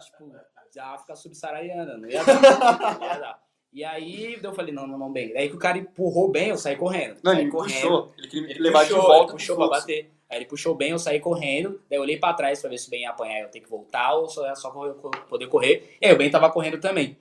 tipo, 0.05 0.35
já 0.75 0.99
ficar 0.99 1.17
subsaariana, 1.17 1.97
não 1.97 2.07
ia 2.07 2.23
dar. 2.23 2.99
Não 3.01 3.07
ia 3.07 3.19
dar. 3.19 3.46
E 3.77 3.85
aí 3.85 4.39
eu 4.43 4.55
falei, 4.55 4.73
não, 4.73 4.87
não, 4.87 4.97
não, 4.97 5.13
Ben. 5.13 5.37
Aí 5.37 5.51
que 5.51 5.55
o 5.55 5.59
cara 5.59 5.77
empurrou 5.77 6.31
bem, 6.31 6.49
eu 6.49 6.57
saí 6.57 6.77
correndo. 6.77 7.17
Não, 7.23 7.33
saí 7.33 7.43
ele 7.43 7.51
correndo. 7.51 7.75
puxou. 7.83 8.13
Ele 8.17 8.27
queria 8.29 8.51
Ele 8.51 8.59
levar 8.61 8.81
puxou, 8.87 9.01
de 9.03 9.07
volta. 9.07 9.33
puxou 9.35 9.57
pra 9.57 9.69
bater. 9.69 10.11
Aí 10.31 10.39
ele 10.39 10.47
puxou 10.47 10.75
bem, 10.75 10.93
eu 10.93 10.99
saí 10.99 11.21
correndo. 11.21 11.79
Daí 11.91 11.99
eu 11.99 12.03
olhei 12.03 12.17
pra 12.17 12.33
trás 12.33 12.59
pra 12.59 12.71
ver 12.71 12.79
se 12.79 12.89
o 12.89 12.91
Ben 12.91 13.03
ia 13.03 13.11
apanhar 13.11 13.43
eu 13.43 13.51
tenho 13.51 13.63
que 13.63 13.71
voltar 13.71 14.15
ou 14.15 14.31
só, 14.31 14.55
só 14.55 14.71
correr- 14.71 14.95
poder 15.29 15.47
correr. 15.49 15.97
E 16.01 16.07
aí 16.07 16.13
o 16.15 16.17
Ben 16.17 16.31
tava 16.31 16.51
correndo 16.51 16.81
também. 16.81 17.19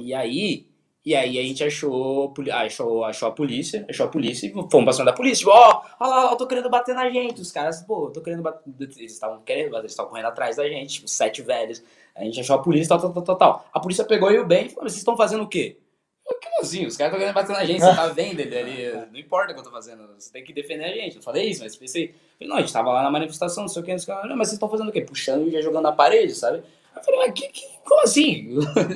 E 0.00 0.12
aí, 0.12 0.66
e 1.08 1.14
aí 1.14 1.38
a 1.38 1.42
gente 1.42 1.64
achou, 1.64 2.34
ah, 2.52 2.60
achou, 2.60 3.02
achou 3.02 3.28
a 3.30 3.32
polícia, 3.32 3.86
achou 3.88 4.04
a 4.04 4.10
polícia 4.10 4.46
e 4.46 4.52
fomos 4.52 4.84
pra 4.84 4.92
cima 4.92 5.06
da 5.06 5.14
polícia. 5.14 5.38
Tipo, 5.38 5.52
ó, 5.52 5.82
olha 5.98 6.10
lá, 6.10 6.30
eu 6.30 6.36
tô 6.36 6.46
querendo 6.46 6.68
bater 6.68 6.94
na 6.94 7.08
gente. 7.08 7.40
Os 7.40 7.50
caras, 7.50 7.80
pô, 7.80 8.08
eu 8.08 8.10
tô 8.10 8.20
querendo 8.20 8.42
bater. 8.42 8.62
Eles 8.78 9.12
estavam 9.12 9.40
querendo 9.40 9.70
bater, 9.70 9.84
eles 9.84 9.92
estavam 9.92 10.10
correndo 10.10 10.26
atrás 10.26 10.56
da 10.56 10.68
gente, 10.68 10.96
tipo, 10.96 11.08
sete 11.08 11.40
velhos. 11.40 11.82
A 12.14 12.22
gente 12.24 12.38
achou 12.38 12.56
a 12.56 12.58
polícia, 12.58 12.90
tal, 12.90 13.00
tal, 13.00 13.12
tal, 13.14 13.22
tal, 13.22 13.36
tal. 13.36 13.68
A 13.72 13.80
polícia 13.80 14.04
pegou 14.04 14.30
eu 14.30 14.42
e 14.42 14.44
o 14.44 14.46
Ben 14.46 14.66
e 14.66 14.68
falou, 14.68 14.82
vocês 14.82 14.98
estão 14.98 15.16
fazendo 15.16 15.44
o 15.44 15.48
quê? 15.48 15.78
Eu, 16.28 16.38
Como 16.42 16.60
assim? 16.60 16.84
Os 16.84 16.94
caras 16.94 17.14
estão 17.14 17.20
querendo 17.20 17.34
bater 17.34 17.52
na 17.54 17.64
gente, 17.64 17.80
você 17.80 17.96
tá 17.96 18.06
vendo 18.12 18.40
ele 18.40 18.58
ali. 18.58 19.06
Não 19.10 19.18
importa 19.18 19.52
o 19.52 19.54
que 19.54 19.60
eu 19.60 19.64
tô 19.64 19.70
fazendo, 19.70 20.06
você 20.14 20.30
tem 20.30 20.44
que 20.44 20.52
defender 20.52 20.84
a 20.84 20.92
gente. 20.92 21.16
Eu 21.16 21.22
falei 21.22 21.48
isso, 21.48 21.62
mas 21.62 21.74
pensei, 21.74 22.14
falei, 22.38 22.50
não, 22.50 22.56
a 22.58 22.60
gente 22.60 22.72
tava 22.74 22.92
lá 22.92 23.02
na 23.02 23.10
manifestação, 23.10 23.62
não 23.62 23.68
sei 23.68 23.80
o 23.80 23.84
que, 23.86 23.92
não 23.92 23.98
sei 23.98 24.12
o 24.12 24.20
que. 24.20 24.28
Não, 24.28 24.36
mas 24.36 24.48
vocês 24.48 24.56
estão 24.56 24.68
fazendo 24.68 24.90
o 24.90 24.92
quê? 24.92 25.00
Puxando 25.00 25.48
e 25.48 25.52
já 25.52 25.62
jogando 25.62 25.84
na 25.84 25.92
parede, 25.92 26.34
sabe? 26.34 26.62
Eu 26.94 27.02
falei, 27.02 27.20
mas 27.20 27.32
que, 27.32 27.48
que, 27.48 27.77
assim? 28.08 28.48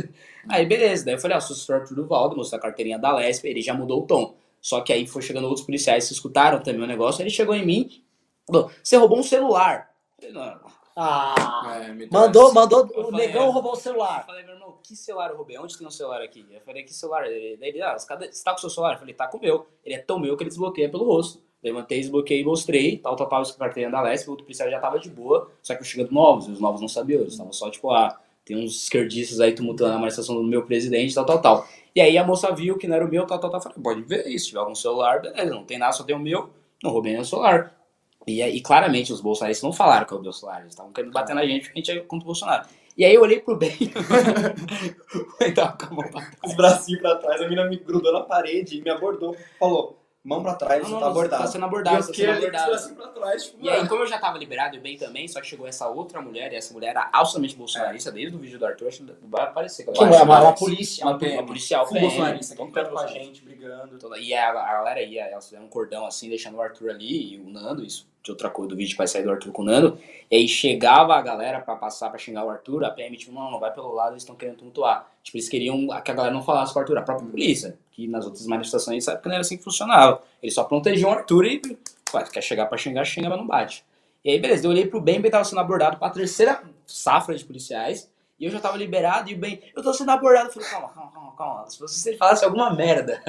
aí 0.48 0.66
beleza, 0.66 1.04
daí 1.04 1.14
eu 1.14 1.18
falei, 1.18 1.36
ah, 1.36 1.40
sou 1.40 1.54
o 1.54 1.58
senhor 1.58 1.80
Arthur 1.80 1.94
Duvaldo, 1.94 2.36
mostrei 2.36 2.58
a 2.58 2.62
carteirinha 2.62 2.98
da 2.98 3.14
Lesp, 3.14 3.44
ele 3.46 3.60
já 3.62 3.74
mudou 3.74 4.02
o 4.02 4.06
tom. 4.06 4.34
Só 4.60 4.80
que 4.80 4.92
aí 4.92 5.06
foi 5.06 5.22
chegando 5.22 5.46
outros 5.46 5.64
policiais 5.66 6.06
que 6.06 6.12
escutaram 6.14 6.60
também 6.62 6.82
o 6.82 6.86
negócio, 6.86 7.22
ele 7.22 7.30
chegou 7.30 7.54
em 7.54 7.64
mim, 7.66 8.02
falou, 8.46 8.70
você 8.82 8.96
roubou 8.96 9.18
um 9.18 9.22
celular. 9.22 9.90
Eu 10.20 10.32
falei, 10.32 10.52
não, 10.52 10.60
Ah, 10.94 11.80
É, 11.84 11.92
me 11.92 12.06
mandou, 12.10 12.52
deu 12.52 12.54
mandou, 12.54 12.90
Eu 12.92 13.00
o 13.08 13.10
falei, 13.10 13.26
negão 13.26 13.48
é. 13.48 13.50
roubou 13.50 13.72
o 13.72 13.74
Eu 13.76 13.80
celular. 13.80 14.24
falei, 14.26 14.44
meu 14.44 14.54
irmão, 14.54 14.76
que 14.82 14.94
celular 14.94 15.30
eu 15.30 15.36
roubei? 15.36 15.58
Onde 15.58 15.76
tem 15.76 15.86
um 15.86 15.90
celular 15.90 16.20
aqui? 16.22 16.46
Eu 16.50 16.60
falei, 16.60 16.82
que 16.84 16.92
celular? 16.92 17.26
Ele, 17.26 17.56
daí 17.56 17.70
ele, 17.70 17.82
ah, 17.82 17.98
você 17.98 18.06
cadê- 18.06 18.30
você 18.30 18.44
tá 18.44 18.52
com 18.52 18.58
o 18.58 18.60
seu 18.60 18.70
celular? 18.70 18.94
Eu 18.94 18.98
falei, 18.98 19.14
tá 19.14 19.26
com 19.26 19.38
o 19.38 19.40
meu. 19.40 19.66
Ele 19.84 19.94
é 19.94 19.98
tão 19.98 20.18
meu 20.18 20.36
que 20.36 20.42
ele 20.42 20.50
desbloqueia 20.50 20.90
pelo 20.90 21.04
rosto. 21.04 21.42
Levantei, 21.62 22.00
desbloqueei 22.00 22.40
e 22.40 22.44
mostrei, 22.44 22.98
tal, 22.98 23.14
tal, 23.16 23.28
tal, 23.28 23.42
carteirinha 23.56 23.90
da 23.90 24.02
Lesp, 24.02 24.26
o 24.26 24.32
outro 24.32 24.44
policial 24.44 24.68
já 24.68 24.80
tava 24.80 24.98
de 24.98 25.08
boa, 25.08 25.48
só 25.62 25.74
que 25.74 25.80
eu 25.80 25.84
chegando 25.84 26.10
novos, 26.12 26.48
e 26.48 26.50
os 26.50 26.58
novos 26.60 26.80
não 26.80 26.88
sabiam, 26.88 27.20
eles 27.20 27.34
estavam 27.34 27.52
só 27.52 27.70
tipo, 27.70 27.88
ah, 27.90 28.20
tem 28.44 28.56
uns 28.56 28.84
esquerdistas 28.84 29.40
aí 29.40 29.52
tumultuando 29.52 29.94
a 29.94 29.98
manifestação 29.98 30.36
do 30.36 30.42
meu 30.42 30.64
presidente, 30.64 31.14
tal, 31.14 31.24
tal, 31.24 31.40
tal. 31.40 31.68
E 31.94 32.00
aí 32.00 32.16
a 32.16 32.24
moça 32.24 32.52
viu 32.54 32.76
que 32.76 32.88
não 32.88 32.96
era 32.96 33.04
o 33.04 33.08
meu, 33.08 33.26
tal, 33.26 33.38
tal, 33.38 33.50
tal, 33.50 33.60
falei, 33.60 33.78
pode 33.82 34.02
ver 34.02 34.24
se 34.38 34.46
tiver 34.46 34.60
algum 34.60 34.74
celular, 34.74 35.20
beleza, 35.20 35.50
não 35.50 35.64
tem 35.64 35.78
nada, 35.78 35.92
só 35.92 36.04
tem 36.04 36.16
o 36.16 36.18
meu, 36.18 36.50
não 36.82 36.90
roubei 36.90 37.12
nenhum 37.12 37.24
celular. 37.24 37.76
E, 38.26 38.42
aí, 38.42 38.60
claramente 38.60 39.12
os 39.12 39.20
bolsonaristas 39.20 39.64
não 39.64 39.72
falaram 39.72 40.06
que 40.06 40.14
é 40.14 40.16
o 40.16 40.22
Bolsonaro, 40.22 40.62
eles 40.62 40.72
estavam 40.72 40.92
querendo 40.92 41.12
bater 41.12 41.34
na 41.34 41.44
gente 41.44 41.64
porque 41.64 41.78
a 41.78 41.82
gente 41.82 41.90
é 41.90 42.00
contra 42.00 42.24
o 42.24 42.26
Bolsonaro. 42.26 42.66
E 42.96 43.04
aí 43.04 43.14
eu 43.14 43.22
olhei 43.22 43.40
pro 43.40 43.56
bem. 43.56 43.72
Tava 45.54 45.76
com 45.78 45.86
a 45.86 45.90
mão 45.90 46.10
pra 46.10 46.20
trás. 46.20 46.38
Os 46.44 46.54
bracinhos 46.54 47.00
pra 47.00 47.16
trás, 47.16 47.40
a 47.40 47.48
mina 47.48 47.64
me 47.64 47.76
grudou 47.78 48.12
na 48.12 48.20
parede 48.20 48.78
e 48.78 48.82
me 48.82 48.90
abordou. 48.90 49.34
Falou, 49.58 50.01
mão 50.24 50.42
pra 50.42 50.54
trás, 50.54 50.82
Não, 50.82 50.86
você 50.88 50.92
não, 50.92 50.98
tá 51.00 51.04
não, 51.06 51.10
abordado. 51.12 51.42
Tá 51.42 51.48
sendo 51.50 51.62
E 51.62 51.66
abordado, 51.66 51.96
eu 51.96 52.06
tá 52.06 52.12
sendo 52.14 52.30
abordado. 52.30 52.70
bracinhos 52.70 52.96
pra 52.96 53.08
trás, 53.08 53.44
tipo, 53.44 53.64
E 53.64 53.68
aí, 53.68 53.76
mano. 53.78 53.88
como 53.88 54.02
eu 54.02 54.06
já 54.06 54.18
tava 54.18 54.38
liberado 54.38 54.76
e 54.76 54.78
o 54.78 54.82
bem 54.82 54.96
também, 54.96 55.26
só 55.26 55.40
que 55.40 55.46
chegou 55.46 55.66
essa 55.66 55.88
outra 55.88 56.20
mulher, 56.20 56.52
e 56.52 56.56
essa 56.56 56.72
mulher 56.72 56.90
era 56.90 57.08
absolutamente 57.12 57.56
bolsonarista, 57.56 58.12
desde 58.12 58.36
o 58.36 58.38
vídeo 58.38 58.58
do 58.58 58.66
Arthur, 58.66 58.88
acho 58.88 59.04
que 59.04 59.14
vai 59.22 59.42
aparecer. 59.42 59.84
Que 59.84 60.02
é 60.02 60.04
uma, 60.04 60.40
uma, 60.40 60.52
polícia. 60.54 61.04
Uma, 61.04 61.16
uma 61.16 61.46
policial 61.46 61.86
PM, 61.88 62.00
bolsonarista, 62.00 62.54
todo 62.54 62.64
aqui 62.64 62.72
perto 62.74 62.90
com 62.92 62.98
a 62.98 63.06
gente, 63.08 63.42
brigando. 63.42 63.98
Toda- 63.98 64.18
E 64.18 64.32
a, 64.32 64.50
a 64.50 64.52
galera 64.74 65.02
ia, 65.02 65.22
elas 65.24 65.44
fizeram 65.46 65.64
um 65.64 65.68
cordão 65.68 66.06
assim, 66.06 66.28
deixando 66.28 66.56
o 66.56 66.62
Arthur 66.62 66.90
ali 66.90 67.34
e 67.34 67.38
o 67.38 67.48
Nando, 67.50 67.84
isso 67.84 68.10
de 68.22 68.30
outra 68.30 68.48
coisa 68.48 68.68
do 68.68 68.76
vídeo 68.76 68.92
que 68.92 68.98
vai 68.98 69.08
sair 69.08 69.24
do 69.24 69.32
Arthur 69.32 69.50
com 69.50 69.62
o 69.62 69.64
Nando. 69.64 69.98
E 70.30 70.36
aí 70.36 70.46
chegava 70.46 71.16
a 71.16 71.20
galera 71.20 71.58
pra 71.60 71.74
passar 71.74 72.08
pra 72.08 72.16
xingar 72.20 72.44
o 72.44 72.50
Arthur, 72.50 72.84
a 72.84 72.90
PM, 72.92 73.16
tipo, 73.16 73.32
não, 73.32 73.50
não 73.50 73.58
vai 73.58 73.72
pelo 73.72 73.92
lado, 73.92 74.12
eles 74.12 74.22
estão 74.22 74.36
querendo 74.36 74.58
tumultuar. 74.58 75.10
Tipo, 75.24 75.38
eles 75.38 75.48
queriam 75.48 75.88
que 76.00 76.10
a 76.12 76.14
galera 76.14 76.32
não 76.32 76.40
falasse 76.40 76.72
com 76.72 76.78
o 76.78 76.82
Arthur, 76.82 76.98
a 76.98 77.02
própria 77.02 77.28
polícia, 77.28 77.76
que 77.92 78.08
nas 78.08 78.24
outras 78.24 78.46
manifestações 78.46 79.04
sabe 79.04 79.20
que 79.22 79.28
não 79.28 79.34
era 79.34 79.42
assim 79.42 79.56
que 79.56 79.62
funcionava. 79.64 80.20
Eles 80.42 80.54
só 80.54 80.64
protegiam 80.64 81.10
o 81.10 81.12
Arthur 81.12 81.44
e, 81.46 81.62
ué, 82.14 82.24
quer 82.32 82.42
chegar 82.42 82.66
pra 82.66 82.76
xingar, 82.78 83.04
xinga, 83.04 83.28
mas 83.28 83.38
não 83.38 83.46
bate. 83.46 83.84
E 84.24 84.30
aí, 84.30 84.38
beleza, 84.40 84.66
eu 84.66 84.70
olhei 84.70 84.86
pro 84.86 85.00
Ben, 85.00 85.18
o 85.18 85.22
Ben 85.22 85.30
tava 85.30 85.44
sendo 85.44 85.60
abordado 85.60 85.96
pra 85.98 86.08
terceira 86.10 86.62
safra 86.86 87.34
de 87.36 87.44
policiais, 87.44 88.10
e 88.38 88.44
eu 88.44 88.50
já 88.50 88.58
tava 88.60 88.76
liberado, 88.76 89.30
e 89.30 89.34
o 89.34 89.38
Ben, 89.38 89.60
eu 89.76 89.82
tô 89.82 89.92
sendo 89.92 90.10
abordado. 90.10 90.48
Eu 90.48 90.52
falei, 90.52 90.68
calma, 90.68 90.88
calma, 90.88 91.10
calma, 91.12 91.32
calma. 91.36 91.70
Se 91.70 91.78
você 91.80 92.16
falasse 92.16 92.44
alguma 92.44 92.72
merda, 92.74 93.20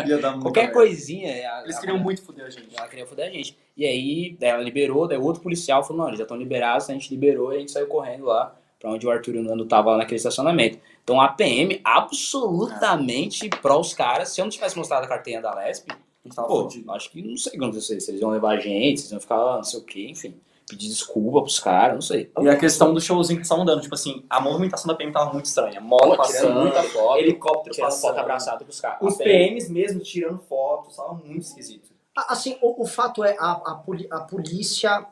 qualquer 0.42 0.62
merda. 0.62 0.74
coisinha. 0.74 1.30
a- 1.52 1.64
Eles 1.64 1.78
a- 1.78 1.80
queriam 1.82 2.00
muito 2.00 2.22
foder 2.24 2.46
a 2.46 2.50
gente. 2.50 2.76
ela 2.76 2.88
queria 2.88 3.06
foder 3.06 3.28
a 3.28 3.30
gente. 3.32 3.58
E 3.76 3.86
aí, 3.86 4.38
daí 4.40 4.50
ela 4.50 4.64
liberou, 4.64 5.08
daí 5.08 5.18
o 5.18 5.24
outro 5.24 5.42
policial 5.42 5.84
falou, 5.84 6.04
não, 6.04 6.08
eles 6.10 6.20
já 6.20 6.24
estão 6.24 6.38
liberados, 6.38 6.90
a 6.90 6.94
gente 6.94 7.10
liberou 7.10 7.52
e 7.54 7.58
a 7.58 7.60
gente 7.60 7.72
saiu 7.72 7.88
correndo 7.88 8.26
lá 8.26 8.56
pra 8.84 8.92
onde 8.92 9.08
o 9.08 9.10
Arthur 9.12 9.36
e 9.36 9.38
o 9.38 9.44
Nando 9.44 9.66
tava 9.66 9.92
lá 9.92 9.98
naquele 10.00 10.18
estacionamento. 10.18 10.78
Então 11.06 11.22
a 11.22 11.30
PM 11.30 11.80
absolutamente 11.86 13.48
pró 13.62 13.80
os 13.80 13.94
caras. 13.94 14.30
Se 14.30 14.42
eu 14.42 14.46
não 14.46 14.50
tivesse 14.52 14.78
mostrado 14.78 15.06
a 15.06 15.08
carteirinha 15.08 15.42
da 15.42 15.56
Lesp, 15.56 15.90
A 15.90 15.96
gente 16.26 16.36
tava 16.36 16.50
pô, 16.50 16.68
acho 16.90 17.10
que 17.10 17.22
não 17.22 17.38
sei 17.38 17.52
o 17.54 17.56
que 17.58 17.64
aconteceu. 17.64 18.02
Se 18.02 18.12
eles 18.12 18.20
iam 18.20 18.30
levar 18.30 18.58
a 18.58 18.60
gente, 18.60 19.00
se 19.00 19.04
eles 19.06 19.12
iam 19.14 19.22
ficar 19.22 19.38
lá, 19.38 19.56
não 19.56 19.64
sei 19.64 19.80
o 19.80 19.84
que, 19.84 20.10
enfim. 20.12 20.36
Pedir 20.70 20.90
desculpa 20.90 21.42
pros 21.42 21.60
caras, 21.60 21.94
não 21.94 22.02
sei. 22.02 22.30
E 22.42 22.50
a 22.50 22.58
questão 22.58 22.94
do 22.94 23.00
showzinho 23.00 23.40
que 23.40 23.46
estavam 23.46 23.64
dando, 23.64 23.82
tipo 23.82 23.96
assim, 23.96 24.26
a 24.30 24.42
movimentação 24.42 24.88
da 24.88 24.96
PM 24.96 25.14
tava 25.14 25.32
muito 25.32 25.46
estranha. 25.46 25.80
Moto 25.80 26.02
Tirando 26.04 26.18
passando, 26.18 26.60
muita 26.62 26.84
foto, 26.84 27.18
helicóptero 27.20 27.76
tirando 27.76 27.90
passando. 27.90 28.10
foto 28.10 28.20
abraçado 28.20 28.66
pros 28.66 28.82
caras. 28.82 28.98
Os 29.02 29.16
PMs 29.16 29.70
mesmo 29.72 30.02
tirando 30.02 30.40
fotos, 30.40 30.98
tava 30.98 31.14
muito 31.14 31.42
esquisito. 31.44 31.90
Ah, 32.18 32.34
Assim, 32.34 32.58
o, 32.62 32.84
o 32.84 32.86
fato 32.86 33.24
é, 33.24 33.36
a, 33.40 33.46
a, 33.52 33.82
a 34.12 34.20
polícia 34.22 35.06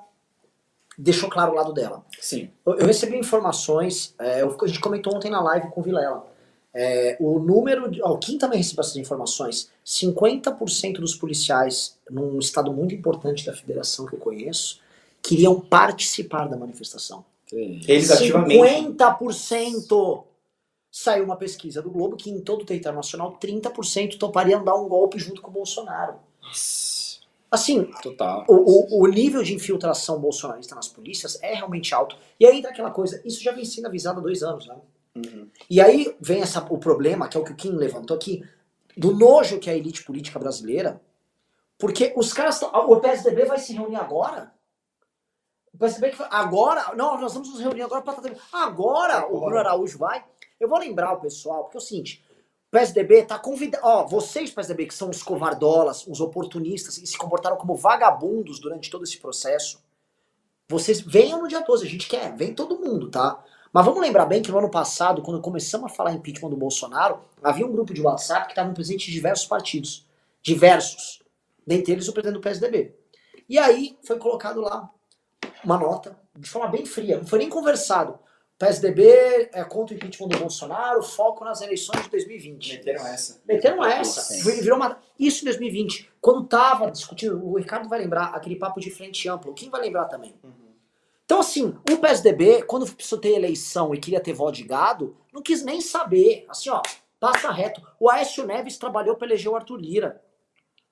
deixou 1.02 1.30
claro 1.30 1.52
o 1.52 1.56
lado 1.56 1.74
dela. 1.74 2.04
Sim. 2.20 2.50
Eu, 2.66 2.76
eu 2.80 2.86
recebi 2.88 3.18
informações, 3.18 4.14
é, 4.20 4.42
eu- 4.42 4.56
a 4.62 4.68
gente 4.68 4.80
comentou 4.80 5.16
ontem 5.16 5.30
na 5.32 5.42
live 5.42 5.70
com 5.70 5.82
o 5.82 5.84
Vilela. 5.84 6.26
É, 6.74 7.18
o 7.20 7.38
número. 7.40 7.90
De, 7.92 8.02
ó, 8.02 8.16
Kim 8.18 8.38
também 8.38 8.58
recebeu 8.60 8.82
essas 8.82 8.96
informações. 8.96 9.70
50% 9.86 11.02
dos 11.02 11.16
policiais, 11.16 11.98
num 12.10 12.40
estado 12.40 12.72
muito 12.72 12.96
importante 12.96 13.46
da 13.46 13.54
federação 13.54 14.06
que 14.06 14.14
eu 14.14 14.20
conheço, 14.20 14.80
queriam 15.22 15.60
participar 15.60 16.48
da 16.48 16.56
manifestação. 16.56 17.26
Eles 17.88 18.10
ativamente. 18.12 18.58
50%! 18.62 20.24
Saiu 20.94 21.24
uma 21.26 21.36
pesquisa 21.38 21.82
do 21.82 21.90
Globo 21.90 22.16
que 22.18 22.30
em 22.30 22.42
todo 22.42 22.62
o 22.64 22.66
território 22.66 22.98
nacional 22.98 23.38
30% 23.42 24.18
topariam 24.18 24.64
dar 24.64 24.76
um 24.76 24.88
golpe 24.90 25.18
junto 25.18 25.42
com 25.42 25.50
o 25.50 25.54
Bolsonaro. 25.54 26.16
Assim, 27.52 27.84
Total. 28.02 28.46
o, 28.48 28.54
o, 28.54 29.04
o 29.04 29.08
nível 29.08 29.44
de 29.44 29.54
infiltração 29.54 30.18
bolsonarista 30.22 30.74
nas 30.74 30.88
polícias 30.88 31.38
é 31.44 31.54
realmente 31.54 31.94
alto. 31.94 32.16
E 32.40 32.46
aí 32.48 32.60
entra 32.60 32.72
aquela 32.72 32.92
coisa, 32.92 33.22
isso 33.26 33.44
já 33.44 33.52
vem 33.52 33.66
sendo 33.66 33.88
avisado 33.88 34.20
há 34.20 34.24
dois 34.24 34.42
anos, 34.42 34.66
né? 34.68 34.78
Uhum. 35.14 35.50
E 35.70 35.82
aí 35.82 36.16
vem 36.22 36.42
essa, 36.42 36.66
o 36.70 36.78
problema, 36.78 37.28
que 37.28 37.36
é 37.36 37.40
o 37.40 37.44
que 37.44 37.52
o 37.52 37.56
Kim 37.56 37.72
levantou 37.72 38.16
aqui, 38.16 38.42
do 38.96 39.14
nojo 39.14 39.60
que 39.60 39.70
é 39.70 39.74
a 39.74 39.76
elite 39.76 40.06
política 40.06 40.40
brasileira, 40.40 41.02
porque 41.78 42.14
os 42.16 42.32
caras 42.32 42.62
o 42.62 43.00
PSDB 43.02 43.44
vai 43.44 43.60
se 43.60 43.74
reunir 43.74 43.98
agora? 43.98 44.54
O 45.74 45.78
PSDB 45.78 46.16
que 46.16 46.24
agora, 46.30 46.96
não, 46.96 47.20
nós 47.20 47.34
vamos 47.34 47.50
nos 47.50 47.60
reunir 47.60 47.82
agora 47.82 48.02
para 48.02 48.16
agora 48.54 49.28
o 49.28 49.42
Bruno 49.42 49.58
Araújo 49.58 49.98
vai. 49.98 50.24
Eu 50.58 50.70
vou 50.70 50.80
lembrar 50.80 51.14
o 51.14 51.20
pessoal, 51.20 51.64
porque 51.64 51.78
é 51.78 51.80
o 51.80 51.84
seguinte, 51.84 52.24
PSDB 52.72 53.24
tá 53.24 53.38
convidando, 53.38 53.86
ó, 53.86 54.08
vocês 54.08 54.50
PSDB 54.50 54.86
que 54.86 54.94
são 54.94 55.10
os 55.10 55.22
covardolas, 55.22 56.08
os 56.08 56.22
oportunistas 56.22 56.98
e 56.98 57.06
se 57.06 57.18
comportaram 57.18 57.58
como 57.58 57.76
vagabundos 57.76 58.62
durante 58.62 58.90
todo 58.90 59.04
esse 59.04 59.18
processo, 59.18 59.84
vocês 60.70 61.02
venham 61.02 61.42
no 61.42 61.50
dia 61.50 61.60
12, 61.60 61.86
a 61.86 61.90
gente 61.90 62.08
quer, 62.08 62.34
vem 62.34 62.56
todo 62.56 62.80
mundo, 62.80 63.12
tá? 63.12 63.44
Mas 63.74 63.86
vamos 63.86 64.00
lembrar 64.00 64.26
bem 64.26 64.42
que 64.42 64.50
no 64.50 64.58
ano 64.58 64.72
passado, 64.72 65.22
quando 65.22 65.42
começamos 65.42 65.92
a 65.92 65.94
falar 65.94 66.14
impeachment 66.14 66.50
do 66.50 66.56
Bolsonaro, 66.56 67.20
havia 67.44 67.66
um 67.68 67.72
grupo 67.72 67.94
de 67.94 68.02
WhatsApp 68.02 68.46
que 68.46 68.52
estavam 68.54 68.74
presentes 68.74 69.06
de 69.06 69.12
diversos 69.12 69.46
partidos. 69.46 70.08
Diversos. 70.42 71.22
Dentre 71.68 71.92
eles 71.92 72.08
o 72.08 72.14
presidente 72.14 72.40
do 72.40 72.42
PSDB. 72.42 72.96
E 73.50 73.60
aí 73.60 73.98
foi 74.02 74.18
colocado 74.18 74.62
lá 74.62 74.90
uma 75.64 75.78
nota, 75.78 76.18
de 76.38 76.50
forma 76.50 76.70
bem 76.70 76.86
fria, 76.86 77.18
não 77.18 77.28
foi 77.28 77.40
nem 77.40 77.50
conversado. 77.50 78.18
PSDB 78.62 79.50
é 79.54 79.64
contra 79.64 79.96
o 79.96 79.98
impeachment 79.98 80.28
do 80.28 80.38
Bolsonaro, 80.38 81.02
foco 81.02 81.44
nas 81.44 81.62
eleições 81.62 82.04
de 82.04 82.10
2020. 82.12 82.74
Meteram 82.74 83.08
essa. 83.08 83.42
Meteram 83.44 83.84
essa. 83.84 84.52
Virou 84.62 84.78
uma... 84.78 85.00
Isso 85.18 85.42
em 85.42 85.46
2020. 85.46 86.12
Quando 86.22 86.46
tava 86.46 86.92
discutindo, 86.92 87.44
o 87.44 87.58
Ricardo 87.58 87.90
vai 87.90 87.98
lembrar 87.98 88.26
aquele 88.36 88.56
papo 88.56 88.80
de 88.80 88.92
frente 88.92 89.28
ampla. 89.28 89.52
Quem 89.56 89.72
vai 89.72 89.82
lembrar 89.82 90.06
também? 90.06 90.36
Então, 91.26 91.40
assim, 91.40 91.76
o 91.90 91.98
PSDB, 91.98 92.62
quando 92.62 92.86
precisou 92.86 93.18
ter 93.18 93.30
eleição 93.30 93.96
e 93.96 94.00
queria 94.00 94.22
ter 94.22 94.34
voto 94.34 94.54
de 94.54 94.64
gado, 94.64 95.18
não 95.34 95.42
quis 95.42 95.64
nem 95.64 95.82
saber. 95.82 96.46
Assim, 96.48 96.70
ó, 96.70 96.84
passa 97.20 97.52
reto. 97.52 97.82
O 98.00 98.12
Aécio 98.12 98.46
Neves 98.46 98.78
trabalhou 98.78 99.16
para 99.16 99.26
eleger 99.26 99.52
o 99.52 99.56
Arthur 99.56 99.78
Lira. 99.78 100.22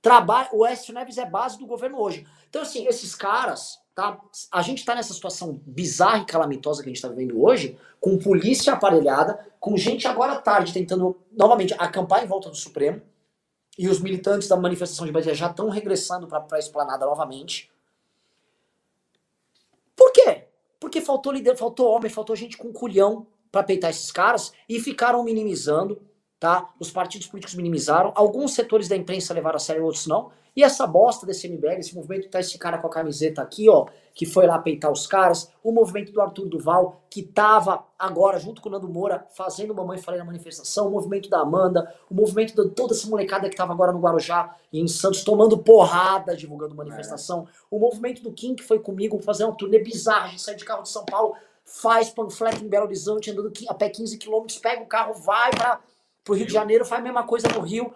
Traba... 0.01 0.49
O 0.53 0.65
Aécio 0.65 0.91
Neves 0.91 1.19
é 1.19 1.25
base 1.25 1.59
do 1.59 1.67
governo 1.67 1.99
hoje. 2.01 2.25
Então, 2.49 2.63
assim, 2.63 2.87
esses 2.87 3.13
caras, 3.13 3.77
tá? 3.99 4.17
A 4.51 4.61
gente 4.61 4.85
tá 4.85 4.95
nessa 4.95 5.13
situação 5.13 5.61
bizarra 5.65 6.19
e 6.19 6.25
calamitosa 6.25 6.81
que 6.81 6.89
a 6.89 6.93
gente 6.93 7.01
tá 7.01 7.09
vivendo 7.09 7.43
hoje, 7.43 7.77
com 7.99 8.17
polícia 8.17 8.71
aparelhada, 8.71 9.45
com 9.59 9.75
gente 9.75 10.07
agora 10.07 10.33
à 10.33 10.41
tarde 10.41 10.73
tentando, 10.73 11.17
novamente, 11.31 11.75
acampar 11.77 12.23
em 12.23 12.27
volta 12.27 12.49
do 12.49 12.55
Supremo, 12.55 13.01
e 13.77 13.87
os 13.89 13.99
militantes 13.99 14.47
da 14.47 14.55
manifestação 14.55 15.05
de 15.05 15.11
Brasília 15.11 15.35
já 15.35 15.47
estão 15.47 15.69
regressando 15.69 16.27
para 16.27 16.45
a 16.51 16.59
esplanada 16.59 17.05
novamente. 17.05 17.71
Por 19.95 20.11
quê? 20.11 20.45
Porque 20.79 21.01
faltou 21.01 21.33
líder, 21.33 21.57
faltou 21.57 21.89
homem, 21.89 22.09
faltou 22.09 22.35
gente 22.35 22.57
com 22.57 22.71
culhão 22.71 23.27
para 23.51 23.63
peitar 23.63 23.89
esses 23.89 24.11
caras 24.11 24.53
e 24.67 24.79
ficaram 24.79 25.23
minimizando, 25.23 26.01
tá? 26.39 26.69
Os 26.79 26.89
partidos 26.89 27.27
políticos 27.27 27.55
minimizaram, 27.55 28.13
alguns 28.15 28.53
setores 28.53 28.87
da 28.87 28.95
imprensa 28.95 29.33
levaram 29.33 29.57
a 29.57 29.59
sério, 29.59 29.83
outros 29.83 30.07
não. 30.07 30.31
E 30.55 30.63
essa 30.63 30.87
bosta 30.87 31.25
desse 31.25 31.47
MBL, 31.47 31.79
esse 31.79 31.95
movimento 31.95 32.29
tá 32.29 32.39
esse 32.39 32.57
cara 32.57 32.77
com 32.79 32.87
a 32.87 32.89
camiseta 32.89 33.41
aqui, 33.41 33.69
ó, 33.69 33.85
que 34.13 34.25
foi 34.25 34.47
lá 34.47 34.57
peitar 34.57 34.91
os 34.91 35.05
caras, 35.05 35.49
o 35.63 35.71
movimento 35.71 36.11
do 36.11 36.19
Arthur 36.19 36.47
Duval, 36.47 37.01
que 37.09 37.21
tava 37.23 37.85
agora 37.97 38.39
junto 38.39 38.61
com 38.61 38.67
o 38.67 38.71
Nando 38.71 38.89
Moura 38.89 39.25
fazendo 39.29 39.75
Mamãe 39.75 39.97
Falei 39.99 40.19
na 40.19 40.25
manifestação, 40.25 40.87
o 40.87 40.91
movimento 40.91 41.29
da 41.29 41.39
Amanda, 41.39 41.93
o 42.09 42.15
movimento 42.15 42.55
de 42.55 42.69
toda 42.71 42.93
essa 42.93 43.07
molecada 43.07 43.49
que 43.49 43.55
tava 43.55 43.71
agora 43.71 43.93
no 43.93 43.99
Guarujá 43.99 44.55
e 44.73 44.81
em 44.81 44.87
Santos 44.87 45.23
tomando 45.23 45.57
porrada 45.57 46.35
divulgando 46.35 46.75
manifestação, 46.75 47.47
o 47.69 47.79
movimento 47.79 48.21
do 48.23 48.33
Kim 48.33 48.55
que 48.55 48.63
foi 48.63 48.79
comigo 48.79 49.21
fazer 49.21 49.45
uma 49.45 49.55
turnê 49.55 49.79
bizarra, 49.79 50.25
a 50.25 50.29
gente 50.29 50.41
sai 50.41 50.55
de 50.55 50.65
carro 50.65 50.83
de 50.83 50.89
São 50.89 51.05
Paulo, 51.05 51.35
faz 51.63 52.09
panfleto 52.09 52.65
em 52.65 52.67
Belo 52.67 52.85
Horizonte, 52.85 53.31
andando 53.31 53.53
a 53.67 53.73
pé 53.73 53.89
15 53.89 54.17
quilômetros, 54.17 54.57
pega 54.57 54.81
o 54.81 54.87
carro, 54.87 55.13
vai 55.13 55.51
para 55.51 55.79
pro 56.29 56.35
Rio 56.35 56.45
de 56.45 56.53
Janeiro, 56.53 56.85
faz 56.85 57.01
a 57.01 57.03
mesma 57.03 57.23
coisa 57.23 57.47
no 57.47 57.61
Rio, 57.61 57.91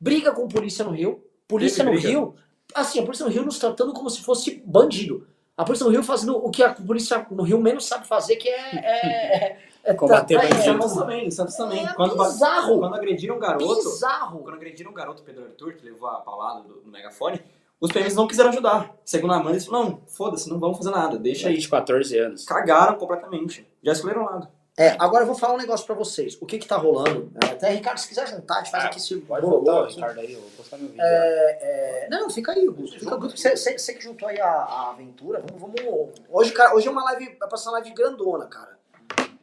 briga 0.00 0.30
com 0.30 0.46
polícia 0.46 0.84
no 0.84 0.92
Rio, 0.92 1.24
polícia 1.48 1.82
no 1.82 1.90
briga? 1.90 2.08
Rio, 2.08 2.34
assim, 2.72 3.00
a 3.00 3.02
polícia 3.02 3.26
no 3.26 3.32
Rio 3.32 3.44
nos 3.44 3.58
tratando 3.58 3.92
como 3.92 4.08
se 4.08 4.22
fosse 4.22 4.62
bandido. 4.64 5.26
A 5.56 5.64
polícia 5.64 5.84
no 5.84 5.90
Rio 5.90 6.02
fazendo 6.02 6.36
o 6.36 6.50
que 6.50 6.62
a 6.62 6.72
polícia 6.72 7.26
no 7.30 7.42
Rio 7.42 7.60
menos 7.60 7.86
sabe 7.86 8.06
fazer, 8.06 8.36
que 8.36 8.48
é. 8.48 8.76
é, 8.76 9.36
é, 9.36 9.58
é 9.84 9.94
Combater 9.94 10.34
Em 10.34 10.48
bandido. 10.48 10.62
Santos 10.62 10.92
também, 10.94 11.26
em 11.26 11.30
Santos 11.30 11.56
também. 11.56 11.84
É 11.84 11.92
quando, 11.94 12.16
bizarro. 12.16 12.78
quando 12.78 12.94
agrediram 12.94 13.36
o 13.36 13.38
garoto, 13.38 13.74
bizarro. 13.74 14.40
quando 14.40 14.54
agrediram 14.54 14.90
o 14.90 14.94
garoto 14.94 15.22
Pedro 15.22 15.44
Arthur, 15.44 15.74
que 15.74 15.84
levou 15.84 16.08
a 16.08 16.20
paulada 16.20 16.62
do, 16.62 16.80
do 16.80 16.90
megafone, 16.90 17.40
os 17.80 17.90
PMs 17.90 18.14
não 18.14 18.26
quiseram 18.26 18.50
ajudar. 18.50 18.94
Segundo 19.04 19.32
a 19.32 19.36
Amanda, 19.36 19.52
eles 19.52 19.66
falaram, 19.66 19.90
não, 19.90 20.02
foda-se, 20.06 20.48
não 20.48 20.58
vamos 20.58 20.78
fazer 20.78 20.90
nada, 20.90 21.18
deixa 21.18 21.48
aí. 21.48 21.58
de 21.58 21.68
14 21.68 22.18
anos. 22.18 22.44
Cagaram 22.44 22.96
completamente. 22.96 23.68
Já 23.82 23.92
escolheram 23.92 24.22
o 24.22 24.26
lado. 24.26 24.48
É, 24.76 24.96
agora 24.98 25.22
eu 25.22 25.26
vou 25.26 25.36
falar 25.36 25.54
um 25.54 25.58
negócio 25.58 25.86
pra 25.86 25.94
vocês. 25.94 26.36
O 26.40 26.46
que 26.46 26.58
que 26.58 26.66
tá 26.66 26.76
rolando? 26.76 27.30
É, 27.42 27.46
Até, 27.52 27.70
Ricardo, 27.70 27.98
se 27.98 28.08
quiser 28.08 28.26
juntar, 28.26 28.56
a 28.56 28.58
gente 28.58 28.72
faz 28.72 28.84
Ah, 28.84 28.86
aqui 28.88 28.98
esse 28.98 29.16
Pode 29.18 29.46
voltar. 29.46 29.86
Ricardo, 29.86 30.18
aí, 30.18 30.32
eu 30.32 30.40
vou 30.40 30.50
postar 30.50 30.78
meu 30.78 30.88
vídeo. 30.88 31.00
É, 31.00 31.58
é, 32.06 32.08
não, 32.10 32.28
fica 32.28 32.50
aí, 32.52 32.66
Augusto. 32.66 32.98
Fica. 32.98 33.16
Você, 33.16 33.56
você- 33.56 33.78
você 33.78 33.94
que 33.94 34.02
juntou 34.02 34.26
aí 34.28 34.40
a, 34.40 34.48
a 34.48 34.90
aventura. 34.90 35.44
Vamos, 35.48 35.60
vamos. 35.80 36.10
Hoje, 36.28 36.50
cara, 36.50 36.74
hoje 36.74 36.88
é 36.88 36.90
uma 36.90 37.04
live. 37.04 37.36
Vai 37.38 37.48
passar 37.48 37.70
uma 37.70 37.78
live 37.78 37.90
grandona, 37.94 38.46
cara. 38.46 38.76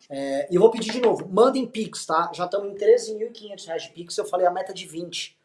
É, 0.09 0.47
e 0.51 0.55
eu 0.55 0.59
vou 0.61 0.69
pedir 0.69 0.91
de 0.91 0.99
novo. 0.99 1.25
Mandem 1.31 1.65
Pix, 1.65 2.05
tá? 2.05 2.29
Já 2.33 2.43
estamos 2.43 2.69
em 2.69 2.75
13.500 2.75 3.65
reais 3.67 3.83
de 3.83 3.89
Pix. 3.91 4.17
Eu 4.17 4.25
falei 4.25 4.45
a 4.45 4.51
meta 4.51 4.73
de 4.73 4.85
20. 4.85 5.37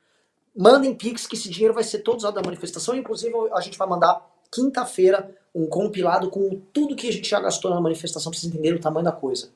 Mandem 0.56 0.92
Pix, 0.96 1.28
que 1.28 1.36
esse 1.36 1.48
dinheiro 1.48 1.72
vai 1.72 1.84
ser 1.84 2.00
todo 2.00 2.16
usado 2.16 2.34
na 2.34 2.42
manifestação. 2.42 2.96
Inclusive, 2.96 3.32
a 3.52 3.60
gente 3.60 3.78
vai 3.78 3.86
mandar 3.86 4.20
quinta-feira 4.50 5.32
um 5.54 5.68
compilado 5.68 6.28
com 6.28 6.60
tudo 6.72 6.96
que 6.96 7.08
a 7.08 7.12
gente 7.12 7.28
já 7.28 7.38
gastou 7.38 7.70
na 7.70 7.80
manifestação 7.80 8.32
pra 8.32 8.38
vocês 8.40 8.52
entenderem 8.52 8.78
o 8.78 8.82
tamanho 8.82 9.04
da 9.04 9.12
coisa. 9.12 9.50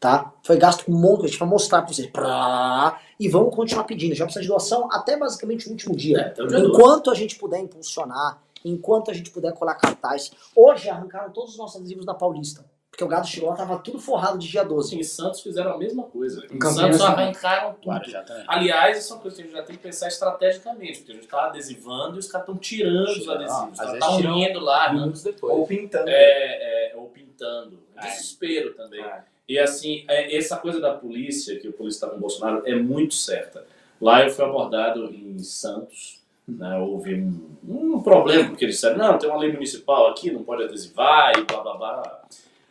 Tá? 0.00 0.32
Foi 0.42 0.56
gasto 0.56 0.86
com 0.86 0.92
um 0.92 0.98
monte, 0.98 1.26
a 1.26 1.28
gente 1.28 1.38
vai 1.38 1.48
mostrar 1.48 1.82
pra 1.82 1.92
vocês. 1.92 2.08
Prá, 2.08 2.98
e 3.18 3.28
vamos 3.28 3.54
continuar 3.54 3.84
pedindo. 3.84 4.14
Já 4.14 4.24
precisa 4.24 4.40
de 4.42 4.48
doação 4.48 4.88
até 4.90 5.14
basicamente 5.14 5.68
o 5.68 5.70
último 5.72 5.94
dia. 5.94 6.16
É, 6.16 6.20
até 6.28 6.42
o 6.42 6.46
dia 6.46 6.58
doze. 6.58 6.72
enquanto 6.72 7.10
a 7.10 7.14
gente 7.14 7.36
puder 7.36 7.60
impulsionar, 7.60 8.42
enquanto 8.64 9.10
a 9.10 9.14
gente 9.14 9.30
puder 9.30 9.52
colar 9.52 9.74
cartaz. 9.74 10.32
Hoje 10.56 10.88
arrancaram 10.88 11.30
todos 11.30 11.52
os 11.52 11.58
nossos 11.58 11.76
adesivos 11.76 12.06
da 12.06 12.14
Paulista. 12.14 12.64
Porque 12.90 13.04
o 13.04 13.08
gado 13.08 13.26
chegou 13.26 13.54
tava 13.54 13.78
tudo 13.78 14.00
forrado 14.00 14.36
de 14.38 14.48
dia 14.48 14.64
12. 14.64 14.98
Em 14.98 15.02
Santos 15.02 15.40
fizeram 15.42 15.72
a 15.72 15.78
mesma 15.78 16.02
coisa. 16.02 16.44
Em 16.46 16.58
Campinas 16.58 16.74
Santos 16.74 16.98
também. 16.98 17.24
arrancaram 17.26 17.74
tudo. 17.74 17.92
Guarujá 17.92 18.22
também. 18.22 18.44
Aliás, 18.48 18.98
isso 18.98 19.12
é 19.12 19.16
uma 19.16 19.22
coisa 19.22 19.36
que 19.36 19.42
a 19.42 19.44
gente 19.46 19.54
já 19.54 19.62
tem 19.62 19.76
que 19.76 19.82
pensar 19.82 20.08
estrategicamente, 20.08 20.98
porque 20.98 21.12
a 21.12 21.14
gente 21.14 21.28
tá 21.28 21.44
adesivando 21.46 22.16
e 22.16 22.18
os 22.18 22.26
caras 22.26 22.48
estão 22.48 22.58
tirando 22.58 23.08
os 23.08 23.28
adesivos. 23.28 23.78
Tá 23.78 23.92
vezes 23.92 24.16
tiram 24.16 24.32
unindo 24.32 24.60
lá, 24.60 24.92
né? 24.92 25.00
Minutos 25.00 25.22
depois. 25.22 25.54
Ou 25.54 25.66
pintando. 25.66 26.08
É, 26.08 26.92
é, 26.92 26.96
ou 26.96 27.06
pintando. 27.06 27.78
É. 27.96 28.00
Desespero 28.00 28.74
também. 28.74 29.02
É. 29.04 29.24
E 29.50 29.58
assim, 29.58 30.04
é, 30.06 30.36
essa 30.36 30.56
coisa 30.58 30.78
da 30.78 30.94
polícia, 30.94 31.58
que 31.58 31.66
o 31.66 31.72
polícia 31.72 31.96
está 31.96 32.08
com 32.08 32.18
o 32.18 32.20
Bolsonaro, 32.20 32.62
é 32.64 32.76
muito 32.76 33.14
certa. 33.14 33.66
Lá 34.00 34.22
eu 34.22 34.30
fui 34.30 34.44
abordado 34.44 35.12
em 35.12 35.40
Santos, 35.40 36.20
né, 36.46 36.78
houve 36.78 37.16
um, 37.16 37.56
um 37.68 38.00
problema, 38.00 38.50
porque 38.50 38.64
eles 38.64 38.76
disseram, 38.76 38.98
não, 38.98 39.18
tem 39.18 39.28
uma 39.28 39.40
lei 39.40 39.52
municipal 39.52 40.06
aqui, 40.06 40.30
não 40.30 40.44
pode 40.44 40.62
adesivar 40.62 41.36
e 41.36 41.42
blá 41.42 41.62
blá 41.62 41.76
blá. 41.76 42.22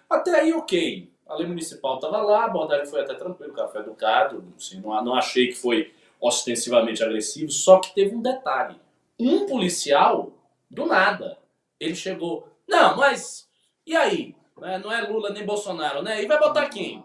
Até 0.09 0.39
aí, 0.39 0.53
ok. 0.53 1.11
A 1.27 1.35
lei 1.35 1.47
municipal 1.47 1.95
estava 1.95 2.21
lá, 2.21 2.43
a 2.43 2.45
abordagem 2.45 2.85
foi 2.85 3.01
até 3.01 3.13
tranquilo, 3.13 3.51
o 3.51 3.55
cara 3.55 3.67
foi 3.67 3.81
educado, 3.81 4.41
assim, 4.57 4.79
não, 4.79 5.03
não 5.03 5.15
achei 5.15 5.47
que 5.47 5.55
foi 5.55 5.91
ostensivamente 6.17 7.03
agressivo, 7.03 7.51
só 7.51 7.79
que 7.79 7.93
teve 7.93 8.15
um 8.15 8.21
detalhe. 8.21 8.77
Um 9.19 9.45
policial, 9.45 10.31
do 10.71 10.85
nada, 10.85 11.37
ele 11.77 11.93
chegou, 11.93 12.47
não, 12.65 12.95
mas 12.95 13.49
e 13.85 13.97
aí? 13.97 14.33
Né, 14.59 14.77
Não 14.79 14.91
é 14.91 15.01
Lula 15.01 15.31
nem 15.31 15.45
Bolsonaro, 15.45 16.01
né? 16.01 16.23
E 16.23 16.27
vai 16.27 16.39
botar 16.39 16.69
quem? 16.69 17.03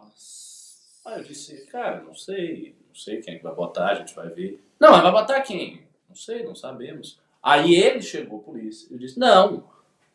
Aí 1.04 1.18
eu 1.18 1.24
disse, 1.24 1.66
cara, 1.66 2.02
não 2.02 2.14
sei, 2.14 2.76
não 2.88 2.94
sei 2.94 3.20
quem 3.20 3.34
é 3.34 3.38
vai 3.38 3.54
botar, 3.54 3.88
a 3.88 3.94
gente 3.94 4.14
vai 4.14 4.28
ver. 4.30 4.64
Não, 4.80 4.90
mas 4.90 5.02
vai 5.02 5.12
botar 5.12 5.40
quem? 5.42 5.82
Não 6.08 6.16
sei, 6.16 6.42
não 6.44 6.54
sabemos. 6.54 7.20
Aí 7.42 7.74
ele 7.74 8.00
chegou, 8.00 8.38
polícia, 8.40 8.88
e 8.90 8.98
disse, 8.98 9.18
não, 9.18 9.68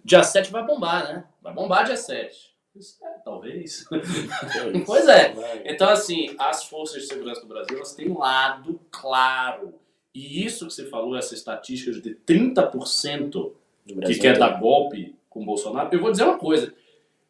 dia 0.04 0.24
7 0.24 0.52
vai 0.52 0.66
bombar, 0.66 1.04
né? 1.04 1.26
Vai 1.42 1.54
bombar 1.54 1.86
dia 1.86 1.96
7. 1.96 2.50
Eu 2.74 2.80
disse, 2.82 3.04
é, 3.04 3.10
talvez. 3.24 3.86
pois 4.86 5.08
é. 5.08 5.36
Então, 5.66 5.90
assim, 5.90 6.36
as 6.40 6.64
forças 6.64 7.04
de 7.04 7.08
segurança 7.08 7.42
do 7.42 7.48
Brasil, 7.48 7.78
elas 7.78 7.94
têm 7.94 8.10
um 8.10 8.18
lado 8.18 8.80
claro. 8.90 9.76
E 10.14 10.44
isso 10.44 10.66
que 10.66 10.74
você 10.74 10.88
falou, 10.88 11.16
essa 11.16 11.36
estatística 11.36 11.92
de 11.92 12.16
30% 12.16 13.30
Do 13.32 14.02
que 14.02 14.16
quer 14.18 14.40
dar 14.40 14.60
golpe 14.60 15.16
com 15.30 15.46
Bolsonaro, 15.46 15.90
eu 15.92 16.02
vou 16.02 16.12
dizer 16.12 16.24
uma 16.24 16.38
coisa. 16.38 16.74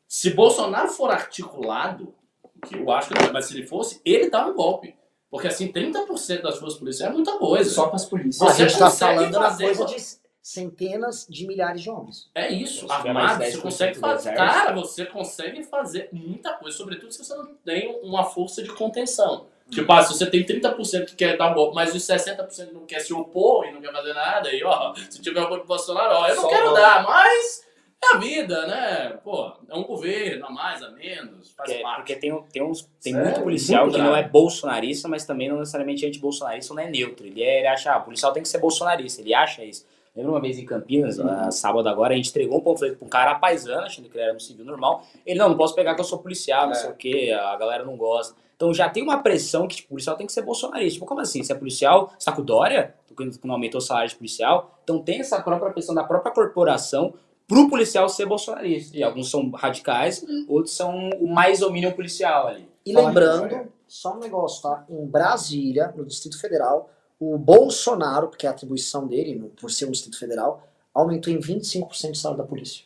Se 0.09 0.31
Bolsonaro 0.31 0.89
for 0.89 1.11
articulado, 1.11 2.11
o 2.43 2.67
que 2.67 2.75
eu 2.75 2.91
acho 2.91 3.09
que 3.09 3.13
não 3.13 3.27
é, 3.29 3.31
mas 3.31 3.45
se 3.45 3.55
ele 3.55 3.67
fosse, 3.67 4.01
ele 4.03 4.27
dá 4.27 4.47
um 4.47 4.55
golpe. 4.55 4.95
Porque 5.29 5.47
assim, 5.47 5.71
30% 5.71 6.41
das 6.41 6.57
forças 6.57 6.79
policiais 6.79 7.11
é 7.11 7.13
muita 7.13 7.37
coisa. 7.37 7.69
Só 7.69 7.85
para 7.85 7.97
as 7.97 8.05
polícias. 8.05 8.37
Você 8.37 8.63
a 8.63 8.67
gente 8.67 8.79
tá 8.79 8.85
consegue 8.85 9.15
falando 9.15 9.33
na 9.33 9.41
fazer 9.41 9.65
coisa 9.65 9.85
de 9.85 9.95
centenas 10.41 11.27
de 11.29 11.45
milhares 11.45 11.81
de 11.83 11.91
homens. 11.91 12.27
É 12.33 12.51
isso, 12.51 12.91
armado, 12.91 13.43
você 13.43 13.57
10% 13.57 13.61
consegue 13.61 13.99
fazer. 13.99 14.33
Cara, 14.33 14.73
você 14.73 15.05
consegue 15.05 15.63
fazer 15.63 16.09
muita 16.11 16.53
coisa, 16.53 16.75
sobretudo 16.75 17.11
se 17.11 17.23
você 17.23 17.35
não 17.35 17.53
tem 17.63 17.99
uma 18.01 18.23
força 18.23 18.63
de 18.63 18.73
contenção. 18.73 19.45
Tipo, 19.69 19.93
ah, 19.93 20.01
se 20.01 20.11
você 20.17 20.25
tem 20.25 20.43
30% 20.43 21.05
que 21.05 21.15
quer 21.15 21.37
dar 21.37 21.51
um 21.51 21.53
golpe, 21.53 21.75
mas 21.75 21.93
os 21.93 22.01
60% 22.01 22.71
não 22.71 22.87
quer 22.87 22.99
se 23.01 23.13
opor 23.13 23.67
e 23.67 23.71
não 23.71 23.79
quer 23.79 23.91
fazer 23.91 24.13
nada, 24.13 24.51
e 24.51 24.63
ó, 24.63 24.95
se 24.95 25.21
tiver 25.21 25.41
um 25.41 25.47
golpe 25.47 25.61
do 25.61 25.67
Bolsonaro, 25.67 26.15
ó, 26.15 26.27
eu 26.27 26.35
não 26.35 26.41
Só 26.41 26.49
quero 26.49 26.65
golpe. 26.65 26.81
dar, 26.81 27.03
mas 27.03 27.68
é 28.01 28.15
a 28.15 28.19
vida, 28.19 28.65
né? 28.67 29.09
Pô, 29.23 29.51
é 29.67 29.75
um 29.75 29.83
governo, 29.83 30.45
a 30.45 30.49
mais, 30.49 30.81
a 30.81 30.89
menos, 30.91 31.51
faz 31.51 31.69
Porque, 31.69 31.83
parte. 31.83 31.95
porque 31.97 32.15
tem, 32.15 32.43
tem, 32.51 32.63
uns, 32.63 32.89
tem 33.01 33.13
muito 33.13 33.41
policial 33.41 33.83
Muito 33.83 33.95
que 33.95 34.01
não 34.01 34.15
é 34.15 34.19
grave. 34.19 34.29
bolsonarista, 34.29 35.07
mas 35.07 35.25
também 35.25 35.49
não 35.49 35.59
necessariamente 35.59 36.05
anti-bolsonarista, 36.05 36.73
não 36.73 36.81
é 36.81 36.89
neutro. 36.89 37.25
Ele, 37.25 37.43
é, 37.43 37.59
ele 37.59 37.67
acha, 37.67 37.91
ah, 37.93 37.97
o 37.97 38.03
policial 38.03 38.31
tem 38.31 38.41
que 38.41 38.49
ser 38.49 38.59
bolsonarista, 38.59 39.21
ele 39.21 39.33
acha 39.33 39.63
isso. 39.63 39.85
Lembra 40.15 40.31
uma 40.31 40.41
vez 40.41 40.57
em 40.57 40.65
Campinas, 40.65 41.19
ah, 41.19 41.51
sábado 41.51 41.87
agora, 41.87 42.13
a 42.13 42.17
gente 42.17 42.29
entregou 42.29 42.57
um 42.57 42.61
panfleto 42.61 42.97
pra 42.97 43.05
um 43.05 43.09
cara 43.09 43.35
paisano, 43.35 43.85
achando 43.85 44.09
que 44.09 44.17
ele 44.17 44.23
era 44.23 44.33
um 44.35 44.39
civil 44.39 44.65
normal. 44.65 45.03
Ele, 45.25 45.37
não, 45.37 45.49
não 45.49 45.57
posso 45.57 45.75
pegar 45.75 45.93
que 45.93 46.01
eu 46.01 46.05
sou 46.05 46.19
policial, 46.19 46.65
não 46.65 46.71
É. 46.71 46.75
sei 46.75 46.89
o 46.89 46.93
quê, 46.95 47.37
a 47.39 47.55
galera 47.57 47.83
não 47.85 47.95
gosta. 47.95 48.35
Então 48.55 48.73
já 48.73 48.89
tem 48.89 49.01
uma 49.03 49.21
pressão 49.23 49.67
que 49.67 49.75
tipo, 49.77 49.87
o 49.87 49.89
policial 49.91 50.17
tem 50.17 50.25
que 50.25 50.33
ser 50.33 50.41
bolsonarista. 50.41 50.93
Tipo, 50.95 51.05
como 51.05 51.21
assim? 51.21 51.41
Você 51.43 51.53
é 51.53 51.55
policial, 51.55 52.11
você 52.17 52.25
tá 52.25 52.31
com 52.35 52.41
Dória, 52.41 52.93
quando 53.15 53.37
não 53.43 53.53
aumentou 53.53 53.77
o 53.77 53.81
salário 53.81 54.09
de 54.09 54.15
policial. 54.15 54.77
Então 54.83 54.99
tem 54.99 55.19
essa 55.21 55.41
própria 55.41 55.71
pressão 55.71 55.93
da 55.95 56.03
própria 56.03 56.33
corporação 56.33 57.13
pro 57.49 57.69
policial 57.69 58.07
ser 58.07 58.25
bolsonarista. 58.27 58.95
E 58.95 59.03
alguns 59.03 59.29
são 59.29 59.49
radicais, 59.51 60.23
outros 60.47 60.73
são 60.75 61.09
o 61.19 61.27
mais 61.27 61.59
domínio 61.59 61.91
policial 61.93 62.47
ali. 62.47 62.69
E 62.85 62.93
Fala 62.93 63.07
lembrando, 63.07 63.67
só 63.87 64.15
um 64.15 64.19
negócio, 64.19 64.61
tá? 64.61 64.85
Em 64.89 65.05
Brasília, 65.05 65.91
no 65.97 66.05
Distrito 66.05 66.39
Federal, 66.39 66.89
o 67.19 67.37
Bolsonaro, 67.37 68.29
porque 68.29 68.45
é 68.45 68.49
a 68.49 68.53
atribuição 68.53 69.05
dele, 69.07 69.35
no- 69.35 69.49
por 69.49 69.69
ser 69.69 69.85
um 69.85 69.91
Distrito 69.91 70.17
Federal, 70.17 70.63
aumentou 70.93 71.33
em 71.33 71.39
25% 71.39 72.11
o 72.11 72.15
salário 72.15 72.43
da 72.43 72.47
polícia. 72.47 72.85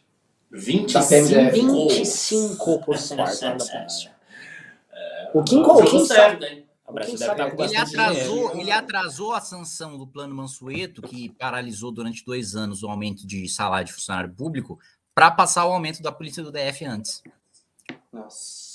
25 0.49 0.93
Da 0.93 1.05
PMDF. 1.07 1.61
25% 1.61 2.87
o 2.87 2.97
salário 2.97 3.39
da 3.39 3.65
polícia. 3.65 4.11
O 5.33 5.43
Kim, 5.43 5.61
o 5.61 5.75
certo, 6.05 6.05
sabe, 6.05 6.45
hein? 6.45 6.62
O 6.87 6.93
Brasil 6.93 7.17
Quem 7.17 7.27
deve 7.27 7.37
sabe 7.37 7.41
estar 7.41 7.55
com 7.55 7.63
ele 7.63 7.73
bastante 7.73 7.91
dinheiro. 7.91 8.11
Ele 8.11 8.41
atrasou, 8.41 8.59
ele 8.59 8.71
atrasou 8.71 9.33
a 9.33 9.41
sanção 9.41 9.97
do 9.97 10.05
plano 10.05 10.35
Mansueto, 10.35 11.01
que 11.01 11.29
paralisou 11.29 11.91
durante 11.91 12.25
dois 12.25 12.55
anos 12.55 12.83
o 12.83 12.89
aumento 12.89 13.25
de 13.25 13.47
salário 13.47 13.87
de 13.87 13.93
funcionário 13.93 14.33
público, 14.33 14.79
para 15.15 15.31
passar 15.31 15.65
o 15.65 15.71
aumento 15.71 16.01
da 16.01 16.11
polícia 16.11 16.43
do 16.43 16.51
DF 16.51 16.85
antes. 16.85 17.23
Nossa. 18.11 18.73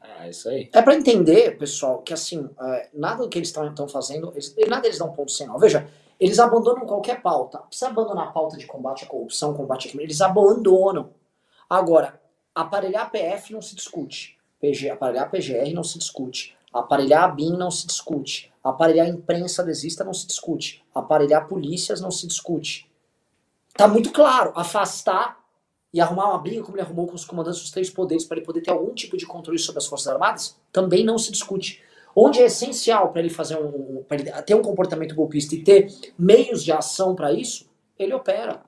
Ah, 0.00 0.28
isso 0.28 0.48
aí. 0.48 0.68
É 0.72 0.82
pra 0.82 0.94
entender, 0.94 1.56
pessoal, 1.58 2.02
que 2.02 2.12
assim, 2.12 2.48
é, 2.60 2.88
nada 2.92 3.22
do 3.22 3.28
que 3.28 3.38
eles 3.38 3.48
estão 3.48 3.88
fazendo, 3.88 4.30
eles, 4.32 4.54
nada 4.68 4.86
eles 4.86 4.98
dão 4.98 5.12
ponto 5.12 5.30
sem 5.30 5.46
nó. 5.46 5.58
Veja, 5.58 5.88
eles 6.18 6.38
abandonam 6.38 6.86
qualquer 6.86 7.20
pauta. 7.20 7.58
Precisa 7.58 7.88
abandonar 7.88 8.28
a 8.28 8.32
pauta 8.32 8.56
de 8.56 8.66
combate 8.66 9.04
à 9.04 9.06
corrupção, 9.06 9.54
combate 9.54 9.88
à 9.88 9.90
crime. 9.90 10.04
Eles 10.04 10.20
abandonam. 10.20 11.10
Agora, 11.68 12.20
aparelhar 12.54 13.10
PF 13.10 13.52
não 13.52 13.62
se 13.62 13.74
discute. 13.74 14.38
PG, 14.60 14.90
aparelhar 14.90 15.30
PGR 15.30 15.72
não 15.72 15.82
se 15.82 15.98
discute. 15.98 16.56
Aparelhar 16.72 17.24
a 17.24 17.28
BIM 17.28 17.56
não 17.56 17.70
se 17.70 17.86
discute. 17.86 18.52
Aparelhar 18.64 19.06
a 19.06 19.10
imprensa 19.10 19.62
desista 19.62 20.02
não 20.04 20.14
se 20.14 20.26
discute. 20.26 20.84
Aparelhar 20.94 21.46
polícias 21.46 22.00
não 22.00 22.10
se 22.10 22.26
discute. 22.26 22.90
Tá 23.74 23.86
muito 23.86 24.10
claro. 24.10 24.52
Afastar 24.54 25.42
e 25.92 26.00
arrumar 26.00 26.30
uma 26.30 26.38
briga 26.38 26.62
como 26.62 26.76
ele 26.76 26.82
arrumou 26.82 27.06
com 27.06 27.14
os 27.14 27.24
comandantes 27.24 27.60
dos 27.60 27.70
três 27.70 27.90
poderes 27.90 28.24
para 28.24 28.38
ele 28.38 28.46
poder 28.46 28.62
ter 28.62 28.70
algum 28.70 28.94
tipo 28.94 29.16
de 29.16 29.26
controle 29.26 29.58
sobre 29.58 29.78
as 29.78 29.86
Forças 29.86 30.08
Armadas, 30.08 30.56
também 30.72 31.04
não 31.04 31.18
se 31.18 31.30
discute. 31.30 31.82
Onde 32.16 32.40
é 32.40 32.46
essencial 32.46 33.10
para 33.10 33.20
ele 33.20 33.30
fazer 33.30 33.58
um, 33.58 34.04
ele 34.10 34.30
ter 34.42 34.54
um 34.54 34.62
comportamento 34.62 35.14
golpista 35.14 35.54
e 35.54 35.62
ter 35.62 35.92
meios 36.18 36.64
de 36.64 36.72
ação 36.72 37.14
para 37.14 37.32
isso, 37.32 37.70
ele 37.98 38.14
opera. 38.14 38.62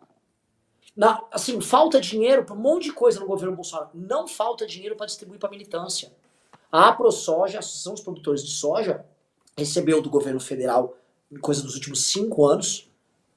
Na, 0.97 1.22
assim, 1.32 1.60
falta 1.60 2.01
dinheiro 2.01 2.44
para 2.44 2.55
um 2.55 2.59
monte 2.59 2.85
de 2.85 2.93
coisa 2.93 3.20
no 3.20 3.26
governo 3.26 3.55
Bolsonaro. 3.55 3.90
Não 3.93 4.28
falta 4.28 4.66
dinheiro 4.66 4.97
para 4.97 5.06
distribuir 5.06 5.40
para 5.40 5.51
militância. 5.51 6.12
A 6.74 6.88
AproSoja, 6.88 7.59
a 7.59 7.60
Associação 7.60 7.94
dos 7.94 8.02
Produtores 8.02 8.42
de 8.42 8.51
Soja, 8.51 9.05
recebeu 9.56 10.02
do 10.02 10.10
governo 10.10 10.40
federal, 10.40 10.96
em 11.30 11.38
coisa 11.38 11.62
dos 11.62 11.76
últimos 11.76 12.05
cinco 12.06 12.44
anos, 12.44 12.90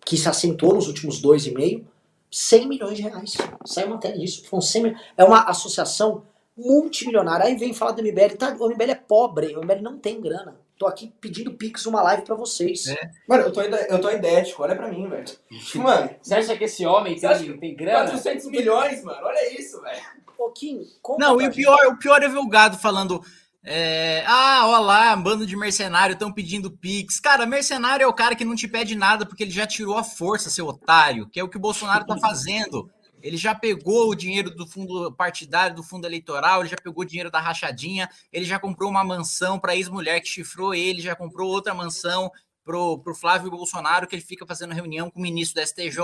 que 0.03 0.17
se 0.17 0.27
assentou 0.27 0.73
nos 0.73 0.87
últimos 0.87 1.21
dois 1.21 1.45
e 1.45 1.53
meio, 1.53 1.87
100 2.31 2.67
milhões 2.67 2.97
de 2.97 3.03
reais. 3.03 3.37
Saiu 3.63 3.89
matéria 3.89 4.17
disso. 4.17 4.43
Foram 4.47 4.61
100 4.61 4.81
mil... 4.81 4.95
É 5.15 5.23
uma 5.23 5.43
associação 5.43 6.23
multimilionária. 6.57 7.45
Aí 7.45 7.55
vem 7.55 7.75
falar 7.75 7.91
do 7.91 8.01
MBL. 8.01 8.35
Tá, 8.39 8.57
o 8.59 8.69
MBL 8.69 8.89
é 8.89 8.95
pobre, 8.95 9.55
o 9.55 9.61
MBL 9.61 9.83
não 9.83 9.99
tem 9.99 10.19
grana. 10.19 10.55
Tô 10.75 10.87
aqui 10.87 11.13
pedindo 11.21 11.53
Pix 11.53 11.85
numa 11.85 12.01
live 12.01 12.23
pra 12.23 12.33
vocês. 12.33 12.87
Mano, 13.29 13.43
eu 13.43 13.53
tô, 13.53 13.61
eu 13.61 14.01
tô 14.01 14.09
idético, 14.09 14.63
olha 14.63 14.75
pra 14.75 14.87
mim, 14.87 15.07
velho. 15.07 15.25
Mano, 15.75 16.09
Você 16.19 16.33
acha 16.33 16.57
que 16.57 16.63
esse 16.63 16.87
homem 16.87 17.19
tem, 17.19 17.59
tem 17.59 17.75
grana? 17.75 18.09
400 18.09 18.47
milhões, 18.47 19.03
mano, 19.03 19.27
olha 19.27 19.59
isso, 19.59 19.79
velho. 19.79 20.01
Ô, 20.37 20.51
Kim, 20.51 20.85
conta 21.01 21.25
Não, 21.25 21.41
e 21.41 21.47
o 21.47 21.51
pior, 21.51 21.87
o 21.87 21.97
pior 21.97 22.21
é 22.21 22.29
ver 22.29 22.37
o 22.37 22.47
gado 22.47 22.77
falando. 22.77 23.23
é, 23.63 24.23
ah, 24.27 24.67
olha 24.67 24.79
lá, 24.79 25.15
bando 25.15 25.45
de 25.45 25.55
mercenário 25.55 26.13
estão 26.13 26.31
pedindo 26.31 26.71
Pix. 26.71 27.19
Cara, 27.19 27.45
mercenário 27.45 28.03
é 28.03 28.07
o 28.07 28.13
cara 28.13 28.35
que 28.35 28.45
não 28.45 28.55
te 28.55 28.67
pede 28.67 28.95
nada 28.95 29.25
porque 29.25 29.43
ele 29.43 29.51
já 29.51 29.65
tirou 29.65 29.97
a 29.97 30.03
força, 30.03 30.49
seu 30.49 30.67
otário, 30.67 31.27
que 31.27 31.39
é 31.39 31.43
o 31.43 31.49
que 31.49 31.57
o 31.57 31.61
Bolsonaro 31.61 32.05
tá 32.05 32.17
fazendo. 32.17 32.89
Ele 33.21 33.35
já 33.35 33.55
pegou 33.55 34.09
o 34.09 34.15
dinheiro 34.15 34.51
do 34.51 34.67
fundo 34.67 35.11
partidário, 35.11 35.75
do 35.75 35.83
fundo 35.83 36.05
eleitoral, 36.05 36.61
ele 36.61 36.69
já 36.69 36.77
pegou 36.77 37.03
o 37.03 37.07
dinheiro 37.07 37.31
da 37.31 37.39
rachadinha, 37.39 38.07
ele 38.31 38.45
já 38.45 38.59
comprou 38.59 38.89
uma 38.89 39.03
mansão 39.03 39.59
para 39.59 39.75
ex-mulher 39.75 40.21
que 40.21 40.27
chifrou 40.27 40.73
ele, 40.73 41.01
já 41.01 41.15
comprou 41.15 41.49
outra 41.49 41.73
mansão 41.73 42.31
pro, 42.63 42.99
pro 42.99 43.15
Flávio 43.15 43.49
Bolsonaro, 43.49 44.05
que 44.05 44.15
ele 44.15 44.21
fica 44.21 44.45
fazendo 44.45 44.73
reunião 44.73 45.09
com 45.09 45.19
o 45.19 45.21
ministro 45.21 45.55
da 45.55 45.65
STJ, 45.65 45.97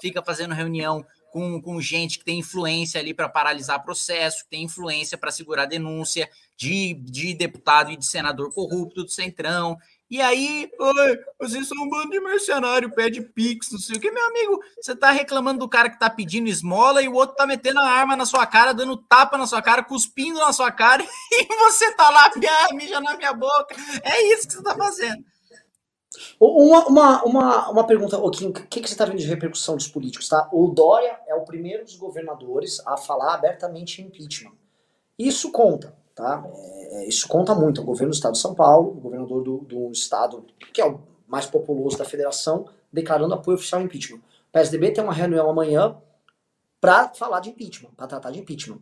fica 0.00 0.22
fazendo 0.22 0.52
reunião 0.52 1.06
com, 1.32 1.60
com 1.62 1.80
gente 1.80 2.18
que 2.18 2.24
tem 2.24 2.40
influência 2.40 3.00
ali 3.00 3.14
para 3.14 3.28
paralisar 3.28 3.82
processo, 3.82 4.44
que 4.44 4.50
tem 4.50 4.64
influência 4.64 5.16
para 5.16 5.32
segurar 5.32 5.64
denúncia 5.64 6.28
de, 6.56 6.92
de 6.94 7.34
deputado 7.34 7.90
e 7.90 7.96
de 7.96 8.04
senador 8.04 8.52
corrupto 8.52 9.02
do 9.02 9.10
Centrão. 9.10 9.78
E 10.10 10.20
aí, 10.20 10.70
oi, 10.78 11.18
vocês 11.40 11.66
são 11.66 11.82
um 11.82 11.88
bando 11.88 12.10
de 12.10 12.20
mercenário, 12.20 12.92
pede 12.92 13.22
pix, 13.22 13.72
não 13.72 13.78
sei 13.78 13.96
o 13.96 14.00
que. 14.00 14.10
Meu 14.10 14.26
amigo, 14.26 14.60
você 14.78 14.94
tá 14.94 15.10
reclamando 15.10 15.60
do 15.60 15.68
cara 15.68 15.88
que 15.88 15.98
tá 15.98 16.10
pedindo 16.10 16.50
esmola 16.50 17.00
e 17.00 17.08
o 17.08 17.14
outro 17.14 17.34
tá 17.34 17.46
metendo 17.46 17.80
a 17.80 17.88
arma 17.88 18.14
na 18.14 18.26
sua 18.26 18.44
cara, 18.46 18.74
dando 18.74 18.94
tapa 18.98 19.38
na 19.38 19.46
sua 19.46 19.62
cara, 19.62 19.82
cuspindo 19.82 20.38
na 20.38 20.52
sua 20.52 20.70
cara 20.70 21.02
e 21.32 21.46
você 21.56 21.94
tá 21.94 22.10
lá, 22.10 22.26
ah, 22.28 22.74
mija 22.74 23.00
na 23.00 23.16
minha 23.16 23.32
boca. 23.32 23.74
É 24.04 24.34
isso 24.34 24.48
que 24.48 24.52
você 24.52 24.62
tá 24.62 24.76
fazendo. 24.76 25.24
Uma, 26.38 26.86
uma, 26.86 27.24
uma, 27.24 27.70
uma 27.70 27.86
pergunta, 27.86 28.18
o 28.18 28.30
que, 28.30 28.52
que, 28.52 28.80
que 28.80 28.88
você 28.88 28.94
está 28.94 29.04
vendo 29.04 29.18
de 29.18 29.26
repercussão 29.26 29.76
dos 29.76 29.88
políticos, 29.88 30.28
tá? 30.28 30.48
O 30.52 30.68
Dória 30.68 31.18
é 31.26 31.34
o 31.34 31.44
primeiro 31.44 31.84
dos 31.84 31.96
governadores 31.96 32.80
a 32.86 32.96
falar 32.96 33.34
abertamente 33.34 34.02
em 34.02 34.06
impeachment. 34.06 34.52
Isso 35.18 35.50
conta, 35.50 35.96
tá? 36.14 36.44
É, 36.54 37.08
isso 37.08 37.28
conta 37.28 37.54
muito. 37.54 37.80
O 37.80 37.84
governo 37.84 38.10
do 38.10 38.14
estado 38.14 38.32
de 38.32 38.40
São 38.40 38.54
Paulo, 38.54 38.90
o 38.90 39.00
governador 39.00 39.42
do, 39.42 39.58
do 39.58 39.90
estado, 39.90 40.44
que 40.72 40.80
é 40.80 40.86
o 40.86 41.00
mais 41.26 41.46
populoso 41.46 41.96
da 41.96 42.04
federação, 42.04 42.66
declarando 42.92 43.34
apoio 43.34 43.56
oficial 43.56 43.80
ao 43.80 43.86
impeachment. 43.86 44.18
O 44.18 44.52
PSDB 44.52 44.90
tem 44.90 45.02
uma 45.02 45.14
reunião 45.14 45.48
amanhã 45.48 45.96
para 46.80 47.08
falar 47.10 47.40
de 47.40 47.50
impeachment, 47.50 47.90
para 47.96 48.06
tratar 48.06 48.30
de 48.32 48.40
impeachment. 48.40 48.80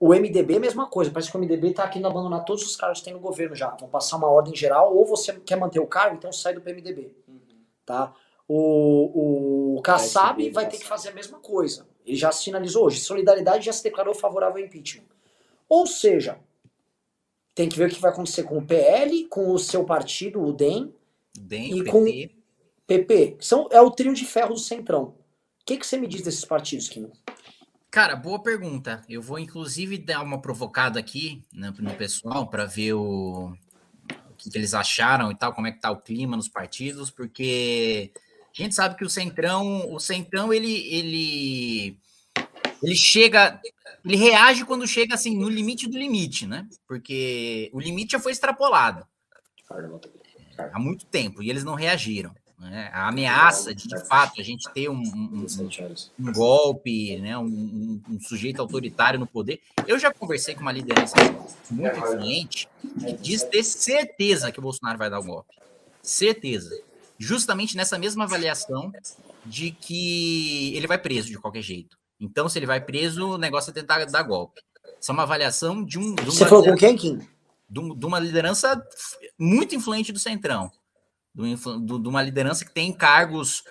O 0.00 0.14
MDB, 0.14 0.58
mesma 0.58 0.86
coisa. 0.86 1.10
Parece 1.10 1.30
que 1.30 1.36
o 1.36 1.40
MDB 1.40 1.70
está 1.70 1.88
querendo 1.88 2.06
abandonar 2.06 2.44
todos 2.44 2.64
os 2.64 2.76
cargos 2.76 3.00
que 3.00 3.06
tem 3.06 3.14
no 3.14 3.20
governo 3.20 3.54
já. 3.56 3.70
Vão 3.80 3.88
passar 3.88 4.16
uma 4.16 4.28
ordem 4.28 4.54
geral, 4.54 4.96
ou 4.96 5.04
você 5.04 5.32
quer 5.40 5.56
manter 5.56 5.80
o 5.80 5.86
cargo, 5.86 6.16
então 6.16 6.32
sai 6.32 6.54
do 6.54 6.60
PMDB. 6.60 7.12
Uhum. 7.26 7.40
Tá? 7.84 8.14
O, 8.46 9.76
o 9.76 9.82
Kassab 9.82 10.48
vai 10.50 10.68
ter 10.68 10.78
que 10.78 10.86
fazer 10.86 11.10
a 11.10 11.14
mesma 11.14 11.38
coisa. 11.38 11.86
Ele 12.06 12.16
já 12.16 12.32
sinalizou 12.32 12.86
hoje. 12.86 13.00
Solidariedade 13.00 13.66
já 13.66 13.72
se 13.72 13.82
declarou 13.82 14.14
favorável 14.14 14.62
ao 14.62 14.66
impeachment. 14.66 15.04
Ou 15.68 15.86
seja, 15.86 16.38
tem 17.54 17.68
que 17.68 17.76
ver 17.76 17.90
o 17.90 17.94
que 17.94 18.00
vai 18.00 18.10
acontecer 18.10 18.44
com 18.44 18.56
o 18.56 18.64
PL, 18.64 19.24
com 19.24 19.52
o 19.52 19.58
seu 19.58 19.84
partido, 19.84 20.40
o 20.40 20.52
DEM, 20.52 20.94
DEM 21.36 21.76
e 21.76 21.84
PP. 21.84 21.90
com 21.90 22.04
o 22.04 22.38
PP. 22.86 23.36
São, 23.40 23.68
é 23.70 23.80
o 23.80 23.90
trio 23.90 24.14
de 24.14 24.24
ferro 24.24 24.54
do 24.54 24.60
Centrão. 24.60 25.14
O 25.60 25.64
que, 25.66 25.76
que 25.76 25.86
você 25.86 25.98
me 25.98 26.06
diz 26.06 26.22
desses 26.22 26.44
partidos, 26.44 26.88
Kim? 26.88 27.10
Cara, 27.90 28.14
boa 28.14 28.42
pergunta. 28.42 29.02
Eu 29.08 29.22
vou 29.22 29.38
inclusive 29.38 29.96
dar 29.96 30.22
uma 30.22 30.40
provocada 30.40 30.98
aqui 31.00 31.42
né, 31.52 31.72
no 31.78 31.94
pessoal 31.94 32.46
para 32.46 32.66
ver 32.66 32.92
o, 32.92 33.52
o 34.30 34.34
que, 34.36 34.50
que 34.50 34.58
eles 34.58 34.74
acharam 34.74 35.30
e 35.30 35.34
tal, 35.34 35.54
como 35.54 35.66
é 35.66 35.72
que 35.72 35.80
tá 35.80 35.90
o 35.90 36.00
clima 36.00 36.36
nos 36.36 36.48
partidos, 36.48 37.10
porque 37.10 38.12
a 38.58 38.62
gente 38.62 38.74
sabe 38.74 38.96
que 38.96 39.04
o 39.04 39.10
Centrão, 39.10 39.90
o 39.90 39.98
Centrão 39.98 40.52
ele 40.52 40.72
ele 40.94 41.98
ele 42.82 42.94
chega, 42.94 43.60
ele 44.04 44.16
reage 44.16 44.64
quando 44.64 44.86
chega 44.86 45.14
assim 45.14 45.36
no 45.36 45.48
limite 45.48 45.88
do 45.88 45.98
limite, 45.98 46.46
né? 46.46 46.68
Porque 46.86 47.70
o 47.72 47.80
limite 47.80 48.12
já 48.12 48.20
foi 48.20 48.32
extrapolado 48.32 49.06
há 50.72 50.78
muito 50.78 51.06
tempo 51.06 51.42
e 51.42 51.50
eles 51.50 51.64
não 51.64 51.74
reagiram. 51.74 52.34
Né? 52.58 52.90
A 52.92 53.08
ameaça 53.08 53.72
de, 53.72 53.86
de 53.86 54.06
fato, 54.06 54.40
a 54.40 54.44
gente 54.44 54.68
ter 54.72 54.88
um, 54.88 55.00
um, 55.00 55.46
um 56.18 56.32
golpe, 56.32 57.16
né? 57.18 57.38
Um, 57.38 58.00
um, 58.10 58.20
sujeito 58.20 58.60
autoritário 58.60 59.18
no 59.18 59.28
poder. 59.28 59.60
Eu 59.86 59.96
já 59.98 60.12
conversei 60.12 60.56
com 60.56 60.62
uma 60.62 60.72
liderança 60.72 61.14
muito 61.70 61.98
influente 61.98 62.68
que 62.98 63.12
diz 63.12 63.44
ter 63.44 63.62
certeza 63.62 64.50
que 64.50 64.58
o 64.58 64.62
Bolsonaro 64.62 64.98
vai 64.98 65.08
dar 65.08 65.20
o 65.20 65.24
golpe. 65.24 65.54
Certeza. 66.02 66.76
Justamente 67.16 67.76
nessa 67.76 67.96
mesma 67.96 68.24
avaliação 68.24 68.92
de 69.46 69.70
que 69.70 70.74
ele 70.74 70.88
vai 70.88 70.98
preso 70.98 71.28
de 71.28 71.38
qualquer 71.38 71.62
jeito. 71.62 71.96
Então, 72.20 72.48
se 72.48 72.58
ele 72.58 72.66
vai 72.66 72.80
preso, 72.80 73.34
o 73.34 73.38
negócio 73.38 73.70
é 73.70 73.74
tentar 73.74 74.04
dar 74.06 74.22
golpe. 74.24 74.60
Isso 75.00 75.12
é 75.12 75.14
uma 75.14 75.22
avaliação 75.22 75.84
de 75.84 75.96
um. 75.96 76.12
De 76.16 76.24
Você 76.24 76.44
falou 76.44 76.64
com 76.64 76.74
quem, 76.74 76.96
Kim? 76.96 77.20
De 77.70 78.06
uma 78.06 78.18
liderança 78.18 78.82
muito 79.38 79.76
influente 79.76 80.10
do 80.10 80.18
Centrão 80.18 80.72
do, 81.38 81.98
de 81.98 82.08
uma 82.08 82.22
liderança 82.22 82.64
que 82.64 82.72
tem 82.72 82.92
cargos 82.92 83.62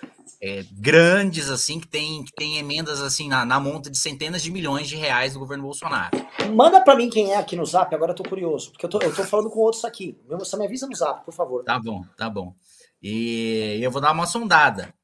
é, 0.42 0.64
grandes, 0.72 1.50
assim, 1.50 1.78
que 1.78 1.86
tem, 1.86 2.24
que 2.24 2.32
tem 2.32 2.56
emendas 2.56 3.02
assim 3.02 3.28
na, 3.28 3.44
na, 3.44 3.60
monta 3.60 3.90
de 3.90 3.98
centenas 3.98 4.42
de 4.42 4.50
milhões 4.50 4.88
de 4.88 4.96
reais 4.96 5.34
do 5.34 5.38
governo 5.38 5.64
Bolsonaro. 5.64 6.16
Manda 6.54 6.80
para 6.80 6.96
mim 6.96 7.10
quem 7.10 7.32
é 7.32 7.36
aqui 7.36 7.56
no 7.56 7.66
Zap, 7.66 7.94
agora 7.94 8.12
eu 8.12 8.16
tô 8.16 8.22
curioso, 8.22 8.70
porque 8.70 8.86
eu 8.86 8.90
tô, 8.90 8.98
eu 9.00 9.14
tô 9.14 9.24
falando 9.24 9.50
com 9.50 9.60
outros 9.60 9.84
aqui. 9.84 10.18
Você 10.28 10.56
me 10.56 10.64
avisa 10.64 10.86
no 10.86 10.96
Zap, 10.96 11.24
por 11.24 11.34
favor. 11.34 11.64
Tá 11.64 11.78
bom, 11.78 12.02
tá 12.16 12.30
bom. 12.30 12.54
E 13.02 13.78
eu 13.82 13.90
vou 13.90 14.00
dar 14.00 14.12
uma 14.12 14.26
sondada. 14.26 14.94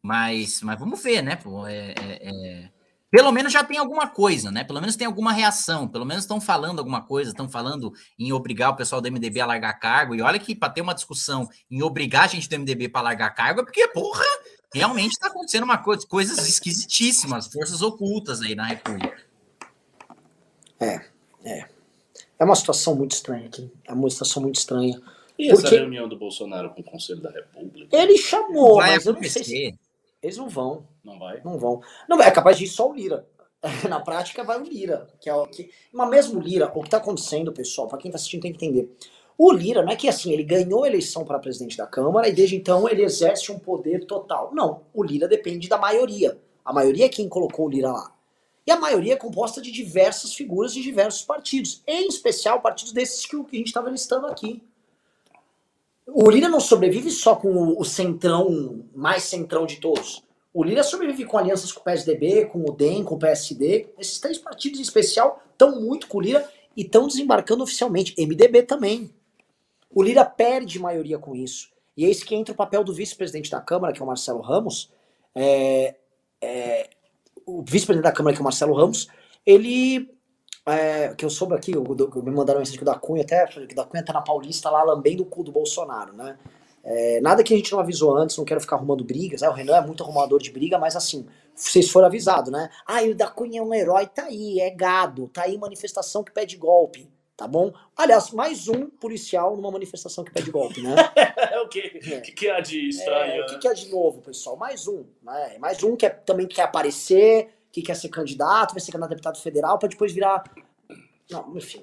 Mas, 0.00 0.62
mas 0.62 0.78
vamos 0.78 1.00
ver, 1.02 1.22
né? 1.22 1.36
Pô, 1.36 1.66
é, 1.66 1.90
é, 1.90 2.28
é 2.28 2.70
pelo 3.12 3.30
menos 3.30 3.52
já 3.52 3.62
tem 3.62 3.76
alguma 3.76 4.06
coisa, 4.06 4.50
né? 4.50 4.64
Pelo 4.64 4.80
menos 4.80 4.96
tem 4.96 5.06
alguma 5.06 5.32
reação, 5.34 5.86
pelo 5.86 6.06
menos 6.06 6.24
estão 6.24 6.40
falando 6.40 6.78
alguma 6.78 7.02
coisa, 7.02 7.30
estão 7.30 7.46
falando 7.46 7.92
em 8.18 8.32
obrigar 8.32 8.70
o 8.70 8.74
pessoal 8.74 9.02
do 9.02 9.12
MDB 9.12 9.38
a 9.38 9.44
largar 9.44 9.74
cargo. 9.74 10.14
E 10.14 10.22
olha 10.22 10.38
que 10.38 10.56
para 10.56 10.72
ter 10.72 10.80
uma 10.80 10.94
discussão 10.94 11.46
em 11.70 11.82
obrigar 11.82 12.24
a 12.24 12.26
gente 12.26 12.48
do 12.48 12.58
MDB 12.58 12.88
para 12.88 13.02
largar 13.02 13.28
cargo 13.34 13.60
é 13.60 13.64
porque, 13.64 13.86
porra, 13.88 14.24
realmente 14.72 15.12
está 15.12 15.26
acontecendo 15.26 15.64
uma 15.64 15.76
coisa, 15.76 16.06
coisas 16.06 16.48
esquisitíssimas, 16.48 17.48
forças 17.48 17.82
ocultas 17.82 18.40
aí 18.40 18.54
na 18.54 18.64
República. 18.64 19.20
É, 20.80 21.04
é. 21.44 21.68
É 22.38 22.44
uma 22.44 22.56
situação 22.56 22.94
muito 22.94 23.12
estranha 23.12 23.44
aqui. 23.44 23.70
É 23.84 23.92
uma 23.92 24.08
situação 24.08 24.42
muito 24.42 24.56
estranha. 24.56 24.98
E 25.38 25.50
essa 25.50 25.68
reunião 25.68 26.08
do 26.08 26.16
Bolsonaro 26.16 26.70
com 26.70 26.80
o 26.80 26.84
Conselho 26.84 27.20
da 27.20 27.30
República? 27.30 27.94
Ele 27.94 28.16
chamou, 28.16 28.76
Vai 28.76 28.92
mas 28.92 29.04
eu 29.04 29.12
não 29.12 29.20
acontecer. 29.20 29.44
sei 29.44 29.70
se... 29.72 29.78
Eles 30.22 30.36
não 30.36 30.48
vão. 30.48 30.86
Não 31.02 31.18
vai? 31.18 31.40
Não 31.44 31.58
vão. 31.58 31.80
Não, 32.08 32.20
é 32.22 32.30
capaz 32.30 32.56
de 32.56 32.64
ir 32.64 32.68
só 32.68 32.88
o 32.88 32.94
Lira. 32.94 33.26
Na 33.88 34.00
prática, 34.00 34.44
vai 34.44 34.60
o 34.60 34.64
Lira. 34.64 35.08
Que 35.20 35.28
é 35.28 35.34
o 35.34 35.46
que... 35.46 35.70
Mas 35.92 36.08
mesmo 36.08 36.38
o 36.38 36.42
Lira, 36.42 36.70
o 36.72 36.80
que 36.80 36.86
está 36.86 36.98
acontecendo, 36.98 37.52
pessoal, 37.52 37.88
para 37.88 37.98
quem 37.98 38.08
está 38.08 38.16
assistindo 38.16 38.42
tem 38.42 38.52
que 38.52 38.64
entender. 38.64 38.96
O 39.36 39.50
Lira 39.52 39.82
não 39.82 39.92
é 39.92 39.96
que 39.96 40.08
assim, 40.08 40.32
ele 40.32 40.44
ganhou 40.44 40.84
a 40.84 40.88
eleição 40.88 41.24
para 41.24 41.38
presidente 41.38 41.76
da 41.76 41.86
Câmara 41.86 42.28
e 42.28 42.32
desde 42.32 42.54
então 42.54 42.88
ele 42.88 43.02
exerce 43.02 43.50
um 43.50 43.58
poder 43.58 44.06
total. 44.06 44.54
Não, 44.54 44.82
o 44.94 45.02
Lira 45.02 45.26
depende 45.26 45.68
da 45.68 45.78
maioria. 45.78 46.38
A 46.64 46.72
maioria 46.72 47.06
é 47.06 47.08
quem 47.08 47.28
colocou 47.28 47.66
o 47.66 47.68
Lira 47.68 47.90
lá. 47.90 48.14
E 48.64 48.70
a 48.70 48.78
maioria 48.78 49.14
é 49.14 49.16
composta 49.16 49.60
de 49.60 49.72
diversas 49.72 50.34
figuras 50.34 50.72
de 50.72 50.80
diversos 50.82 51.22
partidos, 51.22 51.82
em 51.86 52.06
especial 52.06 52.60
partidos 52.60 52.92
desses 52.92 53.26
que 53.26 53.34
a 53.34 53.56
gente 53.56 53.66
estava 53.66 53.90
listando 53.90 54.28
aqui. 54.28 54.62
O 56.14 56.30
Lira 56.30 56.48
não 56.48 56.60
sobrevive 56.60 57.10
só 57.10 57.34
com 57.34 57.74
o, 57.78 57.84
centrão, 57.84 58.84
mais 58.94 59.22
centrão 59.22 59.64
de 59.64 59.76
todos. 59.76 60.22
O 60.52 60.62
Lira 60.62 60.82
sobrevive 60.82 61.24
com 61.24 61.38
alianças 61.38 61.72
com 61.72 61.80
o 61.80 61.84
PSDB, 61.84 62.44
com 62.46 62.60
o 62.68 62.72
DEM, 62.72 63.02
com 63.02 63.14
o 63.14 63.18
PSD. 63.18 63.88
Esses 63.98 64.20
três 64.20 64.36
partidos 64.36 64.78
em 64.78 64.82
especial 64.82 65.42
estão 65.52 65.80
muito 65.80 66.06
com 66.06 66.18
o 66.18 66.20
Lira 66.20 66.46
e 66.76 66.82
estão 66.82 67.06
desembarcando 67.06 67.62
oficialmente. 67.62 68.14
MDB 68.18 68.62
também. 68.62 69.10
O 69.90 70.02
Lira 70.02 70.24
perde 70.24 70.78
maioria 70.78 71.18
com 71.18 71.34
isso. 71.34 71.70
E 71.96 72.04
é 72.04 72.10
isso 72.10 72.26
que 72.26 72.34
entra 72.34 72.52
o 72.52 72.56
papel 72.56 72.84
do 72.84 72.92
vice-presidente 72.92 73.50
da 73.50 73.60
Câmara, 73.60 73.92
que 73.94 74.00
é 74.00 74.04
o 74.04 74.06
Marcelo 74.06 74.40
Ramos. 74.40 74.90
É, 75.34 75.94
é, 76.42 76.90
o 77.46 77.62
vice-presidente 77.62 78.04
da 78.04 78.12
Câmara, 78.12 78.34
que 78.34 78.40
é 78.40 78.42
o 78.42 78.44
Marcelo 78.44 78.74
Ramos, 78.74 79.08
ele 79.46 80.11
é, 80.66 81.14
que 81.14 81.24
eu 81.24 81.30
soube 81.30 81.54
aqui, 81.54 81.76
o, 81.76 81.82
o, 81.82 82.22
me 82.22 82.30
mandaram 82.30 82.60
mensagem 82.60 82.78
que 82.78 82.84
o 82.84 82.86
da 82.86 82.94
Cunha, 82.94 83.22
até 83.22 83.46
que 83.46 83.72
o 83.72 83.76
da 83.76 83.84
Cunha 83.84 84.04
tá 84.04 84.12
na 84.12 84.22
Paulista 84.22 84.70
lá 84.70 84.82
lambendo 84.82 85.22
o 85.22 85.26
cu 85.26 85.42
do 85.42 85.50
Bolsonaro, 85.50 86.12
né? 86.12 86.38
É, 86.84 87.20
nada 87.20 87.44
que 87.44 87.54
a 87.54 87.56
gente 87.56 87.70
não 87.72 87.78
avisou 87.78 88.16
antes, 88.16 88.36
não 88.36 88.44
quero 88.44 88.60
ficar 88.60 88.76
arrumando 88.76 89.04
brigas. 89.04 89.40
Né? 89.40 89.48
O 89.48 89.52
Renan 89.52 89.76
é 89.76 89.80
muito 89.80 90.02
arrumador 90.02 90.40
de 90.40 90.50
briga, 90.50 90.78
mas 90.78 90.96
assim, 90.96 91.26
vocês 91.54 91.88
foram 91.88 92.06
avisados, 92.06 92.50
né? 92.50 92.68
Ah, 92.86 93.02
o 93.02 93.14
da 93.14 93.28
Cunha 93.28 93.60
é 93.60 93.62
um 93.62 93.72
herói, 93.72 94.06
tá 94.06 94.24
aí, 94.24 94.60
é 94.60 94.70
gado, 94.70 95.28
tá 95.28 95.42
aí 95.42 95.56
manifestação 95.56 96.24
que 96.24 96.32
pede 96.32 96.56
golpe, 96.56 97.08
tá 97.36 97.46
bom? 97.46 97.72
Aliás, 97.96 98.30
mais 98.32 98.66
um 98.68 98.86
policial 98.86 99.56
numa 99.56 99.70
manifestação 99.70 100.24
que 100.24 100.32
pede 100.32 100.50
golpe, 100.50 100.80
né? 100.80 100.94
o 101.64 101.68
que, 101.68 101.82
que, 102.20 102.32
que 102.32 102.50
há 102.50 102.60
de 102.60 102.88
estranho? 102.88 103.42
É, 103.42 103.44
o 103.44 103.46
que, 103.46 103.58
que 103.58 103.68
é 103.68 103.74
de 103.74 103.88
novo, 103.88 104.20
pessoal? 104.20 104.56
Mais 104.56 104.88
um, 104.88 105.04
né? 105.22 105.56
Mais 105.60 105.82
um 105.84 105.94
que 105.94 106.06
é, 106.06 106.10
também 106.10 106.48
quer 106.48 106.62
aparecer, 106.62 107.48
que 107.72 107.80
quer 107.80 107.96
ser 107.96 108.10
candidato, 108.10 108.72
vai 108.72 108.80
ser 108.80 108.92
candidato 108.92 109.10
a 109.10 109.14
deputado 109.14 109.38
federal, 109.38 109.78
para 109.78 109.88
depois 109.88 110.12
virar. 110.12 110.44
Não, 111.30 111.56
enfim. 111.56 111.82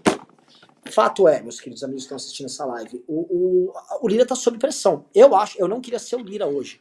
Fato 0.92 1.28
é, 1.28 1.42
meus 1.42 1.60
queridos 1.60 1.84
amigos 1.84 2.04
que 2.04 2.06
estão 2.06 2.16
assistindo 2.16 2.46
essa 2.46 2.66
live, 2.66 3.04
o, 3.08 3.70
o, 3.70 3.74
o 4.02 4.08
Lira 4.08 4.26
tá 4.26 4.36
sob 4.36 4.58
pressão. 4.58 5.06
Eu 5.14 5.36
acho, 5.36 5.60
eu 5.60 5.68
não 5.68 5.82
queria 5.82 6.00
ser 6.00 6.16
o 6.16 6.24
Lira 6.24 6.48
hoje. 6.48 6.80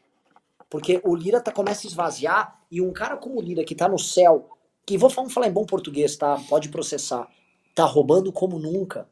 Porque 0.71 1.01
o 1.03 1.17
Lira 1.17 1.41
tá, 1.41 1.51
começa 1.51 1.87
a 1.87 1.89
esvaziar 1.89 2.61
e 2.71 2.81
um 2.81 2.93
cara 2.93 3.17
como 3.17 3.39
o 3.39 3.43
Lira 3.43 3.65
que 3.65 3.75
tá 3.75 3.89
no 3.89 3.99
céu, 3.99 4.51
que 4.87 4.99
vou 4.99 5.09
falar, 5.09 5.31
falar 5.31 5.49
em 5.49 5.53
bom 5.53 5.65
português, 5.65 6.17
tá? 6.17 6.39
Pode 6.49 6.69
processar. 6.69 7.27
Tá 7.75 7.85
roubando 7.85 8.31
como 8.31 8.59
nunca 8.59 9.09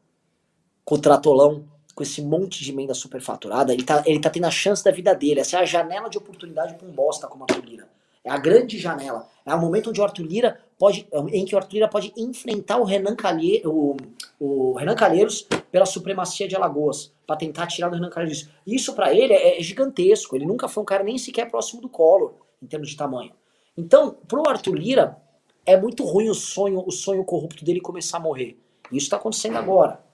com 0.85 0.95
o 0.95 0.99
tratolão, 0.99 1.67
com 1.95 2.03
esse 2.03 2.21
monte 2.21 2.63
de 2.63 2.71
emenda 2.71 2.93
superfaturada. 2.93 3.73
Ele 3.73 3.83
tá, 3.83 4.03
ele 4.07 4.21
tá 4.21 4.29
tendo 4.29 4.47
a 4.47 4.51
chance 4.51 4.85
da 4.85 4.91
vida 4.91 5.15
dele. 5.15 5.41
Essa 5.41 5.57
é 5.57 5.61
a 5.61 5.65
janela 5.65 6.11
de 6.11 6.19
oportunidade 6.19 6.75
pra 6.75 6.87
um 6.87 6.93
bosta 6.93 7.27
como 7.27 7.45
a 7.45 7.57
Lira. 7.57 7.89
É 8.27 8.31
a 8.33 8.37
grande 8.37 8.77
janela. 8.77 9.29
É 9.47 9.55
o 9.55 9.61
momento 9.61 9.91
onde 9.91 10.01
o 10.01 10.03
Arthur 10.03 10.25
Lira 10.25 10.61
pode, 10.77 11.07
em 11.33 11.45
que 11.45 11.55
o 11.55 11.59
Arthur 11.59 11.75
Lira 11.75 11.89
pode 11.89 12.13
enfrentar 12.17 12.77
o 12.77 12.83
Renan, 12.83 13.15
Calhe, 13.15 13.63
o, 13.65 13.97
o 14.41 14.73
Renan 14.73 14.97
Calheiros 14.97 15.47
pela 15.71 15.87
supremacia 15.87 16.49
de 16.49 16.57
Alagoas, 16.57 17.13
para 17.25 17.37
tentar 17.37 17.69
tirar 17.69 17.89
do 17.89 17.95
Renan 17.95 18.11
Calheiros. 18.11 18.49
Isso 18.67 18.95
para 18.95 19.15
ele 19.15 19.33
é, 19.33 19.61
é, 19.61 19.63
gigantesco. 19.63 20.35
Ele 20.35 20.45
nunca 20.45 20.67
foi 20.67 20.83
um 20.83 20.85
cara 20.85 21.05
nem 21.05 21.17
sequer 21.17 21.49
próximo 21.49 21.81
do 21.81 21.89
Collor 21.89 22.35
em 22.61 22.67
termos 22.67 22.91
de 22.91 22.97
tamanho. 22.97 23.31
Então, 23.77 24.17
pro 24.27 24.49
Arthur 24.49 24.75
Lira 24.75 25.17
é 25.65 25.77
muito 25.77 26.03
ruim 26.03 26.29
o 26.29 26.35
sonho, 26.35 26.83
o 26.85 26.91
sonho 26.91 27.25
corrupto 27.25 27.65
dele 27.65 27.81
começar 27.81 28.17
a 28.17 28.21
morrer. 28.21 28.59
Isso 28.91 29.07
está 29.07 29.19
acontecendo 29.19 29.57
agora. 29.57 30.05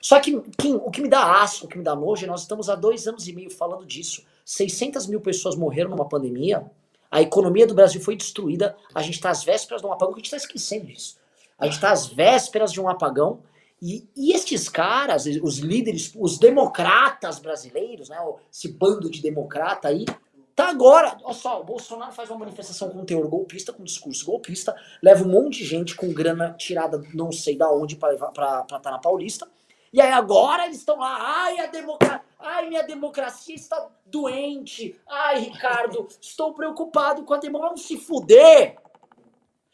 Só 0.00 0.20
que 0.20 0.40
Kim, 0.56 0.74
o 0.74 0.88
que 0.88 1.02
me 1.02 1.08
dá 1.08 1.42
asco, 1.42 1.66
o 1.66 1.68
que 1.68 1.76
me 1.76 1.82
dá 1.82 1.96
nojo, 1.96 2.24
é 2.24 2.28
nós 2.28 2.42
estamos 2.42 2.70
há 2.70 2.76
dois 2.76 3.08
anos 3.08 3.26
e 3.26 3.32
meio 3.32 3.50
falando 3.50 3.84
disso. 3.84 4.22
600 4.44 5.08
mil 5.08 5.20
pessoas 5.20 5.56
morreram 5.56 5.90
numa 5.90 6.08
pandemia, 6.08 6.70
a 7.10 7.22
economia 7.22 7.66
do 7.66 7.74
Brasil 7.74 8.00
foi 8.00 8.16
destruída, 8.16 8.76
a 8.94 9.02
gente 9.02 9.14
está 9.14 9.30
às 9.30 9.44
vésperas 9.44 9.80
de 9.80 9.86
um 9.86 9.92
apagão, 9.92 10.14
a 10.14 10.16
gente 10.16 10.26
está 10.26 10.36
esquecendo 10.36 10.86
disso. 10.86 11.16
A 11.58 11.64
gente 11.64 11.74
está 11.74 11.90
às 11.90 12.06
vésperas 12.06 12.72
de 12.72 12.80
um 12.80 12.88
apagão, 12.88 13.42
e, 13.80 14.08
e 14.16 14.32
estes 14.32 14.68
caras, 14.68 15.26
os 15.42 15.58
líderes, 15.58 16.12
os 16.16 16.38
democratas 16.38 17.38
brasileiros, 17.38 18.08
né, 18.08 18.18
esse 18.52 18.68
bando 18.68 19.10
de 19.10 19.20
democrata 19.20 19.88
aí, 19.88 20.04
Tá 20.56 20.70
agora, 20.70 21.18
olha 21.22 21.34
só, 21.34 21.60
o 21.60 21.64
Bolsonaro 21.64 22.12
faz 22.12 22.30
uma 22.30 22.38
manifestação 22.38 22.88
com 22.88 23.04
teor 23.04 23.28
golpista, 23.28 23.74
com 23.74 23.84
discurso 23.84 24.24
golpista, 24.24 24.74
leva 25.02 25.22
um 25.22 25.28
monte 25.28 25.58
de 25.58 25.66
gente 25.66 25.94
com 25.94 26.10
grana 26.14 26.54
tirada 26.54 26.98
não 27.12 27.30
sei 27.30 27.58
da 27.58 27.70
onde 27.70 27.94
para 27.94 28.14
estar 28.14 28.64
tá 28.64 28.90
na 28.90 28.98
Paulista. 28.98 29.46
E 29.92 30.00
aí 30.00 30.10
agora 30.10 30.64
eles 30.64 30.78
estão 30.78 30.98
lá, 30.98 31.18
ai, 31.20 31.58
a 31.58 31.66
democracia, 31.66 32.22
ai, 32.38 32.68
minha 32.68 32.82
democracia 32.82 33.54
está 33.54 33.88
doente. 34.04 34.98
Ai, 35.06 35.40
Ricardo, 35.40 36.06
estou 36.20 36.54
preocupado 36.54 37.24
com 37.24 37.34
a 37.34 37.38
democracia. 37.38 37.68
Vamos 37.68 37.86
se 37.86 37.96
fuder! 37.96 38.76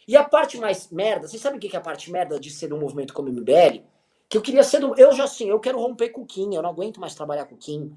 E 0.06 0.16
a 0.16 0.24
parte 0.24 0.59
mais 0.59 0.90
merda, 0.90 1.28
vocês 1.28 1.40
sabem 1.40 1.59
o 1.59 1.60
que 1.60 1.74
é 1.74 1.78
a 1.78 1.82
parte 1.82 2.10
merda 2.10 2.39
de 2.39 2.51
ser 2.51 2.72
um 2.72 2.78
movimento 2.78 3.14
como 3.14 3.28
o 3.28 3.32
MBL? 3.32 3.82
Que 4.28 4.36
eu 4.36 4.43
queria 4.43 4.64
ser 4.64 4.80
do. 4.80 4.98
Eu 4.98 5.12
já 5.12 5.24
assim, 5.24 5.48
eu 5.48 5.60
quero 5.60 5.78
romper 5.78 6.09
com 6.09 6.22
o 6.22 6.26
Kim, 6.26 6.55
eu 6.55 6.62
não 6.62 6.70
aguento 6.70 7.01
mais 7.01 7.14
trabalhar 7.14 7.44
com 7.44 7.55
o 7.55 7.59
Kim. 7.59 7.97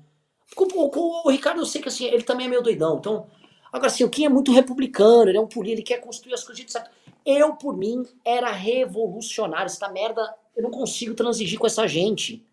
Com, 0.56 0.68
com, 0.68 1.22
o 1.26 1.30
Ricardo, 1.32 1.62
eu 1.62 1.66
sei 1.66 1.82
que 1.82 1.88
assim, 1.88 2.06
ele 2.06 2.24
também 2.24 2.46
é 2.46 2.50
meio 2.50 2.62
doidão. 2.62 2.98
Então, 2.98 3.26
agora 3.72 3.88
assim, 3.88 4.04
o 4.04 4.10
Kim 4.10 4.26
é 4.26 4.30
muito 4.30 4.52
republicano, 4.52 5.30
ele 5.30 5.38
é 5.38 5.42
um 5.42 5.48
político, 5.48 5.80
ele 5.80 5.84
quer 5.84 6.00
construir 6.00 6.34
as 6.34 6.44
coisas 6.44 6.64
certo. 6.72 6.92
Eu, 7.26 7.56
por 7.56 7.76
mim, 7.76 8.06
era 8.24 8.52
revolucionário. 8.52 9.66
Essa 9.66 9.90
merda, 9.90 10.36
eu 10.56 10.62
não 10.62 10.70
consigo 10.70 11.16
transigir 11.16 11.58
com 11.58 11.66
essa 11.66 11.88
gente. 11.88 12.46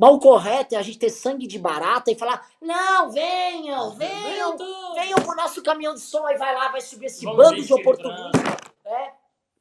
Mas 0.00 0.14
o 0.14 0.18
correto 0.18 0.74
é 0.74 0.78
a 0.78 0.82
gente 0.82 0.98
ter 0.98 1.10
sangue 1.10 1.46
de 1.46 1.58
barata 1.58 2.10
e 2.10 2.14
falar: 2.14 2.48
não, 2.58 3.10
venham, 3.10 3.90
venham, 3.90 4.56
venham 4.94 5.18
pro 5.22 5.36
nosso 5.36 5.62
caminhão 5.62 5.92
de 5.92 6.00
som, 6.00 6.24
aí 6.24 6.38
vai 6.38 6.54
lá, 6.54 6.68
vai 6.68 6.80
subir 6.80 7.04
esse 7.04 7.22
Vamos 7.22 7.36
bando 7.36 7.62
de 7.62 7.70
oportunistas. 7.70 8.56
É, 8.82 9.12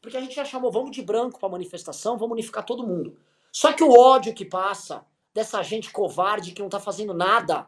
porque 0.01 0.15
a 0.15 0.21
gente 0.21 0.33
já 0.33 0.45
chamou, 0.45 0.71
vamos 0.71 0.91
de 0.91 1.01
branco 1.01 1.37
pra 1.41 1.49
manifestação, 1.49 2.17
vamos 2.17 2.31
unificar 2.31 2.63
todo 2.63 2.87
mundo. 2.87 3.17
Só 3.51 3.73
que 3.73 3.83
o 3.83 3.91
ódio 3.91 4.33
que 4.33 4.45
passa 4.45 5.05
dessa 5.33 5.61
gente 5.61 5.91
covarde 5.91 6.53
que 6.53 6.61
não 6.61 6.69
tá 6.69 6.79
fazendo 6.79 7.13
nada, 7.13 7.67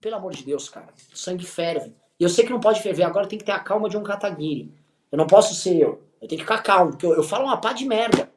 pelo 0.00 0.14
amor 0.14 0.32
de 0.32 0.44
Deus, 0.44 0.68
cara, 0.68 0.94
o 1.12 1.16
sangue 1.16 1.44
ferve. 1.44 1.92
E 2.20 2.22
eu 2.22 2.28
sei 2.28 2.44
que 2.44 2.52
não 2.52 2.60
pode 2.60 2.80
ferver, 2.80 3.02
agora 3.02 3.26
tem 3.26 3.36
que 3.36 3.44
ter 3.44 3.50
a 3.50 3.58
calma 3.58 3.88
de 3.88 3.96
um 3.96 4.02
Kataguiri. 4.04 4.72
Eu 5.10 5.18
não 5.18 5.26
posso 5.26 5.56
ser 5.56 5.74
eu, 5.74 6.00
eu 6.20 6.28
tenho 6.28 6.38
que 6.38 6.44
ficar 6.46 6.62
calmo, 6.62 6.92
porque 6.92 7.04
eu, 7.04 7.16
eu 7.16 7.24
falo 7.24 7.46
uma 7.46 7.60
pá 7.60 7.72
de 7.72 7.84
merda. 7.84 8.32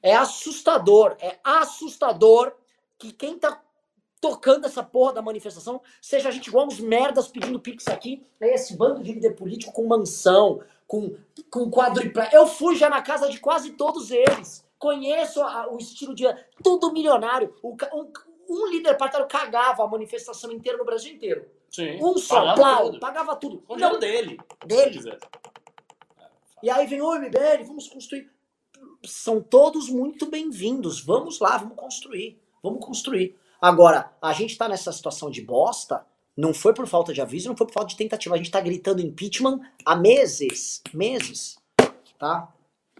É 0.00 0.14
assustador, 0.14 1.16
é 1.18 1.36
assustador 1.42 2.59
que 3.00 3.12
quem 3.12 3.38
tá 3.38 3.60
tocando 4.20 4.66
essa 4.66 4.82
porra 4.82 5.14
da 5.14 5.22
manifestação 5.22 5.80
seja 6.02 6.28
a 6.28 6.32
gente 6.32 6.48
igual 6.48 6.66
uns 6.66 6.78
merdas 6.78 7.26
pedindo 7.26 7.58
pix 7.58 7.88
aqui, 7.88 8.22
é 8.38 8.54
esse 8.54 8.76
bando 8.76 9.02
de 9.02 9.12
líder 9.14 9.34
político 9.34 9.72
com 9.72 9.86
mansão, 9.86 10.60
com, 10.86 11.16
com 11.50 11.70
quadripla. 11.70 12.28
Eu 12.30 12.46
fui 12.46 12.76
já 12.76 12.90
na 12.90 13.00
casa 13.00 13.30
de 13.30 13.40
quase 13.40 13.72
todos 13.72 14.10
eles. 14.10 14.62
Conheço 14.78 15.40
a- 15.42 15.68
o 15.72 15.78
estilo 15.78 16.14
de. 16.14 16.24
Tudo 16.62 16.92
milionário. 16.92 17.54
O 17.62 17.74
um, 17.94 18.12
um 18.48 18.66
líder 18.66 18.96
partidário 18.96 19.28
cagava 19.28 19.82
a 19.84 19.88
manifestação 19.88 20.52
inteira 20.52 20.76
no 20.76 20.84
Brasil 20.84 21.14
inteiro. 21.14 21.48
Sim. 21.70 21.98
Um 22.02 22.18
só, 22.18 22.34
Pagava 22.36 22.54
plau, 22.56 22.86
tudo. 22.86 23.00
pagava 23.00 23.36
tudo. 23.36 23.58
Com 23.62 23.76
dinheiro 23.76 23.98
dele. 23.98 24.38
Dele. 24.66 25.18
E 26.62 26.68
aí 26.68 26.86
vem 26.86 27.00
o 27.00 27.14
MBL, 27.14 27.64
vamos 27.66 27.88
construir. 27.88 28.30
São 29.06 29.40
todos 29.40 29.88
muito 29.88 30.26
bem-vindos. 30.26 31.00
Vamos 31.02 31.38
lá, 31.40 31.56
vamos 31.56 31.76
construir. 31.76 32.38
Vamos 32.62 32.84
construir. 32.84 33.36
Agora, 33.60 34.12
a 34.22 34.32
gente 34.32 34.56
tá 34.56 34.68
nessa 34.68 34.92
situação 34.92 35.30
de 35.30 35.42
bosta, 35.42 36.04
não 36.36 36.54
foi 36.54 36.72
por 36.72 36.86
falta 36.86 37.12
de 37.12 37.20
aviso, 37.20 37.48
não 37.48 37.56
foi 37.56 37.66
por 37.66 37.74
falta 37.74 37.90
de 37.90 37.96
tentativa. 37.96 38.34
A 38.34 38.38
gente 38.38 38.50
tá 38.50 38.60
gritando 38.60 39.02
impeachment 39.02 39.60
há 39.84 39.94
meses. 39.94 40.82
Meses. 40.94 41.58
Tá? 42.18 42.52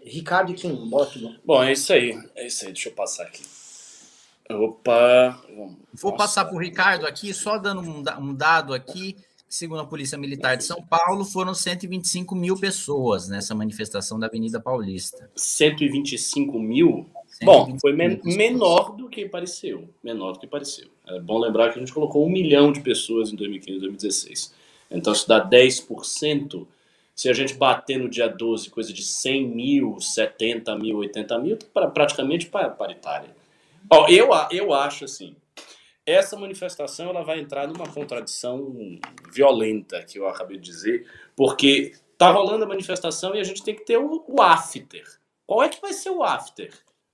Ricardo 0.03 0.51
e 0.51 0.55
Kim, 0.55 0.89
bola 0.89 1.05
tudo. 1.05 1.39
Bom, 1.45 1.63
é 1.63 1.71
isso 1.71 1.93
aí. 1.93 2.17
É 2.35 2.47
isso 2.47 2.65
aí. 2.65 2.73
Deixa 2.73 2.89
eu 2.89 2.93
passar 2.93 3.23
aqui. 3.23 3.43
Opa. 4.49 5.41
Vamos. 5.55 5.77
Vou 5.93 6.15
passar 6.15 6.45
para 6.45 6.55
o 6.55 6.59
Ricardo 6.59 7.05
aqui, 7.05 7.33
só 7.33 7.57
dando 7.57 7.81
um, 7.81 8.03
um 8.19 8.33
dado 8.33 8.73
aqui. 8.73 9.15
Segundo 9.47 9.81
a 9.81 9.85
Polícia 9.85 10.17
Militar 10.17 10.55
de 10.55 10.63
São 10.63 10.81
Paulo, 10.81 11.25
foram 11.25 11.53
125 11.53 12.33
mil 12.35 12.57
pessoas 12.57 13.27
nessa 13.27 13.53
manifestação 13.53 14.17
da 14.17 14.27
Avenida 14.27 14.61
Paulista. 14.61 15.29
125 15.35 16.57
mil. 16.57 17.09
Bom, 17.43 17.65
125 17.77 17.79
foi 17.81 17.93
men- 17.93 18.21
menor 18.23 18.95
do 18.95 19.09
que 19.09 19.27
pareceu. 19.27 19.89
Menor 20.03 20.33
do 20.33 20.39
que 20.39 20.47
pareceu. 20.47 20.87
É 21.07 21.19
bom 21.19 21.39
lembrar 21.39 21.71
que 21.71 21.77
a 21.77 21.79
gente 21.79 21.93
colocou 21.93 22.25
um 22.25 22.29
milhão 22.29 22.71
de 22.71 22.81
pessoas 22.81 23.31
em 23.31 23.35
2015 23.35 23.77
e 23.77 23.79
2016. 23.81 24.53
Então, 24.89 25.13
se 25.15 25.27
dá 25.27 25.39
10%, 25.39 26.67
se 27.15 27.29
a 27.29 27.33
gente 27.33 27.53
bater 27.53 27.97
no 27.97 28.09
dia 28.09 28.27
12 28.27 28.69
coisa 28.69 28.91
de 28.93 29.03
100 29.03 29.47
mil, 29.47 29.99
70 29.99 30.75
mil, 30.77 30.97
80 30.97 31.37
mil, 31.39 31.57
pra- 31.73 31.87
praticamente 31.87 32.45
pa- 32.47 32.69
paritária. 32.69 33.29
Ó, 33.89 34.07
eu, 34.07 34.29
eu 34.51 34.73
acho 34.73 35.05
assim, 35.05 35.35
essa 36.05 36.37
manifestação 36.37 37.09
ela 37.09 37.23
vai 37.23 37.39
entrar 37.39 37.67
numa 37.67 37.87
contradição 37.87 38.99
violenta, 39.33 40.03
que 40.03 40.17
eu 40.19 40.27
acabei 40.27 40.57
de 40.57 40.63
dizer, 40.63 41.07
porque 41.35 41.93
tá 42.17 42.31
rolando 42.31 42.63
a 42.65 42.67
manifestação 42.67 43.35
e 43.35 43.39
a 43.39 43.43
gente 43.43 43.63
tem 43.63 43.75
que 43.75 43.85
ter 43.85 43.97
o, 43.97 44.23
o 44.27 44.41
after. 44.41 45.03
Qual 45.45 45.63
é 45.63 45.69
que 45.69 45.81
vai 45.81 45.93
ser 45.93 46.09
o 46.11 46.23
after? 46.23 46.71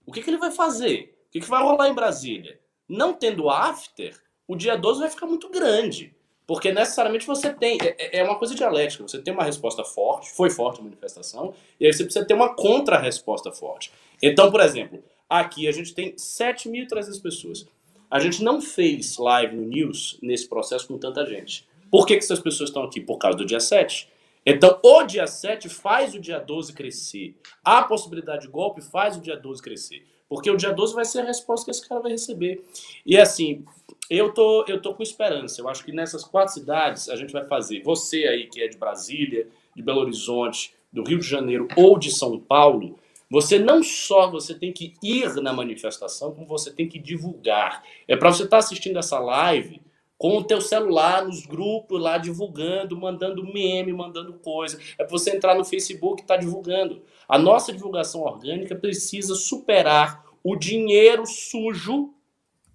O 0.07 0.11
que, 0.11 0.21
que 0.21 0.29
ele 0.29 0.37
vai 0.37 0.51
fazer? 0.51 1.13
O 1.27 1.31
que, 1.31 1.41
que 1.41 1.49
vai 1.49 1.61
rolar 1.61 1.89
em 1.89 1.93
Brasília? 1.93 2.59
Não 2.87 3.13
tendo 3.13 3.49
after, 3.49 4.15
o 4.47 4.55
dia 4.55 4.77
12 4.77 5.01
vai 5.01 5.09
ficar 5.09 5.27
muito 5.27 5.49
grande. 5.49 6.15
Porque 6.47 6.71
necessariamente 6.71 7.27
você 7.27 7.53
tem. 7.53 7.77
É, 7.81 8.19
é 8.19 8.23
uma 8.23 8.39
coisa 8.39 8.55
dialética. 8.55 9.05
Você 9.05 9.21
tem 9.21 9.33
uma 9.33 9.43
resposta 9.43 9.83
forte, 9.83 10.31
foi 10.31 10.49
forte 10.49 10.79
a 10.79 10.83
manifestação, 10.83 11.53
e 11.77 11.85
aí 11.85 11.91
você 11.91 12.05
precisa 12.05 12.25
ter 12.25 12.33
uma 12.33 12.55
contra-resposta 12.55 13.51
forte. 13.51 13.91
Então, 14.23 14.49
por 14.49 14.61
exemplo, 14.61 15.03
aqui 15.29 15.67
a 15.67 15.73
gente 15.73 15.93
tem 15.93 16.15
7.300 16.15 17.21
pessoas. 17.21 17.67
A 18.09 18.19
gente 18.19 18.41
não 18.41 18.61
fez 18.61 19.17
live 19.17 19.57
no 19.57 19.63
News 19.63 20.17
nesse 20.23 20.47
processo 20.47 20.87
com 20.87 20.97
tanta 20.97 21.25
gente. 21.25 21.67
Por 21.91 22.05
que, 22.05 22.15
que 22.15 22.23
essas 22.23 22.39
pessoas 22.39 22.69
estão 22.69 22.83
aqui? 22.83 23.01
Por 23.01 23.17
causa 23.17 23.37
do 23.37 23.45
dia 23.45 23.59
7. 23.59 24.07
Então, 24.49 24.79
o 24.81 25.03
dia 25.03 25.27
7 25.27 25.67
faz 25.67 26.15
o 26.15 26.21
dia 26.21 26.39
12 26.39 26.71
crescer. 26.71 27.35
A 27.61 27.83
possibilidade 27.83 28.43
de 28.43 28.47
golpe 28.47 28.81
faz 28.81 29.17
o 29.17 29.21
dia 29.21 29.35
12 29.35 29.61
crescer. 29.61 30.07
Porque 30.29 30.49
o 30.49 30.55
dia 30.55 30.71
12 30.71 30.95
vai 30.95 31.03
ser 31.03 31.19
a 31.19 31.25
resposta 31.25 31.65
que 31.65 31.71
esse 31.71 31.85
cara 31.85 31.99
vai 31.99 32.13
receber. 32.13 32.63
E 33.05 33.17
assim, 33.17 33.65
eu 34.09 34.33
tô, 34.33 34.63
eu 34.65 34.81
tô 34.81 34.93
com 34.93 35.03
esperança. 35.03 35.59
Eu 35.59 35.67
acho 35.67 35.83
que 35.83 35.91
nessas 35.91 36.23
quatro 36.23 36.53
cidades 36.53 37.09
a 37.09 37.17
gente 37.17 37.33
vai 37.33 37.45
fazer. 37.45 37.83
Você 37.83 38.25
aí 38.25 38.47
que 38.47 38.61
é 38.61 38.69
de 38.69 38.77
Brasília, 38.77 39.49
de 39.75 39.83
Belo 39.83 39.99
Horizonte, 39.99 40.73
do 40.93 41.03
Rio 41.03 41.19
de 41.19 41.27
Janeiro 41.27 41.67
ou 41.75 41.99
de 41.99 42.09
São 42.09 42.39
Paulo, 42.39 42.97
você 43.29 43.59
não 43.59 43.83
só 43.83 44.31
você 44.31 44.53
tem 44.53 44.71
que 44.71 44.93
ir 45.03 45.35
na 45.41 45.51
manifestação, 45.51 46.33
como 46.33 46.47
você 46.47 46.71
tem 46.71 46.87
que 46.87 46.97
divulgar. 46.97 47.83
É 48.07 48.15
para 48.15 48.31
você 48.31 48.45
estar 48.45 48.59
assistindo 48.59 48.97
essa 48.97 49.19
live 49.19 49.81
com 50.17 50.37
o 50.37 50.43
teu 50.43 50.59
celular 50.59 51.25
nos 51.25 51.45
grupos 51.45 52.01
lá 52.01 52.17
divulgando, 52.17 52.97
mandando 52.97 53.43
meme, 53.43 53.93
mandando 53.93 54.33
coisa. 54.33 54.79
É 54.97 55.03
para 55.03 55.11
você 55.11 55.35
entrar 55.35 55.55
no 55.55 55.63
Facebook 55.63 56.21
e 56.21 56.23
estar 56.23 56.37
divulgando. 56.37 57.03
A 57.27 57.37
nossa 57.37 57.71
divulgação 57.71 58.21
orgânica 58.21 58.75
precisa 58.75 59.35
superar 59.35 60.25
o 60.43 60.55
dinheiro 60.55 61.25
sujo, 61.25 62.13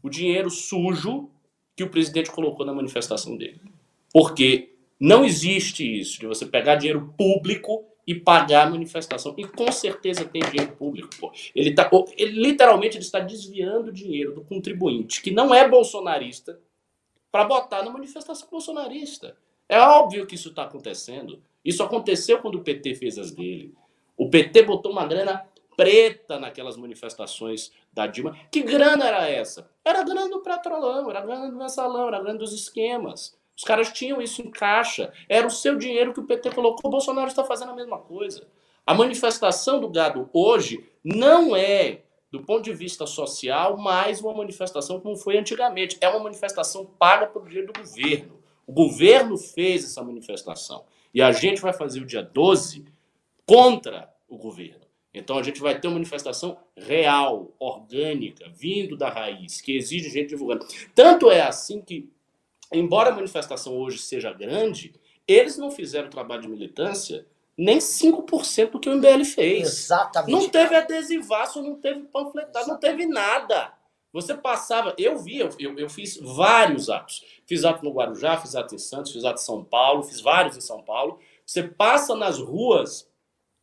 o 0.02 0.09
dinheiro 0.09 0.51
sujo 0.51 1.31
que 1.74 1.82
o 1.82 1.89
presidente 1.89 2.31
colocou 2.31 2.64
na 2.64 2.73
manifestação 2.73 3.36
dele. 3.36 3.60
Porque 4.12 4.74
não 5.01 5.24
existe 5.24 6.01
isso 6.01 6.20
de 6.20 6.27
você 6.27 6.47
pegar 6.47 6.77
dinheiro 6.77 7.12
público 7.16 7.85
e 8.06 8.14
pagar 8.14 8.66
a 8.66 8.70
manifestação. 8.70 9.35
E 9.36 9.44
com 9.44 9.70
certeza 9.73 10.24
tem 10.24 10.43
dinheiro 10.43 10.73
público. 10.77 11.09
Pô. 11.19 11.32
Ele, 11.55 11.73
tá, 11.73 11.89
ele 12.16 12.40
literalmente 12.40 12.97
ele 12.97 13.05
está 13.05 13.20
desviando 13.20 13.93
dinheiro 13.93 14.35
do 14.35 14.43
contribuinte, 14.43 15.23
que 15.23 15.31
não 15.31 15.55
é 15.55 15.69
bolsonarista, 15.69 16.59
para 17.32 17.44
botar 17.44 17.82
na 17.82 17.90
manifestação 17.90 18.46
bolsonarista. 18.50 19.36
É 19.66 19.80
óbvio 19.80 20.26
que 20.26 20.34
isso 20.34 20.50
está 20.50 20.64
acontecendo. 20.64 21.42
Isso 21.64 21.82
aconteceu 21.82 22.38
quando 22.40 22.56
o 22.56 22.62
PT 22.62 22.94
fez 22.94 23.18
as 23.18 23.32
dele. 23.32 23.74
O 24.16 24.28
PT 24.28 24.64
botou 24.64 24.92
uma 24.92 25.06
grana 25.06 25.44
preta 25.74 26.38
naquelas 26.38 26.76
manifestações 26.76 27.72
da 27.90 28.06
Dilma. 28.06 28.36
Que 28.50 28.62
grana 28.62 29.06
era 29.06 29.28
essa? 29.28 29.70
Era 29.82 30.00
a 30.00 30.04
grana 30.04 30.28
do 30.28 30.40
petrolão, 30.40 31.09
era 31.09 31.20
a 31.20 31.22
grana 31.22 31.50
do 31.50 31.56
mensalão, 31.56 32.09
era 32.09 32.18
a 32.18 32.20
grana 32.20 32.38
dos 32.38 32.52
esquemas. 32.52 33.34
Os 33.56 33.64
caras 33.64 33.90
tinham 33.90 34.20
isso 34.20 34.42
em 34.42 34.50
caixa. 34.50 35.12
Era 35.28 35.46
o 35.46 35.50
seu 35.50 35.76
dinheiro 35.76 36.12
que 36.12 36.20
o 36.20 36.26
PT 36.26 36.50
colocou. 36.50 36.88
O 36.88 36.90
Bolsonaro 36.90 37.28
está 37.28 37.44
fazendo 37.44 37.72
a 37.72 37.76
mesma 37.76 37.98
coisa. 37.98 38.46
A 38.86 38.92
manifestação 38.92 39.80
do 39.80 39.88
gado 39.88 40.28
hoje 40.32 40.84
não 41.02 41.56
é, 41.56 42.02
do 42.32 42.42
ponto 42.42 42.62
de 42.62 42.72
vista 42.72 43.06
social, 43.06 43.76
mais 43.76 44.22
uma 44.22 44.32
manifestação 44.32 44.98
como 44.98 45.14
foi 45.16 45.36
antigamente. 45.36 45.98
É 46.00 46.09
uma 46.09 46.18
manifestação 46.18 46.86
paga 46.86 47.26
pelo 47.26 47.46
dinheiro 47.46 47.70
do 47.70 47.78
governo. 47.78 48.40
O 48.66 48.72
governo 48.72 49.36
fez 49.36 49.84
essa 49.84 50.02
manifestação. 50.02 50.82
E 51.12 51.20
a 51.20 51.30
gente 51.30 51.60
vai 51.60 51.74
fazer 51.74 52.00
o 52.00 52.06
dia 52.06 52.22
12 52.22 52.86
contra 53.44 54.10
o 54.26 54.38
governo. 54.38 54.80
Então 55.12 55.36
a 55.36 55.42
gente 55.42 55.60
vai 55.60 55.78
ter 55.78 55.88
uma 55.88 55.94
manifestação 55.94 56.56
real, 56.74 57.52
orgânica, 57.59 58.48
vindo 58.48 58.96
da 58.96 59.10
raiz, 59.10 59.60
que 59.60 59.76
exige 59.76 60.09
gente 60.09 60.30
divulgando. 60.30 60.66
Tanto 60.94 61.30
é 61.30 61.42
assim 61.42 61.82
que, 61.82 62.10
embora 62.72 63.10
a 63.10 63.14
manifestação 63.14 63.76
hoje 63.76 63.98
seja 63.98 64.32
grande, 64.32 64.94
eles 65.28 65.59
não 65.59 65.70
fizeram 65.70 66.09
trabalho 66.09 66.40
de 66.40 66.48
militância 66.48 67.26
nem 67.56 67.78
5% 67.78 68.70
do 68.70 68.80
que 68.80 68.88
o 68.88 68.96
MBL 68.96 69.24
fez. 69.24 69.68
Exatamente. 69.68 70.32
Não 70.32 70.48
teve 70.48 70.74
adesivaço, 70.74 71.62
não 71.62 71.76
teve 71.76 72.00
panfletado, 72.04 72.68
não 72.68 72.78
teve 72.78 73.06
nada. 73.06 73.72
Você 74.12 74.34
passava, 74.34 74.94
eu 74.98 75.18
vi, 75.18 75.38
eu, 75.38 75.48
eu, 75.58 75.78
eu 75.78 75.88
fiz 75.88 76.18
vários 76.18 76.90
atos. 76.90 77.24
Fiz 77.46 77.64
ato 77.64 77.84
no 77.84 77.92
Guarujá, 77.92 78.36
fiz 78.36 78.54
ato 78.54 78.74
em 78.74 78.78
Santos, 78.78 79.12
fiz 79.12 79.24
ato 79.24 79.40
em 79.40 79.44
São 79.44 79.64
Paulo, 79.64 80.02
fiz 80.02 80.20
vários 80.20 80.56
em 80.56 80.60
São 80.60 80.82
Paulo. 80.82 81.18
Você 81.46 81.62
passa 81.62 82.14
nas 82.14 82.38
ruas 82.38 83.10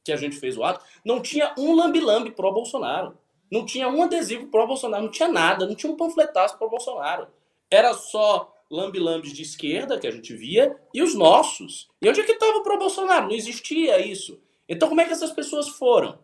que 0.04 0.12
a 0.12 0.18
gente 0.18 0.38
fez 0.38 0.58
o 0.58 0.64
ato, 0.64 0.84
não 1.06 1.22
tinha 1.22 1.54
um 1.58 1.76
lambi-lambi 1.76 2.32
pró-Bolsonaro. 2.32 3.18
Não 3.52 3.66
tinha 3.66 3.88
um 3.88 4.04
adesivo 4.04 4.48
pró-Bolsonaro, 4.48 5.04
não 5.04 5.12
tinha 5.12 5.28
nada, 5.28 5.66
não 5.66 5.76
tinha 5.76 5.92
um 5.92 5.98
panfletaço 5.98 6.58
pró-Bolsonaro. 6.58 7.28
Era 7.70 7.94
só 7.94 8.54
lambi-lambis 8.70 9.34
de 9.34 9.42
esquerda 9.42 10.00
que 10.00 10.08
a 10.08 10.12
gente 10.12 10.36
via 10.36 10.76
e 10.94 11.02
os 11.02 11.16
nossos. 11.16 11.90
E 12.02 12.10
onde 12.10 12.22
é 12.22 12.24
que 12.24 12.32
estava 12.32 12.58
o 12.58 12.64
pró-Bolsonaro? 12.64 13.28
Não 13.28 13.36
existia 13.36 14.00
isso. 14.06 14.40
Então 14.68 14.88
como 14.88 15.02
é 15.02 15.06
que 15.06 15.12
essas 15.12 15.32
pessoas 15.32 15.68
foram? 15.70 16.20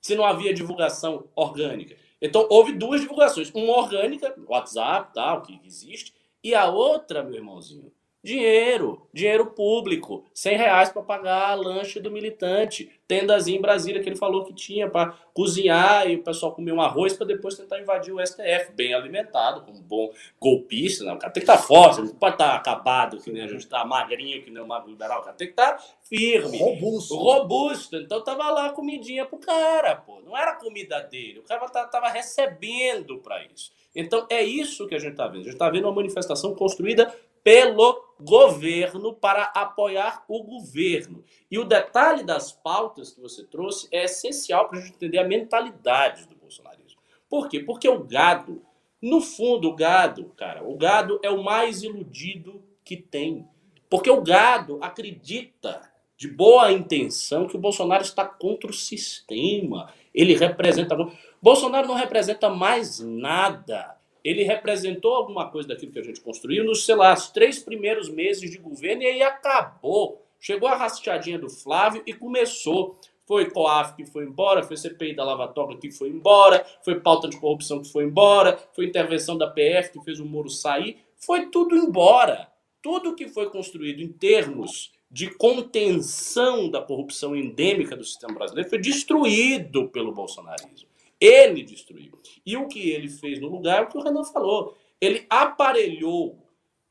Se 0.00 0.14
não 0.14 0.24
havia 0.24 0.54
divulgação 0.54 1.28
orgânica. 1.36 1.96
Então 2.20 2.46
houve 2.50 2.72
duas 2.72 3.00
divulgações. 3.00 3.50
Uma 3.50 3.76
orgânica, 3.76 4.34
WhatsApp, 4.46 5.12
tal, 5.14 5.42
que 5.42 5.60
existe, 5.64 6.14
e 6.42 6.54
a 6.54 6.70
outra, 6.70 7.22
meu 7.22 7.34
irmãozinho, 7.34 7.92
Dinheiro, 8.22 9.08
dinheiro 9.14 9.46
público, 9.46 10.26
100 10.34 10.56
reais 10.58 10.88
para 10.90 11.00
pagar 11.00 11.50
a 11.50 11.54
lanche 11.54 11.98
do 11.98 12.10
militante, 12.10 12.90
tendazinha 13.08 13.56
em 13.56 13.62
Brasília 13.62 14.02
que 14.02 14.08
ele 14.10 14.16
falou 14.16 14.44
que 14.44 14.52
tinha 14.52 14.90
para 14.90 15.14
cozinhar 15.32 16.06
e 16.06 16.16
o 16.16 16.22
pessoal 16.22 16.52
comer 16.52 16.72
um 16.72 16.82
arroz 16.82 17.14
para 17.14 17.26
depois 17.26 17.56
tentar 17.56 17.80
invadir 17.80 18.12
o 18.12 18.24
STF, 18.24 18.72
bem 18.74 18.92
alimentado, 18.92 19.62
como 19.62 19.78
um 19.78 19.82
bom 19.82 20.10
golpista, 20.38 21.02
né? 21.02 21.14
o 21.14 21.18
cara 21.18 21.32
tem 21.32 21.42
que 21.42 21.50
estar 21.50 21.56
tá 21.56 21.66
forte, 21.66 22.02
não 22.02 22.08
pode 22.08 22.34
estar 22.34 22.50
tá 22.50 22.56
acabado, 22.56 23.18
que 23.18 23.32
nem 23.32 23.42
a 23.42 23.48
gente 23.48 23.60
está 23.60 23.86
magrinho, 23.86 24.42
que 24.42 24.50
nem 24.50 24.62
o 24.62 24.68
magro 24.68 24.90
liberal, 24.90 25.20
o 25.20 25.24
cara 25.24 25.36
tem 25.36 25.46
que 25.46 25.54
estar 25.54 25.72
tá 25.72 25.84
firme, 26.02 26.58
robusto. 26.58 27.16
robusto, 27.16 27.96
então 27.96 28.22
tava 28.22 28.50
lá 28.50 28.70
comidinha 28.70 29.24
pro 29.24 29.38
cara, 29.38 29.96
pô, 29.96 30.20
não 30.20 30.36
era 30.36 30.56
comida 30.56 31.00
dele, 31.00 31.38
o 31.38 31.42
cara 31.42 31.66
tava 31.68 32.10
recebendo 32.10 33.16
para 33.18 33.42
isso. 33.44 33.72
Então 33.94 34.26
é 34.30 34.42
isso 34.42 34.86
que 34.86 34.94
a 34.94 34.98
gente 34.98 35.12
está 35.12 35.26
vendo. 35.26 35.40
A 35.40 35.44
gente 35.44 35.54
está 35.54 35.68
vendo 35.68 35.84
uma 35.84 35.94
manifestação 35.94 36.54
construída 36.54 37.12
pelo 37.42 38.09
governo 38.20 39.14
para 39.14 39.44
apoiar 39.54 40.24
o 40.28 40.42
governo. 40.42 41.24
E 41.50 41.58
o 41.58 41.64
detalhe 41.64 42.22
das 42.22 42.52
pautas 42.52 43.12
que 43.12 43.20
você 43.20 43.44
trouxe 43.44 43.88
é 43.90 44.04
essencial 44.04 44.68
para 44.68 44.78
a 44.78 44.82
gente 44.82 44.94
entender 44.94 45.18
a 45.18 45.26
mentalidade 45.26 46.26
do 46.26 46.36
bolsonarismo. 46.36 47.00
Por 47.28 47.48
quê? 47.48 47.60
Porque 47.60 47.88
o 47.88 48.04
gado, 48.04 48.62
no 49.00 49.20
fundo, 49.20 49.68
o 49.68 49.74
gado, 49.74 50.32
cara, 50.36 50.62
o 50.64 50.76
gado 50.76 51.20
é 51.22 51.30
o 51.30 51.42
mais 51.42 51.82
iludido 51.82 52.62
que 52.84 52.96
tem. 52.96 53.48
Porque 53.88 54.10
o 54.10 54.20
gado 54.22 54.78
acredita 54.80 55.90
de 56.16 56.28
boa 56.28 56.70
intenção 56.70 57.46
que 57.46 57.56
o 57.56 57.60
Bolsonaro 57.60 58.02
está 58.02 58.26
contra 58.26 58.70
o 58.70 58.74
sistema. 58.74 59.92
Ele 60.14 60.34
representa. 60.34 60.96
Bolsonaro 61.40 61.88
não 61.88 61.94
representa 61.94 62.50
mais 62.50 63.00
nada 63.00 63.96
ele 64.24 64.42
representou 64.42 65.14
alguma 65.14 65.50
coisa 65.50 65.68
daquilo 65.68 65.92
que 65.92 65.98
a 65.98 66.04
gente 66.04 66.20
construiu 66.20 66.64
nos, 66.64 66.84
sei 66.84 66.94
lá, 66.94 67.14
os 67.14 67.28
três 67.28 67.58
primeiros 67.58 68.08
meses 68.08 68.50
de 68.50 68.58
governo 68.58 69.02
e 69.02 69.06
aí 69.06 69.22
acabou. 69.22 70.24
Chegou 70.40 70.68
a 70.68 70.76
rasteadinha 70.76 71.38
do 71.38 71.48
Flávio 71.48 72.02
e 72.06 72.12
começou. 72.12 72.96
Foi 73.26 73.48
COAF 73.48 73.94
que 73.94 74.04
foi 74.04 74.24
embora, 74.24 74.62
foi 74.62 74.76
CPI 74.76 75.14
da 75.14 75.24
Lava 75.24 75.46
Toga 75.46 75.76
que 75.76 75.90
foi 75.92 76.08
embora, 76.08 76.66
foi 76.84 76.98
pauta 76.98 77.28
de 77.28 77.38
corrupção 77.38 77.80
que 77.80 77.88
foi 77.88 78.04
embora, 78.04 78.58
foi 78.72 78.86
intervenção 78.86 79.38
da 79.38 79.46
PF 79.46 79.92
que 79.92 80.04
fez 80.04 80.18
o 80.18 80.26
Moro 80.26 80.50
sair, 80.50 80.98
foi 81.16 81.46
tudo 81.46 81.76
embora. 81.76 82.48
Tudo 82.82 83.14
que 83.14 83.28
foi 83.28 83.48
construído 83.50 84.00
em 84.00 84.08
termos 84.08 84.90
de 85.10 85.28
contenção 85.30 86.68
da 86.70 86.80
corrupção 86.80 87.36
endêmica 87.36 87.96
do 87.96 88.04
sistema 88.04 88.34
brasileiro 88.34 88.68
foi 88.68 88.78
destruído 88.80 89.88
pelo 89.88 90.12
bolsonarismo. 90.12 90.89
Ele 91.20 91.62
destruiu. 91.62 92.18
E 92.44 92.56
o 92.56 92.66
que 92.66 92.90
ele 92.90 93.08
fez 93.08 93.40
no 93.40 93.48
lugar 93.48 93.82
é 93.82 93.84
o 93.84 93.88
que 93.88 93.98
o 93.98 94.02
Renan 94.02 94.24
falou. 94.24 94.76
Ele 95.00 95.26
aparelhou 95.28 96.38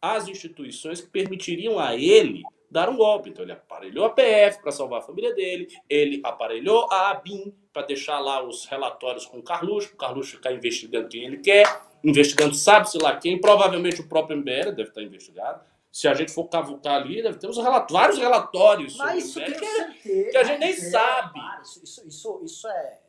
as 0.01 0.27
instituições 0.27 1.01
que 1.01 1.07
permitiriam 1.07 1.79
a 1.79 1.95
ele 1.95 2.43
dar 2.69 2.89
um 2.89 2.95
golpe. 2.95 3.29
Então 3.29 3.43
ele 3.43 3.51
aparelhou 3.51 4.05
a 4.05 4.09
PF 4.09 4.61
para 4.61 4.71
salvar 4.71 4.99
a 4.99 5.03
família 5.03 5.33
dele, 5.33 5.67
ele 5.89 6.21
aparelhou 6.23 6.87
a 6.91 7.11
ABIN 7.11 7.53
para 7.73 7.85
deixar 7.85 8.19
lá 8.19 8.43
os 8.43 8.65
relatórios 8.65 9.25
com 9.25 9.39
o 9.39 9.43
Carluxo, 9.43 9.93
o 9.93 9.97
Carluxo 9.97 10.31
ficar 10.31 10.51
investigando 10.51 11.07
quem 11.07 11.25
ele 11.25 11.37
quer, 11.37 11.81
investigando 12.03 12.53
sabe-se 12.53 12.97
lá 12.97 13.15
quem, 13.17 13.39
provavelmente 13.39 14.01
o 14.01 14.07
próprio 14.07 14.37
MBL 14.37 14.71
deve 14.75 14.89
estar 14.89 15.01
investigado. 15.01 15.63
Se 15.91 16.07
a 16.07 16.13
gente 16.13 16.31
for 16.31 16.47
cavucar 16.47 17.01
ali, 17.01 17.21
deve 17.23 17.39
ter 17.39 17.47
uns 17.47 17.57
relatórios, 17.57 17.91
vários 17.91 18.19
relatórios 18.19 18.97
Mas 18.97 19.25
isso 19.25 19.39
MBL, 19.39 19.53
que, 19.53 19.65
certeza, 19.65 20.31
que 20.31 20.37
a 20.37 20.43
gente 20.43 20.59
nem 20.59 20.69
é, 20.69 20.75
sabe. 20.75 21.39
Isso, 21.63 22.07
isso, 22.07 22.41
isso, 22.43 22.67
é. 22.67 22.99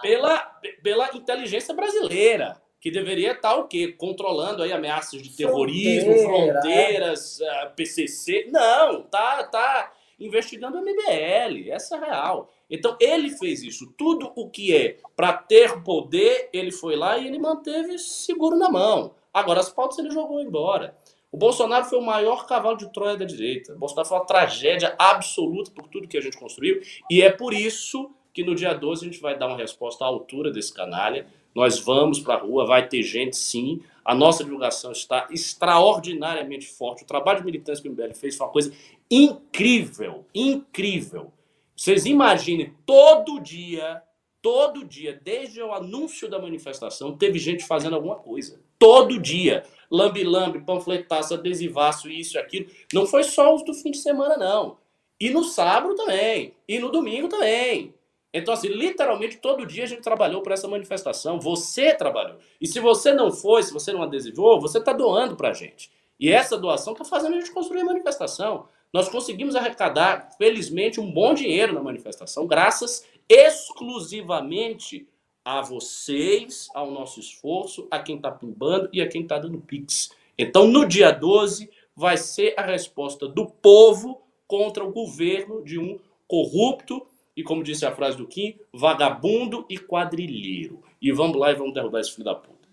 Pela, 0.00 0.38
pela 0.82 1.16
inteligência 1.16 1.74
brasileira, 1.74 2.60
que 2.80 2.90
deveria 2.90 3.32
estar 3.32 3.54
o 3.56 3.68
quê? 3.68 3.88
Controlando 3.88 4.62
aí 4.62 4.72
ameaças 4.72 5.20
de 5.20 5.30
terrorismo, 5.36 6.14
Fronteira, 6.14 6.60
fronteiras, 6.60 7.40
ah, 7.42 7.72
PCC. 7.76 8.48
Não, 8.50 9.02
tá, 9.02 9.44
tá 9.44 9.92
investigando 10.18 10.78
o 10.78 10.82
MBL, 10.82 11.70
essa 11.70 11.96
é 11.96 12.00
real. 12.00 12.50
Então 12.70 12.96
ele 13.00 13.30
fez 13.30 13.62
isso. 13.62 13.92
Tudo 13.98 14.32
o 14.34 14.48
que 14.48 14.74
é 14.74 14.98
para 15.16 15.32
ter 15.32 15.82
poder, 15.82 16.48
ele 16.52 16.70
foi 16.70 16.96
lá 16.96 17.18
e 17.18 17.26
ele 17.26 17.38
manteve 17.38 17.98
seguro 17.98 18.56
na 18.56 18.70
mão. 18.70 19.14
Agora 19.32 19.60
as 19.60 19.70
pautas 19.70 19.98
ele 19.98 20.10
jogou 20.10 20.40
embora. 20.40 20.96
O 21.32 21.36
Bolsonaro 21.36 21.84
foi 21.84 21.98
o 21.98 22.02
maior 22.02 22.46
cavalo 22.46 22.76
de 22.76 22.92
Troia 22.92 23.16
da 23.16 23.24
direita. 23.24 23.74
O 23.74 23.78
Bolsonaro 23.78 24.08
foi 24.08 24.18
uma 24.18 24.26
tragédia 24.26 24.94
absoluta 24.98 25.70
por 25.70 25.86
tudo 25.86 26.08
que 26.08 26.18
a 26.18 26.20
gente 26.20 26.36
construiu. 26.36 26.80
E 27.08 27.22
é 27.22 27.30
por 27.30 27.54
isso 27.54 28.10
que 28.32 28.44
no 28.44 28.54
dia 28.54 28.72
12 28.72 29.04
a 29.04 29.08
gente 29.10 29.20
vai 29.20 29.38
dar 29.38 29.48
uma 29.48 29.56
resposta 29.56 30.04
à 30.04 30.08
altura 30.08 30.50
desse 30.50 30.72
canalha. 30.72 31.26
Nós 31.54 31.78
vamos 31.80 32.20
para 32.20 32.34
a 32.34 32.38
rua, 32.38 32.66
vai 32.66 32.88
ter 32.88 33.02
gente 33.02 33.36
sim. 33.36 33.82
A 34.04 34.14
nossa 34.14 34.44
divulgação 34.44 34.92
está 34.92 35.28
extraordinariamente 35.30 36.66
forte. 36.66 37.02
O 37.02 37.06
trabalho 37.06 37.40
de 37.40 37.46
militância 37.46 37.82
que 37.82 37.88
o 37.88 37.92
MBL 37.92 38.14
fez 38.14 38.36
foi 38.36 38.46
uma 38.46 38.52
coisa 38.52 38.72
incrível, 39.10 40.24
incrível. 40.34 41.32
Vocês 41.76 42.06
imaginem, 42.06 42.74
todo 42.86 43.40
dia, 43.40 44.02
todo 44.42 44.84
dia, 44.84 45.18
desde 45.22 45.62
o 45.62 45.72
anúncio 45.72 46.28
da 46.28 46.38
manifestação, 46.38 47.16
teve 47.16 47.38
gente 47.38 47.64
fazendo 47.64 47.96
alguma 47.96 48.16
coisa. 48.16 48.60
Todo 48.78 49.18
dia. 49.18 49.64
Lambi-lambi, 49.90 50.60
panfletaço, 50.60 51.34
adesivaço, 51.34 52.08
isso 52.08 52.36
e 52.36 52.38
aquilo. 52.38 52.66
Não 52.92 53.06
foi 53.06 53.24
só 53.24 53.54
os 53.54 53.64
do 53.64 53.74
fim 53.74 53.90
de 53.90 53.98
semana, 53.98 54.36
não. 54.36 54.78
E 55.20 55.30
no 55.30 55.42
sábado 55.44 55.94
também. 55.94 56.54
E 56.66 56.78
no 56.78 56.90
domingo 56.90 57.28
também. 57.28 57.92
Então, 58.32 58.54
assim, 58.54 58.68
literalmente 58.68 59.38
todo 59.38 59.66
dia 59.66 59.84
a 59.84 59.86
gente 59.86 60.02
trabalhou 60.02 60.42
para 60.42 60.54
essa 60.54 60.68
manifestação. 60.68 61.40
Você 61.40 61.94
trabalhou. 61.94 62.38
E 62.60 62.66
se 62.66 62.78
você 62.78 63.12
não 63.12 63.32
foi, 63.32 63.62
se 63.62 63.72
você 63.72 63.92
não 63.92 64.02
adesivou, 64.02 64.60
você 64.60 64.78
está 64.78 64.92
doando 64.92 65.36
para 65.36 65.50
a 65.50 65.52
gente. 65.52 65.90
E 66.18 66.30
essa 66.30 66.56
doação 66.56 66.92
está 66.92 67.04
fazendo 67.04 67.34
a 67.34 67.40
gente 67.40 67.50
construir 67.50 67.80
a 67.80 67.84
manifestação. 67.84 68.66
Nós 68.92 69.08
conseguimos 69.08 69.56
arrecadar, 69.56 70.30
felizmente, 70.36 71.00
um 71.00 71.10
bom 71.10 71.32
dinheiro 71.32 71.72
na 71.72 71.82
manifestação, 71.82 72.46
graças 72.46 73.06
exclusivamente 73.28 75.08
a 75.44 75.62
vocês, 75.62 76.68
ao 76.74 76.90
nosso 76.90 77.20
esforço, 77.20 77.86
a 77.90 78.00
quem 78.00 78.16
está 78.16 78.30
pimbando 78.30 78.90
e 78.92 79.00
a 79.00 79.08
quem 79.08 79.22
está 79.22 79.38
dando 79.38 79.58
pix. 79.58 80.10
Então, 80.36 80.66
no 80.66 80.86
dia 80.86 81.10
12, 81.12 81.70
vai 81.94 82.16
ser 82.16 82.54
a 82.56 82.62
resposta 82.62 83.28
do 83.28 83.46
povo 83.46 84.20
contra 84.46 84.84
o 84.84 84.92
governo 84.92 85.62
de 85.62 85.78
um 85.78 85.98
corrupto 86.26 87.06
e, 87.36 87.42
como 87.42 87.62
disse 87.62 87.86
a 87.86 87.94
frase 87.94 88.16
do 88.16 88.26
Kim, 88.26 88.58
vagabundo 88.72 89.64
e 89.68 89.78
quadrilheiro. 89.78 90.82
E 91.00 91.12
vamos 91.12 91.38
lá 91.38 91.50
e 91.50 91.54
vamos 91.54 91.74
derrubar 91.74 92.00
esse 92.00 92.12
filho 92.12 92.24
da 92.24 92.34
puta. 92.34 92.68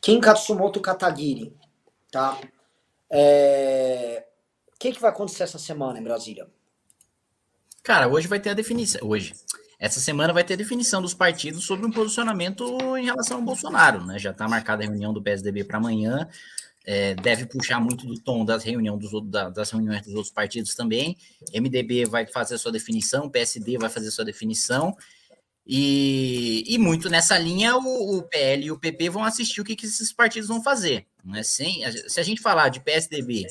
Kim 0.00 0.20
Katsumoto 0.20 0.80
Katagiri, 0.80 1.52
tá? 2.10 2.38
É... 3.10 4.24
O 4.74 4.78
que, 4.78 4.92
que 4.92 5.00
vai 5.00 5.10
acontecer 5.10 5.44
essa 5.44 5.58
semana 5.58 5.98
em 5.98 6.02
Brasília? 6.02 6.46
Cara, 7.82 8.08
hoje 8.08 8.26
vai 8.26 8.40
ter 8.40 8.50
a 8.50 8.54
definição. 8.54 9.00
Hoje. 9.06 9.34
Essa 9.78 10.00
semana 10.00 10.32
vai 10.32 10.44
ter 10.44 10.54
a 10.54 10.56
definição 10.56 11.02
dos 11.02 11.12
partidos 11.12 11.64
sobre 11.64 11.84
um 11.84 11.90
posicionamento 11.90 12.64
em 12.96 13.04
relação 13.04 13.38
ao 13.38 13.42
Bolsonaro, 13.42 14.04
né? 14.04 14.18
Já 14.18 14.30
está 14.30 14.48
marcada 14.48 14.82
a 14.82 14.86
reunião 14.86 15.12
do 15.12 15.20
PSDB 15.20 15.64
para 15.64 15.78
amanhã. 15.78 16.28
É, 16.86 17.14
deve 17.14 17.46
puxar 17.46 17.80
muito 17.80 18.06
do 18.06 18.20
tom 18.20 18.44
das, 18.44 18.62
reunião 18.62 18.98
dos, 18.98 19.10
da, 19.30 19.48
das 19.48 19.70
reuniões 19.70 20.02
dos 20.02 20.14
outros 20.14 20.32
partidos 20.32 20.74
também. 20.74 21.16
MDB 21.54 22.04
vai 22.04 22.26
fazer 22.26 22.58
sua 22.58 22.70
definição, 22.70 23.30
PSD 23.30 23.78
vai 23.78 23.88
fazer 23.88 24.10
sua 24.10 24.24
definição. 24.24 24.94
E, 25.66 26.62
e 26.66 26.78
muito 26.78 27.08
nessa 27.08 27.38
linha, 27.38 27.74
o, 27.76 28.18
o, 28.18 28.22
PL 28.22 28.66
e 28.66 28.70
o 28.70 28.78
PP 28.78 29.08
vão 29.08 29.24
assistir 29.24 29.62
o 29.62 29.64
que, 29.64 29.74
que 29.74 29.86
esses 29.86 30.12
partidos 30.12 30.48
vão 30.48 30.62
fazer. 30.62 31.06
Né? 31.24 31.42
Sem, 31.42 31.82
se 32.06 32.20
a 32.20 32.22
gente 32.22 32.42
falar 32.42 32.68
de 32.68 32.80
PSDB, 32.80 33.46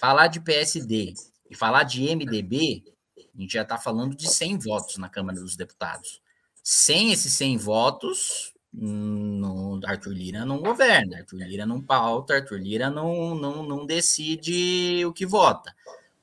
falar 0.00 0.26
de 0.26 0.40
PSD 0.40 1.14
e 1.48 1.54
falar 1.54 1.84
de 1.84 2.02
MDB, 2.14 2.82
a 3.16 3.40
gente 3.40 3.52
já 3.52 3.62
está 3.62 3.78
falando 3.78 4.16
de 4.16 4.28
100 4.28 4.58
votos 4.58 4.98
na 4.98 5.08
Câmara 5.08 5.38
dos 5.38 5.56
Deputados. 5.56 6.20
Sem 6.64 7.12
esses 7.12 7.32
100 7.34 7.58
votos, 7.58 8.52
no, 8.76 9.80
Arthur 9.86 10.12
Lira 10.12 10.44
não 10.44 10.58
governa, 10.58 11.18
Arthur 11.18 11.38
Lira 11.38 11.64
não 11.64 11.80
pauta, 11.80 12.34
Arthur 12.34 12.60
Lira 12.60 12.90
não, 12.90 13.34
não, 13.34 13.62
não 13.62 13.86
decide 13.86 15.02
o 15.06 15.12
que 15.12 15.24
vota. 15.24 15.74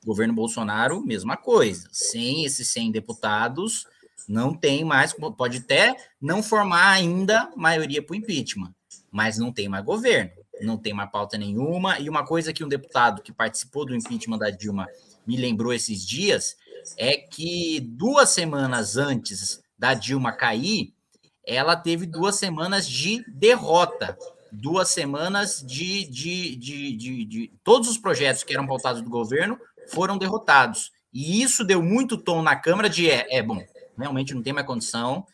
Governo 0.04 0.34
Bolsonaro, 0.34 1.04
mesma 1.04 1.36
coisa. 1.36 1.88
Sem 1.90 2.44
esses 2.44 2.68
100 2.68 2.92
deputados, 2.92 3.86
não 4.28 4.54
tem 4.54 4.84
mais, 4.84 5.12
pode 5.36 5.58
até 5.58 5.96
não 6.20 6.42
formar 6.42 6.92
ainda 6.92 7.50
maioria 7.56 8.02
para 8.02 8.12
o 8.12 8.16
impeachment, 8.16 8.72
mas 9.10 9.36
não 9.36 9.52
tem 9.52 9.68
mais 9.68 9.84
governo, 9.84 10.30
não 10.60 10.76
tem 10.76 10.92
mais 10.92 11.10
pauta 11.10 11.36
nenhuma. 11.36 11.98
E 11.98 12.08
uma 12.08 12.24
coisa 12.24 12.52
que 12.52 12.62
um 12.62 12.68
deputado 12.68 13.22
que 13.22 13.32
participou 13.32 13.84
do 13.84 13.96
impeachment 13.96 14.38
da 14.38 14.50
Dilma 14.50 14.86
me 15.26 15.36
lembrou 15.36 15.72
esses 15.72 16.06
dias 16.06 16.56
é 16.96 17.16
que 17.16 17.80
duas 17.80 18.30
semanas 18.30 18.96
antes 18.96 19.62
da 19.76 19.94
Dilma 19.94 20.32
cair, 20.32 20.93
ela 21.46 21.76
teve 21.76 22.06
duas 22.06 22.36
semanas 22.36 22.88
de 22.88 23.24
derrota, 23.28 24.16
duas 24.50 24.88
semanas 24.88 25.62
de, 25.66 26.04
de, 26.08 26.56
de, 26.56 26.96
de, 26.96 27.24
de 27.24 27.52
todos 27.62 27.88
os 27.88 27.98
projetos 27.98 28.42
que 28.42 28.54
eram 28.54 28.66
pautados 28.66 29.02
do 29.02 29.10
governo 29.10 29.58
foram 29.88 30.16
derrotados. 30.16 30.92
E 31.12 31.42
isso 31.42 31.64
deu 31.64 31.82
muito 31.82 32.16
tom 32.16 32.42
na 32.42 32.56
Câmara 32.56 32.88
de 32.88 33.10
é, 33.10 33.38
é 33.38 33.42
bom, 33.42 33.62
realmente 33.96 34.34
não 34.34 34.42
tem 34.42 34.52
mais 34.52 34.66
condição, 34.66 35.26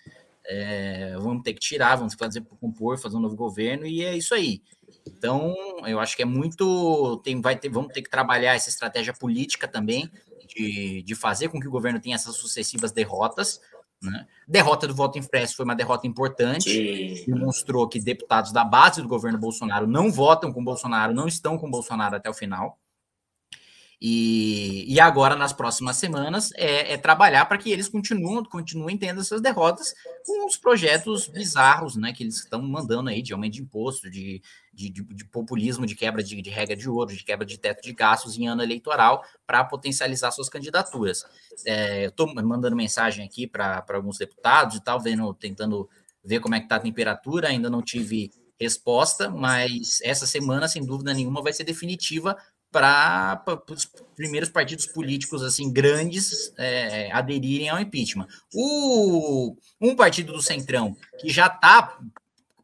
é, 0.45 1.17
vamos 1.19 1.43
ter 1.43 1.55
que 1.55 1.61
tirar, 1.61 1.97
vamos 1.97 2.15
fazer 2.15 2.43
compor, 2.61 2.99
fazer 2.99 3.17
um 3.17 3.21
novo 3.21 3.37
governo, 3.37 3.87
e 3.87 4.03
é 4.03 4.17
isso 4.17 4.35
aí. 4.35 4.63
Então, 5.07 5.55
eu 5.87 6.01
acho 6.01 6.17
que 6.17 6.23
é 6.23 6.27
muito. 6.27 7.21
Tem, 7.25 7.41
vai 7.41 7.57
ter, 7.57 7.69
vamos 7.69 7.93
ter 7.93 8.03
que 8.03 8.11
trabalhar 8.11 8.55
essa 8.55 8.69
estratégia 8.69 9.13
política 9.13 9.69
também, 9.69 10.11
de, 10.47 11.03
de 11.03 11.15
fazer 11.15 11.49
com 11.49 11.61
que 11.61 11.69
o 11.69 11.71
governo 11.71 12.01
tenha 12.01 12.17
essas 12.17 12.37
sucessivas 12.37 12.93
derrotas. 12.93 13.61
Né? 14.03 14.27
Derrota 14.49 14.87
do 14.87 14.95
voto 14.95 15.19
impresso 15.19 15.57
foi 15.57 15.65
uma 15.65 15.77
derrota 15.77 16.07
importante, 16.07 16.71
Sim. 16.71 17.33
demonstrou 17.33 17.89
que 17.89 18.01
deputados 18.01 18.51
da 18.51 18.65
base 18.65 19.03
do 19.03 19.09
governo 19.09 19.39
Bolsonaro 19.39 19.87
não 19.87 20.11
votam 20.11 20.53
com 20.53 20.65
Bolsonaro, 20.65 21.13
não 21.13 21.29
estão 21.29 21.59
com 21.59 21.71
Bolsonaro 21.71 22.17
até 22.17 22.31
o 22.31 22.35
final. 22.35 22.79
E, 24.03 24.91
e 24.91 24.99
agora, 24.99 25.37
nas 25.37 25.53
próximas 25.53 25.99
semanas, 25.99 26.51
é, 26.55 26.95
é 26.95 26.97
trabalhar 26.97 27.45
para 27.45 27.59
que 27.59 27.71
eles 27.71 27.87
continuem, 27.87 28.43
continuem 28.45 28.97
tendo 28.97 29.21
essas 29.21 29.43
derrotas 29.43 29.95
com 30.25 30.47
os 30.47 30.57
projetos 30.57 31.29
bizarros 31.29 31.97
né, 31.97 32.11
que 32.11 32.23
eles 32.23 32.37
estão 32.37 32.63
mandando 32.63 33.11
aí 33.11 33.21
de 33.21 33.35
aumento 33.35 33.53
de 33.53 33.61
imposto, 33.61 34.11
de, 34.11 34.41
de, 34.73 34.89
de, 34.89 35.05
de 35.05 35.25
populismo, 35.27 35.85
de 35.85 35.95
quebra 35.95 36.23
de, 36.23 36.41
de, 36.41 36.49
regra 36.49 36.75
de 36.75 36.89
ouro, 36.89 37.15
de 37.15 37.23
quebra 37.23 37.45
de 37.45 37.59
teto 37.59 37.83
de 37.83 37.93
gastos 37.93 38.39
em 38.39 38.49
ano 38.49 38.63
eleitoral 38.63 39.23
para 39.47 39.63
potencializar 39.65 40.31
suas 40.31 40.49
candidaturas. 40.49 41.23
É, 41.67 42.07
Estou 42.07 42.33
mandando 42.35 42.75
mensagem 42.75 43.23
aqui 43.23 43.47
para 43.47 43.85
alguns 43.91 44.17
deputados 44.17 44.77
e 44.77 44.81
tal, 44.81 44.99
vendo, 44.99 45.35
tentando 45.35 45.87
ver 46.25 46.41
como 46.41 46.55
é 46.55 46.59
que 46.59 46.65
está 46.65 46.77
a 46.77 46.81
temperatura, 46.81 47.49
ainda 47.49 47.69
não 47.69 47.83
tive 47.83 48.31
resposta, 48.61 49.31
mas 49.31 50.01
essa 50.03 50.27
semana, 50.27 50.69
sem 50.69 50.85
dúvida 50.85 51.15
nenhuma, 51.15 51.43
vai 51.43 51.53
ser 51.53 51.65
definitiva 51.65 52.37
para 52.71 53.43
os 53.69 53.85
primeiros 54.15 54.49
partidos 54.49 54.87
políticos 54.87 55.43
assim 55.43 55.73
grandes 55.73 56.53
é, 56.57 57.11
aderirem 57.13 57.69
ao 57.69 57.81
impeachment. 57.81 58.29
O, 58.55 59.57
um 59.81 59.97
partido 59.97 60.33
do 60.33 60.43
Centrão 60.43 60.97
que 61.19 61.29
já 61.31 61.47
está 61.47 61.99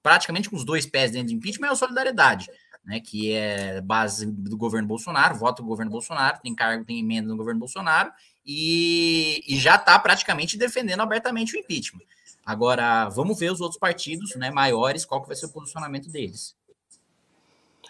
praticamente 0.03 0.49
com 0.49 0.57
os 0.57 0.65
dois 0.65 0.87
pés 0.87 1.11
dentro 1.11 1.29
do 1.29 1.35
impeachment 1.35 1.69
é 1.69 1.73
o 1.73 1.77
Solidariedade, 1.77 2.49
né, 2.85 3.01
que 3.01 3.33
é 3.33 3.81
base 3.81 4.27
do 4.27 4.57
governo 4.57 4.87
Bolsonaro, 4.87 5.37
vota 5.37 5.63
do 5.63 5.69
governo 5.69 5.91
Bolsonaro, 5.91 6.39
tem 6.41 6.55
cargo, 6.55 6.85
tem 6.85 7.01
emenda 7.01 7.29
no 7.29 7.37
governo 7.37 7.59
Bolsonaro 7.59 8.13
e, 8.47 9.43
e 9.49 9.59
já 9.59 9.75
está 9.75 9.99
praticamente 9.99 10.57
defendendo 10.57 11.01
abertamente 11.01 11.57
o 11.57 11.59
impeachment. 11.59 12.05
Agora, 12.45 13.09
vamos 13.09 13.37
ver 13.41 13.51
os 13.51 13.61
outros 13.61 13.81
partidos 13.81 14.37
né, 14.37 14.53
maiores, 14.53 15.05
qual 15.05 15.21
que 15.21 15.27
vai 15.27 15.35
ser 15.35 15.47
o 15.47 15.53
posicionamento 15.53 16.09
deles. 16.09 16.55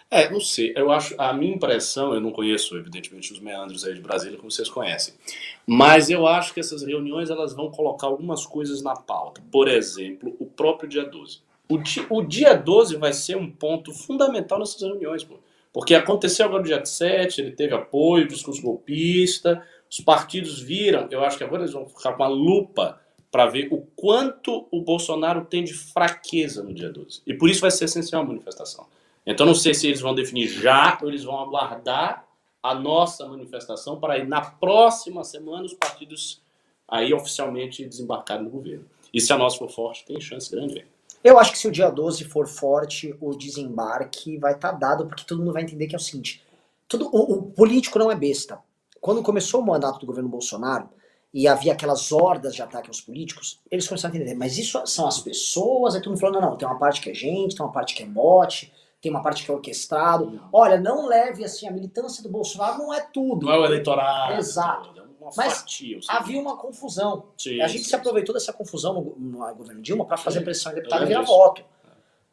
É, 0.09 0.29
não 0.29 0.39
sei. 0.39 0.73
Eu 0.75 0.91
acho, 0.91 1.15
a 1.17 1.33
minha 1.33 1.53
impressão, 1.53 2.13
eu 2.13 2.21
não 2.21 2.31
conheço, 2.31 2.77
evidentemente, 2.77 3.33
os 3.33 3.39
meandros 3.39 3.83
aí 3.83 3.93
de 3.93 4.01
Brasília, 4.01 4.37
como 4.37 4.49
vocês 4.49 4.69
conhecem. 4.69 5.13
Mas 5.65 6.09
eu 6.09 6.25
acho 6.25 6.53
que 6.53 6.59
essas 6.59 6.81
reuniões 6.83 7.29
elas 7.29 7.53
vão 7.53 7.69
colocar 7.69 8.07
algumas 8.07 8.45
coisas 8.45 8.81
na 8.81 8.95
pauta. 8.95 9.41
Por 9.51 9.67
exemplo, 9.67 10.35
o 10.39 10.45
próprio 10.45 10.87
dia 10.87 11.03
12. 11.03 11.39
O 11.69 11.77
dia, 11.77 12.05
o 12.09 12.21
dia 12.21 12.53
12 12.53 12.95
vai 12.95 13.11
ser 13.11 13.35
um 13.35 13.51
ponto 13.51 13.93
fundamental 13.93 14.59
nessas 14.59 14.81
reuniões, 14.81 15.23
pô. 15.25 15.35
Porque 15.73 15.93
aconteceu 15.93 16.45
agora 16.45 16.61
no 16.61 16.67
dia 16.67 16.83
7, 16.83 17.41
ele 17.41 17.51
teve 17.51 17.75
apoio, 17.75 18.27
discurso 18.27 18.61
golpista, 18.61 19.61
os 19.91 19.99
partidos 19.99 20.59
viram, 20.61 21.07
eu 21.11 21.23
acho 21.23 21.37
que 21.37 21.43
agora 21.43 21.63
eles 21.63 21.73
vão 21.73 21.85
ficar 21.85 22.13
com 22.13 22.23
a 22.23 22.27
lupa 22.27 22.99
para 23.29 23.45
ver 23.45 23.67
o 23.71 23.81
quanto 23.95 24.67
o 24.71 24.81
Bolsonaro 24.81 25.45
tem 25.45 25.63
de 25.63 25.73
fraqueza 25.73 26.63
no 26.63 26.73
dia 26.73 26.89
12. 26.89 27.21
E 27.27 27.33
por 27.33 27.49
isso 27.49 27.61
vai 27.61 27.69
ser 27.69 27.85
essencial 27.85 28.21
a 28.21 28.25
manifestação. 28.25 28.85
Então 29.27 29.45
não 29.45 29.53
sei 29.53 29.73
se 29.73 29.87
eles 29.87 29.99
vão 29.99 30.15
definir 30.15 30.47
já 30.47 30.97
ou 31.01 31.09
eles 31.09 31.25
vão 31.25 31.37
aguardar 31.37 32.25
a 32.63 32.73
nossa 32.73 33.27
manifestação 33.27 33.99
para 33.99 34.17
ir 34.17 34.25
na 34.25 34.39
próxima 34.39 35.21
semana 35.25 35.65
os 35.65 35.73
partidos 35.73 36.41
aí 36.87 37.13
oficialmente 37.13 37.85
desembarcarem 37.85 38.45
no 38.45 38.49
governo. 38.49 38.85
E 39.13 39.19
se 39.19 39.33
a 39.33 39.37
nossa 39.37 39.57
for 39.57 39.69
forte, 39.69 40.05
tem 40.05 40.19
chance 40.21 40.49
grande. 40.49 40.85
Eu 41.21 41.37
acho 41.37 41.51
que 41.51 41.57
se 41.57 41.67
o 41.67 41.71
dia 41.71 41.89
12 41.89 42.23
for 42.23 42.47
forte, 42.47 43.13
o 43.19 43.35
desembarque 43.35 44.37
vai 44.37 44.53
estar 44.53 44.71
tá 44.71 44.77
dado, 44.77 45.05
porque 45.05 45.25
todo 45.25 45.39
mundo 45.39 45.53
vai 45.53 45.63
entender 45.63 45.87
que 45.87 45.95
é 45.95 45.97
o 45.97 46.01
seguinte: 46.01 46.41
tudo, 46.87 47.09
o, 47.11 47.33
o, 47.33 47.43
político 47.43 47.99
não 47.99 48.09
é 48.09 48.15
besta. 48.15 48.59
Quando 49.01 49.21
começou 49.21 49.61
o 49.61 49.65
mandato 49.65 49.99
do 49.99 50.05
governo 50.05 50.29
Bolsonaro 50.29 50.89
e 51.33 51.47
havia 51.47 51.73
aquelas 51.73 52.11
hordas 52.11 52.55
de 52.55 52.61
ataque 52.61 52.87
aos 52.87 53.01
políticos, 53.01 53.59
eles 53.69 53.87
começaram 53.87 54.13
a 54.13 54.17
entender, 54.17 54.35
mas 54.35 54.57
isso 54.57 54.81
são 54.85 55.05
as 55.07 55.19
pessoas, 55.19 55.95
aí 55.95 56.01
todo 56.01 56.11
mundo 56.11 56.19
falou, 56.19 56.39
não, 56.39 56.49
não, 56.49 56.57
tem 56.57 56.67
uma 56.67 56.79
parte 56.79 57.01
que 57.01 57.09
é 57.09 57.13
gente, 57.13 57.55
tem 57.55 57.65
uma 57.65 57.71
parte 57.71 57.93
que 57.93 58.03
é 58.03 58.05
bote, 58.05 58.71
tem 59.01 59.11
uma 59.11 59.21
parte 59.21 59.43
que 59.45 59.51
é 59.51 59.53
orquestrado. 59.53 60.41
Olha, 60.51 60.79
não 60.79 61.05
leve 61.07 61.43
assim, 61.43 61.67
a 61.67 61.71
militância 61.71 62.23
do 62.23 62.29
Bolsonaro 62.29 62.77
não 62.79 62.93
é 62.93 63.01
tudo. 63.01 63.45
Não 63.45 63.53
é 63.53 63.59
o 63.59 63.65
eleitorado. 63.65 64.33
Exato. 64.33 64.99
É 64.99 65.29
Mas 65.35 65.57
fatia, 65.59 65.99
havia 66.07 66.39
uma 66.39 66.55
confusão. 66.55 67.25
Sim, 67.37 67.61
a 67.61 67.67
gente 67.67 67.83
sim, 67.83 67.89
se 67.89 67.95
aproveitou 67.95 68.33
dessa 68.33 68.53
confusão 68.53 68.93
no, 68.93 69.15
no 69.17 69.55
governo 69.55 69.81
Dilma 69.81 70.05
para 70.05 70.15
fazer 70.17 70.39
Sim. 70.39 70.45
pressão 70.45 70.71
em 70.71 70.75
deputado 70.75 71.03
e 71.03 71.05
virar 71.07 71.19
lembro 71.19 71.33
voto. 71.33 71.63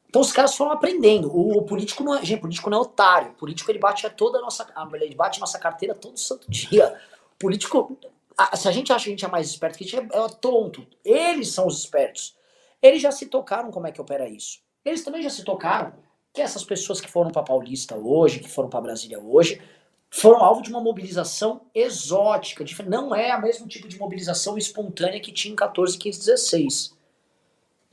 Então 0.08 0.22
os 0.22 0.30
caras 0.30 0.54
foram 0.54 0.70
aprendendo. 0.70 1.28
O, 1.28 1.58
o 1.58 1.62
político 1.62 2.04
não 2.04 2.14
é, 2.14 2.24
gente, 2.24 2.38
o 2.38 2.42
político 2.42 2.70
não 2.70 2.78
é 2.78 2.80
otário. 2.82 3.30
O 3.32 3.34
político 3.34 3.68
ele 3.70 3.80
bate 3.80 4.06
a 4.06 4.10
toda 4.10 4.38
a 4.38 4.40
nossa, 4.40 4.64
ele 4.94 5.14
bate 5.16 5.40
nossa 5.40 5.58
carteira 5.58 5.92
todo 5.92 6.16
santo 6.18 6.48
dia. 6.48 6.96
O 7.34 7.38
político, 7.38 7.98
a- 8.38 8.56
se 8.56 8.68
a 8.68 8.70
gente 8.70 8.92
acha 8.92 9.04
que 9.06 9.10
a 9.10 9.12
gente 9.12 9.24
é 9.24 9.28
mais 9.28 9.48
esperto 9.48 9.76
que 9.76 9.82
a 9.84 9.86
gente 9.88 10.12
é, 10.14 10.16
é 10.16 10.28
tonto. 10.40 10.86
Eles 11.04 11.48
são 11.52 11.66
os 11.66 11.80
espertos. 11.80 12.36
Eles 12.80 13.02
já 13.02 13.10
se 13.10 13.26
tocaram 13.26 13.72
como 13.72 13.88
é 13.88 13.92
que 13.92 14.00
opera 14.00 14.28
isso. 14.28 14.60
Eles 14.84 15.02
também 15.02 15.20
já 15.20 15.30
se 15.30 15.42
tocaram 15.42 15.94
que 16.34 16.42
essas 16.42 16.64
pessoas 16.64 17.00
que 17.00 17.08
foram 17.08 17.30
para 17.30 17.44
Paulista 17.44 17.96
hoje, 17.96 18.40
que 18.40 18.50
foram 18.50 18.68
para 18.68 18.80
Brasília 18.80 19.20
hoje, 19.20 19.62
foram 20.10 20.42
alvo 20.42 20.62
de 20.62 20.68
uma 20.68 20.80
mobilização 20.80 21.62
exótica. 21.72 22.64
Não 22.84 23.14
é 23.14 23.36
o 23.36 23.40
mesmo 23.40 23.68
tipo 23.68 23.86
de 23.86 23.96
mobilização 23.96 24.58
espontânea 24.58 25.20
que 25.20 25.30
tinha 25.30 25.52
em 25.52 25.56
14, 25.56 25.96
15, 25.96 26.18
16. 26.18 26.94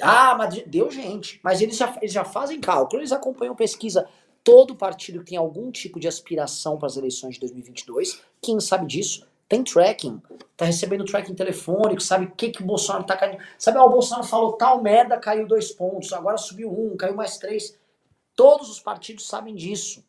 Ah, 0.02 0.36
mas 0.36 0.64
deu 0.66 0.90
gente. 0.90 1.40
Mas 1.44 1.62
eles 1.62 1.78
já, 1.78 1.96
eles 2.02 2.12
já 2.12 2.26
fazem 2.26 2.60
cálculo, 2.60 3.02
eles 3.02 3.12
acompanham 3.12 3.56
pesquisa. 3.56 4.08
Todo 4.44 4.76
partido 4.76 5.20
que 5.20 5.30
tem 5.30 5.38
algum 5.38 5.70
tipo 5.70 6.00
de 6.00 6.08
aspiração 6.08 6.80
para 6.80 6.88
as 6.88 6.98
eleições 6.98 7.36
de 7.36 7.42
2022, 7.42 8.24
quem 8.42 8.60
sabe 8.60 8.88
disso, 8.88 9.28
tem 9.48 9.64
tracking. 9.64 10.20
Tá 10.58 10.66
recebendo 10.66 11.06
tracking 11.06 11.36
telefônico, 11.36 12.02
sabe 12.02 12.26
o 12.26 12.32
que, 12.32 12.50
que 12.50 12.64
o 12.64 12.66
Bolsonaro 12.66 13.04
tá 13.04 13.16
caindo. 13.16 13.38
Sabe, 13.60 13.78
ó, 13.78 13.86
o 13.86 13.90
Bolsonaro 13.90 14.26
falou 14.28 14.54
tal 14.54 14.82
merda, 14.82 15.20
caiu 15.20 15.46
dois 15.46 15.72
pontos, 15.72 16.12
agora 16.12 16.38
subiu 16.38 16.72
um, 16.72 16.98
caiu 16.98 17.16
mais 17.16 17.38
três. 17.38 17.80
Todos 18.36 18.70
os 18.70 18.80
partidos 18.80 19.28
sabem 19.28 19.56
disso. 19.56 20.04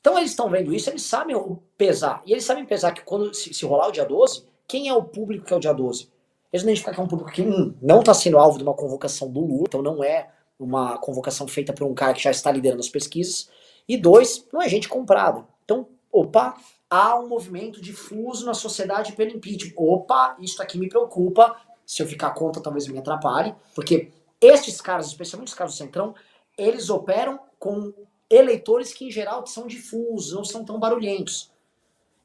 Então 0.00 0.18
eles 0.18 0.30
estão 0.30 0.50
vendo 0.50 0.74
isso, 0.74 0.90
eles 0.90 1.02
sabem 1.02 1.36
pesar. 1.78 2.22
E 2.26 2.32
eles 2.32 2.44
sabem 2.44 2.66
pesar 2.66 2.92
que 2.92 3.02
quando 3.02 3.32
se, 3.32 3.54
se 3.54 3.64
rolar 3.64 3.88
o 3.88 3.92
dia 3.92 4.04
12, 4.04 4.44
quem 4.66 4.88
é 4.88 4.94
o 4.94 5.04
público 5.04 5.44
que 5.44 5.52
é 5.52 5.56
o 5.56 5.60
dia 5.60 5.72
12? 5.72 6.10
Eles 6.52 6.64
identificam 6.64 6.94
que 6.94 7.00
é 7.00 7.02
um 7.04 7.08
público 7.08 7.30
que, 7.30 7.42
um, 7.42 7.74
não 7.80 8.00
está 8.00 8.12
sendo 8.12 8.36
alvo 8.36 8.58
de 8.58 8.64
uma 8.64 8.74
convocação 8.74 9.30
do 9.30 9.40
Lula, 9.40 9.64
então 9.68 9.80
não 9.80 10.02
é 10.02 10.28
uma 10.58 10.98
convocação 10.98 11.48
feita 11.48 11.72
por 11.72 11.86
um 11.86 11.94
cara 11.94 12.12
que 12.12 12.22
já 12.22 12.30
está 12.30 12.50
liderando 12.50 12.80
as 12.80 12.88
pesquisas. 12.88 13.48
E 13.88 13.96
dois, 13.96 14.46
não 14.52 14.60
é 14.60 14.68
gente 14.68 14.88
comprada. 14.88 15.44
Então, 15.64 15.88
opa, 16.10 16.56
há 16.90 17.18
um 17.18 17.28
movimento 17.28 17.80
difuso 17.80 18.44
na 18.44 18.54
sociedade 18.54 19.12
pelo 19.12 19.30
impeachment. 19.30 19.72
Opa, 19.76 20.36
isso 20.40 20.62
aqui 20.62 20.78
me 20.78 20.88
preocupa. 20.88 21.56
Se 21.86 22.02
eu 22.02 22.06
ficar 22.06 22.30
contra, 22.32 22.62
talvez 22.62 22.86
me 22.86 22.98
atrapalhe. 22.98 23.54
Porque 23.74 24.10
estes 24.40 24.80
caras, 24.80 25.06
especialmente 25.06 25.48
os 25.48 25.54
caras 25.54 25.74
do 25.74 25.78
Centrão, 25.78 26.14
eles 26.62 26.90
operam 26.90 27.40
com 27.58 27.92
eleitores 28.28 28.92
que, 28.92 29.06
em 29.06 29.10
geral, 29.10 29.46
são 29.46 29.66
difusos, 29.66 30.32
não 30.32 30.44
são 30.44 30.64
tão 30.64 30.78
barulhentos. 30.78 31.50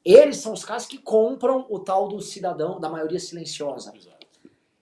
Eles 0.04 0.38
são 0.38 0.52
os 0.52 0.64
caras 0.64 0.86
que 0.86 0.98
compram 0.98 1.66
o 1.68 1.78
tal 1.78 2.08
do 2.08 2.20
cidadão, 2.20 2.80
da 2.80 2.88
maioria 2.88 3.18
silenciosa. 3.18 3.92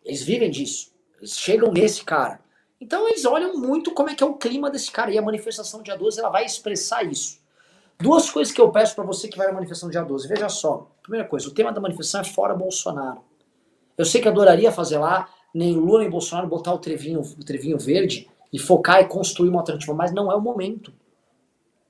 Eles 0.05 0.23
vivem 0.23 0.51
disso. 0.51 0.93
Eles 1.19 1.37
chegam 1.37 1.73
nesse 1.73 2.05
cara. 2.05 2.41
Então 2.81 3.09
eles 3.09 3.25
olham 3.25 3.57
muito 3.57 3.93
como 3.93 4.11
é 4.11 4.15
que 4.15 4.23
é 4.23 4.27
o 4.27 4.35
clima 4.35 4.71
desse 4.71 4.91
cara. 4.91 5.11
E 5.11 5.19
a 5.19 5.23
manifestação 5.23 5.83
dia 5.83 5.97
12 5.97 6.21
ela 6.21 6.31
vai 6.31 6.45
expressar 6.45 7.03
isso. 7.03 7.41
Duas 7.99 8.31
coisas 8.31 8.53
que 8.53 8.61
eu 8.61 8.71
peço 8.71 8.95
para 8.95 9.05
você 9.05 9.27
que 9.27 9.39
vai 9.39 9.47
na 9.47 9.55
manifestação 9.55 9.91
dia 9.91 10.03
12. 10.03 10.29
Veja 10.29 10.49
só. 10.49 10.91
Primeira 11.03 11.27
coisa, 11.27 11.49
o 11.49 11.51
tema 11.53 11.73
da 11.73 11.81
manifestação 11.81 12.21
é 12.21 12.25
fora 12.25 12.55
Bolsonaro. 12.55 13.25
Eu 13.97 14.05
sei 14.05 14.21
que 14.21 14.29
adoraria 14.29 14.71
fazer 14.71 14.99
lá 14.99 15.29
nem 15.55 15.75
Lula 15.75 16.01
nem 16.01 16.11
Bolsonaro 16.11 16.47
botar 16.47 16.75
o 16.75 16.79
trevinho, 16.79 17.23
o 17.23 17.43
trevinho 17.43 17.79
verde 17.79 18.29
e 18.53 18.59
focar 18.59 19.01
e 19.01 19.07
construir 19.07 19.49
uma 19.49 19.61
alternativa, 19.61 19.95
mas 19.95 20.13
não 20.13 20.31
é 20.31 20.35
o 20.35 20.41
momento. 20.41 20.93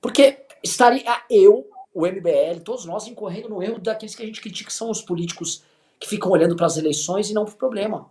Porque 0.01 0.45
estaria 0.63 1.21
eu, 1.29 1.67
o 1.93 2.05
MBL, 2.05 2.61
todos 2.63 2.85
nós 2.85 3.07
incorrendo 3.07 3.49
no 3.49 3.61
erro 3.61 3.79
daqueles 3.79 4.15
que 4.15 4.23
a 4.23 4.25
gente 4.25 4.41
critica, 4.41 4.69
que 4.69 4.73
são 4.73 4.89
os 4.89 5.01
políticos 5.01 5.63
que 5.99 6.07
ficam 6.07 6.31
olhando 6.31 6.55
para 6.55 6.65
as 6.65 6.77
eleições 6.77 7.29
e 7.29 7.33
não 7.33 7.45
para 7.45 7.53
o 7.53 7.57
problema. 7.57 8.09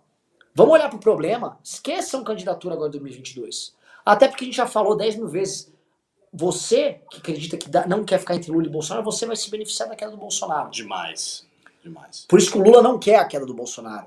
Vamos 0.54 0.74
olhar 0.74 0.88
para 0.88 0.96
o 0.96 1.00
problema, 1.00 1.58
esqueçam 1.62 2.24
candidatura 2.24 2.74
agora 2.74 2.88
em 2.88 2.92
2022. 2.92 3.74
Até 4.04 4.26
porque 4.28 4.44
a 4.44 4.46
gente 4.46 4.56
já 4.56 4.66
falou 4.66 4.96
10 4.96 5.16
mil 5.16 5.28
vezes, 5.28 5.72
você 6.32 7.00
que 7.10 7.18
acredita 7.18 7.56
que 7.56 7.68
não 7.86 8.04
quer 8.04 8.18
ficar 8.18 8.34
entre 8.34 8.50
Lula 8.50 8.66
e 8.66 8.70
Bolsonaro, 8.70 9.04
você 9.04 9.26
vai 9.26 9.36
se 9.36 9.50
beneficiar 9.50 9.88
da 9.88 9.96
queda 9.96 10.12
do 10.12 10.16
Bolsonaro. 10.16 10.70
Demais. 10.70 11.46
Demais. 11.82 12.26
Por 12.28 12.38
isso 12.38 12.50
que 12.50 12.58
o 12.58 12.62
Lula 12.62 12.82
não 12.82 12.98
quer 12.98 13.16
a 13.16 13.24
queda 13.24 13.46
do 13.46 13.54
Bolsonaro. 13.54 14.06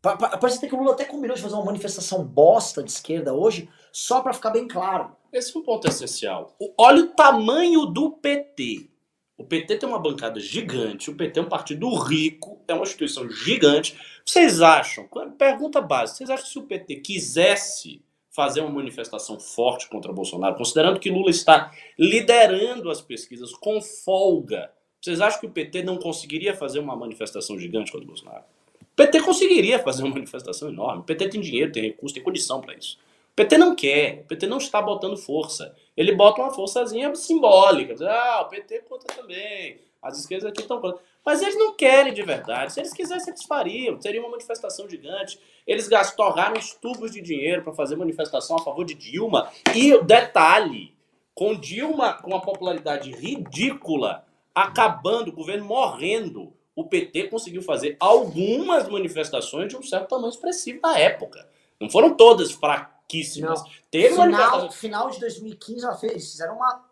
Pa- 0.00 0.16
pa- 0.16 0.36
Parece 0.38 0.58
até 0.58 0.68
que 0.68 0.74
o 0.74 0.78
Lula 0.78 0.92
até 0.92 1.04
combinou 1.04 1.34
de 1.36 1.42
fazer 1.42 1.54
uma 1.54 1.64
manifestação 1.64 2.24
bosta 2.24 2.82
de 2.82 2.90
esquerda 2.90 3.34
hoje, 3.34 3.68
só 3.92 4.20
para 4.20 4.32
ficar 4.32 4.50
bem 4.50 4.68
claro. 4.68 5.16
Esse 5.32 5.56
é 5.56 5.60
um 5.60 5.62
ponto 5.62 5.86
essencial. 5.88 6.54
O- 6.58 6.72
olha 6.78 7.02
o 7.02 7.08
tamanho 7.08 7.84
do 7.86 8.10
PT. 8.12 8.88
O 9.36 9.44
PT 9.44 9.76
tem 9.76 9.88
uma 9.88 10.00
bancada 10.00 10.40
gigante, 10.40 11.10
o 11.10 11.14
PT 11.14 11.38
é 11.38 11.42
um 11.42 11.48
partido 11.48 11.92
rico, 11.94 12.60
é 12.66 12.74
uma 12.74 12.82
instituição 12.82 13.28
gigante. 13.30 13.96
Vocês 14.24 14.60
acham, 14.60 15.08
pergunta 15.38 15.80
básica, 15.80 16.18
vocês 16.18 16.30
acham 16.30 16.44
que 16.46 16.52
se 16.52 16.58
o 16.58 16.62
PT 16.62 16.96
quisesse 16.96 18.02
fazer 18.30 18.60
uma 18.60 18.70
manifestação 18.70 19.38
forte 19.38 19.88
contra 19.88 20.12
Bolsonaro, 20.12 20.56
considerando 20.56 20.98
que 21.00 21.10
Lula 21.10 21.30
está 21.30 21.72
liderando 21.98 22.90
as 22.90 23.00
pesquisas 23.00 23.52
com 23.52 23.80
folga, 23.80 24.70
vocês 25.00 25.20
acham 25.20 25.40
que 25.40 25.46
o 25.46 25.50
PT 25.50 25.82
não 25.82 25.96
conseguiria 25.98 26.54
fazer 26.56 26.78
uma 26.80 26.96
manifestação 26.96 27.58
gigante 27.58 27.92
contra 27.92 28.06
Bolsonaro? 28.06 28.44
PT 28.98 29.22
conseguiria 29.22 29.78
fazer 29.78 30.02
uma 30.02 30.12
manifestação 30.14 30.68
enorme. 30.68 31.00
O 31.00 31.04
PT 31.04 31.28
tem 31.30 31.40
dinheiro, 31.40 31.72
tem 31.72 31.82
recurso, 31.84 32.14
tem 32.14 32.22
condição 32.22 32.60
para 32.60 32.74
isso. 32.74 32.98
O 33.32 33.34
PT 33.38 33.56
não 33.56 33.74
quer, 33.76 34.22
o 34.24 34.24
PT 34.28 34.46
não 34.46 34.58
está 34.58 34.82
botando 34.82 35.16
força. 35.16 35.74
Ele 35.96 36.12
bota 36.14 36.42
uma 36.42 36.52
forçazinha 36.52 37.14
simbólica. 37.14 37.94
Ah, 38.08 38.42
o 38.42 38.48
PT 38.48 38.80
conta 38.88 39.06
também. 39.14 39.78
As 40.02 40.18
esquerdas 40.18 40.50
aqui 40.50 40.60
estão. 40.60 40.80
Mas 41.24 41.42
eles 41.42 41.56
não 41.58 41.74
querem 41.74 42.12
de 42.14 42.22
verdade. 42.22 42.72
Se 42.72 42.80
eles 42.80 42.92
quisessem, 42.92 43.28
eles 43.32 43.44
fariam. 43.44 44.00
Seria 44.00 44.20
uma 44.20 44.30
manifestação 44.30 44.88
gigante. 44.88 45.38
Eles 45.66 45.88
gas- 45.88 46.14
torraram 46.14 46.58
os 46.58 46.72
tubos 46.74 47.12
de 47.12 47.20
dinheiro 47.20 47.62
para 47.62 47.72
fazer 47.72 47.96
manifestação 47.96 48.56
a 48.56 48.62
favor 48.62 48.84
de 48.84 48.94
Dilma. 48.94 49.48
E 49.74 49.96
detalhe, 50.02 50.94
com 51.34 51.54
Dilma 51.54 52.14
com 52.14 52.28
uma 52.30 52.40
popularidade 52.40 53.10
ridícula, 53.12 54.24
acabando, 54.54 55.28
o 55.28 55.32
governo 55.34 55.64
morrendo, 55.64 56.52
o 56.78 56.84
PT 56.84 57.24
conseguiu 57.24 57.60
fazer 57.60 57.96
algumas 57.98 58.88
manifestações 58.88 59.68
de 59.68 59.76
um 59.76 59.82
certo 59.82 60.10
tamanho 60.10 60.30
expressivo 60.30 60.78
na 60.80 60.96
época. 60.96 61.44
Não 61.80 61.90
foram 61.90 62.14
todas 62.14 62.52
fraquíssimas. 62.52 63.60
Teve 63.90 64.14
Final, 64.14 64.70
final 64.70 65.10
de 65.10 65.18
2015, 65.18 65.84
ela 65.84 65.96
fez, 65.96 66.30
fizeram 66.30 66.54
uma. 66.54 66.84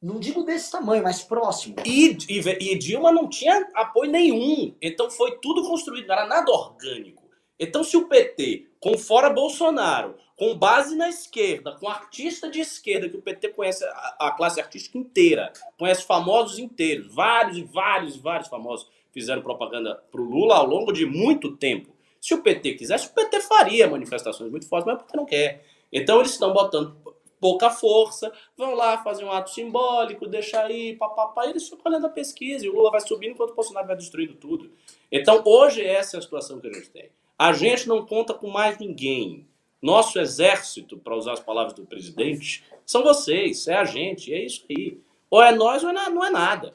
Não 0.00 0.18
digo 0.18 0.44
desse 0.44 0.72
tamanho, 0.72 1.02
mas 1.02 1.22
próximo. 1.22 1.76
E, 1.84 2.16
e, 2.26 2.38
e 2.38 2.78
Dilma 2.78 3.12
não 3.12 3.28
tinha 3.28 3.68
apoio 3.74 4.10
nenhum. 4.10 4.74
Então 4.80 5.10
foi 5.10 5.38
tudo 5.42 5.62
construído, 5.68 6.06
não 6.06 6.14
era 6.14 6.26
nada 6.26 6.50
orgânico. 6.50 7.28
Então, 7.60 7.84
se 7.84 7.96
o 7.98 8.08
PT, 8.08 8.68
com 8.80 8.96
fora 8.96 9.28
Bolsonaro, 9.28 10.14
com 10.36 10.56
base 10.56 10.96
na 10.96 11.08
esquerda, 11.08 11.72
com 11.72 11.88
artista 11.88 12.48
de 12.48 12.60
esquerda, 12.60 13.10
que 13.10 13.16
o 13.16 13.22
PT 13.22 13.48
conhece 13.48 13.84
a, 13.84 14.16
a 14.20 14.30
classe 14.30 14.58
artística 14.58 14.96
inteira, 14.96 15.52
conhece 15.76 16.04
famosos 16.04 16.58
inteiros, 16.58 17.12
vários 17.12 17.58
e 17.58 17.64
vários 17.64 18.14
e 18.14 18.20
vários 18.20 18.48
famosos 18.48 18.88
fizeram 19.12 19.42
propaganda 19.42 20.02
pro 20.10 20.22
Lula 20.22 20.56
ao 20.56 20.66
longo 20.66 20.92
de 20.92 21.06
muito 21.06 21.56
tempo. 21.56 21.94
Se 22.20 22.34
o 22.34 22.42
PT 22.42 22.74
quisesse, 22.74 23.08
o 23.08 23.14
PT 23.14 23.40
faria 23.40 23.88
manifestações 23.88 24.50
muito 24.50 24.68
fortes, 24.68 24.86
mas 24.86 24.96
o 24.96 25.04
PT 25.04 25.16
não 25.16 25.24
quer. 25.24 25.64
Então 25.92 26.18
eles 26.18 26.32
estão 26.32 26.52
botando 26.52 26.96
pouca 27.40 27.70
força, 27.70 28.32
vão 28.56 28.74
lá 28.74 29.02
fazer 29.02 29.24
um 29.24 29.30
ato 29.30 29.50
simbólico, 29.50 30.26
deixar 30.26 30.66
aí, 30.66 30.96
papapá, 30.96 31.46
eles 31.46 31.68
ficam 31.68 31.82
olhando 31.86 32.06
a 32.06 32.10
pesquisa, 32.10 32.66
e 32.66 32.68
o 32.68 32.74
Lula 32.74 32.90
vai 32.90 33.00
subindo 33.00 33.32
enquanto 33.32 33.52
o 33.52 33.54
Bolsonaro 33.54 33.86
vai 33.86 33.96
destruindo 33.96 34.34
tudo. 34.34 34.70
Então 35.10 35.42
hoje 35.44 35.84
essa 35.84 36.16
é 36.16 36.18
a 36.18 36.22
situação 36.22 36.60
que 36.60 36.66
a 36.66 36.72
gente 36.72 36.90
tem. 36.90 37.10
A 37.38 37.52
gente 37.52 37.88
não 37.88 38.04
conta 38.04 38.34
com 38.34 38.48
mais 38.48 38.78
ninguém. 38.78 39.46
Nosso 39.80 40.18
exército, 40.18 40.98
para 40.98 41.16
usar 41.16 41.34
as 41.34 41.40
palavras 41.40 41.72
do 41.72 41.86
presidente, 41.86 42.64
são 42.84 43.04
vocês, 43.04 43.68
é 43.68 43.76
a 43.76 43.84
gente, 43.84 44.34
é 44.34 44.44
isso 44.44 44.64
aí. 44.68 45.00
Ou 45.30 45.40
é 45.40 45.52
nós 45.52 45.84
ou 45.84 45.90
é 45.90 46.10
não 46.10 46.24
é 46.24 46.30
nada. 46.30 46.74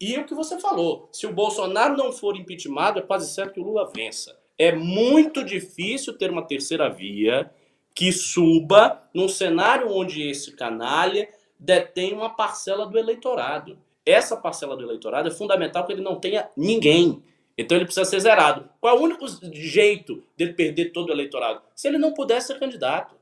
E 0.00 0.18
o 0.18 0.24
que 0.24 0.34
você 0.34 0.58
falou, 0.58 1.08
se 1.12 1.26
o 1.26 1.32
Bolsonaro 1.32 1.96
não 1.96 2.12
for 2.12 2.36
impeachmentado, 2.36 2.98
é 2.98 3.02
quase 3.02 3.32
certo 3.32 3.54
que 3.54 3.60
o 3.60 3.64
Lula 3.64 3.90
vença. 3.94 4.36
É 4.58 4.72
muito 4.72 5.44
difícil 5.44 6.16
ter 6.16 6.30
uma 6.30 6.46
terceira 6.46 6.88
via 6.88 7.50
que 7.94 8.12
suba 8.12 9.02
num 9.14 9.28
cenário 9.28 9.90
onde 9.90 10.28
esse 10.28 10.52
canalha 10.52 11.28
detém 11.58 12.12
uma 12.12 12.30
parcela 12.30 12.86
do 12.86 12.98
eleitorado. 12.98 13.78
Essa 14.04 14.36
parcela 14.36 14.76
do 14.76 14.82
eleitorado 14.82 15.28
é 15.28 15.30
fundamental 15.30 15.86
que 15.86 15.92
ele 15.92 16.02
não 16.02 16.16
tenha 16.16 16.48
ninguém. 16.56 17.22
Então 17.56 17.76
ele 17.78 17.84
precisa 17.84 18.04
ser 18.04 18.20
zerado. 18.20 18.68
Qual 18.80 18.96
é 18.96 18.98
o 18.98 19.02
único 19.02 19.24
jeito 19.52 20.22
dele 20.36 20.52
perder 20.52 20.92
todo 20.92 21.08
o 21.08 21.12
eleitorado? 21.12 21.62
Se 21.74 21.86
ele 21.88 21.98
não 21.98 22.12
puder 22.12 22.42
ser 22.42 22.58
candidato. 22.58 23.14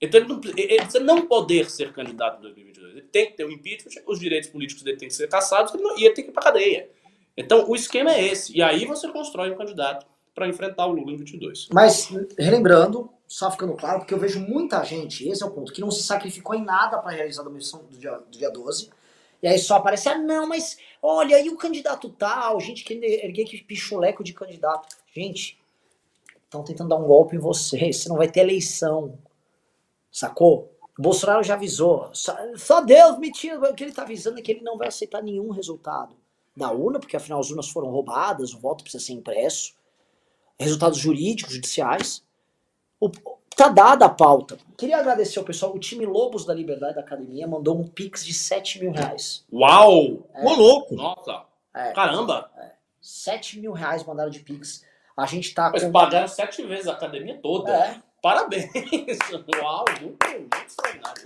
Então 0.00 0.20
ele 0.20 0.28
não, 0.28 0.40
ele 0.56 0.76
precisa 0.76 1.00
não 1.00 1.26
poder 1.26 1.70
ser 1.70 1.92
candidato 1.92 2.38
em 2.38 2.42
2022. 2.42 2.92
Ele 2.92 3.02
tem 3.02 3.26
que 3.26 3.36
ter 3.36 3.46
um 3.46 3.50
impeachment, 3.50 4.02
os 4.06 4.20
direitos 4.20 4.50
políticos 4.50 4.82
dele 4.82 4.98
têm 4.98 5.08
que 5.08 5.14
ser 5.14 5.28
cassados 5.28 5.72
ele 5.74 5.82
não- 5.82 5.98
e 5.98 6.04
ele 6.04 6.14
tem 6.14 6.24
que 6.24 6.30
ir 6.30 6.34
para 6.34 6.42
cadeia. 6.42 6.90
Então 7.36 7.68
o 7.68 7.74
esquema 7.74 8.12
é 8.12 8.24
esse. 8.24 8.56
E 8.56 8.62
aí 8.62 8.84
você 8.84 9.08
constrói 9.08 9.50
um 9.50 9.56
candidato 9.56 10.06
para 10.34 10.46
enfrentar 10.46 10.86
o 10.86 10.92
Lula 10.92 11.12
em 11.12 11.16
22. 11.16 11.68
Mas, 11.72 12.10
relembrando, 12.38 13.10
só 13.26 13.50
ficando 13.50 13.72
claro, 13.72 14.00
porque 14.00 14.12
eu 14.12 14.18
vejo 14.18 14.38
muita 14.38 14.84
gente, 14.84 15.26
esse 15.26 15.42
é 15.42 15.46
o 15.46 15.50
ponto, 15.50 15.72
que 15.72 15.80
não 15.80 15.90
se 15.90 16.02
sacrificou 16.02 16.54
em 16.54 16.62
nada 16.62 16.98
para 16.98 17.10
realizar 17.10 17.42
a 17.42 17.50
missão 17.50 17.82
do 17.90 17.96
dia, 17.96 18.12
do 18.12 18.38
dia 18.38 18.50
12. 18.50 18.90
E 19.42 19.48
aí 19.48 19.58
só 19.58 19.76
aparece, 19.76 20.08
ah, 20.10 20.18
não, 20.18 20.46
mas 20.46 20.78
olha, 21.02 21.40
e 21.40 21.48
o 21.48 21.56
candidato 21.56 22.10
tal? 22.10 22.60
Gente 22.60 22.84
querendo 22.84 23.04
erguer 23.04 23.44
que 23.44 23.62
pichuleco 23.62 24.22
de 24.22 24.34
candidato. 24.34 24.94
Gente, 25.14 25.58
estão 26.44 26.62
tentando 26.62 26.90
dar 26.90 26.96
um 26.96 27.06
golpe 27.06 27.36
em 27.36 27.38
você. 27.38 27.92
Você 27.92 28.08
não 28.08 28.16
vai 28.16 28.28
ter 28.28 28.40
eleição. 28.40 29.18
Sacou? 30.16 30.72
O 30.98 31.02
Bolsonaro 31.02 31.42
já 31.42 31.52
avisou. 31.52 32.08
Só, 32.14 32.34
só 32.56 32.80
Deus 32.80 33.18
me 33.18 33.30
tira. 33.30 33.58
O 33.70 33.74
que 33.74 33.84
ele 33.84 33.92
tá 33.92 34.00
avisando 34.00 34.38
é 34.38 34.42
que 34.42 34.50
ele 34.50 34.62
não 34.62 34.78
vai 34.78 34.88
aceitar 34.88 35.22
nenhum 35.22 35.50
resultado 35.50 36.16
da 36.56 36.70
urna, 36.72 36.98
porque 36.98 37.18
afinal 37.18 37.38
as 37.38 37.50
urnas 37.50 37.68
foram 37.68 37.90
roubadas, 37.90 38.54
o 38.54 38.58
voto 38.58 38.82
precisa 38.82 39.04
ser 39.04 39.12
impresso. 39.12 39.74
Resultados 40.58 40.96
jurídicos, 40.98 41.52
judiciais. 41.52 42.24
O- 42.98 43.10
tá 43.54 43.68
dada 43.68 44.06
a 44.06 44.08
pauta. 44.08 44.56
Queria 44.78 44.96
agradecer 44.96 45.38
ao 45.38 45.44
pessoal. 45.44 45.74
O 45.74 45.78
time 45.78 46.06
Lobos 46.06 46.46
da 46.46 46.54
Liberdade 46.54 46.94
da 46.94 47.02
Academia 47.02 47.46
mandou 47.46 47.78
um 47.78 47.86
pix 47.86 48.24
de 48.24 48.32
7 48.32 48.80
mil 48.80 48.92
reais. 48.92 49.44
Uau! 49.52 50.26
É. 50.32 50.46
Ô, 50.46 50.54
louco! 50.54 50.94
Nossa! 50.94 51.44
É. 51.74 51.92
Caramba! 51.92 52.50
7 53.02 53.60
mil 53.60 53.72
reais 53.72 54.02
mandaram 54.02 54.30
de 54.30 54.40
pix. 54.40 54.82
A 55.14 55.26
gente 55.26 55.52
tá 55.52 55.70
Mas 55.70 55.84
com. 55.84 55.92
pagaram 55.92 56.28
sete 56.28 56.62
vezes 56.66 56.86
a 56.88 56.92
academia 56.92 57.38
toda. 57.42 57.70
É. 57.74 58.02
Parabéns! 58.26 58.68
Uau, 59.62 59.84
muito, 60.00 60.26
muito 60.26 60.56
extraordinário. 60.66 61.22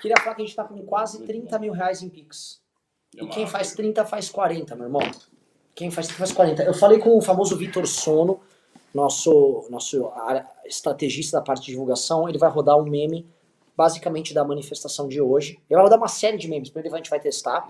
Queria 0.00 0.16
falar 0.22 0.34
que 0.36 0.40
a 0.40 0.44
gente 0.46 0.56
tá 0.56 0.64
com 0.64 0.82
quase 0.86 1.22
30 1.22 1.58
mil 1.58 1.74
reais 1.74 2.00
em 2.00 2.08
pix. 2.08 2.62
E 3.14 3.26
quem 3.26 3.46
faz 3.46 3.72
30 3.74 4.06
faz 4.06 4.30
40, 4.30 4.74
meu 4.74 4.86
irmão. 4.86 5.02
Quem 5.74 5.90
faz 5.90 6.06
30 6.06 6.18
faz 6.18 6.32
40. 6.32 6.62
Eu 6.62 6.72
falei 6.72 6.98
com 6.98 7.18
o 7.18 7.20
famoso 7.20 7.58
Vitor 7.58 7.86
Sono, 7.86 8.40
nosso, 8.94 9.66
nosso 9.68 10.10
estrategista 10.64 11.36
da 11.36 11.44
parte 11.44 11.66
de 11.66 11.72
divulgação. 11.72 12.26
Ele 12.26 12.38
vai 12.38 12.48
rodar 12.48 12.78
um 12.78 12.84
meme, 12.84 13.28
basicamente 13.76 14.32
da 14.32 14.42
manifestação 14.42 15.06
de 15.06 15.20
hoje. 15.20 15.60
Ele 15.68 15.76
vai 15.76 15.82
rodar 15.82 15.98
uma 15.98 16.08
série 16.08 16.38
de 16.38 16.48
memes, 16.48 16.70
primeiro 16.70 16.94
a 16.94 16.96
gente 16.96 17.10
vai 17.10 17.20
testar, 17.20 17.68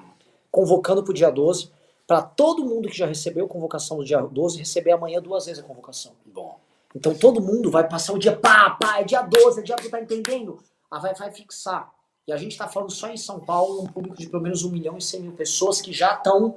convocando 0.49 1.03
pro 1.03 1.13
dia 1.13 1.29
12, 1.29 1.73
para 2.07 2.23
todo 2.23 2.65
mundo 2.65 2.89
que 2.89 2.97
já 2.97 3.07
recebeu 3.07 3.49
convocação 3.49 3.97
do 3.97 4.05
dia 4.05 4.21
12 4.21 4.61
receber 4.61 4.93
amanhã 4.93 5.21
duas 5.21 5.47
vezes 5.47 5.61
a 5.61 5.67
convocação. 5.67 6.13
Bom. 6.25 6.61
Então 6.95 7.15
todo 7.15 7.41
mundo 7.41 7.71
vai 7.71 7.89
passar 7.89 8.13
o 8.13 8.19
dia, 8.19 8.37
pá, 8.37 8.71
pá, 8.71 9.01
é 9.01 9.05
dia 9.05 9.23
12, 9.23 9.61
é 9.61 9.63
dia 9.63 9.77
12, 9.77 9.91
tá 9.91 10.01
entendendo? 10.01 10.59
Ah, 10.91 10.99
vai, 10.99 11.15
vai 11.15 11.31
fixar. 11.31 11.91
E 12.27 12.33
a 12.33 12.37
gente 12.37 12.57
tá 12.57 12.69
falando 12.69 12.93
só 12.93 13.09
em 13.09 13.17
São 13.17 13.41
Paulo, 13.41 13.83
um 13.83 13.87
público 13.87 14.17
de 14.17 14.29
pelo 14.29 14.43
menos 14.43 14.63
1 14.63 14.71
milhão 14.71 14.97
e 14.97 15.03
100 15.03 15.21
mil 15.23 15.33
pessoas 15.33 15.81
que 15.81 15.93
já 15.93 16.15
estão 16.15 16.57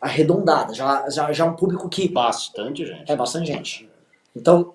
arredondadas, 0.00 0.76
já, 0.76 1.08
já, 1.08 1.32
já 1.32 1.44
é 1.44 1.48
um 1.48 1.54
público 1.54 1.88
que... 1.88 2.08
Bastante 2.08 2.84
gente. 2.84 3.10
É 3.10 3.16
bastante 3.16 3.46
gente. 3.46 3.88
Então, 4.34 4.74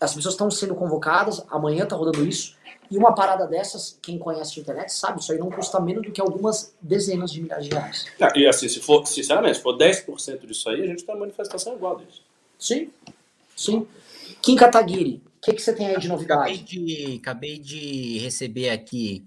as 0.00 0.14
pessoas 0.14 0.34
estão 0.34 0.50
sendo 0.50 0.74
convocadas, 0.74 1.44
amanhã 1.50 1.86
tá 1.86 1.94
rodando 1.94 2.26
isso, 2.26 2.56
e 2.90 2.98
uma 2.98 3.14
parada 3.14 3.46
dessas, 3.46 3.96
quem 4.02 4.18
conhece 4.18 4.58
a 4.58 4.62
internet 4.62 4.92
sabe, 4.92 5.20
isso 5.20 5.30
aí 5.30 5.38
não 5.38 5.48
custa 5.48 5.78
menos 5.78 6.02
do 6.02 6.10
que 6.10 6.20
algumas 6.20 6.74
dezenas 6.80 7.30
de 7.30 7.40
milhares 7.40 7.66
de 7.66 7.70
reais. 7.72 8.06
Ah, 8.20 8.32
E 8.34 8.46
assim, 8.46 8.68
se 8.68 8.80
for, 8.80 9.06
sinceramente, 9.06 9.58
se 9.58 9.62
for 9.62 9.76
10% 9.76 10.44
disso 10.44 10.68
aí, 10.68 10.82
a 10.82 10.86
gente 10.86 11.04
tem 11.04 11.14
uma 11.14 11.20
manifestação 11.20 11.74
igual 11.74 11.96
disso. 11.96 12.22
Sim, 12.58 12.90
sim. 13.56 13.86
Kim 14.42 14.56
Kataguiri, 14.56 15.22
o 15.24 15.40
que, 15.40 15.52
que 15.52 15.62
você 15.62 15.74
tem 15.74 15.86
aí 15.86 15.98
de 15.98 16.06
Acabei 16.06 16.08
novidade? 16.10 16.64
de, 16.64 17.16
acabei 17.20 17.58
de 17.58 18.18
receber 18.18 18.70
aqui 18.70 19.26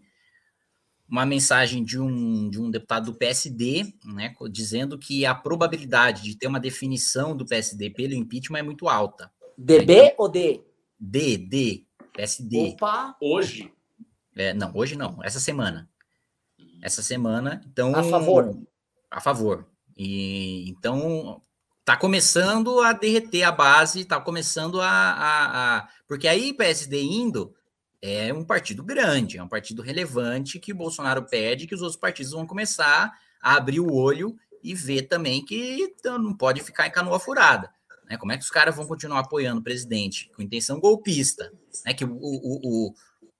uma 1.09 1.25
mensagem 1.25 1.83
de 1.83 1.99
um, 1.99 2.49
de 2.49 2.59
um 2.59 2.71
deputado 2.71 3.11
do 3.11 3.17
PSD, 3.17 3.93
né, 4.05 4.33
dizendo 4.51 4.97
que 4.97 5.25
a 5.25 5.35
probabilidade 5.35 6.23
de 6.23 6.35
ter 6.35 6.47
uma 6.47 6.59
definição 6.59 7.35
do 7.35 7.45
PSD 7.45 7.89
pelo 7.91 8.13
impeachment 8.13 8.59
é 8.59 8.63
muito 8.63 8.87
alta. 8.87 9.31
DB 9.57 10.15
ou 10.17 10.27
D? 10.29 10.63
D, 10.99 11.37
D, 11.37 11.85
PSD. 12.13 12.73
Opa! 12.73 13.15
Hoje? 13.21 13.71
É, 14.35 14.53
não, 14.53 14.71
hoje 14.75 14.95
não, 14.95 15.23
essa 15.23 15.39
semana. 15.39 15.89
Essa 16.81 17.03
semana, 17.03 17.61
então. 17.67 17.95
A 17.95 18.03
favor. 18.03 18.57
A 19.09 19.21
favor. 19.21 19.67
E 19.97 20.69
então 20.69 21.41
tá 21.85 21.97
começando 21.97 22.79
a 22.81 22.93
derreter 22.93 23.43
a 23.43 23.51
base, 23.51 24.05
tá 24.05 24.19
começando 24.19 24.79
a, 24.81 24.89
a, 24.89 25.77
a, 25.77 25.87
porque 26.07 26.27
aí 26.27 26.53
PSD 26.53 27.01
indo 27.01 27.53
é 28.01 28.33
um 28.33 28.43
partido 28.43 28.83
grande, 28.83 29.37
é 29.37 29.43
um 29.43 29.47
partido 29.47 29.81
relevante 29.81 30.59
que 30.59 30.73
o 30.73 30.75
Bolsonaro 30.75 31.23
pede 31.23 31.67
que 31.67 31.75
os 31.75 31.81
outros 31.81 31.99
partidos 31.99 32.31
vão 32.33 32.45
começar 32.45 33.13
a 33.41 33.55
abrir 33.55 33.79
o 33.79 33.93
olho 33.93 34.35
e 34.61 34.73
ver 34.73 35.03
também 35.03 35.43
que 35.43 35.93
não 36.05 36.35
pode 36.35 36.61
ficar 36.61 36.87
em 36.87 36.91
canoa 36.91 37.19
furada. 37.19 37.69
Né? 38.09 38.17
Como 38.17 38.31
é 38.31 38.37
que 38.37 38.43
os 38.43 38.49
caras 38.49 38.75
vão 38.75 38.85
continuar 38.85 39.19
apoiando 39.19 39.59
o 39.59 39.63
presidente 39.63 40.29
com 40.35 40.41
intenção 40.41 40.79
golpista? 40.79 41.51
Né? 41.85 41.93
Que 41.93 42.05
o, 42.05 42.11
o, 42.11 42.87
o, 42.89 42.93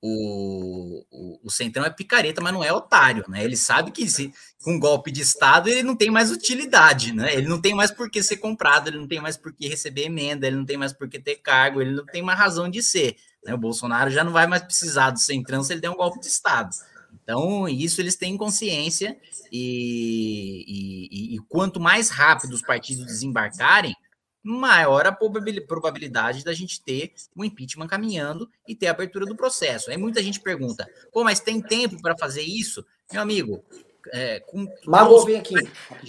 o, 0.06 1.06
o, 1.10 1.40
o 1.46 1.50
Centrão 1.50 1.86
é 1.86 1.90
picareta, 1.90 2.42
mas 2.42 2.52
não 2.52 2.62
é 2.62 2.74
otário, 2.74 3.24
né? 3.30 3.42
Ele 3.42 3.56
sabe 3.56 3.90
que 3.90 4.06
se, 4.06 4.34
com 4.62 4.78
golpe 4.78 5.10
de 5.10 5.22
Estado 5.22 5.70
ele 5.70 5.82
não 5.82 5.96
tem 5.96 6.12
mais 6.12 6.30
utilidade, 6.30 7.14
né? 7.14 7.34
Ele 7.34 7.48
não 7.48 7.62
tem 7.62 7.74
mais 7.74 7.90
por 7.90 8.10
que 8.10 8.22
ser 8.22 8.36
comprado, 8.36 8.90
ele 8.90 8.98
não 8.98 9.08
tem 9.08 9.22
mais 9.22 9.38
por 9.38 9.54
que 9.54 9.66
receber 9.66 10.04
emenda, 10.04 10.46
ele 10.46 10.58
não 10.58 10.66
tem 10.66 10.76
mais 10.76 10.92
por 10.92 11.08
que 11.08 11.18
ter 11.18 11.38
cargo, 11.38 11.82
ele 11.82 11.96
não 11.96 12.06
tem 12.06 12.22
mais 12.22 12.38
razão 12.38 12.70
de 12.70 12.84
ser. 12.84 13.16
Né? 13.46 13.54
O 13.54 13.58
Bolsonaro 13.58 14.12
já 14.12 14.26
não 14.26 14.34
vai 14.34 14.46
mais 14.46 14.64
precisar 14.64 15.10
do 15.10 15.20
Centrão 15.20 15.64
se 15.64 15.72
ele 15.72 15.80
der 15.80 15.90
um 15.90 15.96
golpe 15.96 16.20
de 16.20 16.28
Estado. 16.28 16.76
Então, 17.24 17.70
isso 17.70 18.02
eles 18.02 18.18
têm 18.18 18.36
consciência, 18.36 19.18
e, 19.50 20.66
e, 20.68 21.36
e, 21.36 21.40
quanto 21.48 21.80
mais 21.80 22.10
rápido 22.10 22.54
os 22.54 22.62
partidos 22.62 23.06
desembarcarem, 23.06 23.96
maior 24.44 25.08
a 25.08 25.12
probabilidade 25.12 26.44
da 26.44 26.54
gente 26.54 26.82
ter 26.82 27.14
um 27.36 27.46
impeachment 27.46 27.88
caminhando 27.88 28.50
e 28.68 28.76
ter 28.76 28.88
a 28.88 28.92
abertura 28.92 29.26
do 29.26 29.36
processo. 29.36 29.90
Aí 29.90 29.98
muita 29.98 30.22
gente 30.22 30.42
pergunta, 30.42 30.86
pô, 31.12 31.24
mas 31.24 31.40
tem 31.40 31.62
tempo 31.62 32.02
para 32.02 32.18
fazer 32.18 32.42
isso? 32.42 32.86
Meu 33.12 33.22
amigo, 33.22 33.64
é, 34.12 34.42
com, 34.42 34.68
Mago, 34.86 35.16
os, 35.16 35.36
aqui. 35.36 35.56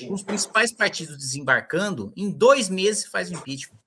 com 0.06 0.14
os 0.14 0.22
principais 0.22 0.72
partidos 0.72 1.16
desembarcando, 1.16 2.12
em 2.16 2.30
dois 2.30 2.68
meses 2.68 3.06
faz 3.06 3.30
o 3.30 3.34
impeachment. 3.34 3.78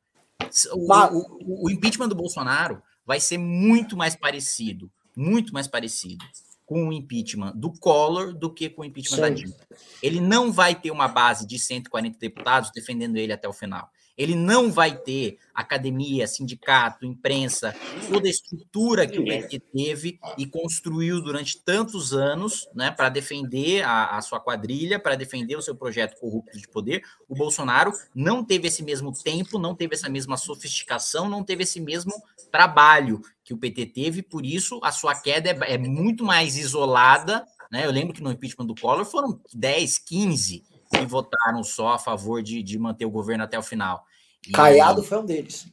O, 0.71 0.93
o, 0.93 1.65
o, 1.65 1.69
impeachment 1.69 2.07
do 2.07 2.15
Bolsonaro 2.15 2.81
vai 3.05 3.19
ser 3.19 3.37
muito 3.37 3.97
mais 3.97 4.15
parecido, 4.15 4.89
muito 5.15 5.53
mais 5.53 5.67
parecido 5.67 6.23
com 6.65 6.87
o 6.87 6.93
impeachment 6.93 7.53
do 7.55 7.71
Collor 7.71 8.33
do 8.33 8.53
que 8.53 8.69
com 8.69 8.81
o 8.81 8.85
impeachment 8.85 9.15
Sim. 9.15 9.21
da 9.21 9.29
Dilma. 9.29 9.55
Ele 10.01 10.21
não 10.21 10.51
vai 10.51 10.75
ter 10.75 10.91
uma 10.91 11.07
base 11.07 11.45
de 11.45 11.57
140 11.59 12.17
deputados 12.17 12.71
defendendo 12.73 13.17
ele 13.17 13.33
até 13.33 13.47
o 13.47 13.53
final 13.53 13.89
ele 14.18 14.35
não 14.35 14.72
vai 14.72 14.98
ter 14.98 15.38
academia, 15.53 16.27
sindicato, 16.27 17.06
imprensa, 17.06 17.76
toda 18.10 18.27
a 18.27 18.31
estrutura 18.31 19.06
que 19.06 19.19
o 19.19 19.23
PT 19.23 19.60
teve 19.60 20.19
e 20.38 20.45
construiu 20.45 21.22
durante 21.22 21.61
tantos 21.61 22.14
anos 22.14 22.68
né, 22.73 22.89
para 22.89 23.10
defender 23.10 23.84
a, 23.84 24.18
a, 24.18 24.22
sua 24.22 24.39
quadrilha, 24.39 24.99
para 24.99 25.15
defender 25.15 25.56
o 25.56 25.61
seu 25.61 25.76
projeto 25.76 26.19
corrupto 26.19 26.57
de 26.57 26.68
poder. 26.68 27.03
O 27.30 27.35
Bolsonaro 27.35 27.94
não 28.14 28.44
teve 28.44 28.68
esse 28.68 28.84
mesmo 28.84 29.14
tempo, 29.14 29.60
não 29.60 29.76
teve 29.76 29.94
essa 29.94 30.10
mesma 30.10 30.35
sofisticação, 30.35 31.30
não 31.30 31.44
teve 31.44 31.64
esse 31.64 31.80
mesmo 31.80 32.14
trabalho 32.52 33.22
que 33.44 33.53
o 33.53 33.57
PT 33.57 33.88
teve, 33.88 34.22
por 34.23 34.45
isso 34.45 34.80
a 34.84 34.91
sua 34.91 35.14
queda 35.14 35.49
é, 35.49 35.73
é 35.73 35.77
muito 35.77 36.23
mais 36.23 36.57
isolada. 36.57 37.45
Né? 37.72 37.85
Eu 37.85 37.91
lembro 37.91 38.14
que 38.14 38.23
no 38.23 38.31
impeachment 38.31 38.65
do 38.65 38.76
Collor 38.76 39.06
foram 39.06 39.39
10, 39.53 39.99
15 39.99 40.76
que 40.91 41.05
votaram 41.05 41.64
só 41.64 41.89
a 41.89 41.99
favor 41.99 42.41
de, 42.41 42.64
de 42.64 42.77
manter 42.77 43.05
o 43.05 43.11
governo 43.11 43.43
até 43.43 43.57
o 43.57 43.64
final. 43.64 44.03
E, 44.47 44.51
Caiado 44.51 45.03
foi 45.03 45.19
um 45.19 45.26
deles. 45.26 45.68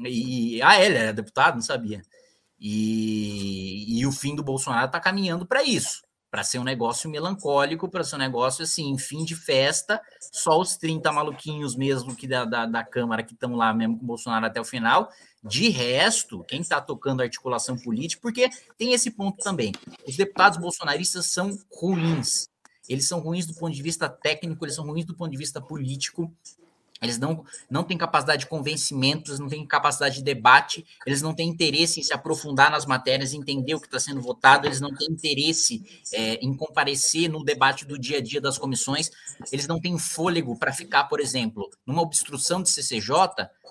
E, 0.00 0.60
ah, 0.62 0.80
ele 0.80 0.96
era 0.96 1.12
deputado, 1.12 1.54
não 1.54 1.62
sabia. 1.62 2.02
E, 2.60 4.00
e 4.00 4.06
o 4.06 4.12
fim 4.12 4.34
do 4.34 4.42
Bolsonaro 4.42 4.86
está 4.86 4.98
caminhando 4.98 5.46
para 5.46 5.62
isso, 5.62 6.02
para 6.30 6.42
ser 6.42 6.58
um 6.58 6.64
negócio 6.64 7.08
melancólico, 7.08 7.88
para 7.88 8.02
ser 8.02 8.16
um 8.16 8.18
negócio 8.18 8.64
assim, 8.64 8.98
fim 8.98 9.24
de 9.24 9.36
festa, 9.36 10.00
só 10.32 10.60
os 10.60 10.76
30 10.76 11.10
maluquinhos 11.12 11.76
mesmo 11.76 12.14
que 12.16 12.26
da, 12.26 12.44
da, 12.44 12.66
da 12.66 12.84
Câmara 12.84 13.22
que 13.22 13.32
estão 13.32 13.54
lá 13.54 13.72
mesmo 13.72 13.96
com 13.96 14.04
o 14.04 14.08
Bolsonaro 14.08 14.46
até 14.46 14.60
o 14.60 14.64
final. 14.64 15.08
De 15.42 15.68
resto, 15.68 16.44
quem 16.44 16.60
está 16.60 16.80
tocando 16.80 17.20
a 17.20 17.24
articulação 17.24 17.76
política, 17.78 18.20
porque 18.20 18.50
tem 18.76 18.92
esse 18.92 19.10
ponto 19.12 19.38
também. 19.42 19.72
Os 20.06 20.16
deputados 20.16 20.58
bolsonaristas 20.58 21.26
são 21.26 21.56
ruins. 21.72 22.48
Eles 22.88 23.06
são 23.06 23.20
ruins 23.20 23.46
do 23.46 23.54
ponto 23.54 23.74
de 23.74 23.82
vista 23.82 24.08
técnico, 24.08 24.64
eles 24.64 24.74
são 24.74 24.86
ruins 24.86 25.04
do 25.04 25.14
ponto 25.14 25.30
de 25.30 25.36
vista 25.36 25.60
político. 25.60 26.32
Eles 27.00 27.18
não, 27.18 27.44
não 27.70 27.84
têm 27.84 27.96
capacidade 27.96 28.40
de 28.40 28.48
convencimento, 28.48 29.30
eles 29.30 29.38
não 29.38 29.48
têm 29.48 29.64
capacidade 29.64 30.16
de 30.16 30.22
debate, 30.22 30.84
eles 31.06 31.22
não 31.22 31.32
têm 31.32 31.48
interesse 31.48 32.00
em 32.00 32.02
se 32.02 32.12
aprofundar 32.12 32.70
nas 32.70 32.86
matérias, 32.86 33.32
entender 33.32 33.74
o 33.74 33.80
que 33.80 33.86
está 33.86 34.00
sendo 34.00 34.20
votado, 34.20 34.66
eles 34.66 34.80
não 34.80 34.92
têm 34.92 35.08
interesse 35.08 35.84
é, 36.12 36.34
em 36.44 36.52
comparecer 36.54 37.30
no 37.30 37.44
debate 37.44 37.84
do 37.84 37.96
dia 37.98 38.18
a 38.18 38.20
dia 38.20 38.40
das 38.40 38.58
comissões, 38.58 39.10
eles 39.52 39.68
não 39.68 39.80
têm 39.80 39.96
fôlego 39.96 40.58
para 40.58 40.72
ficar, 40.72 41.04
por 41.04 41.20
exemplo, 41.20 41.70
numa 41.86 42.02
obstrução 42.02 42.60
de 42.60 42.70
CCJ, 42.70 43.12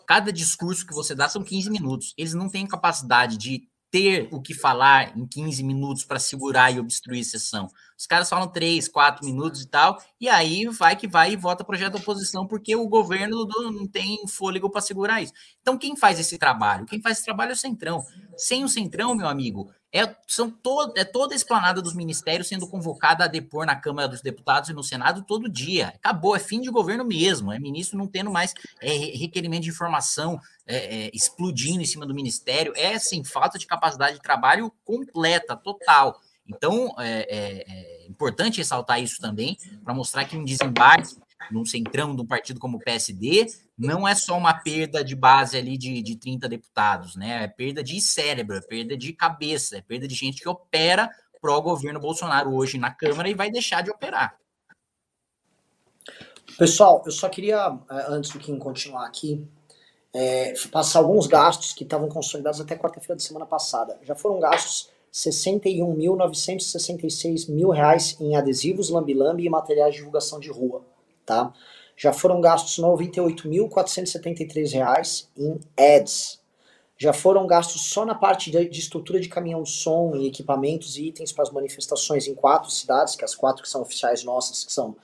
cada 0.07 0.31
discurso 0.31 0.87
que 0.87 0.93
você 0.93 1.13
dá 1.13 1.27
são 1.27 1.43
15 1.43 1.69
minutos. 1.69 2.13
Eles 2.17 2.33
não 2.33 2.47
têm 2.47 2.65
capacidade 2.65 3.37
de 3.37 3.67
ter 3.89 4.27
o 4.31 4.41
que 4.41 4.53
falar 4.53 5.17
em 5.17 5.25
15 5.25 5.63
minutos 5.63 6.03
para 6.03 6.19
segurar 6.19 6.71
e 6.71 6.79
obstruir 6.79 7.21
a 7.21 7.23
sessão. 7.23 7.67
Os 7.97 8.05
caras 8.05 8.29
falam 8.29 8.47
3, 8.47 8.87
4 8.87 9.25
minutos 9.25 9.61
e 9.61 9.67
tal, 9.67 10.01
e 10.19 10.27
aí 10.29 10.67
vai 10.67 10.95
que 10.95 11.07
vai 11.07 11.31
e 11.31 11.35
vota 11.35 11.63
projeto 11.63 11.93
da 11.93 11.99
oposição, 11.99 12.45
porque 12.45 12.75
o 12.75 12.87
governo 12.87 13.45
não 13.47 13.87
tem 13.87 14.27
fôlego 14.27 14.69
para 14.69 14.81
segurar 14.81 15.21
isso. 15.21 15.33
Então, 15.61 15.77
quem 15.77 15.95
faz 15.95 16.19
esse 16.19 16.37
trabalho? 16.37 16.85
Quem 16.85 17.01
faz 17.01 17.17
esse 17.17 17.25
trabalho 17.25 17.51
é 17.51 17.53
o 17.53 17.57
Centrão. 17.57 18.03
Sem 18.35 18.63
o 18.63 18.69
Centrão, 18.69 19.15
meu 19.15 19.27
amigo, 19.27 19.71
é, 19.93 20.15
são 20.27 20.51
to, 20.51 20.93
é 20.95 21.03
toda 21.05 21.33
a 21.33 21.35
esplanada 21.35 21.81
dos 21.81 21.93
ministérios 21.93 22.47
sendo 22.47 22.67
convocada 22.67 23.23
a 23.23 23.27
depor 23.27 23.65
na 23.65 23.75
Câmara 23.75 24.07
dos 24.07 24.21
Deputados 24.21 24.69
e 24.69 24.73
no 24.73 24.83
Senado 24.83 25.23
todo 25.23 25.49
dia. 25.49 25.89
Acabou, 25.95 26.35
é 26.35 26.39
fim 26.39 26.59
de 26.59 26.69
governo 26.69 27.05
mesmo. 27.05 27.51
É 27.51 27.59
ministro 27.59 27.97
não 27.97 28.07
tendo 28.07 28.29
mais 28.29 28.53
é, 28.81 28.91
requerimento 29.17 29.63
de 29.63 29.69
informação 29.69 30.39
é, 30.65 30.75
é, 31.05 31.11
explodindo 31.13 31.81
em 31.81 31.85
cima 31.85 32.05
do 32.05 32.13
ministério. 32.13 32.73
É, 32.75 32.95
assim, 32.95 33.23
falta 33.23 33.57
de 33.57 33.65
capacidade 33.65 34.17
de 34.17 34.21
trabalho 34.21 34.71
completa, 34.83 35.55
total. 35.55 36.19
Então, 36.47 36.93
é, 36.97 37.27
é, 37.29 38.03
é 38.03 38.07
importante 38.07 38.57
ressaltar 38.57 39.01
isso 39.01 39.19
também, 39.19 39.57
para 39.83 39.93
mostrar 39.93 40.25
que 40.25 40.37
um 40.37 40.43
desembarque 40.43 41.15
num 41.51 41.65
centrão 41.65 42.15
de 42.15 42.21
um 42.21 42.25
partido 42.25 42.59
como 42.59 42.77
o 42.77 42.79
PSD 42.79 43.47
não 43.77 44.07
é 44.07 44.15
só 44.15 44.35
uma 44.35 44.55
perda 44.55 45.03
de 45.03 45.15
base 45.15 45.55
ali 45.55 45.77
de, 45.77 46.01
de 46.01 46.15
30 46.15 46.49
deputados, 46.49 47.15
né? 47.15 47.43
É 47.43 47.47
perda 47.47 47.83
de 47.83 48.01
cérebro, 48.01 48.57
é 48.57 48.61
perda 48.61 48.97
de 48.97 49.13
cabeça, 49.13 49.77
é 49.77 49.81
perda 49.81 50.07
de 50.07 50.15
gente 50.15 50.41
que 50.41 50.49
opera 50.49 51.07
pró-governo 51.39 51.99
Bolsonaro 51.99 52.55
hoje 52.55 52.79
na 52.79 52.89
Câmara 52.91 53.29
e 53.29 53.35
vai 53.35 53.51
deixar 53.51 53.83
de 53.83 53.91
operar. 53.91 54.35
Pessoal, 56.57 57.03
eu 57.05 57.11
só 57.11 57.29
queria, 57.29 57.77
é, 57.89 58.05
antes 58.09 58.31
do 58.31 58.39
Kim 58.39 58.57
continuar 58.57 59.05
aqui, 59.05 59.47
é, 60.11 60.55
passar 60.71 60.97
alguns 60.99 61.27
gastos 61.27 61.73
que 61.73 61.83
estavam 61.83 62.09
consolidados 62.09 62.59
até 62.59 62.75
quarta-feira 62.75 63.15
da 63.15 63.21
semana 63.21 63.45
passada. 63.45 63.99
Já 64.01 64.15
foram 64.15 64.39
gastos 64.39 64.89
61.966 65.13 67.51
mil 67.51 67.69
reais 67.69 68.17
em 68.19 68.35
adesivos, 68.35 68.89
lambi-lambi 68.89 69.45
e 69.45 69.49
materiais 69.49 69.93
de 69.93 69.99
divulgação 69.99 70.39
de 70.39 70.49
rua, 70.49 70.83
tá? 71.23 71.53
Já 71.97 72.13
foram 72.13 72.39
gastos 72.39 72.77
98.473 72.77 74.71
reais 74.71 75.27
em 75.35 75.59
ads. 75.75 76.39
Já 76.95 77.11
foram 77.11 77.47
gastos 77.47 77.87
só 77.87 78.05
na 78.05 78.13
parte 78.13 78.51
de, 78.51 78.79
estrutura 78.79 79.19
de 79.19 79.27
caminhão 79.27 79.63
de 79.63 79.71
som 79.71 80.15
e 80.15 80.27
equipamentos 80.27 80.95
e 80.95 81.07
itens 81.07 81.31
para 81.31 81.41
as 81.43 81.49
manifestações 81.51 82.27
em 82.27 82.35
quatro 82.35 82.69
cidades, 82.69 83.15
que 83.15 83.25
as 83.25 83.33
quatro 83.33 83.63
que 83.63 83.69
são 83.69 83.81
oficiais 83.81 84.23
nossas, 84.23 84.63
que 84.63 84.71
são 84.71 84.95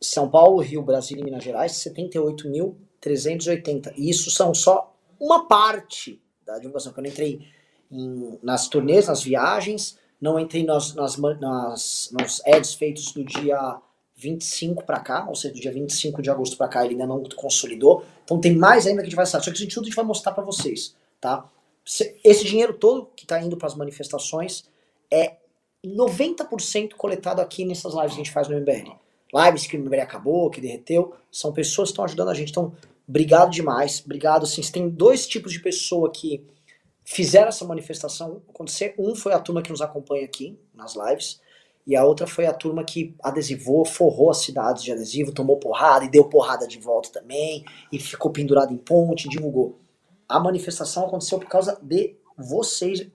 São 0.00 0.30
Paulo, 0.30 0.62
Rio, 0.62 0.80
Brasília 0.82 1.20
e 1.20 1.24
Minas 1.24 1.44
Gerais, 1.44 1.72
78.380. 1.72 3.92
E 3.96 4.08
isso 4.08 4.30
são 4.30 4.54
só 4.54 4.96
uma 5.20 5.46
parte 5.46 6.18
da 6.46 6.58
divulgação, 6.58 6.94
que 6.94 6.98
eu 6.98 7.02
não 7.02 7.10
entrei 7.10 7.46
em, 7.90 8.38
nas 8.42 8.68
turnês, 8.68 9.06
nas 9.06 9.22
viagens, 9.22 9.98
não 10.18 10.40
entrei 10.40 10.64
nas, 10.64 10.94
nas, 10.94 11.18
nas, 11.18 12.10
nos 12.10 12.40
ads 12.46 12.72
feitos 12.74 13.12
do 13.12 13.22
dia 13.22 13.82
25 14.22 14.84
para 14.84 15.00
cá, 15.00 15.26
ou 15.28 15.34
seja, 15.34 15.54
do 15.54 15.60
dia 15.60 15.72
25 15.72 16.22
de 16.22 16.30
agosto 16.30 16.56
para 16.56 16.68
cá 16.68 16.84
ele 16.84 16.94
ainda 16.94 17.06
não 17.06 17.22
consolidou. 17.36 18.04
Então 18.24 18.40
tem 18.40 18.54
mais 18.56 18.86
ainda 18.86 19.00
que 19.02 19.06
a 19.06 19.10
gente 19.10 19.16
vai 19.16 19.26
sair. 19.26 19.42
Só 19.42 19.50
que 19.50 19.58
isso 19.58 19.68
tudo 19.68 19.84
a 19.84 19.86
gente 19.86 19.96
vai 19.96 20.04
mostrar 20.04 20.32
para 20.32 20.44
vocês, 20.44 20.94
tá? 21.20 21.48
Esse 22.24 22.44
dinheiro 22.44 22.74
todo 22.74 23.10
que 23.16 23.24
está 23.24 23.42
indo 23.42 23.56
para 23.56 23.66
as 23.66 23.74
manifestações 23.74 24.64
é 25.10 25.36
90% 25.84 26.92
coletado 26.92 27.40
aqui 27.40 27.64
nessas 27.64 27.92
lives 27.94 28.14
que 28.14 28.20
a 28.20 28.24
gente 28.24 28.30
faz 28.30 28.48
no 28.48 28.56
MBL. 28.56 28.92
Lives 29.34 29.66
que 29.66 29.76
o 29.76 29.80
MBL 29.80 30.00
acabou, 30.00 30.48
que 30.50 30.60
derreteu, 30.60 31.14
são 31.30 31.52
pessoas 31.52 31.88
que 31.88 31.92
estão 31.92 32.04
ajudando 32.04 32.28
a 32.28 32.34
gente. 32.34 32.50
Então, 32.50 32.72
obrigado 33.08 33.50
demais. 33.50 34.00
Obrigado. 34.04 34.44
Assim, 34.44 34.62
tem 34.62 34.88
dois 34.88 35.26
tipos 35.26 35.52
de 35.52 35.60
pessoa 35.60 36.10
que 36.10 36.46
fizeram 37.04 37.48
essa 37.48 37.64
manifestação 37.64 38.42
acontecer. 38.48 38.94
Um 38.96 39.14
foi 39.14 39.32
a 39.32 39.40
turma 39.40 39.62
que 39.62 39.70
nos 39.70 39.80
acompanha 39.80 40.24
aqui 40.24 40.56
nas 40.74 40.94
lives, 40.94 41.40
e 41.86 41.96
a 41.96 42.04
outra 42.04 42.26
foi 42.26 42.46
a 42.46 42.52
turma 42.52 42.84
que 42.84 43.14
adesivou, 43.22 43.84
forrou 43.84 44.30
as 44.30 44.38
cidades 44.38 44.82
de 44.82 44.92
adesivo, 44.92 45.32
tomou 45.32 45.58
porrada 45.58 46.04
e 46.04 46.10
deu 46.10 46.24
porrada 46.24 46.66
de 46.66 46.78
volta 46.78 47.10
também, 47.10 47.64
e 47.90 47.98
ficou 47.98 48.30
pendurado 48.30 48.72
em 48.72 48.76
ponte, 48.76 49.28
divulgou. 49.28 49.80
a 50.28 50.38
manifestação 50.38 51.06
aconteceu 51.06 51.38
por 51.38 51.48
causa 51.48 51.78
de 51.82 52.16
vocês. 52.36 53.06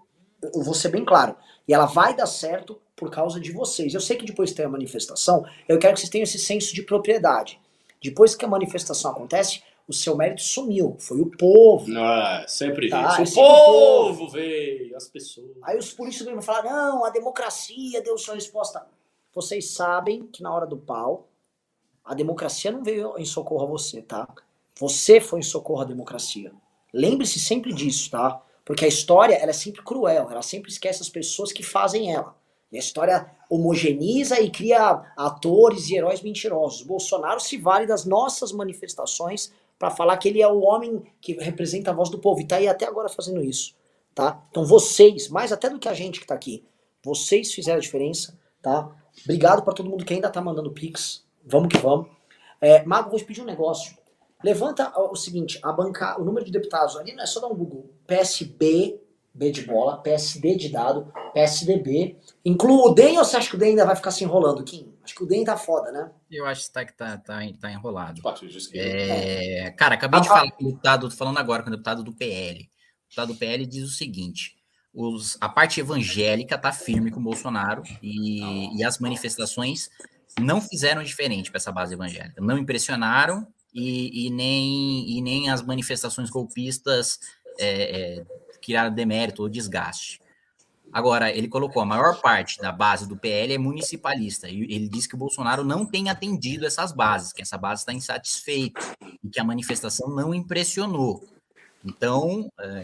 Eu 0.53 0.61
vou 0.63 0.73
ser 0.73 0.89
bem 0.89 1.03
claro. 1.03 1.35
E 1.67 1.73
ela 1.73 1.85
vai 1.85 2.15
dar 2.15 2.27
certo 2.27 2.79
por 2.95 3.09
causa 3.09 3.39
de 3.39 3.51
vocês. 3.51 3.93
Eu 3.93 4.01
sei 4.01 4.17
que 4.17 4.25
depois 4.25 4.51
tem 4.51 4.65
a 4.65 4.69
manifestação, 4.69 5.45
eu 5.67 5.79
quero 5.79 5.93
que 5.93 6.01
vocês 6.01 6.09
tenham 6.09 6.23
esse 6.23 6.37
senso 6.37 6.75
de 6.75 6.83
propriedade. 6.83 7.59
Depois 8.03 8.35
que 8.35 8.45
a 8.45 8.47
manifestação 8.47 9.11
acontece, 9.11 9.63
o 9.87 9.93
seu 9.93 10.17
mérito 10.17 10.41
sumiu. 10.41 10.97
Foi 10.99 11.21
o 11.21 11.31
povo. 11.31 11.85
Ah, 11.97 12.43
sempre 12.47 12.89
Tá, 12.89 13.21
isso. 13.21 13.21
O 13.21 13.25
sempre 13.25 13.49
o 13.49 13.65
povo 13.65 14.29
veio, 14.29 14.97
as 14.97 15.07
pessoas. 15.07 15.51
Aí 15.63 15.77
os 15.77 15.93
polícias 15.93 16.27
vão 16.27 16.41
falar: 16.41 16.63
não, 16.63 17.05
a 17.05 17.09
democracia 17.09 18.01
deu 18.01 18.17
sua 18.17 18.35
resposta. 18.35 18.85
Vocês 19.33 19.69
sabem 19.69 20.27
que 20.27 20.43
na 20.43 20.53
hora 20.53 20.65
do 20.65 20.77
pau, 20.77 21.29
a 22.03 22.13
democracia 22.13 22.71
não 22.71 22.83
veio 22.83 23.17
em 23.17 23.25
socorro 23.25 23.63
a 23.63 23.67
você, 23.67 24.01
tá? 24.01 24.27
Você 24.79 25.21
foi 25.21 25.39
em 25.39 25.43
socorro 25.43 25.81
à 25.81 25.85
democracia. 25.85 26.51
Lembre-se 26.93 27.39
sempre 27.39 27.73
disso, 27.73 28.11
tá? 28.11 28.41
Porque 28.65 28.83
a 28.83 28.87
história, 28.87 29.35
ela 29.35 29.51
é 29.51 29.53
sempre 29.53 29.81
cruel, 29.81 30.27
ela 30.29 30.41
sempre 30.41 30.69
esquece 30.69 31.01
as 31.01 31.09
pessoas 31.09 31.51
que 31.51 31.63
fazem 31.63 32.13
ela. 32.13 32.35
E 32.71 32.75
a 32.75 32.79
história 32.79 33.31
homogeneiza 33.49 34.41
e 34.41 34.49
cria 34.49 35.13
atores 35.15 35.89
e 35.89 35.95
heróis 35.95 36.21
mentirosos. 36.21 36.81
Bolsonaro 36.81 37.39
se 37.39 37.57
vale 37.57 37.87
das 37.87 38.03
nossas 38.03 38.51
manifestações 38.51 39.53
para 39.77 39.91
falar 39.91 40.17
que 40.17 40.27
ele 40.29 40.41
é 40.41 40.47
o 40.47 40.61
homem 40.61 41.03
que 41.21 41.33
representa 41.33 41.91
a 41.91 41.93
voz 41.93 42.09
do 42.09 42.19
povo. 42.19 42.41
E 42.41 42.47
tá 42.47 42.57
aí 42.57 42.67
até 42.67 42.85
agora 42.85 43.09
fazendo 43.09 43.43
isso, 43.43 43.75
tá? 44.13 44.41
Então 44.49 44.65
vocês, 44.65 45.29
mais 45.29 45.51
até 45.51 45.69
do 45.69 45.79
que 45.79 45.87
a 45.87 45.93
gente 45.93 46.19
que 46.19 46.27
tá 46.27 46.35
aqui, 46.35 46.65
vocês 47.03 47.53
fizeram 47.53 47.77
a 47.77 47.81
diferença, 47.81 48.37
tá? 48.61 48.89
Obrigado 49.23 49.63
para 49.63 49.73
todo 49.73 49.89
mundo 49.89 50.05
que 50.05 50.13
ainda 50.13 50.29
tá 50.29 50.41
mandando 50.41 50.71
pix. 50.71 51.25
Vamos 51.45 51.69
que 51.69 51.77
vamos. 51.77 52.07
É, 52.59 52.83
Mago, 52.83 53.09
vou 53.09 53.19
te 53.19 53.25
pedir 53.25 53.41
um 53.41 53.45
negócio. 53.45 53.95
Levanta 54.43 54.93
o 54.99 55.15
seguinte, 55.15 55.59
a 55.63 55.71
banca, 55.71 56.19
o 56.19 56.23
número 56.23 56.45
de 56.45 56.51
deputados 56.51 56.95
ali 56.95 57.13
não 57.13 57.23
é 57.23 57.25
só 57.25 57.39
dar 57.39 57.47
um 57.47 57.55
Google. 57.55 57.89
PSB, 58.05 58.99
B 59.37 59.51
de 59.51 59.61
bola, 59.61 60.01
PSD 60.01 60.55
de 60.55 60.69
dado, 60.69 61.13
PSDB. 61.33 62.17
Inclua 62.43 62.89
o 62.89 62.93
DEM 62.93 63.19
ou 63.19 63.23
você 63.23 63.37
acha 63.37 63.49
que 63.49 63.55
o 63.55 63.59
DEM 63.59 63.69
ainda 63.69 63.85
vai 63.85 63.95
ficar 63.95 64.11
se 64.11 64.23
enrolando, 64.23 64.63
Kim? 64.63 64.91
Acho 65.03 65.15
que 65.15 65.23
o 65.23 65.27
DEM 65.27 65.43
tá 65.45 65.55
foda, 65.55 65.91
né? 65.91 66.11
Eu 66.29 66.45
acho 66.45 66.65
que 66.65 66.71
tá, 66.71 66.85
que 66.85 66.93
tá, 66.93 67.17
tá, 67.17 67.39
tá 67.61 67.71
enrolado. 67.71 68.21
Esquerda. 68.57 68.89
É, 68.89 69.71
cara, 69.77 69.95
acabei 69.95 70.19
de 70.21 70.27
falar 70.27 70.51
com 70.51 70.63
o 70.63 70.67
deputado, 70.67 71.09
tô 71.09 71.15
falando 71.15 71.37
agora 71.37 71.61
com 71.61 71.69
o 71.69 71.71
deputado 71.71 72.03
do 72.03 72.13
PL. 72.13 72.61
O 72.61 73.03
deputado 73.03 73.33
do 73.33 73.35
PL 73.35 73.65
diz 73.65 73.83
o 73.83 73.93
seguinte: 73.93 74.57
os, 74.93 75.37
a 75.39 75.47
parte 75.47 75.79
evangélica 75.79 76.57
tá 76.57 76.71
firme 76.71 77.11
com 77.11 77.19
o 77.19 77.23
Bolsonaro 77.23 77.83
e, 78.01 78.75
e 78.75 78.83
as 78.83 78.97
manifestações 78.97 79.89
não 80.41 80.59
fizeram 80.59 81.03
diferente 81.03 81.51
para 81.51 81.57
essa 81.57 81.71
base 81.71 81.93
evangélica. 81.93 82.41
Não 82.41 82.57
impressionaram 82.57 83.47
e, 83.73 84.25
e 84.25 84.29
nem, 84.31 85.17
e 85.17 85.21
nem 85.21 85.49
as 85.49 85.61
manifestações 85.61 86.31
golpistas 86.31 87.19
é, 87.59 88.17
é, 88.17 88.25
criaram 88.67 88.93
demérito 88.93 89.41
ou 89.41 89.49
desgaste. 89.49 90.19
Agora, 90.91 91.31
ele 91.31 91.47
colocou 91.47 91.81
a 91.81 91.85
maior 91.85 92.19
parte 92.21 92.59
da 92.59 92.71
base 92.71 93.07
do 93.07 93.15
PL 93.15 93.53
é 93.53 93.57
municipalista. 93.57 94.49
E 94.49 94.63
ele 94.63 94.89
disse 94.89 95.07
que 95.07 95.15
o 95.15 95.17
Bolsonaro 95.17 95.63
não 95.63 95.85
tem 95.85 96.09
atendido 96.09 96.65
essas 96.65 96.91
bases, 96.91 97.31
que 97.31 97.41
essa 97.41 97.57
base 97.57 97.81
está 97.81 97.93
insatisfeita 97.93 98.79
e 99.23 99.29
que 99.29 99.39
a 99.39 99.43
manifestação 99.43 100.09
não 100.09 100.33
impressionou. 100.33 101.23
Então, 101.83 102.51
é, 102.59 102.83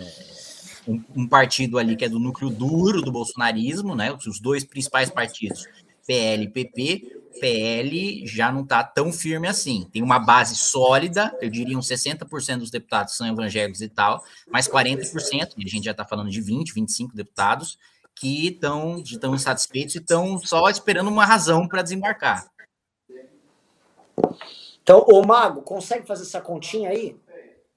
um, 0.87 1.03
um 1.15 1.27
partido 1.27 1.77
ali 1.77 1.95
que 1.95 2.05
é 2.05 2.09
do 2.09 2.19
núcleo 2.19 2.49
duro 2.49 3.01
do 3.01 3.11
bolsonarismo, 3.11 3.95
né? 3.95 4.13
Os 4.13 4.39
dois 4.39 4.63
principais 4.63 5.09
partidos, 5.09 5.65
PL 6.05 6.43
e 6.43 6.49
PP, 6.49 7.22
PL 7.39 8.25
já 8.25 8.51
não 8.51 8.61
está 8.61 8.83
tão 8.83 9.11
firme 9.11 9.47
assim. 9.47 9.87
Tem 9.91 10.01
uma 10.01 10.19
base 10.19 10.55
sólida, 10.55 11.35
eu 11.41 11.49
diria 11.49 11.77
uns 11.77 11.87
60% 11.87 12.57
dos 12.57 12.71
deputados 12.71 13.15
são 13.15 13.27
evangélicos 13.27 13.81
e 13.81 13.89
tal, 13.89 14.23
mas 14.47 14.67
40%, 14.67 15.53
e 15.57 15.65
a 15.65 15.67
gente 15.67 15.85
já 15.85 15.91
está 15.91 16.05
falando 16.05 16.29
de 16.29 16.41
20, 16.41 16.73
25 16.73 17.15
deputados, 17.15 17.77
que 18.15 18.47
estão 18.47 18.99
estão 18.99 19.33
insatisfeitos 19.33 19.95
e 19.95 19.99
estão 19.99 20.37
só 20.39 20.69
esperando 20.69 21.09
uma 21.09 21.25
razão 21.25 21.67
para 21.67 21.81
desembarcar. 21.81 22.47
Então, 24.81 25.05
ô 25.07 25.25
Mago, 25.25 25.61
consegue 25.61 26.05
fazer 26.05 26.23
essa 26.23 26.41
continha 26.41 26.89
aí? 26.89 27.17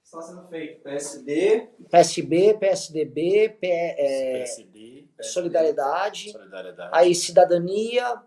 Está 0.02 0.22
sendo 0.22 0.46
feito. 0.48 0.82
PSD, 0.82 1.68
PSB, 1.90 2.54
PSDB, 2.54 3.56
P, 3.60 3.66
é, 3.68 4.38
PSD, 4.38 5.04
Solidariedade, 5.20 6.30
Solidariedade. 6.30 6.90
aí 6.92 7.14
Cidadania, 7.14 8.22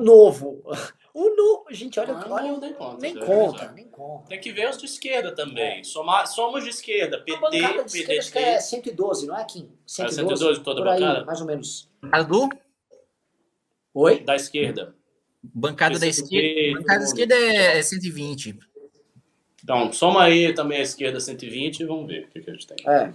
Novo. 0.00 0.62
O 1.14 1.34
novo, 1.36 1.64
gente, 1.70 1.98
olha, 1.98 2.14
Ah, 2.14 2.26
olha 2.30 2.52
não, 2.52 2.60
nem 2.60 2.72
conta, 2.74 2.98
nem 3.00 3.16
é 3.16 3.24
conta, 3.24 3.58
verdade. 3.58 3.74
nem 3.74 3.88
conta. 3.88 4.28
Tem 4.28 4.40
que 4.40 4.52
ver 4.52 4.68
os 4.70 4.78
de 4.78 4.84
esquerda 4.86 5.34
também. 5.34 5.82
Somar, 5.82 6.26
somos 6.26 6.62
de 6.64 6.70
esquerda. 6.70 7.16
A 7.16 7.20
PT, 7.20 7.40
bancada 7.40 7.84
de 7.84 7.98
esquerda 7.98 8.20
acho 8.20 8.32
que 8.32 8.38
PDT. 8.38 8.50
é 8.50 8.60
112, 8.60 9.26
não 9.26 9.38
é, 9.38 9.44
Kim? 9.44 9.68
112, 9.86 10.14
112 10.38 10.60
toda 10.62 10.80
a 10.80 10.84
por 10.84 10.92
aí, 10.92 11.00
bancada? 11.00 11.24
mais 11.24 11.40
ou 11.40 11.46
menos. 11.46 11.88
do? 12.28 12.48
Oi? 13.94 14.20
Da 14.20 14.36
esquerda. 14.36 14.94
Bancada 15.42 15.98
da 15.98 16.06
esquerda, 16.06 16.78
bancada 16.78 16.98
da 16.98 17.04
esquerda 17.04 17.34
é, 17.34 17.78
é 17.78 17.82
120. 17.82 18.58
Então, 19.62 19.92
soma 19.92 20.24
aí 20.24 20.52
também 20.54 20.78
a 20.78 20.82
esquerda 20.82 21.20
120 21.20 21.80
e 21.80 21.84
vamos 21.84 22.06
ver 22.06 22.24
o 22.24 22.28
que, 22.28 22.40
que 22.40 22.50
a 22.50 22.52
gente 22.52 22.66
tem. 22.66 22.76
É. 22.88 23.12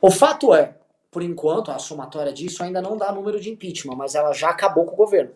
O 0.00 0.10
fato 0.10 0.54
é, 0.54 0.76
por 1.10 1.22
enquanto, 1.22 1.70
a 1.70 1.78
somatória 1.78 2.32
disso 2.32 2.62
ainda 2.62 2.80
não 2.82 2.96
dá 2.96 3.12
número 3.12 3.40
de 3.40 3.50
impeachment, 3.50 3.96
mas 3.96 4.14
ela 4.14 4.32
já 4.32 4.50
acabou 4.50 4.84
com 4.84 4.92
o 4.92 4.96
governo. 4.96 5.32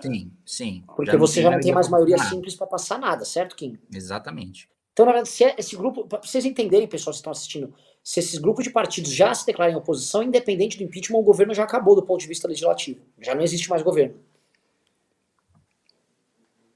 Sim, 0.00 0.32
sim. 0.44 0.84
Porque 0.94 1.16
você 1.16 1.42
já 1.42 1.50
não 1.50 1.60
tem 1.60 1.72
mais 1.72 1.88
maioria 1.88 2.18
simples 2.18 2.54
para 2.54 2.66
passar 2.66 2.98
nada, 2.98 3.24
certo, 3.24 3.56
Kim? 3.56 3.78
Exatamente. 3.92 4.68
Então, 4.92 5.04
na 5.04 5.12
verdade, 5.12 5.28
se 5.28 5.44
é 5.44 5.54
esse 5.58 5.76
grupo, 5.76 6.06
para 6.06 6.22
vocês 6.22 6.44
entenderem, 6.44 6.88
pessoal, 6.88 7.12
que 7.12 7.18
estão 7.18 7.30
assistindo, 7.30 7.74
se 8.02 8.20
esses 8.20 8.38
grupos 8.38 8.64
de 8.64 8.70
partidos 8.70 9.12
já 9.12 9.34
se 9.34 9.44
declarem 9.44 9.74
em 9.74 9.78
oposição, 9.78 10.22
independente 10.22 10.78
do 10.78 10.84
impeachment, 10.84 11.18
o 11.18 11.22
governo 11.22 11.52
já 11.52 11.64
acabou 11.64 11.94
do 11.94 12.02
ponto 12.02 12.20
de 12.20 12.26
vista 12.26 12.48
legislativo. 12.48 13.04
Já 13.20 13.34
não 13.34 13.42
existe 13.42 13.68
mais 13.68 13.82
governo. 13.82 14.18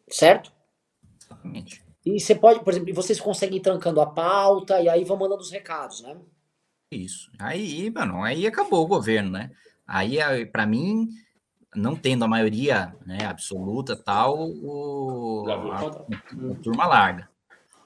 Certo? 0.09 0.53
Exatamente. 1.23 1.83
E 2.05 2.19
você 2.19 2.35
pode, 2.35 2.63
por 2.65 2.73
exemplo, 2.73 2.93
vocês 2.93 3.21
conseguem 3.21 3.59
ir 3.59 3.63
trancando 3.63 4.01
a 4.01 4.07
pauta 4.07 4.81
e 4.83 4.89
aí 4.89 5.05
vão 5.05 5.17
mandando 5.17 5.41
os 5.41 5.51
recados, 5.51 6.03
né? 6.03 6.17
Isso. 6.91 7.31
Aí, 7.39 7.91
mano, 7.91 8.23
aí 8.23 8.47
acabou 8.47 8.85
o 8.85 8.89
governo, 8.89 9.31
né? 9.31 9.51
Aí, 9.87 10.19
para 10.47 10.67
mim, 10.67 11.09
não 11.75 11.95
tendo 11.95 12.25
a 12.25 12.29
maioria 12.29 12.95
né, 13.07 13.25
absoluta 13.27 13.97
tal, 13.97 14.37
o, 14.39 15.45
a, 15.49 16.53
a 16.53 16.55
turma 16.63 16.87
larga. 16.87 17.29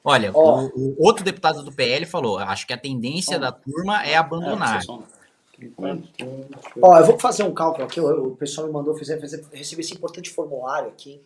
Olha, 0.03 0.31
Ó. 0.35 0.65
o, 0.75 0.97
o 0.99 1.07
outro 1.07 1.25
deputado 1.25 1.63
do 1.63 1.73
PL 1.73 2.05
falou: 2.05 2.39
acho 2.39 2.67
que 2.67 2.73
a 2.73 2.79
tendência 2.79 3.39
da 3.39 3.51
turma 3.51 4.05
é 4.05 4.17
abandonar. 4.17 4.81
Ó, 6.83 6.99
eu 6.99 7.07
vou 7.07 7.19
fazer 7.19 7.43
um 7.43 7.55
cálculo 7.55 7.85
aqui, 7.85 8.01
o, 8.01 8.29
o 8.29 8.37
pessoal 8.37 8.67
me 8.67 8.73
mandou, 8.73 8.95
fiz, 8.97 9.09
fiz, 9.09 9.49
recebi 9.53 9.83
esse 9.83 9.95
importante 9.95 10.31
formulário 10.31 10.89
aqui. 10.89 11.23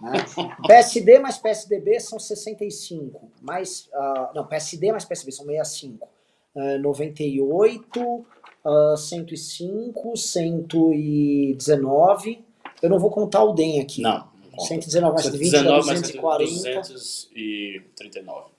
Né? 0.00 0.24
PSD 0.66 1.18
mais 1.18 1.36
PSDB 1.38 2.00
são 2.00 2.18
65, 2.18 3.30
mais, 3.40 3.88
ah, 3.94 4.32
não, 4.34 4.46
PSD 4.46 4.90
mais 4.90 5.04
PSB 5.04 5.30
são 5.30 5.44
65. 5.44 6.08
Ah, 6.56 6.78
98, 6.78 8.26
ah, 8.64 8.94
105, 8.96 10.16
119. 10.16 12.44
Eu 12.82 12.90
não 12.90 12.98
vou 12.98 13.10
contar 13.10 13.44
o 13.44 13.52
DEM 13.52 13.80
aqui. 13.80 14.02
Não. 14.02 14.28
119 14.58 15.14
mais 15.14 15.26
120 15.26 15.50
dá 15.50 15.58
119 15.58 15.86
mais 15.86 16.00
240. 16.02 16.80
239. 16.92 18.50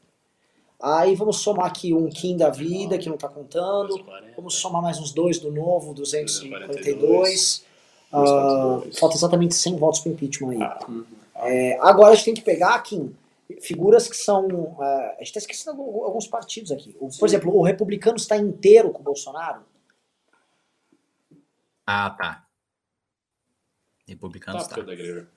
Aí 0.82 1.14
vamos 1.14 1.38
somar 1.38 1.68
aqui 1.68 1.94
um 1.94 2.10
Kim 2.10 2.36
da 2.36 2.50
vida, 2.50 2.98
que 2.98 3.08
não 3.08 3.18
tá 3.18 3.30
contando. 3.30 4.04
Vamos 4.36 4.56
somar 4.56 4.82
mais 4.82 5.00
uns 5.00 5.12
dois 5.12 5.38
do 5.38 5.52
novo, 5.52 5.94
242. 5.94 7.64
Ah, 8.12 8.82
falta 8.98 9.16
exatamente 9.16 9.56
100 9.56 9.78
votos 9.78 10.00
para 10.00 10.12
impeachment 10.12 10.50
aí. 10.50 10.60
É, 11.36 11.78
agora 11.82 12.12
a 12.12 12.16
gente 12.16 12.26
tem 12.26 12.34
que 12.34 12.42
pegar, 12.42 12.80
Kim, 12.82 13.16
figuras 13.62 14.08
que 14.08 14.18
são. 14.18 14.76
ah, 14.80 15.14
a 15.16 15.20
gente 15.20 15.28
está 15.28 15.40
esquecendo 15.40 15.82
alguns 15.82 16.28
partidos 16.28 16.72
aqui. 16.72 16.96
Por 17.20 17.28
exemplo, 17.28 17.56
o 17.56 17.62
republicano 17.62 18.18
está 18.18 18.36
inteiro 18.36 18.90
com 18.90 19.02
o 19.02 19.04
Bolsonaro. 19.04 19.62
Ah, 21.94 22.10
tá. 22.12 22.46
Republicanos 24.08 24.64
Tá, 24.64 24.70
tá. 24.70 24.76
porque 24.76 24.88
da 24.88 24.94
igreja. 24.94 25.28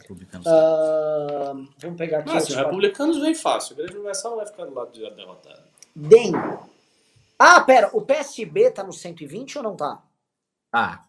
Republicanos 0.00 0.46
Ah, 0.46 1.52
vamos 1.78 1.96
pegar 1.96 2.18
aqui. 2.20 2.30
Ah, 2.30 2.40
se 2.40 2.54
par- 2.54 2.64
republicanos 2.64 3.18
vem 3.18 3.34
fácil. 3.34 3.72
A 3.74 3.78
igreja 3.80 3.94
universal 3.94 4.36
vai 4.36 4.46
ficar 4.46 4.64
do 4.66 4.74
lado 4.74 4.92
de 4.92 5.00
derrotado. 5.10 5.62
DEM. 5.96 6.32
Ah, 7.38 7.60
pera, 7.62 7.90
o 7.96 8.02
PSB 8.02 8.70
tá 8.70 8.82
no 8.84 8.92
120 8.92 9.56
ou 9.58 9.64
não 9.64 9.76
tá? 9.76 10.02
Tá, 10.70 11.04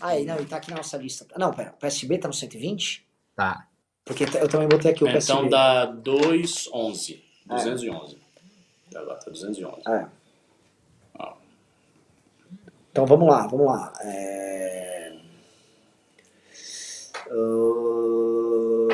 Ah, 0.00 0.16
ele- 0.16 0.26
não, 0.26 0.36
ele 0.36 0.46
tá 0.46 0.56
aqui 0.58 0.70
na 0.70 0.76
nossa 0.78 0.96
lista. 0.96 1.26
Não, 1.38 1.52
pera, 1.52 1.70
o 1.70 1.76
PSB 1.78 2.18
tá 2.18 2.28
no 2.28 2.34
120? 2.34 3.06
tá. 3.34 3.68
Porque 4.04 4.24
eu 4.24 4.48
também 4.50 4.68
botei 4.68 4.90
aqui 4.92 5.02
o 5.02 5.06
PSB. 5.06 5.32
Então 5.38 5.48
dá 5.48 5.86
211. 5.86 7.24
211. 7.46 8.18
Tá 8.92 9.00
lá, 9.00 9.14
tá 9.14 9.30
211. 9.30 9.80
É. 9.88 10.06
Então 12.94 13.06
vamos 13.06 13.26
lá, 13.26 13.44
vamos 13.48 13.66
lá. 13.66 13.92
É... 14.02 15.12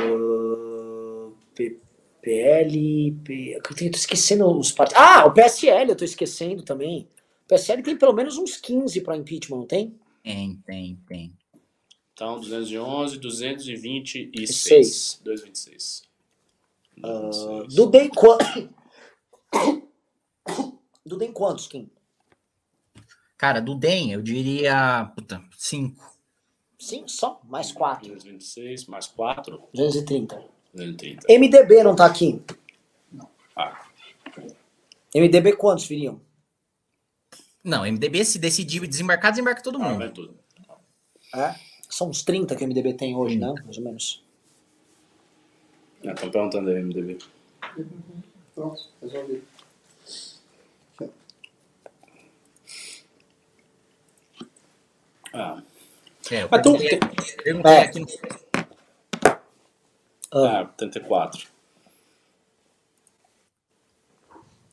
Ah, 0.00 1.30
P- 1.54 1.78
PL, 2.22 3.12
P... 3.22 3.56
eu 3.56 3.62
tô 3.62 3.74
esquecendo 3.98 4.50
os 4.58 4.72
partidos. 4.72 5.02
Ah, 5.02 5.26
o 5.26 5.34
PSL 5.34 5.90
eu 5.90 5.96
tô 5.96 6.06
esquecendo 6.06 6.62
também. 6.62 7.06
O 7.44 7.48
PSL 7.48 7.82
tem 7.82 7.94
pelo 7.98 8.14
menos 8.14 8.38
uns 8.38 8.56
15 8.56 9.02
para 9.02 9.18
impeachment, 9.18 9.58
não 9.58 9.66
tem? 9.66 9.94
Tem, 10.24 10.56
tem, 10.64 10.98
tem. 11.06 11.36
Então, 12.14 12.40
211, 12.40 13.18
226. 13.18 14.56
Seis. 14.56 15.20
226. 15.22 16.08
Ah, 17.04 17.66
do 17.68 17.84
DEM 17.84 18.08
quantos? 18.08 18.46
Do 21.04 21.18
DEM 21.18 21.32
quantos, 21.32 21.66
Kim? 21.66 21.90
Cara, 23.40 23.58
do 23.58 23.74
DEM, 23.74 24.12
eu 24.12 24.20
diria. 24.20 25.10
Puta, 25.14 25.42
5. 25.56 26.18
Sim, 26.78 27.04
só? 27.08 27.40
Mais 27.44 27.72
4. 27.72 28.06
226, 28.06 28.84
mais 28.84 29.06
4. 29.06 29.62
230. 29.72 30.44
230. 30.74 31.26
MDB 31.26 31.82
não 31.82 31.96
tá 31.96 32.04
aqui. 32.04 32.42
Ah. 33.56 33.86
MDB 35.14 35.54
quantos 35.56 35.86
viriam? 35.86 36.20
Não, 37.64 37.90
MDB 37.90 38.26
se 38.26 38.38
decidir 38.38 38.86
desembarcar, 38.86 39.30
desembarca 39.30 39.62
todo 39.62 39.78
mundo. 39.78 39.96
vai 39.96 40.10
tudo. 40.10 40.36
É? 41.34 41.54
São 41.88 42.10
uns 42.10 42.22
30 42.22 42.54
que 42.54 42.62
o 42.62 42.68
MDB 42.68 42.92
tem 42.92 43.16
hoje, 43.16 43.38
né? 43.38 43.54
Mais 43.64 43.78
ou 43.78 43.84
menos. 43.84 44.22
Estão 46.04 46.30
perguntando 46.30 46.68
aí, 46.68 46.82
MDB. 46.82 47.16
Pronto, 48.54 48.82
resolvi. 49.00 49.42
Ah. 55.32 55.62
É, 56.30 56.42
eu 56.42 56.48
Mas 56.50 56.62
tu- 56.62 56.76
perguntei, 56.76 56.98
perguntei 57.42 57.72
É. 57.72 57.80
aqui 57.80 58.00
no 58.00 58.06
Ah, 60.32 60.64
34. 60.76 61.48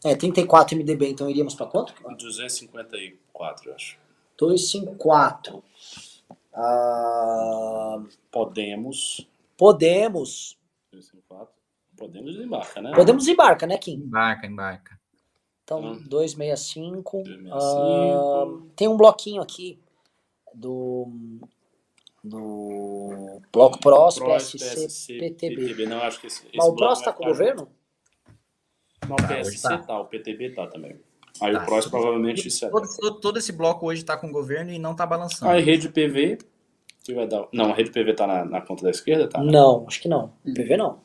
É, 0.06 0.16
34 0.16 0.76
MDB, 0.76 1.10
então 1.10 1.30
iríamos 1.30 1.56
para 1.56 1.66
quanto? 1.66 1.94
254, 2.18 3.70
eu 3.70 3.76
acho. 3.76 3.98
254. 4.38 5.64
Ah, 6.54 8.00
Podemos. 8.32 9.28
podemos. 9.58 10.58
254. 10.92 11.54
Podemos 11.98 12.36
desembarca, 12.36 12.82
né? 12.82 12.92
Podemos 12.94 13.28
embarca, 13.28 13.66
né, 13.66 13.78
Kim? 13.80 13.96
Embarca, 13.96 14.46
embarca. 14.46 15.00
Então, 15.64 15.82
265. 16.04 17.24
265. 17.24 17.52
Ah, 17.54 18.72
tem 18.76 18.88
um 18.88 18.96
bloquinho 18.96 19.42
aqui 19.42 19.80
do. 20.58 21.08
Do 22.24 23.42
Bloco 23.54 23.80
PROS, 23.80 24.20
PROS, 24.20 24.52
PSC, 24.52 25.18
PTB. 25.18 25.86
Não, 25.86 26.02
acho 26.02 26.20
que 26.20 26.28
esse, 26.28 26.46
esse 26.48 26.58
Mas 26.58 26.68
o 26.68 26.76
PROS 26.76 26.98
vai 27.00 27.06
tá 27.06 27.14
com 27.14 27.24
o 27.24 27.28
ficar 27.28 27.46
governo? 27.46 27.70
Não, 29.08 29.14
o 29.14 29.18
Tá, 29.18 29.28
PSC 29.28 29.62
tá. 29.70 29.78
tá. 29.78 30.00
o 30.02 30.06
PTB 30.06 30.50
tá 30.54 30.68
também. 30.68 31.00
Aí 31.42 31.54
Tá. 31.54 31.64
o 31.64 31.66
PROS 31.66 31.86
provavelmente 31.88 32.50
será. 32.52 32.72
Todo, 32.72 32.88
todo- 33.00 33.20
todo 33.22 33.38
esse 33.40 33.52
bloco 33.54 33.86
hoje 33.86 34.04
tá 34.04 34.18
com 34.18 34.28
o 34.28 34.32
governo 34.32 34.72
e 34.72 34.80
não 34.80 34.94
tá 34.96 35.06
balançando. 35.06 35.52
Aí 35.52 35.62
rede 35.62 35.88
PV, 35.90 36.40
que 37.04 37.14
vai 37.14 37.28
dar. 37.28 37.48
Não, 37.54 37.72
a 37.72 37.76
rede 37.76 37.92
PV 37.92 38.14
tá 38.14 38.28
na, 38.28 38.44
na 38.44 38.62
conta 38.62 38.84
da 38.84 38.90
esquerda, 38.90 39.30
tá? 39.30 39.42
Não, 39.42 39.86
acho 39.88 40.02
que 40.02 40.10
não. 40.10 40.34
PV 40.44 40.76
não. 40.76 41.00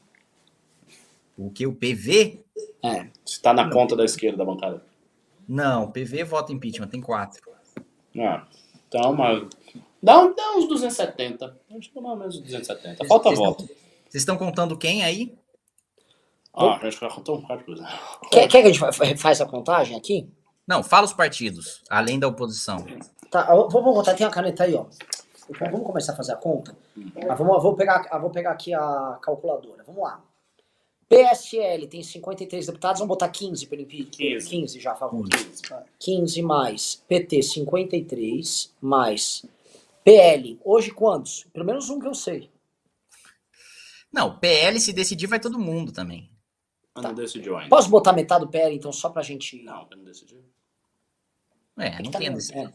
O 1.38 1.50
que? 1.50 1.66
O 1.66 1.74
PV? 1.74 2.40
É. 2.82 3.06
Se 3.24 3.40
tá 3.40 3.52
na 3.54 3.70
conta 3.70 3.94
da 3.94 4.04
esquerda 4.04 4.38
da 4.38 4.44
bancada. 4.44 4.82
Não, 5.46 5.84
o 5.84 5.92
PV 5.92 6.24
vota 6.24 6.52
impeachment, 6.52 6.88
tem 6.88 7.00
quatro. 7.00 7.40
Ah, 8.18 8.46
então, 8.98 9.12
mas. 9.14 9.46
Dá, 10.02 10.18
um- 10.18 10.34
dá 10.34 10.56
uns 10.56 10.68
270. 10.68 11.56
Acho 11.76 11.88
que 11.88 11.94
dá 11.94 12.00
mais 12.00 12.12
ou 12.14 12.18
menos 12.18 12.40
270. 12.40 13.04
Falta 13.06 13.28
Vocês 13.28 13.38
voto. 13.38 13.62
estão- 13.62 13.76
Vocês 14.08 14.22
estão 14.22 14.36
contando 14.36 14.76
quem 14.76 15.02
aí? 15.04 15.34
Ah, 16.54 16.76
a 16.76 16.90
gente 16.90 17.00
vai 17.00 17.10
contar 17.10 17.32
um 17.32 17.40
bocado 17.40 17.60
de 17.60 17.66
coisa. 17.66 17.88
Quer, 18.30 18.46
quer 18.48 18.60
que 18.62 18.68
a 18.68 18.72
gente 18.72 18.78
fa- 18.78 18.92
fa- 18.92 19.16
faz 19.16 19.40
a 19.40 19.46
contagem 19.46 19.96
aqui? 19.96 20.28
Não, 20.68 20.82
fala 20.82 21.06
os 21.06 21.12
partidos, 21.12 21.82
além 21.88 22.18
da 22.18 22.28
oposição. 22.28 22.84
Tá, 23.30 23.44
vamos 23.46 23.94
contar, 23.94 24.14
tem 24.14 24.26
uma 24.26 24.32
caneta 24.32 24.64
aí, 24.64 24.74
ó. 24.74 24.84
Então, 25.48 25.70
vamos 25.70 25.86
começar 25.86 26.12
a 26.12 26.16
fazer 26.16 26.32
a 26.32 26.36
conta? 26.36 26.76
Mas 26.94 27.38
vamos, 27.38 27.54
eu 27.54 27.60
vou, 27.60 27.74
pegar, 27.74 28.06
eu 28.12 28.20
vou 28.20 28.30
pegar 28.30 28.50
aqui 28.52 28.72
a 28.74 29.18
calculadora. 29.22 29.82
Vamos 29.86 30.02
lá. 30.02 30.22
PSL 31.16 31.86
tem 31.88 32.02
53 32.02 32.66
deputados, 32.66 33.00
vamos 33.00 33.08
botar 33.14 33.28
15 33.28 33.66
pelo 33.66 33.82
impeachment. 33.82 34.10
15. 34.38 34.48
15 34.48 34.80
já, 34.80 34.92
a 34.92 34.96
favor. 34.96 35.26
15 35.98 36.40
mais 36.42 36.94
PT 37.06 37.42
53 37.42 38.74
mais 38.80 39.44
PL. 40.02 40.58
Hoje 40.64 40.90
quantos? 40.90 41.44
Pelo 41.52 41.66
menos 41.66 41.90
um 41.90 42.00
que 42.00 42.06
eu 42.06 42.14
sei. 42.14 42.50
Não, 44.10 44.38
PL 44.38 44.80
se 44.80 44.92
decidir 44.92 45.26
vai 45.26 45.38
todo 45.38 45.58
mundo 45.58 45.92
também. 45.92 46.30
Mas 46.94 47.04
não 47.04 47.14
decidiu 47.14 47.56
ainda. 47.56 47.68
Posso 47.68 47.90
botar 47.90 48.12
metade 48.14 48.44
do 48.44 48.50
PL, 48.50 48.74
então, 48.74 48.92
só 48.92 49.08
pra 49.10 49.22
gente... 49.22 49.62
Não, 49.62 49.86
não 49.94 50.04
decidiu. 50.04 50.42
É, 51.78 52.02
não 52.02 52.10
Tá 52.10 52.18
tem 52.18 52.32
desse- 52.32 52.54
é. 52.56 52.72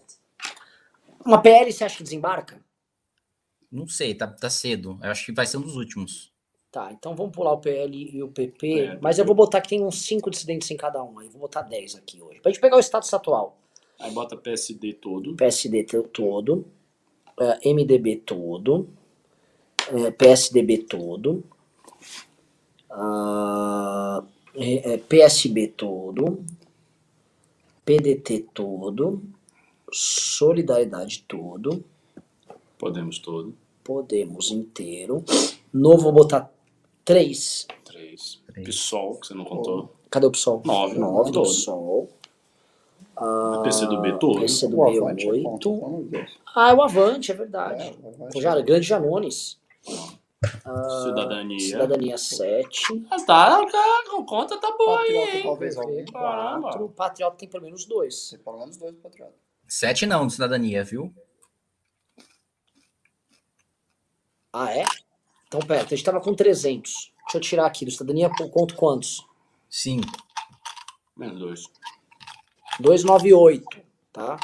Uma 1.25 1.41
PL 1.41 1.71
você 1.71 1.83
acha 1.83 1.97
que 1.97 2.03
desembarca? 2.03 2.59
Não 3.71 3.87
sei, 3.87 4.13
tá, 4.15 4.27
tá 4.27 4.49
cedo. 4.49 4.99
Eu 5.03 5.09
acho 5.11 5.25
que 5.25 5.31
vai 5.31 5.45
ser 5.45 5.57
um 5.57 5.61
dos 5.61 5.75
últimos. 5.75 6.31
Tá, 6.77 6.91
então 6.91 7.15
vamos 7.15 7.35
pular 7.35 7.53
o 7.53 7.57
PL 7.57 8.11
e 8.13 8.21
o 8.21 8.27
PP, 8.27 8.79
É, 8.81 8.99
mas 9.01 9.17
eu 9.17 9.25
vou 9.25 9.33
botar 9.33 9.61
que 9.61 9.69
tem 9.69 9.83
uns 9.83 9.99
5 10.03 10.29
dissidentes 10.29 10.69
em 10.69 10.77
cada 10.77 11.03
um, 11.03 11.17
aí 11.17 11.25
eu 11.25 11.31
vou 11.31 11.41
botar 11.41 11.63
10 11.63 11.95
aqui 11.95 12.21
hoje. 12.21 12.39
Pra 12.39 12.51
gente 12.51 12.61
pegar 12.61 12.77
o 12.77 12.79
status 12.79 13.11
atual. 13.11 13.57
Aí 13.99 14.11
bota 14.11 14.37
PSD 14.37 14.93
todo. 14.93 15.35
PSD 15.35 15.83
todo, 16.13 16.67
eh, 17.39 17.73
MDB 17.73 18.17
todo, 18.17 18.87
eh, 19.91 20.11
PSDB 20.11 20.77
todo, 20.83 21.43
ah, 22.91 24.23
eh, 24.53 24.97
PSB 24.99 25.69
todo, 25.69 26.45
PDT 27.83 28.49
todo, 28.53 29.23
Solidariedade 29.91 31.23
todo, 31.27 31.83
Podemos 32.77 33.17
todo. 33.17 33.55
Podemos 33.83 34.51
inteiro. 34.51 35.23
Novo 35.73 36.03
vou 36.03 36.11
botar 36.11 36.51
3. 37.07 37.67
3. 37.85 38.43
PSOL, 38.65 39.15
que 39.15 39.27
você 39.27 39.33
não 39.33 39.45
contou. 39.45 39.95
Cadê 40.11 40.25
o 40.25 40.31
PSOL? 40.31 40.61
Nove. 40.65 40.99
9 40.99 41.31
do. 41.31 41.41
PSOL. 41.43 42.09
Ah, 43.15 43.61
PCdoB 43.63 44.19
todo. 44.19 44.41
PCdoB 44.41 44.75
O 44.75 45.05
Avante 45.07 45.25
é 45.25 45.29
8. 45.29 45.43
contra, 45.43 45.71
então, 45.71 45.99
os 45.99 46.09
dois. 46.09 46.37
Ah, 46.53 46.69
é 46.69 46.73
o 46.73 46.81
Avante, 46.83 47.31
é 47.31 47.33
verdade. 47.33 47.81
É, 47.81 47.95
o 48.03 48.09
Avante 48.09 48.41
Já, 48.41 48.59
grande 48.59 48.85
Janones. 48.85 49.57
Cidadania. 51.03 51.59
Cidadania 51.59 52.17
7. 52.17 53.05
Ah, 53.09 53.15
tá, 53.25 53.65
cara, 53.65 54.19
a 54.19 54.23
conta 54.25 54.57
tá 54.59 54.75
boa 54.77 54.99
aí, 54.99 55.13
Patriota 55.13 55.37
hein? 55.37 55.43
talvez. 55.43 55.75
Caramba. 56.11 56.69
4. 56.71 56.89
Patriota 56.89 57.37
tem 57.37 57.47
pelo 57.47 57.63
menos 57.63 57.85
dois. 57.85 58.31
Tem 58.31 58.39
pelo 58.39 58.59
menos 58.59 58.75
dois 58.75 58.95
patriotas. 58.97 59.35
Sete 59.65 60.05
não, 60.05 60.27
de 60.27 60.33
cidadania, 60.33 60.83
viu? 60.83 61.13
Ah, 64.51 64.75
é? 64.75 64.83
Então, 65.47 65.59
pera, 65.61 65.83
a 65.83 65.85
gente 65.85 66.03
tava 66.03 66.19
com 66.19 66.33
300. 66.33 67.13
Deixa 67.23 67.37
eu 67.37 67.41
tirar 67.41 67.65
aqui. 67.65 67.85
Do 67.85 67.91
Cidadania, 67.91 68.29
conto 68.51 68.75
quantos? 68.75 69.25
Cinco. 69.69 70.11
Menos 71.15 71.39
dois. 71.39 71.63
298, 72.79 73.65
tá? 74.13 74.37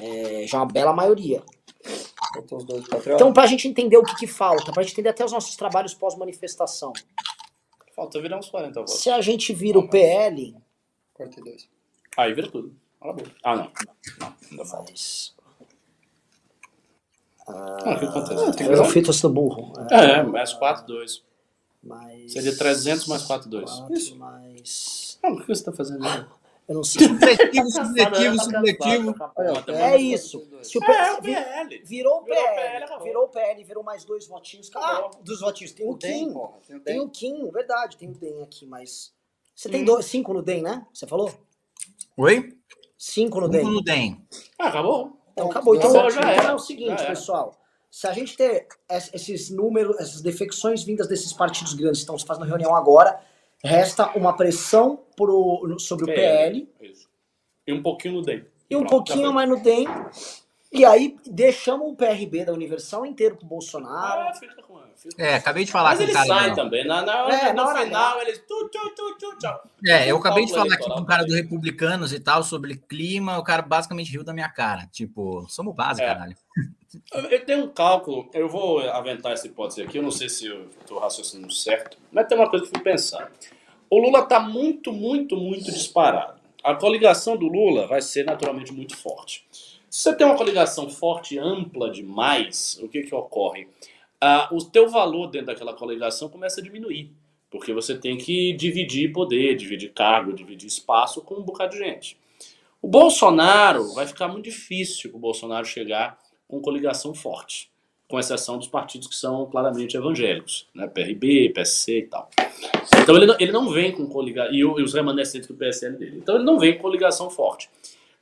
É, 0.00 0.46
já 0.46 0.58
é 0.58 0.60
uma 0.60 0.66
bela 0.66 0.92
maioria. 0.92 1.42
Então, 3.06 3.32
pra 3.32 3.46
gente 3.46 3.68
entender 3.68 3.96
o 3.96 4.02
que, 4.02 4.16
que 4.16 4.26
falta, 4.26 4.72
pra 4.72 4.82
gente 4.82 4.92
entender 4.92 5.10
até 5.10 5.24
os 5.24 5.32
nossos 5.32 5.54
trabalhos 5.54 5.92
pós-manifestação. 5.92 6.92
Falta 7.94 8.20
virar 8.22 8.38
uns 8.38 8.48
40 8.48 8.80
votos. 8.80 8.94
Se 8.94 9.10
a 9.10 9.20
gente 9.20 9.52
vira 9.52 9.78
o 9.78 9.88
PL, 9.88 10.56
42. 11.12 11.68
Aí 12.16 12.32
vira 12.32 12.50
tudo. 12.50 12.74
A. 13.00 13.14
Ah, 13.42 13.56
não. 13.56 13.72
Não, 14.18 14.34
ainda 14.50 14.64
falta. 14.64 14.90
mas... 14.90 15.34
Ah, 17.46 17.94
o 17.96 17.98
que 17.98 18.04
acontece? 18.04 18.62
Eu 18.64 18.84
fui 18.84 19.02
torcendo 19.02 19.34
burro. 19.34 19.72
É, 19.90 20.22
mais 20.22 20.52
4, 20.52 20.86
2. 20.86 21.24
Mais... 21.82 22.32
Seria 22.32 22.56
300 22.56 23.06
mais 23.08 23.22
4, 23.22 23.48
2. 23.48 23.70
Isso. 23.90 24.16
Mais... 24.16 25.18
Ah, 25.22 25.32
o 25.32 25.40
que 25.40 25.48
você 25.48 25.64
tá 25.64 25.72
fazendo 25.72 26.04
aí? 26.06 26.24
Eu 26.68 26.76
não 26.76 26.84
sei. 26.84 27.08
Supletivo, 27.08 27.68
supletivo, 27.70 28.38
supletivo. 28.40 29.14
É 29.68 29.96
isso. 29.96 30.48
Se 30.62 30.78
o 30.78 30.84
É, 30.84 31.12
o 31.14 31.20
PL... 31.20 31.82
Virou 31.84 32.20
o 32.20 32.24
Virou 32.24 32.44
o 32.44 32.54
PL, 32.54 33.02
virou 33.02 33.24
o 33.24 33.28
PL, 33.28 33.64
virou 33.64 33.82
mais 33.82 34.04
dois 34.04 34.28
votinhos. 34.28 34.70
Ah, 34.76 34.98
Acabou. 34.98 35.20
dos 35.24 35.40
votinhos. 35.40 35.72
Tem 35.72 35.88
o 35.90 35.96
Kim. 35.96 36.32
Tem 36.64 36.76
o 36.76 36.80
Tem 36.80 37.08
Kim, 37.08 37.50
verdade, 37.50 37.96
tem 37.96 38.08
o 38.08 38.14
DEM 38.14 38.42
aqui, 38.44 38.64
mas. 38.64 39.12
Você 39.56 39.68
Hum. 39.68 39.72
tem 39.72 39.84
dois, 39.84 40.06
cinco 40.06 40.32
no 40.32 40.40
DEM, 40.40 40.62
né? 40.62 40.86
Você 40.94 41.04
falou? 41.04 41.32
Oi? 42.16 42.56
Cinco 42.96 43.40
no 43.40 43.48
DEM. 43.48 43.64
no 43.64 43.82
DEM. 43.82 44.24
Ah, 44.56 44.68
acabou. 44.68 45.18
Então 45.32 45.50
acabou. 45.50 45.74
Então, 45.76 45.90
então 45.90 46.06
era. 46.28 46.42
é 46.50 46.54
o 46.54 46.58
seguinte, 46.58 47.04
pessoal. 47.06 47.54
Se 47.90 48.06
a 48.06 48.12
gente 48.12 48.36
ter 48.36 48.66
es- 48.90 49.10
esses 49.12 49.50
números, 49.50 49.98
essas 49.98 50.20
defecções 50.22 50.82
vindas 50.82 51.06
desses 51.08 51.32
partidos 51.32 51.74
grandes 51.74 51.98
que 51.98 52.02
estão 52.04 52.18
se 52.18 52.24
fazendo 52.24 52.46
reunião 52.46 52.74
agora, 52.74 53.20
resta 53.62 54.10
uma 54.16 54.34
pressão 54.34 54.98
pro, 55.16 55.76
sobre 55.78 56.04
o 56.04 56.14
PL 56.14 56.68
Isso. 56.80 57.08
E 57.66 57.72
um 57.72 57.82
pouquinho 57.82 58.14
no 58.14 58.22
DEM. 58.22 58.44
e 58.70 58.76
um 58.76 58.80
Pronto, 58.80 58.90
pouquinho 59.04 59.32
mais 59.32 59.48
no 59.48 59.60
DEM. 59.62 59.86
E 60.72 60.84
aí 60.86 61.16
deixamos 61.26 61.92
o 61.92 61.94
PRB 61.94 62.46
da 62.46 62.52
Universal 62.52 63.04
inteiro 63.04 63.36
pro 63.36 63.46
Bolsonaro. 63.46 64.22
Ah, 64.28 64.34
fica 64.34 64.54
com 64.62 64.78
fica 64.96 65.14
com- 65.16 65.22
É, 65.22 65.34
acabei 65.34 65.64
de 65.66 65.70
falar 65.70 65.90
Mas 65.90 65.98
com 65.98 66.04
o 66.04 66.06
ele 66.06 66.12
cara. 66.14 66.26
sai 66.26 66.50
do- 66.50 66.56
também. 66.56 66.86
Na, 66.86 67.02
na, 67.02 67.12
É, 67.28 67.48
no 67.50 67.56
na 67.56 67.66
hora 67.68 67.84
final, 67.84 68.20
eles. 68.22 68.38
Tu, 68.38 68.68
tu, 68.72 68.94
tu, 68.96 69.16
tu, 69.18 69.38
tchau. 69.38 69.62
É, 69.86 70.10
eu 70.10 70.16
acabei 70.16 70.46
de 70.46 70.52
falar 70.52 70.72
aqui 70.74 70.88
com 70.88 71.00
um 71.00 71.04
cara 71.04 71.24
do. 71.24 71.34
Republicanos 71.34 72.12
e 72.14 72.18
tal 72.20 72.42
sobre 72.42 72.76
clima, 72.76 73.36
o 73.38 73.44
cara 73.44 73.60
basicamente 73.60 74.10
riu 74.10 74.24
da 74.24 74.32
minha 74.32 74.48
cara. 74.48 74.86
Tipo, 74.90 75.44
somos 75.48 75.74
base, 75.74 76.00
É. 76.02 76.06
caralho. 76.06 76.36
Eu- 77.12 77.20
Eu 77.24 77.44
tenho 77.44 77.64
um 77.64 77.68
cálculo, 77.68 78.28
eu 78.32 78.48
vou 78.48 78.80
aventar 78.90 79.32
essa 79.32 79.46
hipótese 79.46 79.82
aqui, 79.82 79.98
eu 79.98 80.02
não 80.02 80.10
sei 80.10 80.28
se 80.30 80.46
eu 80.46 80.68
estou 80.80 80.98
raciocinando 80.98 81.52
certo, 81.52 81.96
mas 82.10 82.26
tem 82.26 82.36
uma 82.38 82.48
coisa 82.48 82.64
que 82.64 82.70
eu 82.70 82.74
fui 82.80 82.82
pensar. 82.84 83.30
O 83.90 83.98
Lula 83.98 84.20
está 84.20 84.40
muito, 84.40 84.90
muito, 84.92 85.36
muito 85.36 85.70
disparado. 85.70 86.40
A 86.64 86.74
coligação 86.74 87.36
do 87.36 87.46
Lula 87.46 87.86
vai 87.86 88.00
ser 88.00 88.24
naturalmente 88.24 88.72
muito 88.72 88.96
forte. 88.96 89.44
Se 89.92 90.04
você 90.04 90.16
tem 90.16 90.26
uma 90.26 90.38
coligação 90.38 90.88
forte 90.88 91.34
e 91.34 91.38
ampla 91.38 91.90
demais, 91.90 92.80
o 92.82 92.88
que, 92.88 93.02
que 93.02 93.14
ocorre? 93.14 93.68
Ah, 94.18 94.48
o 94.50 94.64
teu 94.64 94.88
valor 94.88 95.26
dentro 95.26 95.48
daquela 95.48 95.74
coligação 95.74 96.30
começa 96.30 96.62
a 96.62 96.64
diminuir, 96.64 97.12
porque 97.50 97.74
você 97.74 97.94
tem 97.94 98.16
que 98.16 98.54
dividir 98.54 99.12
poder, 99.12 99.54
dividir 99.54 99.92
cargo, 99.92 100.32
dividir 100.32 100.66
espaço 100.66 101.20
com 101.20 101.34
um 101.34 101.42
bocado 101.42 101.72
de 101.72 101.78
gente. 101.78 102.16
O 102.80 102.88
Bolsonaro 102.88 103.92
vai 103.92 104.06
ficar 104.06 104.28
muito 104.28 104.46
difícil 104.46 105.10
o 105.12 105.18
Bolsonaro 105.18 105.66
chegar 105.66 106.18
com 106.48 106.58
coligação 106.62 107.14
forte, 107.14 107.70
com 108.08 108.18
exceção 108.18 108.56
dos 108.56 108.68
partidos 108.68 109.06
que 109.06 109.14
são 109.14 109.44
claramente 109.44 109.94
evangélicos, 109.94 110.68
né? 110.74 110.86
PRB, 110.86 111.50
PSC 111.50 111.98
e 111.98 112.06
tal. 112.06 112.30
Então 113.02 113.14
ele 113.14 113.26
não, 113.26 113.36
ele 113.38 113.52
não 113.52 113.68
vem 113.68 113.92
com 113.92 114.06
coligação, 114.06 114.54
e, 114.54 114.60
e 114.60 114.64
os 114.64 114.94
remanescentes 114.94 115.48
do 115.48 115.54
PSL 115.54 115.98
dele. 115.98 116.16
Então 116.16 116.36
ele 116.36 116.44
não 116.44 116.58
vem 116.58 116.76
com 116.76 116.80
coligação 116.80 117.28
forte. 117.28 117.68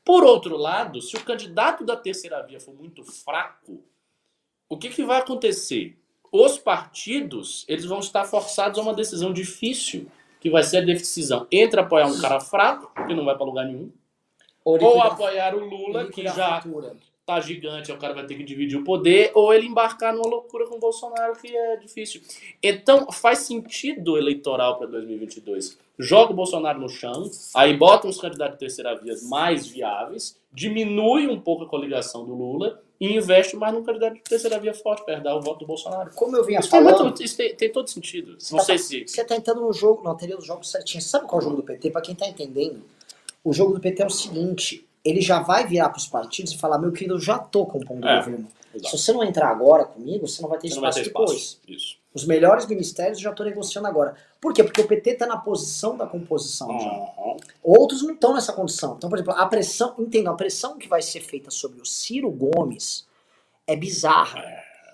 Por 0.04 0.24
outro 0.24 0.56
lado, 0.56 1.00
se 1.00 1.16
o 1.16 1.24
candidato 1.24 1.84
da 1.84 1.96
terceira 1.96 2.42
via 2.42 2.58
for 2.60 2.74
muito 2.74 3.04
fraco, 3.04 3.82
o 4.68 4.76
que, 4.78 4.88
que 4.88 5.02
vai 5.04 5.18
acontecer? 5.18 5.96
Os 6.32 6.58
partidos 6.58 7.64
eles 7.68 7.84
vão 7.84 7.98
estar 7.98 8.24
forçados 8.24 8.78
a 8.78 8.82
uma 8.82 8.94
decisão 8.94 9.32
difícil, 9.32 10.06
que 10.40 10.48
vai 10.48 10.62
ser 10.62 10.78
a 10.78 10.80
decisão 10.80 11.46
entre 11.50 11.80
apoiar 11.80 12.06
um 12.06 12.20
cara 12.20 12.40
fraco, 12.40 12.92
que 13.06 13.14
não 13.14 13.24
vai 13.24 13.36
para 13.36 13.44
lugar 13.44 13.66
nenhum, 13.66 13.90
ou 14.64 14.76
liquidar- 14.76 15.12
apoiar 15.12 15.54
o 15.54 15.64
Lula, 15.68 16.04
que 16.10 16.22
já. 16.36 16.60
Tá 17.34 17.40
gigante, 17.40 17.92
o 17.92 17.96
cara 17.96 18.14
vai 18.14 18.26
ter 18.26 18.34
que 18.34 18.42
dividir 18.42 18.78
o 18.78 18.84
poder, 18.84 19.30
ou 19.34 19.52
ele 19.54 19.66
embarcar 19.66 20.12
numa 20.12 20.26
loucura 20.28 20.66
com 20.66 20.76
o 20.76 20.78
Bolsonaro, 20.80 21.34
que 21.40 21.54
é 21.54 21.76
difícil. 21.76 22.20
Então, 22.62 23.10
faz 23.12 23.40
sentido 23.40 24.16
eleitoral 24.18 24.78
para 24.78 24.86
2022. 24.88 25.78
Joga 25.98 26.32
o 26.32 26.34
Bolsonaro 26.36 26.80
no 26.80 26.88
chão, 26.88 27.30
aí 27.54 27.76
bota 27.76 28.08
uns 28.08 28.20
candidatos 28.20 28.54
de 28.54 28.60
terceira 28.60 28.94
via 28.96 29.14
mais 29.24 29.66
viáveis, 29.66 30.36
diminui 30.52 31.26
um 31.28 31.38
pouco 31.40 31.64
a 31.64 31.68
coligação 31.68 32.24
do 32.24 32.34
Lula 32.34 32.80
e 32.98 33.14
investe 33.16 33.54
mais 33.56 33.72
num 33.72 33.82
candidato 33.82 34.14
de 34.14 34.20
terceira 34.22 34.58
via 34.58 34.74
forte 34.74 35.04
para 35.04 35.14
herdar 35.14 35.36
o 35.36 35.40
voto 35.40 35.60
do 35.60 35.66
Bolsonaro. 35.66 36.10
Como 36.14 36.36
eu 36.36 36.44
vinha 36.44 36.60
Isso, 36.60 36.70
tem, 36.70 36.82
falando- 36.82 37.04
muito- 37.04 37.22
isso 37.22 37.36
tem, 37.36 37.54
tem 37.54 37.70
todo 37.70 37.88
sentido. 37.88 38.36
Você 38.38 38.52
Não 38.52 38.58
tá- 38.60 38.64
sei 38.66 38.78
se. 38.78 39.06
Você 39.06 39.24
tá 39.24 39.36
entrando 39.36 39.60
no 39.60 39.72
jogo, 39.72 40.02
na 40.02 40.14
teoria 40.14 40.36
dos 40.36 40.46
jogos 40.46 40.70
certinho. 40.70 41.00
Você 41.02 41.08
sabe 41.08 41.26
qual 41.26 41.40
é 41.40 41.42
o 41.42 41.44
jogo 41.44 41.56
do 41.56 41.62
PT? 41.62 41.90
Pra 41.90 42.00
quem 42.02 42.14
tá 42.14 42.26
entendendo, 42.26 42.82
o 43.44 43.52
jogo 43.52 43.74
do 43.74 43.80
PT 43.80 44.02
é 44.02 44.06
o 44.06 44.10
seguinte: 44.10 44.86
ele 45.04 45.20
já 45.20 45.40
vai 45.40 45.66
virar 45.66 45.88
pros 45.90 46.06
partidos 46.06 46.52
e 46.52 46.58
falar, 46.58 46.78
meu 46.78 46.92
querido, 46.92 47.14
eu 47.14 47.20
já 47.20 47.38
tô 47.38 47.64
compondo 47.66 48.04
o 48.04 48.08
É, 48.08 48.18
governo. 48.18 48.46
exato. 48.74 48.96
Se 48.96 49.02
você 49.02 49.12
não 49.12 49.24
entrar 49.24 49.48
agora 49.48 49.84
comigo, 49.84 50.26
você 50.28 50.42
não 50.42 50.48
vai 50.48 50.58
ter 50.58 50.68
não 50.70 50.80
vai 50.80 50.90
espaço 50.90 50.98
ter 50.98 51.04
depois. 51.10 51.30
espaço. 51.32 51.58
Isso. 51.68 52.00
Os 52.12 52.24
melhores 52.24 52.66
ministérios 52.66 53.18
eu 53.18 53.22
já 53.24 53.32
tô 53.32 53.44
negociando 53.44 53.86
agora. 53.86 54.16
Por 54.40 54.52
quê? 54.52 54.64
Porque 54.64 54.80
o 54.80 54.86
PT 54.86 55.14
tá 55.14 55.26
na 55.26 55.36
posição 55.36 55.96
da 55.96 56.06
composição 56.06 56.68
já. 56.80 56.90
Uhum. 56.90 57.36
Outros 57.62 58.02
não 58.02 58.14
estão 58.14 58.34
nessa 58.34 58.52
condição. 58.52 58.94
Então, 58.98 59.08
por 59.08 59.16
exemplo, 59.16 59.32
a 59.34 59.46
pressão, 59.46 59.94
entenda, 59.98 60.30
a 60.30 60.34
pressão 60.34 60.76
que 60.76 60.88
vai 60.88 61.00
ser 61.02 61.20
feita 61.20 61.50
sobre 61.52 61.80
o 61.80 61.84
Ciro 61.86 62.28
Gomes 62.30 63.06
é 63.66 63.76
bizarra. 63.76 64.42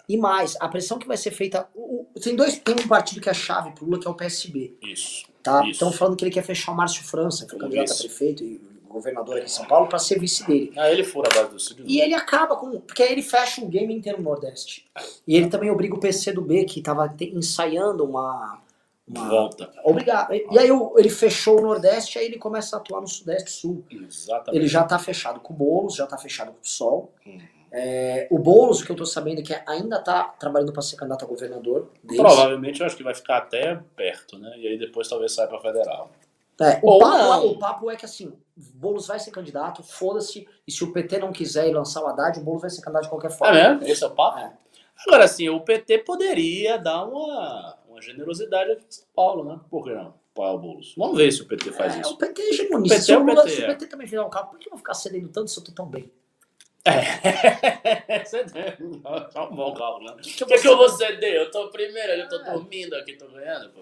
E 0.08 0.16
mais, 0.16 0.56
a 0.60 0.68
pressão 0.68 0.98
que 0.98 1.06
vai 1.08 1.16
ser 1.16 1.30
feita. 1.32 1.66
o- 1.74 2.06
o- 2.14 2.20
tem 2.20 2.36
dois. 2.36 2.58
Tem 2.58 2.74
um 2.74 2.86
partido 2.86 3.20
que 3.20 3.28
é 3.30 3.34
chave 3.34 3.70
pro 3.72 3.84
Lula, 3.86 3.98
que 3.98 4.06
é 4.06 4.10
o 4.10 4.14
PSB. 4.14 4.74
Isso. 4.82 5.24
Tá? 5.42 5.66
Estão 5.68 5.90
falando 5.90 6.16
que 6.16 6.24
ele 6.24 6.30
quer 6.30 6.42
fechar 6.44 6.72
o 6.72 6.76
Márcio 6.76 7.02
França, 7.02 7.46
que 7.46 7.52
é 7.54 7.56
o 7.56 7.58
Como 7.60 7.72
candidato 7.72 7.92
a 7.96 7.98
prefeito 7.98 8.44
e 8.44 8.60
governador 8.96 9.36
aqui 9.36 9.46
em 9.46 9.48
São 9.48 9.66
Paulo, 9.66 9.88
para 9.88 9.98
ser 9.98 10.18
vice 10.18 10.46
dele. 10.46 10.72
Ah, 10.76 10.90
ele 10.90 11.04
fura 11.04 11.28
a 11.30 11.34
base 11.34 11.50
do 11.50 11.60
Ciro. 11.60 11.84
E 11.86 12.00
ele 12.00 12.14
acaba 12.14 12.56
com. 12.56 12.80
Porque 12.80 13.02
aí 13.02 13.12
ele 13.12 13.22
fecha 13.22 13.62
o 13.62 13.68
game 13.68 13.94
inteiro 13.94 14.18
no 14.18 14.24
Nordeste. 14.24 14.86
E 15.26 15.36
ele 15.36 15.48
também 15.48 15.70
obriga 15.70 15.94
o 15.94 16.00
PC 16.00 16.32
do 16.32 16.42
B, 16.42 16.64
que 16.64 16.80
estava 16.80 17.14
ensaiando 17.20 18.04
uma. 18.04 18.60
uma 19.06 19.28
Volta. 19.28 19.70
Obrigado. 19.84 20.34
E 20.34 20.58
aí 20.58 20.68
ele 20.96 21.10
fechou 21.10 21.58
o 21.58 21.62
Nordeste, 21.62 22.18
aí 22.18 22.26
ele 22.26 22.38
começa 22.38 22.76
a 22.76 22.78
atuar 22.78 23.00
no 23.00 23.08
Sudeste 23.08 23.48
e 23.48 23.52
Sul. 23.52 23.84
Exatamente. 23.90 24.56
Ele 24.56 24.68
já 24.68 24.82
tá 24.84 24.98
fechado 24.98 25.40
com 25.40 25.52
o 25.52 25.56
Boulos, 25.56 25.94
já 25.94 26.06
tá 26.06 26.16
fechado 26.16 26.52
com 26.52 26.62
o 26.62 26.68
Sol. 26.68 27.12
Uhum. 27.26 27.40
É, 27.72 28.26
o 28.30 28.38
Boulos, 28.38 28.80
o 28.80 28.86
que 28.86 28.92
eu 28.92 28.96
tô 28.96 29.04
sabendo, 29.04 29.40
é 29.40 29.42
que 29.42 29.54
ainda 29.66 30.00
tá 30.00 30.24
trabalhando 30.38 30.72
para 30.72 30.82
ser 30.82 30.96
candidato 30.96 31.24
a 31.24 31.28
governador. 31.28 31.90
deles. 32.02 32.22
Provavelmente 32.22 32.80
eu 32.80 32.86
acho 32.86 32.96
que 32.96 33.02
vai 33.02 33.14
ficar 33.14 33.38
até 33.38 33.78
perto, 33.94 34.38
né? 34.38 34.54
E 34.56 34.66
aí 34.66 34.78
depois 34.78 35.08
talvez 35.08 35.32
saia 35.32 35.48
pra 35.48 35.60
federal. 35.60 36.10
É, 36.60 36.80
o, 36.82 36.98
papo, 36.98 37.18
não. 37.18 37.46
o 37.48 37.58
papo 37.58 37.90
é 37.90 37.96
que 37.96 38.04
assim, 38.06 38.32
Boulos 38.56 39.06
vai 39.06 39.18
ser 39.18 39.30
candidato, 39.30 39.82
foda-se, 39.82 40.48
e 40.66 40.72
se 40.72 40.82
o 40.84 40.92
PT 40.92 41.18
não 41.18 41.30
quiser 41.32 41.68
ir 41.68 41.72
lançar 41.74 42.02
o 42.02 42.06
Haddad, 42.06 42.38
o 42.38 42.42
Boulos 42.42 42.62
vai 42.62 42.70
ser 42.70 42.80
candidato 42.80 43.04
de 43.04 43.10
qualquer 43.10 43.30
É 43.30 43.34
forma. 43.34 43.54
mesmo? 43.54 43.84
Esse 43.84 44.04
é 44.04 44.06
o 44.06 44.10
papo? 44.10 44.52
Agora, 45.06 45.24
assim, 45.24 45.48
o 45.50 45.60
PT 45.60 45.98
poderia 45.98 46.78
dar 46.78 47.04
uma, 47.04 47.76
uma 47.88 48.00
generosidade 48.00 48.72
aqui 48.72 48.84
em 48.88 48.90
São 48.90 49.04
Paulo, 49.14 49.44
né? 49.44 49.60
Por 49.70 49.84
que 49.84 49.90
não? 49.92 50.14
Apoiar 50.32 50.52
o 50.52 50.58
Boulos. 50.58 50.94
Vamos 50.96 51.16
ver 51.18 51.30
se 51.30 51.42
o 51.42 51.46
PT 51.46 51.72
faz 51.72 51.96
É, 51.96 52.00
isso. 52.00 52.14
o 52.14 52.16
PT 52.16 52.40
é 52.42 52.48
hegemonista. 52.50 53.00
Se, 53.02 53.12
é 53.12 53.18
o 53.18 53.22
o 53.22 53.26
PT, 53.26 53.48
se 53.50 53.60
o 53.60 53.64
é. 53.64 53.66
PT 53.68 53.86
também 53.86 54.06
virar 54.06 54.24
o 54.24 54.30
carro, 54.30 54.48
por 54.50 54.58
que 54.58 54.68
eu 54.68 54.70
vou 54.70 54.78
ficar 54.78 54.94
cedendo 54.94 55.28
tanto 55.28 55.50
se 55.50 55.58
eu 55.60 55.64
tô 55.64 55.72
tão 55.72 55.86
bem? 55.86 56.10
Tem 58.06 58.24
só 58.24 59.48
um 59.50 59.56
bom 59.56 59.74
cálculo, 59.74 60.06
né? 60.06 60.12
O 60.12 60.16
que, 60.22 60.44
que 60.58 60.68
eu 60.68 60.76
vou 60.76 60.88
ceder? 60.88 61.34
Eu 61.34 61.50
tô 61.50 61.68
primeiro, 61.68 62.12
eu 62.12 62.28
tô 62.28 62.38
dormindo 62.38 62.94
aqui, 62.94 63.14
tô 63.14 63.26
ganhando, 63.28 63.70
pô. 63.70 63.80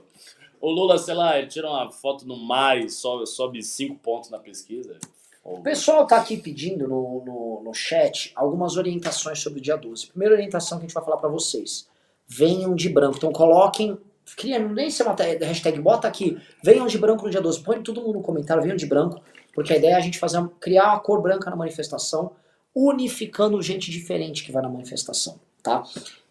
O 0.65 0.70
Lula, 0.70 0.97
sei 0.97 1.12
lá, 1.12 1.39
ele 1.39 1.47
tira 1.47 1.69
uma 1.69 1.93
foto 1.93 2.27
no 2.27 2.39
mar 2.39 2.78
e 2.78 2.89
sobe, 2.89 3.27
sobe 3.27 3.62
cinco 3.62 3.97
pontos 3.97 4.31
na 4.31 4.39
pesquisa. 4.39 4.97
O 5.45 5.61
pessoal 5.61 6.07
tá 6.07 6.16
aqui 6.16 6.39
pedindo 6.39 6.89
no, 6.89 7.23
no, 7.23 7.62
no 7.62 7.74
chat 7.74 8.32
algumas 8.35 8.78
orientações 8.78 9.41
sobre 9.41 9.59
o 9.59 9.62
dia 9.62 9.77
12. 9.77 10.07
Primeira 10.07 10.35
orientação 10.35 10.78
que 10.78 10.85
a 10.85 10.86
gente 10.86 10.95
vai 10.95 11.05
falar 11.05 11.19
pra 11.19 11.28
vocês. 11.28 11.86
Venham 12.27 12.74
de 12.74 12.89
branco. 12.89 13.19
Então 13.19 13.31
coloquem. 13.31 13.99
Cria, 14.39 14.59
nem 14.59 14.91
se 14.91 15.03
é 15.03 15.05
uma 15.05 15.15
hashtag, 15.15 15.78
bota 15.82 16.09
aqui. 16.09 16.41
Venham 16.62 16.86
de 16.86 16.97
branco 16.97 17.24
no 17.24 17.31
dia 17.31 17.43
12. 17.43 17.61
Põe 17.62 17.82
todo 17.82 18.01
mundo 18.01 18.15
no 18.15 18.23
comentário, 18.23 18.62
venham 18.62 18.77
de 18.78 18.86
branco. 18.86 19.20
Porque 19.55 19.74
a 19.74 19.77
ideia 19.77 19.93
é 19.93 19.97
a 19.97 20.01
gente 20.01 20.19
fazer 20.19 20.43
criar 20.59 20.95
uma 20.95 21.01
cor 21.01 21.20
branca 21.20 21.51
na 21.51 21.57
manifestação, 21.57 22.31
unificando 22.74 23.61
gente 23.61 23.91
diferente 23.91 24.43
que 24.43 24.51
vai 24.51 24.62
na 24.62 24.70
manifestação. 24.70 25.39
Tá? 25.62 25.82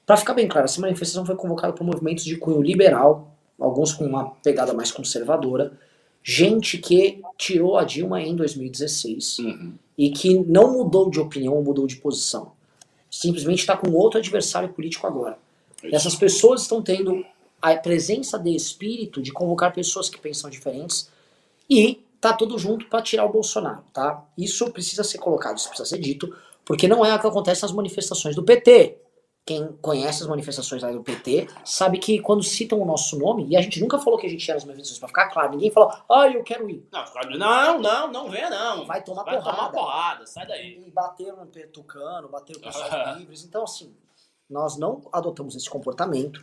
Pra 0.07 0.17
ficar 0.17 0.33
bem 0.33 0.47
claro, 0.47 0.65
essa 0.65 0.81
manifestação 0.81 1.23
foi 1.23 1.35
convocada 1.35 1.71
por 1.71 1.83
movimentos 1.83 2.25
de 2.25 2.35
cunho 2.35 2.63
liberal, 2.63 3.32
alguns 3.59 3.93
com 3.93 4.05
uma 4.05 4.31
pegada 4.43 4.73
mais 4.73 4.91
conservadora, 4.91 5.73
gente 6.23 6.77
que 6.77 7.21
tirou 7.37 7.77
a 7.77 7.83
Dilma 7.83 8.21
em 8.21 8.35
2016 8.35 9.37
e 9.97 10.09
que 10.09 10.39
não 10.39 10.73
mudou 10.73 11.09
de 11.09 11.19
opinião, 11.19 11.61
mudou 11.61 11.85
de 11.85 11.97
posição. 11.97 12.53
Simplesmente 13.09 13.59
está 13.59 13.77
com 13.77 13.91
outro 13.91 14.19
adversário 14.19 14.69
político 14.69 15.05
agora. 15.05 15.37
E 15.83 15.95
essas 15.95 16.15
pessoas 16.15 16.61
estão 16.61 16.81
tendo 16.81 17.25
a 17.61 17.75
presença 17.75 18.37
de 18.39 18.55
espírito 18.55 19.21
de 19.21 19.31
convocar 19.31 19.73
pessoas 19.73 20.09
que 20.09 20.19
pensam 20.19 20.49
diferentes 20.49 21.09
e 21.69 22.01
tá 22.19 22.33
tudo 22.33 22.57
junto 22.57 22.87
para 22.87 23.01
tirar 23.01 23.25
o 23.25 23.31
Bolsonaro, 23.31 23.83
tá? 23.93 24.23
Isso 24.37 24.69
precisa 24.71 25.03
ser 25.03 25.17
colocado, 25.17 25.57
isso 25.57 25.67
precisa 25.67 25.89
ser 25.89 25.99
dito, 25.99 26.33
porque 26.65 26.87
não 26.87 27.05
é 27.05 27.13
o 27.13 27.19
que 27.19 27.27
acontece 27.27 27.61
nas 27.61 27.71
manifestações 27.71 28.35
do 28.35 28.43
PT. 28.43 28.97
Quem 29.45 29.67
conhece 29.81 30.23
as 30.23 30.29
manifestações 30.29 30.81
lá 30.81 30.91
do 30.91 31.03
PT 31.03 31.49
sabe 31.65 31.97
que 31.97 32.19
quando 32.19 32.41
citam 32.41 32.79
o 32.79 32.85
nosso 32.85 33.19
nome, 33.19 33.45
e 33.49 33.57
a 33.57 33.61
gente 33.61 33.81
nunca 33.81 33.99
falou 33.99 34.17
que 34.17 34.25
a 34.25 34.29
gente 34.29 34.47
ia 34.47 34.53
nas 34.53 34.63
manifestações, 34.63 34.99
pra 34.99 35.07
ficar 35.09 35.29
claro, 35.29 35.51
ninguém 35.51 35.69
falou, 35.69 35.91
ah, 36.09 36.29
eu 36.29 36.41
quero 36.43 36.69
ir. 36.69 36.87
Não, 37.37 37.79
não, 37.79 37.81
não, 37.81 38.11
não 38.11 38.29
venha 38.29 38.49
não. 38.49 38.85
Vai 38.85 39.03
tomar 39.03 39.23
Vai 39.23 39.35
porrada. 39.35 39.57
tomar 39.57 39.71
porrada, 39.71 40.25
sai 40.25 40.47
daí. 40.47 40.81
E 40.87 40.91
bateram 40.91 41.37
no 41.37 41.47
Tucano, 41.67 42.29
bateram 42.29 42.61
no 42.61 42.65
pessoal 42.65 43.15
livres. 43.19 43.43
Então, 43.43 43.63
assim, 43.63 43.93
nós 44.49 44.77
não 44.77 45.01
adotamos 45.11 45.55
esse 45.55 45.69
comportamento. 45.69 46.41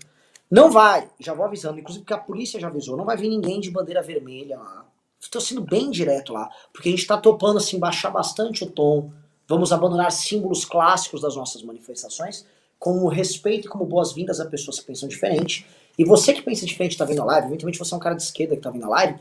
Não 0.50 0.70
vai, 0.70 1.08
já 1.18 1.32
vou 1.32 1.46
avisando, 1.46 1.78
inclusive 1.78 2.04
porque 2.04 2.12
a 2.12 2.18
polícia 2.18 2.58
já 2.58 2.66
avisou, 2.66 2.96
não 2.96 3.04
vai 3.04 3.16
vir 3.16 3.28
ninguém 3.28 3.60
de 3.60 3.70
bandeira 3.70 4.02
vermelha 4.02 4.58
lá. 4.58 4.84
Estou 5.20 5.40
sendo 5.40 5.60
bem 5.60 5.90
direto 5.90 6.32
lá, 6.32 6.50
porque 6.72 6.88
a 6.88 6.92
gente 6.92 7.02
está 7.02 7.16
topando 7.16 7.58
assim, 7.58 7.78
baixar 7.78 8.10
bastante 8.10 8.64
o 8.64 8.70
tom. 8.70 9.12
Vamos 9.46 9.72
abandonar 9.72 10.10
símbolos 10.10 10.64
clássicos 10.64 11.20
das 11.20 11.36
nossas 11.36 11.62
manifestações, 11.62 12.46
com 12.80 13.06
respeito 13.08 13.66
e 13.66 13.68
como 13.68 13.84
boas-vindas 13.84 14.40
a 14.40 14.46
pessoas 14.46 14.80
que 14.80 14.86
pensam 14.86 15.06
diferente. 15.06 15.66
E 15.98 16.04
você 16.04 16.32
que 16.32 16.40
pensa 16.40 16.64
diferente 16.64 16.92
está 16.92 17.04
vendo 17.04 17.20
a 17.20 17.26
live, 17.26 17.48
eventualmente 17.48 17.78
você 17.78 17.92
é 17.92 17.96
um 17.96 18.00
cara 18.00 18.16
de 18.16 18.22
esquerda 18.22 18.54
que 18.54 18.60
está 18.60 18.70
vendo 18.70 18.86
a 18.86 18.88
live, 18.88 19.20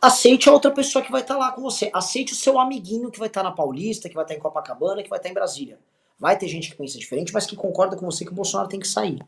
aceite 0.00 0.48
a 0.48 0.52
outra 0.52 0.70
pessoa 0.70 1.04
que 1.04 1.10
vai 1.10 1.20
estar 1.20 1.36
lá 1.36 1.50
com 1.50 1.60
você. 1.60 1.90
Aceite 1.92 2.32
o 2.32 2.36
seu 2.36 2.58
amiguinho 2.58 3.10
que 3.10 3.18
vai 3.18 3.26
estar 3.26 3.42
na 3.42 3.50
Paulista, 3.50 4.08
que 4.08 4.14
vai 4.14 4.22
estar 4.22 4.36
em 4.36 4.38
Copacabana, 4.38 5.02
que 5.02 5.10
vai 5.10 5.18
estar 5.18 5.28
em 5.28 5.34
Brasília. 5.34 5.76
Vai 6.20 6.38
ter 6.38 6.46
gente 6.46 6.70
que 6.70 6.76
pensa 6.76 6.96
diferente, 6.96 7.32
mas 7.32 7.46
que 7.46 7.56
concorda 7.56 7.96
com 7.96 8.06
você 8.06 8.24
que 8.24 8.30
o 8.30 8.34
Bolsonaro 8.34 8.68
tem 8.68 8.78
que 8.78 8.86
sair. 8.86 9.18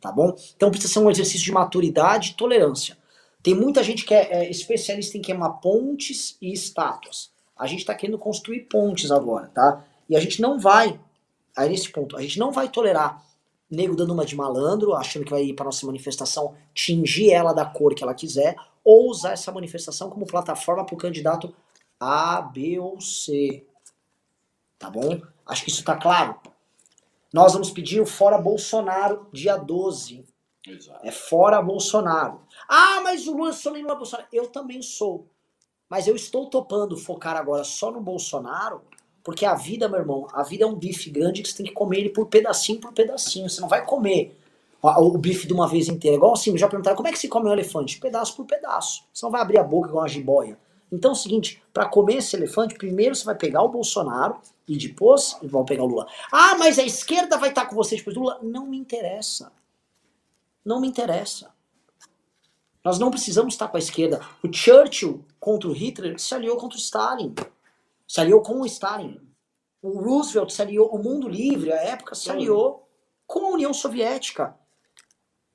Tá 0.00 0.12
bom? 0.12 0.36
Então 0.56 0.70
precisa 0.70 0.92
ser 0.92 1.00
um 1.00 1.10
exercício 1.10 1.44
de 1.44 1.52
maturidade 1.52 2.30
e 2.30 2.34
tolerância. 2.34 2.96
Tem 3.42 3.54
muita 3.54 3.82
gente 3.82 4.04
que 4.04 4.14
é, 4.14 4.44
é 4.44 4.50
especialista 4.50 5.18
em 5.18 5.22
queimar 5.22 5.60
pontes 5.60 6.36
e 6.40 6.52
estátuas. 6.52 7.30
A 7.58 7.66
gente 7.66 7.80
está 7.80 7.94
querendo 7.94 8.18
construir 8.18 8.60
pontes 8.60 9.10
agora, 9.10 9.50
tá? 9.52 9.84
E 10.08 10.14
a 10.14 10.20
gente 10.20 10.40
não 10.40 10.60
vai 10.60 11.00
aí 11.56 11.68
nesse 11.70 11.90
ponto, 11.90 12.16
a 12.16 12.22
gente 12.22 12.38
não 12.38 12.52
vai 12.52 12.68
tolerar 12.68 13.24
nego 13.70 13.96
dando 13.96 14.12
uma 14.12 14.24
de 14.24 14.36
malandro, 14.36 14.94
achando 14.94 15.24
que 15.24 15.30
vai 15.30 15.42
ir 15.42 15.54
para 15.54 15.64
nossa 15.64 15.84
manifestação, 15.86 16.54
tingir 16.72 17.32
ela 17.32 17.52
da 17.52 17.64
cor 17.64 17.94
que 17.94 18.02
ela 18.02 18.14
quiser, 18.14 18.56
ou 18.84 19.10
usar 19.10 19.32
essa 19.32 19.50
manifestação 19.50 20.08
como 20.08 20.26
plataforma 20.26 20.84
para 20.84 20.94
o 20.94 20.98
candidato 20.98 21.52
A, 21.98 22.40
B 22.40 22.78
ou 22.78 23.00
C. 23.00 23.66
Tá 24.78 24.88
bom? 24.88 25.20
Acho 25.44 25.64
que 25.64 25.70
isso 25.70 25.84
tá 25.84 25.96
claro. 25.96 26.36
Nós 27.32 27.52
vamos 27.52 27.70
pedir 27.70 28.00
o 28.00 28.06
fora 28.06 28.38
Bolsonaro 28.38 29.26
dia 29.32 29.56
12. 29.56 30.24
Exato. 30.66 31.06
É 31.06 31.10
fora 31.10 31.60
Bolsonaro. 31.62 32.42
Ah, 32.68 33.00
mas 33.02 33.26
o 33.26 33.36
Lula 33.36 33.52
só 33.52 33.70
nem 33.70 33.82
Lula 33.82 33.96
Bolsonaro. 33.96 34.28
Eu 34.32 34.48
também 34.48 34.82
sou. 34.82 35.28
Mas 35.88 36.06
eu 36.06 36.16
estou 36.16 36.50
topando 36.50 36.96
focar 36.96 37.36
agora 37.36 37.62
só 37.62 37.90
no 37.90 38.00
Bolsonaro, 38.00 38.82
porque 39.26 39.44
a 39.44 39.56
vida, 39.56 39.88
meu 39.88 39.98
irmão, 39.98 40.28
a 40.32 40.44
vida 40.44 40.62
é 40.62 40.66
um 40.68 40.76
bife 40.76 41.10
grande 41.10 41.42
que 41.42 41.48
você 41.48 41.56
tem 41.56 41.66
que 41.66 41.72
comer 41.72 41.98
ele 41.98 42.10
por 42.10 42.26
pedacinho 42.26 42.78
por 42.78 42.92
pedacinho. 42.92 43.50
Você 43.50 43.60
não 43.60 43.66
vai 43.66 43.84
comer 43.84 44.38
o, 44.80 45.18
bife 45.18 45.48
de 45.48 45.52
uma 45.52 45.66
vez 45.66 45.88
inteira. 45.88 46.16
Igual 46.16 46.34
assim, 46.34 46.56
já 46.56 46.68
perguntaram 46.68 46.96
como 46.96 47.08
é 47.08 47.12
que 47.12 47.18
se 47.18 47.26
come 47.26 47.48
um 47.48 47.52
elefante? 47.52 47.98
Pedaço 47.98 48.36
por 48.36 48.46
pedaço. 48.46 49.02
Você 49.12 49.26
não 49.26 49.32
vai 49.32 49.40
abrir 49.40 49.58
a 49.58 49.64
boca 49.64 49.88
igual 49.88 50.04
uma 50.04 50.08
jiboia. 50.08 50.56
Então 50.92 51.10
é 51.10 51.12
o 51.12 51.16
seguinte, 51.16 51.60
para 51.74 51.88
comer 51.88 52.18
esse 52.18 52.36
elefante, 52.36 52.76
primeiro 52.76 53.16
você 53.16 53.24
vai 53.24 53.34
pegar 53.34 53.62
o 53.62 53.68
Bolsonaro 53.68 54.36
e 54.68 54.78
depois 54.78 55.36
vão 55.42 55.64
pegar 55.64 55.82
o 55.82 55.86
Lula. 55.88 56.06
Ah, 56.30 56.54
mas 56.56 56.78
a 56.78 56.84
esquerda 56.84 57.36
vai 57.36 57.48
estar 57.48 57.66
com 57.66 57.74
você 57.74 57.96
depois 57.96 58.14
do 58.14 58.20
Lula? 58.20 58.38
Não 58.44 58.64
me 58.64 58.78
interessa. 58.78 59.50
Não 60.64 60.80
me 60.80 60.86
interessa. 60.86 61.50
Nós 62.84 62.96
não 62.96 63.10
precisamos 63.10 63.54
estar 63.54 63.66
com 63.66 63.76
a 63.76 63.80
esquerda. 63.80 64.20
O 64.40 64.52
Churchill 64.52 65.24
contra 65.40 65.68
o 65.68 65.72
Hitler 65.72 66.16
se 66.16 66.32
aliou 66.32 66.56
contra 66.56 66.78
o 66.78 66.80
Stalin. 66.80 67.34
Se 68.06 68.20
aliou 68.20 68.42
com 68.42 68.60
o 68.60 68.66
Stalin. 68.66 69.20
O 69.82 70.00
Roosevelt 70.00 70.50
se 70.50 70.62
aliou, 70.62 70.88
o 70.94 71.02
mundo 71.02 71.28
livre, 71.28 71.72
a 71.72 71.76
época, 71.76 72.14
se 72.14 72.30
aliou 72.30 72.88
com 73.26 73.46
a 73.46 73.50
União 73.50 73.72
Soviética. 73.72 74.58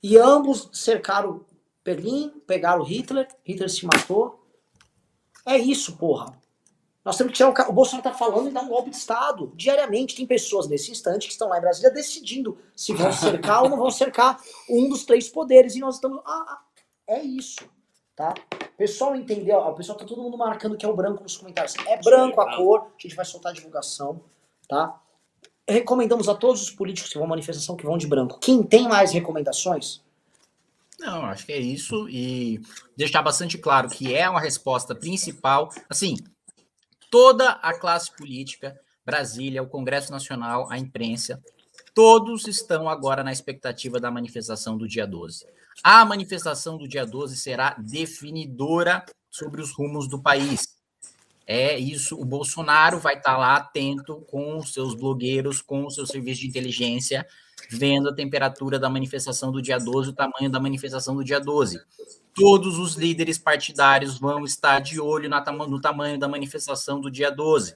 E 0.02 0.18
ambos 0.18 0.70
cercaram 0.74 1.46
Berlim, 1.84 2.30
pegaram 2.46 2.84
Hitler, 2.84 3.28
Hitler 3.44 3.70
se 3.70 3.86
matou. 3.86 4.46
É 5.46 5.58
isso, 5.58 5.98
porra. 5.98 6.40
Nós 7.04 7.18
temos 7.18 7.32
que 7.32 7.38
tirar 7.38 7.50
o, 7.50 7.72
o 7.72 7.74
Bolsonaro 7.74 8.04
tá 8.04 8.14
falando 8.14 8.50
e 8.50 8.54
dar 8.54 8.62
um 8.62 8.68
golpe 8.68 8.92
de 8.92 8.96
Estado. 8.96 9.52
Diariamente 9.56 10.16
tem 10.16 10.26
pessoas 10.26 10.68
nesse 10.68 10.92
instante 10.92 11.26
que 11.26 11.34
estão 11.34 11.50
lá 11.50 11.58
em 11.58 11.62
Brasília 11.62 11.90
decidindo 11.90 12.60
se 12.76 12.94
vão 12.94 13.12
cercar 13.12 13.64
ou 13.64 13.70
não 13.70 13.78
vão 13.78 13.90
cercar 13.90 14.40
um 14.70 14.88
dos 14.88 15.04
três 15.04 15.28
poderes. 15.28 15.76
E 15.76 15.80
nós 15.80 15.96
estamos. 15.96 16.22
Ah, 16.24 16.46
ah, 16.48 16.62
é 17.08 17.24
isso. 17.24 17.68
Tá? 18.16 18.34
O 18.54 18.78
pessoal 18.78 19.16
entendeu? 19.16 19.60
O 19.60 19.74
pessoal 19.74 19.98
tá 19.98 20.06
todo 20.06 20.22
mundo 20.22 20.38
marcando 20.38 20.78
que 20.78 20.86
é 20.86 20.90
o 20.90 20.96
branco 20.96 21.24
nos 21.24 21.38
comentários. 21.38 21.76
É 21.88 21.98
branco 22.02 22.42
a 22.42 22.56
cor, 22.56 22.82
a 22.82 23.02
gente 23.02 23.16
vai 23.16 23.26
soltar 23.26 23.52
a 23.52 23.56
divulgação. 23.56 24.22
Tá? 24.68 25.00
Recomendamos 25.68 26.28
a 26.28 26.36
todos 26.36 26.62
os 26.62 26.72
políticos 26.72 27.12
que 27.12 27.18
vão 27.18 27.26
à 27.26 27.30
manifestação 27.30 27.76
que 27.76 27.86
vão 27.86 27.98
de 27.98 28.08
branco. 28.08 28.40
Quem 28.40 28.64
tem 28.64 28.88
mais 28.88 29.12
recomendações? 29.12 30.02
Não, 31.00 31.26
acho 31.26 31.46
que 31.46 31.52
é 31.52 31.60
isso. 31.60 32.08
E 32.10 32.62
deixar 32.96 33.22
bastante 33.22 33.58
claro 33.58 33.90
que 33.90 34.14
é 34.14 34.30
uma 34.30 34.40
resposta 34.40 34.94
principal. 34.94 35.70
Assim, 35.90 36.16
toda 37.10 37.50
a 37.52 37.74
classe 37.74 38.16
política, 38.16 38.80
Brasília, 39.06 39.64
o 39.64 39.68
Congresso 39.68 40.12
Nacional, 40.12 40.72
a 40.72 40.78
imprensa, 40.78 41.42
todos 41.94 42.48
estão 42.48 42.88
agora 42.88 43.24
na 43.24 43.32
expectativa 43.32 44.00
da 44.00 44.12
manifestação 44.12 44.78
do 44.78 44.88
dia 44.88 45.08
12. 45.08 45.46
A 45.84 46.06
manifestação 46.06 46.78
do 46.78 46.88
dia 46.88 47.06
12 47.06 47.38
será 47.38 47.76
definidora 47.80 49.04
sobre 49.30 49.62
os 49.62 49.72
rumos 49.72 50.08
do 50.08 50.22
país. 50.22 50.80
É 51.48 51.78
isso, 51.78 52.20
o 52.20 52.24
Bolsonaro 52.24 53.00
vai 53.00 53.18
estar 53.18 53.38
lá 53.38 53.56
atento 53.56 54.22
com 54.30 54.58
os 54.58 54.72
seus 54.72 54.96
blogueiros, 54.96 55.62
com 55.62 55.86
o 55.86 55.92
seu 55.92 56.06
serviço 56.06 56.42
de 56.42 56.48
inteligência, 56.48 57.28
vendo 57.70 58.10
a 58.10 58.16
temperatura 58.16 58.80
da 58.80 58.90
manifestação 58.90 59.52
do 59.52 59.62
dia 59.62 59.78
12, 59.78 60.12
o 60.12 60.14
tamanho 60.14 60.50
da 60.50 60.60
manifestação 60.60 61.16
do 61.16 61.24
dia 61.24 61.40
12. 61.40 61.82
Todos 62.34 62.78
os 62.78 62.96
líderes 62.96 63.38
partidários 63.38 64.18
vão 64.18 64.46
estar 64.46 64.80
de 64.80 65.00
olho 65.00 65.30
no 65.30 65.82
tamanho 65.82 66.18
da 66.18 66.28
manifestação 66.28 67.02
do 67.02 67.12
dia 67.12 67.30
12. 67.30 67.76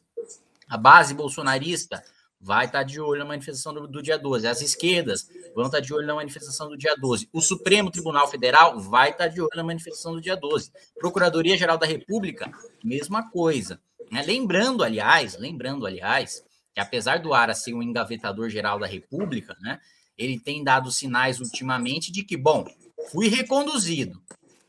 A 0.70 0.78
base 0.78 1.14
bolsonarista 1.14 2.02
vai 2.40 2.66
estar 2.66 2.84
de 2.84 3.00
olho 3.00 3.20
na 3.20 3.26
manifestação 3.26 3.74
do, 3.74 3.88
do 3.88 4.02
dia 4.02 4.18
12. 4.18 4.48
As 4.48 4.62
esquerdas 4.62 5.28
vão 5.56 5.66
estar 5.66 5.80
de 5.80 5.94
olho 5.94 6.06
na 6.06 6.16
manifestação 6.16 6.70
do 6.70 6.78
dia 6.78 6.96
12. 6.96 7.30
O 7.34 7.42
Supremo 7.42 7.90
Tribunal 7.90 8.28
Federal 8.28 8.80
vai 8.80 9.12
estar 9.12 9.28
de 9.28 9.42
olho 9.42 9.50
na 9.56 9.64
manifestação 9.64 10.14
do 10.14 10.22
dia 10.22 10.36
12. 10.36 10.72
Procuradoria-Geral 11.00 11.78
da 11.78 11.86
República, 11.86 12.52
mesma 12.84 13.30
coisa. 13.32 13.80
né? 14.12 14.22
Lembrando, 14.22 14.84
aliás, 14.84 15.38
lembrando, 15.38 15.86
aliás, 15.86 16.44
que 16.74 16.82
apesar 16.82 17.20
do 17.20 17.34
Ara 17.34 17.56
ser 17.56 17.74
um 17.74 17.82
engavetador 17.82 18.50
geral 18.50 18.78
da 18.78 18.86
República, 18.86 19.56
né, 19.62 19.80
ele 20.18 20.38
tem 20.38 20.64
dado 20.64 20.92
sinais 20.92 21.40
ultimamente 21.40 22.12
de 22.12 22.24
que, 22.24 22.36
bom, 22.36 22.66
fui 23.12 23.30
reconduzido, 23.30 24.22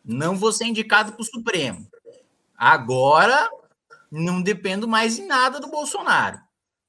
não 0.04 0.36
vou 0.36 0.52
ser 0.52 0.66
indicado 0.66 1.12
para 1.12 1.22
o 1.22 1.24
Supremo. 1.24 1.86
Agora 2.56 3.50
não 4.10 4.40
dependo 4.40 4.86
mais 4.86 5.18
em 5.18 5.26
nada 5.26 5.58
do 5.58 5.68
Bolsonaro. 5.68 6.40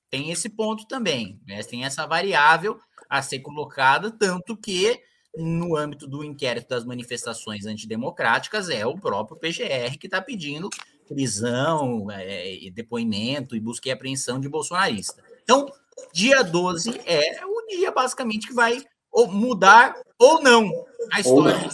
Tem 0.09 0.31
esse 0.31 0.49
ponto 0.49 0.87
também, 0.87 1.39
né? 1.45 1.61
tem 1.63 1.85
essa 1.85 2.05
variável 2.05 2.79
a 3.09 3.21
ser 3.21 3.39
colocada, 3.39 4.11
tanto 4.11 4.55
que 4.55 4.99
no 5.35 5.75
âmbito 5.75 6.07
do 6.07 6.23
inquérito 6.23 6.69
das 6.69 6.83
manifestações 6.83 7.65
antidemocráticas 7.65 8.69
é 8.69 8.85
o 8.85 8.97
próprio 8.97 9.37
PGR 9.37 9.97
que 9.99 10.07
está 10.07 10.21
pedindo 10.21 10.69
prisão, 11.07 12.11
é, 12.11 12.53
e 12.53 12.69
depoimento 12.69 13.55
e 13.55 13.59
busca 13.59 13.87
e 13.87 13.91
apreensão 13.91 14.39
de 14.39 14.49
bolsonarista. 14.49 15.23
Então, 15.43 15.65
dia 16.13 16.43
12 16.43 17.01
é 17.05 17.45
o 17.45 17.65
dia 17.67 17.91
basicamente 17.91 18.47
que 18.47 18.53
vai 18.53 18.83
ou 19.11 19.27
mudar 19.27 19.95
ou 20.19 20.41
não 20.41 20.69
a 21.11 21.19
história. 21.19 21.69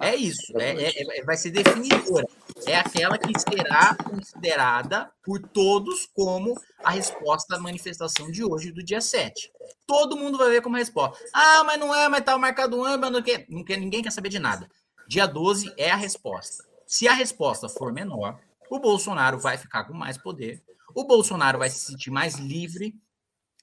É 0.00 0.16
isso, 0.16 0.58
é, 0.58 0.70
é- 0.84 1.18
é- 1.18 1.24
vai 1.24 1.36
ser 1.36 1.50
definidora. 1.50 2.26
É 2.66 2.76
aquela 2.76 3.18
que 3.18 3.32
será 3.38 3.94
considerada 3.96 5.10
por 5.22 5.40
todos 5.40 6.06
como 6.14 6.58
a 6.82 6.90
resposta 6.90 7.56
à 7.56 7.58
manifestação 7.60 8.30
de 8.30 8.42
hoje, 8.42 8.72
do 8.72 8.82
dia 8.82 9.00
7. 9.00 9.52
Todo 9.86 10.16
mundo 10.16 10.38
vai 10.38 10.48
ver 10.50 10.62
como 10.62 10.76
resposta. 10.76 11.22
Ah, 11.34 11.64
mas 11.64 11.78
não 11.78 11.94
é, 11.94 12.08
mas 12.08 12.24
tá 12.24 12.36
marcado 12.38 12.78
um 12.78 12.84
ano, 12.84 12.98
mas 12.98 13.12
não 13.12 13.22
quer, 13.22 13.44
não 13.48 13.62
quer, 13.62 13.76
ninguém 13.76 14.02
quer 14.02 14.10
saber 14.10 14.30
de 14.30 14.38
nada. 14.38 14.68
Dia 15.06 15.26
12 15.26 15.72
é 15.76 15.90
a 15.90 15.96
resposta. 15.96 16.64
Se 16.86 17.06
a 17.06 17.12
resposta 17.12 17.68
for 17.68 17.92
menor, 17.92 18.38
o 18.70 18.78
Bolsonaro 18.78 19.38
vai 19.38 19.58
ficar 19.58 19.84
com 19.84 19.92
mais 19.92 20.16
poder, 20.16 20.62
o 20.94 21.04
Bolsonaro 21.04 21.58
vai 21.58 21.68
se 21.68 21.78
sentir 21.78 22.10
mais 22.10 22.36
livre 22.36 22.94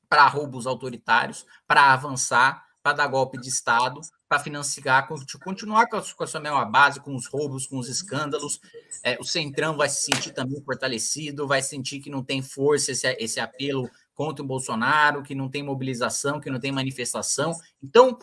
para 0.10 0.28
roubos 0.28 0.68
autoritários, 0.68 1.46
para 1.68 1.92
avançar, 1.94 2.64
para 2.82 2.94
dar 2.94 3.08
golpe 3.08 3.38
de 3.40 3.50
Estado, 3.50 4.00
para 4.28 4.40
financiar, 4.40 5.08
con- 5.08 5.16
continuar 5.44 5.88
com 5.88 5.98
a, 5.98 6.28
sua 6.28 6.40
mesma 6.40 6.66
base, 6.66 7.00
com 7.00 7.16
os 7.16 7.28
roubos, 7.28 7.66
com 7.66 7.78
os 7.78 7.88
escândalos. 7.88 8.60
É, 9.04 9.18
o 9.20 9.24
Centrão 9.24 9.78
vai 9.78 9.90
se 9.90 10.04
sentir 10.04 10.32
também 10.32 10.62
fortalecido, 10.64 11.48
vai 11.48 11.62
sentir 11.62 12.00
que 12.00 12.10
não 12.10 12.24
tem 12.24 12.42
força 12.42 12.92
esse, 12.92 13.08
esse 13.20 13.40
apelo 13.40 13.90
contra 14.14 14.44
o 14.44 14.48
Bolsonaro, 14.48 15.24
que 15.24 15.36
não 15.36 15.50
tem 15.50 15.64
mobilização, 15.64 16.40
que 16.40 16.50
não 16.50 16.60
tem 16.60 16.72
manifestação. 16.72 17.54
Então, 17.82 18.18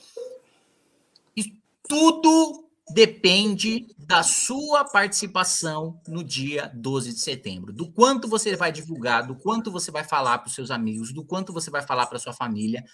tudo 1.88 2.68
depende 2.90 3.86
da 3.98 4.22
sua 4.22 4.84
participação 4.84 6.00
no 6.06 6.22
dia 6.22 6.70
12 6.74 7.12
de 7.12 7.20
setembro, 7.20 7.72
do 7.72 7.90
quanto 7.90 8.28
você 8.28 8.56
vai 8.56 8.70
divulgar, 8.70 9.26
do 9.26 9.34
quanto 9.34 9.70
você 9.70 9.90
vai 9.90 10.04
falar 10.04 10.38
para 10.38 10.48
os 10.48 10.54
seus 10.54 10.70
amigos, 10.70 11.12
do 11.12 11.24
quanto 11.24 11.52
você 11.52 11.70
vai 11.70 11.82
falar 11.82 12.06
para 12.06 12.18
sua 12.18 12.32
família. 12.32 12.84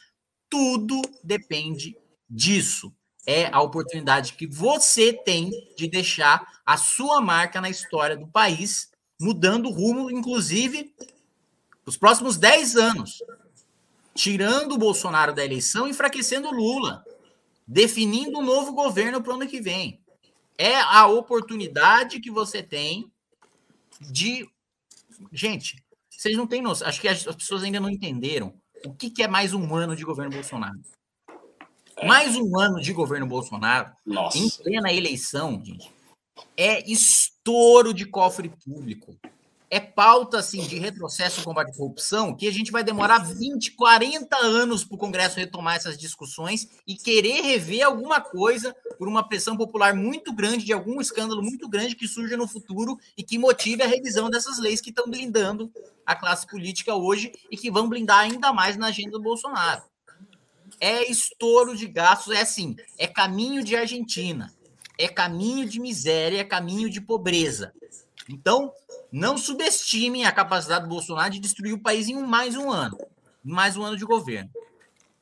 Tudo 0.49 1.01
depende 1.24 1.97
disso. 2.28 2.93
É 3.31 3.48
a 3.52 3.62
oportunidade 3.62 4.32
que 4.32 4.44
você 4.44 5.12
tem 5.12 5.52
de 5.77 5.86
deixar 5.86 6.61
a 6.66 6.77
sua 6.77 7.20
marca 7.20 7.61
na 7.61 7.70
história 7.70 8.16
do 8.16 8.27
país, 8.27 8.90
mudando 9.20 9.66
o 9.66 9.73
rumo, 9.73 10.11
inclusive, 10.11 10.93
os 11.86 11.97
próximos 11.97 12.36
10 12.36 12.74
anos, 12.74 13.23
tirando 14.16 14.73
o 14.73 14.78
Bolsonaro 14.78 15.32
da 15.32 15.44
eleição, 15.44 15.86
enfraquecendo 15.86 16.48
o 16.48 16.52
Lula, 16.52 17.05
definindo 17.65 18.36
um 18.36 18.43
novo 18.43 18.73
governo 18.73 19.23
para 19.23 19.32
o 19.32 19.36
ano 19.36 19.47
que 19.47 19.61
vem. 19.61 20.01
É 20.59 20.81
a 20.81 21.07
oportunidade 21.07 22.19
que 22.19 22.32
você 22.32 22.65
tem 22.65 23.12
de. 24.01 24.51
Gente, 25.32 25.81
vocês 26.11 26.36
não 26.36 26.48
têm 26.48 26.61
noção. 26.61 26.89
Acho 26.89 27.01
que 27.01 27.07
as 27.07 27.28
as 27.28 27.36
pessoas 27.36 27.62
ainda 27.62 27.78
não 27.78 27.90
entenderam 27.90 28.52
o 28.85 28.93
que, 28.93 29.09
que 29.09 29.23
é 29.23 29.28
mais 29.28 29.55
um 29.55 29.73
ano 29.73 29.94
de 29.94 30.02
governo 30.02 30.32
Bolsonaro. 30.32 30.81
Mais 32.06 32.36
um 32.36 32.59
ano 32.59 32.81
de 32.81 32.93
governo 32.93 33.27
Bolsonaro, 33.27 33.93
Nossa. 34.06 34.39
em 34.39 34.48
plena 34.48 34.93
eleição, 34.93 35.62
gente, 35.62 35.90
é 36.56 36.90
estouro 36.90 37.93
de 37.93 38.06
cofre 38.06 38.51
público. 38.64 39.16
é 39.72 39.78
pauta 39.78 40.39
assim 40.39 40.62
de 40.62 40.78
retrocesso 40.78 41.39
no 41.39 41.44
combate 41.44 41.70
à 41.70 41.77
corrupção 41.77 42.35
que 42.35 42.48
a 42.48 42.52
gente 42.52 42.72
vai 42.72 42.82
demorar 42.82 43.18
20, 43.18 43.72
40 43.77 44.36
anos 44.36 44.82
para 44.82 44.97
o 44.97 44.98
Congresso 44.98 45.39
retomar 45.39 45.77
essas 45.77 45.97
discussões 45.97 46.68
e 46.85 46.97
querer 46.97 47.43
rever 47.43 47.86
alguma 47.86 48.20
coisa 48.20 48.74
por 48.98 49.06
uma 49.06 49.22
pressão 49.22 49.56
popular 49.56 49.94
muito 49.94 50.32
grande, 50.32 50.64
de 50.64 50.72
algum 50.72 51.01
escândalo 51.01 51.40
muito 51.40 51.68
grande 51.68 51.94
que 51.94 52.09
surja 52.09 52.36
no 52.36 52.48
futuro 52.48 52.98
e 53.16 53.22
que 53.22 53.39
motive 53.39 53.82
a 53.82 53.86
revisão 53.86 54.28
dessas 54.28 54.59
leis 54.59 54.81
que 54.81 54.90
estão 54.90 55.09
blindando 55.09 55.70
a 56.05 56.16
classe 56.16 56.47
política 56.47 56.94
hoje 56.94 57.31
e 57.48 57.56
que 57.56 57.70
vão 57.70 57.89
blindar 57.89 58.20
ainda 58.20 58.52
mais 58.52 58.77
na 58.77 58.89
agenda 58.89 59.12
do 59.12 59.22
Bolsonaro. 59.22 59.89
É 60.81 61.11
estouro 61.11 61.77
de 61.77 61.86
gastos, 61.86 62.35
é 62.35 62.40
assim, 62.40 62.74
é 62.98 63.07
caminho 63.07 63.62
de 63.62 63.77
Argentina, 63.77 64.52
é 64.98 65.07
caminho 65.09 65.69
de 65.69 65.78
miséria, 65.78 66.40
é 66.40 66.44
caminho 66.44 66.89
de 66.89 67.01
pobreza. 67.01 67.73
Então, 68.28 68.73
não 69.12 69.36
subestimem 69.36 70.24
a 70.24 70.32
capacidade 70.32 70.85
do 70.85 70.89
Bolsonaro 70.89 71.31
de 71.31 71.40
destruir 71.40 71.74
o 71.74 71.82
país 71.82 72.09
em 72.09 72.16
mais 72.23 72.57
um 72.57 72.70
ano, 72.70 72.97
mais 73.43 73.77
um 73.77 73.82
ano 73.82 73.97
de 73.97 74.05
governo. 74.05 74.51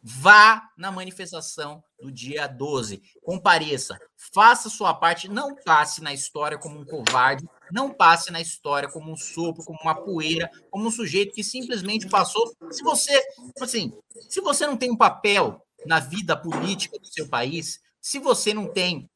Vá 0.03 0.71
na 0.77 0.93
manifestação 0.93 1.83
do 2.01 2.13
dia 2.13 2.47
12, 2.47 3.03
compareça, 3.23 3.99
faça 4.17 4.71
sua 4.71 4.95
parte, 4.95 5.29
não 5.29 5.57
passe 5.57 6.01
na 6.01 6.15
história 6.15 6.57
como 6.57 6.79
um 6.79 6.85
covarde, 6.85 7.49
não 7.73 7.93
passe 7.93 8.31
na 8.31 8.41
história 8.41 8.89
como 8.89 9.11
um 9.11 9.17
sopro, 9.17 9.65
como 9.65 9.79
uma 9.83 9.95
poeira, 9.95 10.51
como 10.71 10.87
um 10.87 10.91
sujeito 10.91 11.35
que 11.35 11.45
simplesmente 11.45 12.09
passou. 12.09 12.53
Se 12.71 12.83
você, 12.83 13.21
assim, 13.61 13.93
se 14.29 14.41
você 14.41 14.67
não 14.67 14.77
tem 14.77 14.91
um 14.91 14.97
papel 14.97 15.63
na 15.87 16.01
vida 16.01 16.37
política 16.37 16.99
do 16.99 17.07
seu 17.07 17.29
país, 17.29 17.81
se 18.01 18.19
você 18.19 18.53
não 18.53 18.67
tem 18.67 19.09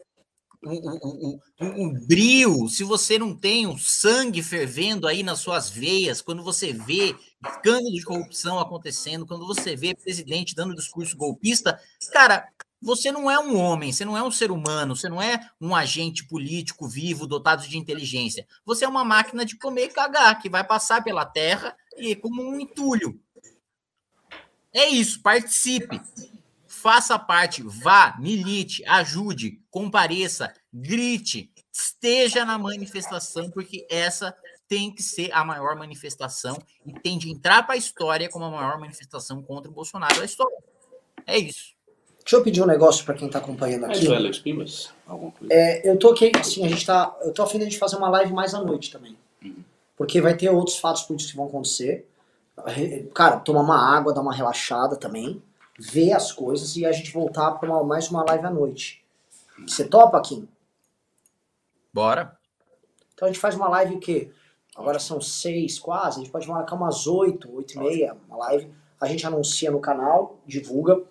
o, 0.65 0.71
o, 0.71 0.99
o, 1.03 1.41
o, 1.61 1.87
o 1.87 2.07
brio, 2.07 2.69
se 2.69 2.85
você 2.85 3.19
não 3.19 3.37
tem 3.37 3.67
o 3.67 3.77
sangue 3.77 4.43
fervendo 4.43 5.09
aí 5.09 5.23
nas 5.23 5.41
suas 5.41 5.69
veias, 5.69 6.23
quando 6.23 6.43
você 6.43 6.73
vê 6.73 7.17
escândalo 7.45 7.93
de 7.93 8.05
corrupção 8.05 8.61
acontecendo, 8.61 9.27
quando 9.27 9.47
você 9.47 9.75
vê 9.75 9.95
presidente 9.95 10.55
dando 10.55 10.75
discurso 10.75 11.17
golpista, 11.17 11.81
cara, 12.13 12.49
você 12.83 13.13
não 13.13 13.31
é 13.31 13.39
um 13.39 13.57
homem, 13.57 13.93
você 13.93 14.05
não 14.05 14.17
é 14.17 14.23
um 14.23 14.31
ser 14.31 14.51
humano, 14.51 14.97
você 14.97 15.09
não 15.09 15.23
é 15.23 15.49
um 15.61 15.75
agente 15.75 16.27
político 16.27 16.89
vivo 16.89 17.27
dotado 17.27 17.67
de 17.67 17.79
inteligência. 17.79 18.47
Você 18.65 18.85
é 18.85 18.89
uma 18.89 19.05
máquina 19.05 19.45
de 19.45 19.57
comer 19.57 19.85
e 19.85 19.89
cagar 19.89 20.41
que 20.41 20.51
vai 20.51 20.65
passar 20.65 21.03
pela 21.03 21.25
terra 21.25 21.77
e 21.97 22.17
como 22.17 22.43
um 22.43 22.59
entulho. 22.59 23.21
É 24.73 24.89
isso, 24.89 25.23
participe 25.23 26.01
faça 26.83 27.17
parte, 27.17 27.63
vá, 27.63 28.17
milite, 28.19 28.85
ajude, 28.89 29.63
compareça, 29.71 30.53
grite, 30.73 31.49
esteja 31.73 32.45
na 32.45 32.59
manifestação, 32.59 33.49
porque 33.53 33.87
essa 33.89 34.37
tem 34.67 34.93
que 34.93 35.01
ser 35.01 35.31
a 35.33 35.45
maior 35.45 35.77
manifestação 35.77 36.61
e 36.85 36.93
tem 36.93 37.19
de 37.19 37.31
entrar 37.31 37.63
para 37.63 37.75
a 37.75 37.79
história 37.79 38.29
como 38.29 38.47
a 38.47 38.51
maior 38.51 38.81
manifestação 38.81 39.41
contra 39.43 39.71
o 39.71 39.75
Bolsonaro 39.75 40.17
da 40.17 40.25
história. 40.25 40.57
É 41.25 41.39
isso. 41.39 41.72
Deixa 42.25 42.37
eu 42.37 42.43
pedir 42.43 42.63
um 42.63 42.67
negócio 42.67 43.05
para 43.05 43.15
quem 43.15 43.29
tá 43.29 43.39
acompanhando 43.39 43.83
Mas 43.83 43.99
aqui. 43.99 44.09
o 44.09 44.15
Alex 44.15 44.39
Pimas? 44.39 44.91
Alguma 45.07 45.33
coisa? 45.33 45.53
É, 45.53 45.89
eu 45.89 45.99
tô 45.99 46.11
aqui, 46.11 46.31
assim, 46.39 46.65
a 46.65 46.69
gente 46.69 46.87
tá. 46.87 47.17
Eu 47.23 47.33
tô 47.33 47.43
afim 47.43 47.59
de 47.59 47.65
a 47.65 47.69
gente 47.69 47.79
fazer 47.79 47.97
uma 47.97 48.09
live 48.11 48.33
mais 48.33 48.55
à 48.55 48.61
noite 48.61 48.91
também. 48.91 49.17
Porque 49.97 50.21
vai 50.21 50.37
ter 50.37 50.49
outros 50.51 50.79
fatos 50.79 51.03
políticos 51.03 51.33
que 51.33 51.37
vão 51.37 51.47
acontecer. 51.47 52.09
Cara, 53.15 53.39
tomar 53.39 53.61
uma 53.61 53.97
água, 53.97 54.15
dar 54.15 54.21
uma 54.21 54.35
relaxada 54.35 54.97
também. 54.97 55.43
Ver 55.79 56.13
as 56.13 56.31
coisas 56.31 56.77
e 56.77 56.87
a 56.87 56.93
gente 56.93 57.13
voltar 57.13 57.53
para 57.53 57.69
uma, 57.71 57.83
mais 57.83 58.09
uma 58.09 58.25
live 58.25 58.47
à 58.47 58.51
noite. 58.51 59.03
Você 59.67 59.85
topa, 59.85 60.21
Kim? 60.21 60.49
Bora. 61.93 62.37
Então 63.15 63.27
a 63.27 63.33
gente 63.33 63.41
faz 63.41 63.55
uma 63.55 63.69
live 63.69 63.97
o 63.97 64.01
quê? 64.01 64.31
Agora 64.75 64.99
são 64.99 65.21
seis 65.21 65.79
quase, 65.79 66.19
a 66.19 66.23
gente 66.23 66.33
pode 66.33 66.49
marcar 66.49 66.77
umas 66.77 67.07
oito, 67.07 67.55
oito 67.55 67.75
e 67.75 67.79
meia, 67.79 68.17
uma 68.27 68.39
live. 68.39 68.73
A 69.01 69.07
gente 69.07 69.27
anuncia 69.27 69.71
no 69.71 69.81
canal, 69.81 70.39
divulga. 70.47 71.03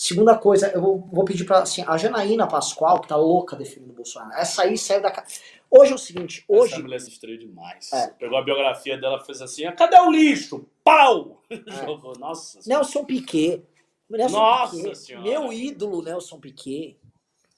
Segunda 0.00 0.38
coisa, 0.38 0.68
eu 0.68 0.80
vou, 0.80 1.00
vou 1.12 1.24
pedir 1.24 1.44
pra, 1.44 1.58
assim, 1.58 1.82
a 1.84 1.96
Janaína 1.96 2.46
Pascoal, 2.46 3.00
que 3.00 3.08
tá 3.08 3.16
louca 3.16 3.56
defendendo 3.56 3.90
o 3.90 3.94
Bolsonaro, 3.94 4.30
essa 4.34 4.62
aí 4.62 4.78
saiu 4.78 5.02
da... 5.02 5.10
ca- 5.10 5.26
Hoje 5.68 5.90
é 5.90 5.94
o 5.96 5.98
seguinte, 5.98 6.44
hoje... 6.46 6.74
Essa 6.74 6.82
mulher 6.82 7.00
se 7.00 7.10
estreou 7.10 7.36
demais. 7.36 7.92
É. 7.92 8.06
Pegou 8.10 8.38
a 8.38 8.42
biografia 8.44 8.96
dela 8.96 9.18
e 9.20 9.26
fez 9.26 9.42
assim: 9.42 9.64
"Ah, 9.64 9.72
cadê 9.72 9.98
o 9.98 10.08
lixo? 10.12 10.64
Pau! 10.84 11.42
Jogou. 11.84 12.12
Nossa. 12.16 12.60
Nelson 12.64 13.04
Piquet. 13.04 13.64
Nelson 14.08 14.38
Nossa 14.38 14.76
Piquet, 14.76 14.94
Senhora. 14.94 15.24
Meu 15.28 15.52
ídolo, 15.52 16.00
Nelson 16.00 16.38
Piquet. 16.38 16.96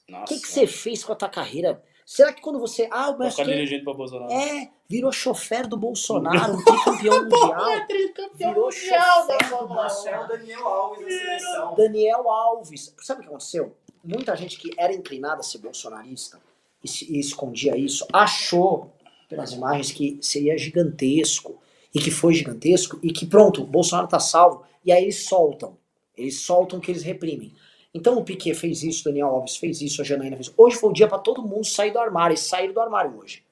O 0.09 0.25
que, 0.25 0.39
que 0.39 0.47
você 0.47 0.65
fez 0.65 1.03
com 1.03 1.13
a 1.13 1.15
tua 1.15 1.29
carreira? 1.29 1.81
Será 2.13 2.33
que 2.33 2.41
quando 2.41 2.59
você... 2.59 2.89
Ah, 2.91 3.09
o 3.11 3.17
dirigindo 3.45 3.85
pra 3.85 3.93
Bolsonaro. 3.93 4.33
é, 4.33 4.69
virou 4.85 5.13
chofer 5.13 5.65
do 5.65 5.77
Bolsonaro, 5.77 6.55
um 6.57 6.61
tricampeão 6.61 7.23
mundial. 7.23 7.87
Virou 8.35 8.65
mundial 8.65 9.27
da 9.27 9.43
Fórmula 9.45 9.81
1. 9.83 9.87
Bolsonaro. 9.87 10.27
Daniel 10.27 10.67
Alves 10.67 11.05
da 11.05 11.09
seleção. 11.39 11.75
Daniel 11.75 12.29
Alves. 12.29 12.95
Sabe 12.99 13.19
o 13.19 13.23
que 13.23 13.29
aconteceu? 13.29 13.77
Muita 14.03 14.35
gente 14.35 14.57
que 14.59 14.71
era 14.77 14.91
inclinada 14.93 15.39
a 15.39 15.43
ser 15.43 15.59
bolsonarista 15.59 16.37
e, 16.83 16.87
se- 16.89 17.09
e 17.09 17.17
escondia 17.17 17.77
isso, 17.77 18.05
achou 18.11 18.91
pelas 19.29 19.53
imagens 19.53 19.91
que 19.93 20.19
seria 20.21 20.57
gigantesco 20.57 21.61
e 21.95 21.99
que 22.01 22.11
foi 22.11 22.33
gigantesco 22.33 22.99
e 23.01 23.13
que 23.13 23.25
pronto, 23.25 23.61
o 23.61 23.65
Bolsonaro 23.65 24.09
tá 24.09 24.19
salvo 24.19 24.63
e 24.83 24.91
aí 24.91 25.03
eles 25.03 25.23
soltam. 25.23 25.77
Eles 26.17 26.41
soltam 26.41 26.77
o 26.79 26.81
que 26.81 26.91
eles 26.91 27.03
reprimem. 27.03 27.53
Então 27.93 28.17
o 28.17 28.23
Piquet 28.23 28.53
fez 28.53 28.83
isso, 28.83 29.01
o 29.01 29.11
Daniel 29.11 29.27
Alves 29.27 29.57
fez 29.57 29.81
isso, 29.81 30.01
a 30.01 30.05
Janaína 30.05 30.37
fez 30.37 30.47
isso. 30.47 30.55
Hoje 30.57 30.77
foi 30.77 30.89
o 30.89 30.93
dia 30.93 31.07
para 31.07 31.19
todo 31.19 31.41
mundo 31.43 31.65
sair 31.65 31.91
do 31.91 31.99
armário, 31.99 32.33
e 32.33 32.37
sair 32.37 32.71
do 32.71 32.79
armário 32.79 33.17
hoje. 33.17 33.43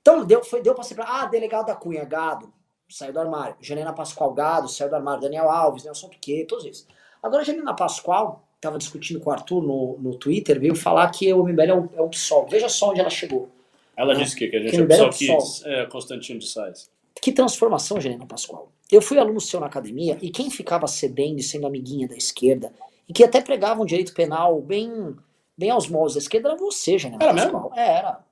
Então 0.00 0.24
deu, 0.24 0.42
foi, 0.42 0.62
deu 0.62 0.74
pra 0.74 0.84
ser. 0.84 0.96
Ah, 1.00 1.26
delegado 1.26 1.66
da 1.66 1.74
Cunha, 1.74 2.04
gado, 2.04 2.52
saiu 2.88 3.12
do 3.12 3.20
armário. 3.20 3.56
Janina 3.60 3.92
Pascoal, 3.92 4.32
gado, 4.32 4.68
saiu 4.68 4.88
do 4.88 4.96
armário. 4.96 5.20
Daniel 5.20 5.50
Alves, 5.50 5.84
Nelson 5.84 6.08
Piquet, 6.08 6.44
todos 6.46 6.64
esses. 6.64 6.86
Agora 7.22 7.42
a 7.42 7.44
Janina 7.44 7.74
Pascoal, 7.74 8.46
tava 8.60 8.78
discutindo 8.78 9.20
com 9.20 9.30
o 9.30 9.32
Arthur 9.32 9.62
no, 9.62 9.98
no 9.98 10.14
Twitter, 10.14 10.58
veio 10.60 10.74
falar 10.74 11.10
que 11.10 11.32
o 11.32 11.44
MBL 11.44 11.62
é 11.62 11.74
o, 11.74 11.90
é 11.96 12.00
o 12.00 12.08
PSOL. 12.08 12.46
Veja 12.48 12.68
só 12.68 12.90
onde 12.90 13.00
ela 13.00 13.10
chegou. 13.10 13.48
Ela 13.96 14.14
Né? 14.14 14.22
disse 14.22 14.36
que, 14.36 14.48
que 14.48 14.56
a 14.56 14.60
gente 14.60 14.70
Que 14.70 14.76
é 14.76 14.80
o 14.80 14.84
o 14.84 14.86
Belo 14.86 15.10
pessoal 15.10 15.38
que 15.38 15.68
é 15.68 15.86
Constantino 15.86 16.38
de 16.38 16.46
Sais. 16.48 16.90
Que 17.20 17.32
transformação, 17.32 18.00
Janina 18.00 18.26
Pascoal. 18.26 18.70
Eu 18.90 19.02
fui 19.02 19.18
aluno 19.18 19.40
seu 19.40 19.58
na 19.58 19.66
academia 19.66 20.16
e 20.22 20.30
quem 20.30 20.50
ficava 20.50 20.86
cedendo 20.86 21.40
e 21.40 21.42
sendo 21.42 21.66
amiguinha 21.66 22.06
da 22.06 22.14
esquerda 22.14 22.72
e 23.08 23.12
que 23.12 23.24
até 23.24 23.40
pregava 23.40 23.82
um 23.82 23.86
direito 23.86 24.14
penal 24.14 24.60
bem, 24.60 25.16
bem 25.56 25.70
aos 25.70 25.88
moldes 25.88 26.14
da 26.14 26.20
esquerda 26.20 26.50
era 26.50 26.58
você, 26.58 26.98
Janina 26.98 27.24
Era 27.24 27.34
Pascoal. 27.34 27.72
É, 27.74 27.98
era. 27.98 28.26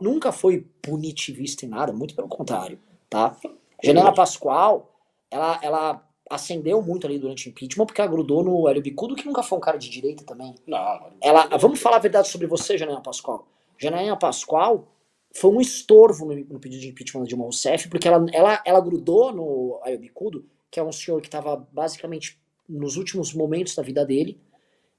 Nunca 0.00 0.32
foi 0.32 0.66
punitivista 0.82 1.64
em 1.64 1.68
nada, 1.68 1.92
muito 1.92 2.14
pelo 2.14 2.28
contrário, 2.28 2.78
tá? 3.08 3.36
Janela 3.82 4.12
Pascoal, 4.12 4.92
ela, 5.30 5.58
ela 5.62 6.08
ascendeu 6.28 6.82
muito 6.82 7.06
ali 7.06 7.18
durante 7.18 7.48
o 7.48 7.50
impeachment 7.50 7.86
porque 7.86 8.00
ela 8.00 8.10
grudou 8.10 8.42
no 8.42 8.68
Hélio 8.68 8.82
Bicudo, 8.82 9.14
que 9.14 9.26
nunca 9.26 9.42
foi 9.42 9.58
um 9.58 9.60
cara 9.60 9.78
de 9.78 9.88
direita 9.88 10.24
também. 10.24 10.54
Não, 10.66 11.12
Ela, 11.20 11.46
vamos 11.56 11.80
falar 11.80 11.96
a 11.96 12.00
verdade 12.00 12.28
sobre 12.28 12.46
você, 12.46 12.76
Janela 12.76 13.00
Pascoal. 13.00 13.46
Janela 13.78 14.16
Pascoal 14.16 14.88
foi 15.34 15.50
um 15.50 15.60
estorvo 15.60 16.26
no, 16.26 16.34
no 16.34 16.60
pedido 16.60 16.82
de 16.82 16.88
impeachment 16.88 17.22
da 17.22 17.28
Dilma 17.28 17.44
Rousseff, 17.44 17.88
porque 17.88 18.08
ela, 18.08 18.26
ela, 18.32 18.62
ela 18.64 18.80
grudou 18.80 19.32
no 19.32 19.80
Hélio 19.84 20.00
Bicudo, 20.00 20.44
que 20.70 20.78
é 20.78 20.82
um 20.82 20.92
senhor 20.92 21.20
que 21.20 21.28
estava 21.28 21.56
basicamente 21.72 22.40
nos 22.70 22.96
últimos 22.96 23.34
momentos 23.34 23.74
da 23.74 23.82
vida 23.82 24.04
dele, 24.04 24.40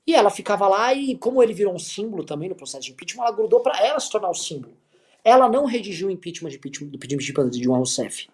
e 0.06 0.14
ela 0.14 0.30
ficava 0.30 0.68
lá 0.68 0.94
e, 0.94 1.16
como 1.16 1.42
ele 1.42 1.54
virou 1.54 1.74
um 1.74 1.80
símbolo 1.80 2.24
também 2.24 2.50
no 2.50 2.56
processo 2.56 2.86
de 2.86 2.92
impeachment, 2.92 3.24
ela 3.24 3.32
grudou 3.32 3.62
para 3.62 3.86
ela 3.86 4.00
se 4.00 4.10
tornar 4.10 4.30
o 4.30 4.36
símbolo. 4.36 4.74
Ela 5.24 5.48
não 5.48 5.66
redigiu 5.66 6.08
o 6.08 6.12
impeachment, 6.12 6.50
de 6.50 6.58
impeachment 6.58 6.90
do 6.90 6.98
pedido 6.98 7.20
de 7.20 7.32
impeachment 7.32 7.52
de 7.52 7.60
Dilma 7.60 7.78
Rousseff. 7.78 8.28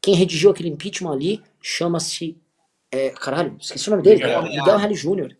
Quem 0.00 0.14
redigiu 0.14 0.50
aquele 0.50 0.68
impeachment 0.68 1.12
ali 1.12 1.42
chama-se. 1.60 2.36
é, 2.90 3.10
caralho, 3.10 3.56
esqueci 3.60 3.88
o 3.88 3.90
nome 3.90 4.02
dele. 4.02 4.22
Miguel. 4.24 4.42
Miguel 4.42 4.94
Jr. 4.94 5.36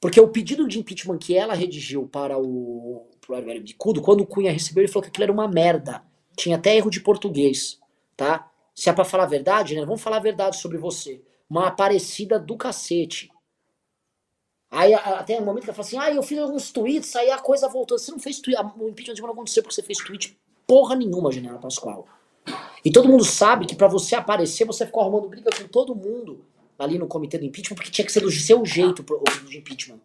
Porque 0.00 0.20
o 0.20 0.28
pedido 0.28 0.66
de 0.66 0.78
impeachment 0.78 1.18
que 1.18 1.36
ela 1.36 1.54
redigiu 1.54 2.06
para 2.06 2.38
o 2.38 3.06
Hélio 3.30 3.62
Bicudo, 3.62 4.00
quando 4.00 4.22
o 4.22 4.26
Cunha 4.26 4.50
recebeu, 4.50 4.82
ele 4.82 4.92
falou 4.92 5.02
que 5.02 5.08
aquilo 5.08 5.24
era 5.24 5.32
uma 5.32 5.46
merda. 5.46 6.02
Tinha 6.36 6.56
até 6.56 6.74
erro 6.74 6.90
de 6.90 7.00
português, 7.00 7.78
tá? 8.16 8.50
Se 8.74 8.88
é 8.88 8.92
pra 8.92 9.04
falar 9.04 9.24
a 9.24 9.26
verdade, 9.26 9.74
né? 9.74 9.84
Vamos 9.84 10.00
falar 10.00 10.16
a 10.16 10.20
verdade 10.20 10.56
sobre 10.56 10.78
você. 10.78 11.22
Uma 11.50 11.66
aparecida 11.66 12.38
do 12.38 12.56
cacete. 12.56 13.28
Aí 14.70 14.94
até 14.94 15.40
um 15.40 15.44
momento 15.44 15.64
que 15.64 15.70
ela 15.70 15.74
fala 15.74 15.86
assim, 15.86 15.98
ah, 15.98 16.14
eu 16.14 16.22
fiz 16.22 16.38
alguns 16.38 16.70
tweets, 16.70 17.16
aí 17.16 17.28
a 17.30 17.38
coisa 17.38 17.68
voltou. 17.68 17.98
Você 17.98 18.12
não 18.12 18.20
fez 18.20 18.38
tweet, 18.38 18.56
o 18.78 18.88
impeachment 18.88 19.26
não 19.26 19.32
aconteceu 19.32 19.62
porque 19.62 19.74
você 19.74 19.82
fez 19.82 19.98
tweet 19.98 20.38
porra 20.66 20.94
nenhuma, 20.94 21.32
General 21.32 21.58
Pascoal. 21.58 22.06
E 22.84 22.92
todo 22.92 23.08
mundo 23.08 23.24
sabe 23.24 23.66
que 23.66 23.74
pra 23.74 23.88
você 23.88 24.14
aparecer, 24.14 24.64
você 24.64 24.86
ficou 24.86 25.02
arrumando 25.02 25.28
briga 25.28 25.50
com 25.50 25.66
todo 25.66 25.94
mundo 25.96 26.44
ali 26.78 26.98
no 26.98 27.08
comitê 27.08 27.36
do 27.36 27.44
impeachment, 27.44 27.74
porque 27.74 27.90
tinha 27.90 28.06
que 28.06 28.12
ser 28.12 28.20
do 28.20 28.30
seu 28.30 28.64
jeito 28.64 29.04
o 29.10 29.52
impeachment. 29.52 30.00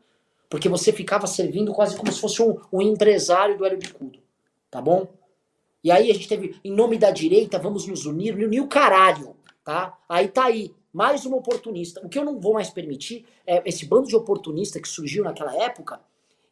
Porque 0.50 0.68
você 0.68 0.92
ficava 0.92 1.28
servindo 1.28 1.72
quase 1.72 1.96
como 1.96 2.12
se 2.12 2.20
fosse 2.20 2.42
um, 2.42 2.60
um 2.74 2.82
empresário 2.82 3.58
do 3.58 3.66
Hélio 3.66 3.78
Bicudo. 3.78 4.20
Tá 4.70 4.82
bom? 4.82 5.08
E 5.84 5.92
aí 5.92 6.10
a 6.10 6.14
gente 6.14 6.28
teve, 6.28 6.60
em 6.64 6.72
nome 6.72 6.98
da 6.98 7.12
direita, 7.12 7.60
vamos 7.60 7.88
nos 7.88 8.06
unir, 8.06 8.36
unir 8.36 8.60
o 8.60 8.68
caralho, 8.68 9.36
tá? 9.64 9.96
Aí 10.10 10.28
tá 10.28 10.46
aí, 10.46 10.74
mais 10.96 11.26
uma 11.26 11.36
oportunista. 11.36 12.00
O 12.06 12.08
que 12.08 12.18
eu 12.18 12.24
não 12.24 12.40
vou 12.40 12.54
mais 12.54 12.70
permitir 12.70 13.26
é 13.46 13.62
esse 13.66 13.86
bando 13.86 14.08
de 14.08 14.16
oportunista 14.16 14.80
que 14.80 14.88
surgiu 14.88 15.26
naquela 15.26 15.54
época, 15.54 16.00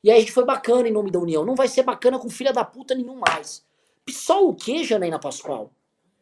e 0.04 0.12
aí 0.12 0.18
a 0.18 0.20
gente 0.20 0.34
foi 0.34 0.44
bacana 0.44 0.86
em 0.86 0.92
nome 0.92 1.10
da 1.10 1.18
união. 1.18 1.46
Não 1.46 1.56
vai 1.56 1.70
ser 1.70 1.84
bacana 1.84 2.20
com 2.20 2.30
filha 2.30 2.52
da 2.52 2.66
puta 2.66 2.94
nenhum 2.94 3.16
mais. 3.16 3.66
PSOL 4.06 4.50
o 4.50 4.54
quê, 4.54 4.84
Janaína 4.84 5.18
Pascoal? 5.18 5.72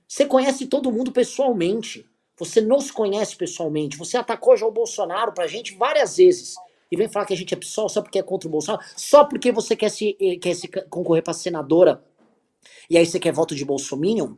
Você 0.07 0.23
conhece 0.23 0.67
todo 0.67 0.91
mundo 0.91 1.11
pessoalmente. 1.11 2.07
Você 2.37 2.61
nos 2.61 2.91
conhece 2.91 3.35
pessoalmente. 3.35 3.97
Você 3.97 4.17
atacou 4.17 4.55
já 4.55 4.67
o 4.67 4.71
Bolsonaro 4.71 5.33
pra 5.33 5.47
gente 5.47 5.73
várias 5.73 6.17
vezes. 6.17 6.53
E 6.91 6.95
vem 6.95 7.09
falar 7.09 7.25
que 7.25 7.33
a 7.33 7.37
gente 7.37 7.55
é 7.55 7.57
PSOL 7.57 7.89
só 7.89 8.03
porque 8.03 8.19
é 8.19 8.23
contra 8.23 8.47
o 8.47 8.51
Bolsonaro? 8.51 8.83
Só 8.95 9.25
porque 9.25 9.51
você 9.51 9.75
quer 9.75 9.89
se, 9.89 10.13
quer 10.39 10.53
se 10.53 10.67
concorrer 10.67 11.23
pra 11.23 11.33
senadora 11.33 12.03
e 12.87 12.99
aí 12.99 13.05
você 13.05 13.19
quer 13.19 13.33
voto 13.33 13.55
de 13.55 13.65
Bolsominion? 13.65 14.35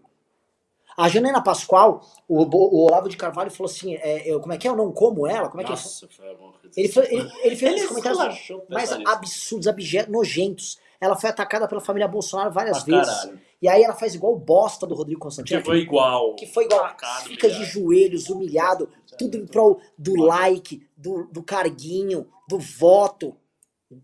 A 0.96 1.10
Janaína 1.10 1.44
Pascoal, 1.44 2.02
o, 2.28 2.44
o 2.44 2.86
Olavo 2.86 3.10
de 3.10 3.18
Carvalho 3.18 3.50
falou 3.52 3.70
assim: 3.72 3.96
é, 3.96 4.30
eu- 4.30 4.40
como 4.40 4.54
é 4.54 4.58
que 4.58 4.68
é? 4.68 4.72
Eu 4.72 4.76
não 4.76 4.92
como 4.92 5.26
ela? 5.28 5.50
Como 5.50 5.62
é 5.62 5.66
que 5.66 5.72
é? 5.72 5.76
Nossa, 5.76 6.08
coisa 6.08 6.38
Ele, 6.78 6.88
assim. 6.88 6.94
foi, 6.94 7.06
ele, 7.14 7.32
ele 7.44 7.56
fez 7.56 7.82
uns 7.84 7.88
comentários 7.88 8.48
mais 8.70 8.92
absurdos, 9.08 9.68
abjetos, 9.68 10.12
nojentos. 10.12 10.78
Ela 11.02 11.16
foi 11.18 11.30
atacada 11.30 11.68
pela 11.68 11.82
família 11.82 12.08
Bolsonaro 12.08 12.52
várias 12.52 12.82
Pra 12.84 12.98
vezes. 12.98 13.14
caralho. 13.14 13.42
E 13.62 13.68
aí 13.68 13.84
ela 13.84 13.94
faz 13.94 14.14
igual 14.16 14.34
o 14.34 14.40
bosta 14.40 14.86
do 14.88 14.94
Rodrigo 14.96 15.20
Constantino. 15.20 15.60
Que 15.60 15.66
foi 15.66 15.80
igual. 15.80 16.36
Que 16.36 16.46
foi 16.46 16.66
igual. 16.66 16.86
Atacado, 16.86 17.24
Fica 17.30 17.50
de 17.50 17.64
joelhos, 17.66 18.30
humilhado, 18.30 18.88
tudo 19.18 19.36
em 19.38 19.46
prol 19.46 19.80
do 19.98 20.16
like, 20.16 20.86
do, 20.96 21.26
do 21.32 21.42
carguinho, 21.44 22.28
do 22.48 22.58
voto. 22.60 23.36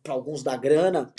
Para 0.03 0.13
alguns 0.13 0.43
da 0.43 0.55
grana. 0.57 1.13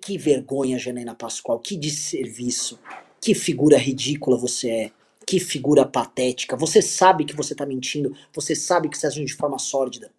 Que 0.00 0.16
vergonha, 0.18 0.78
Janaína 0.78 1.14
Pascoal. 1.14 1.58
Que 1.58 1.76
desserviço. 1.76 2.78
Que 3.24 3.34
figura 3.34 3.78
ridícula 3.78 4.36
você 4.36 4.68
é. 4.68 4.90
Que 5.26 5.40
figura 5.40 5.86
patética. 5.86 6.58
Você 6.58 6.82
sabe 6.82 7.24
que 7.24 7.34
você 7.34 7.54
tá 7.54 7.64
mentindo. 7.64 8.14
Você 8.34 8.54
sabe 8.54 8.86
que 8.90 8.98
você 8.98 9.00
tá 9.02 9.08
agindo 9.08 9.24
de 9.26 9.34
forma 9.34 9.58
sórdida. 9.58 10.12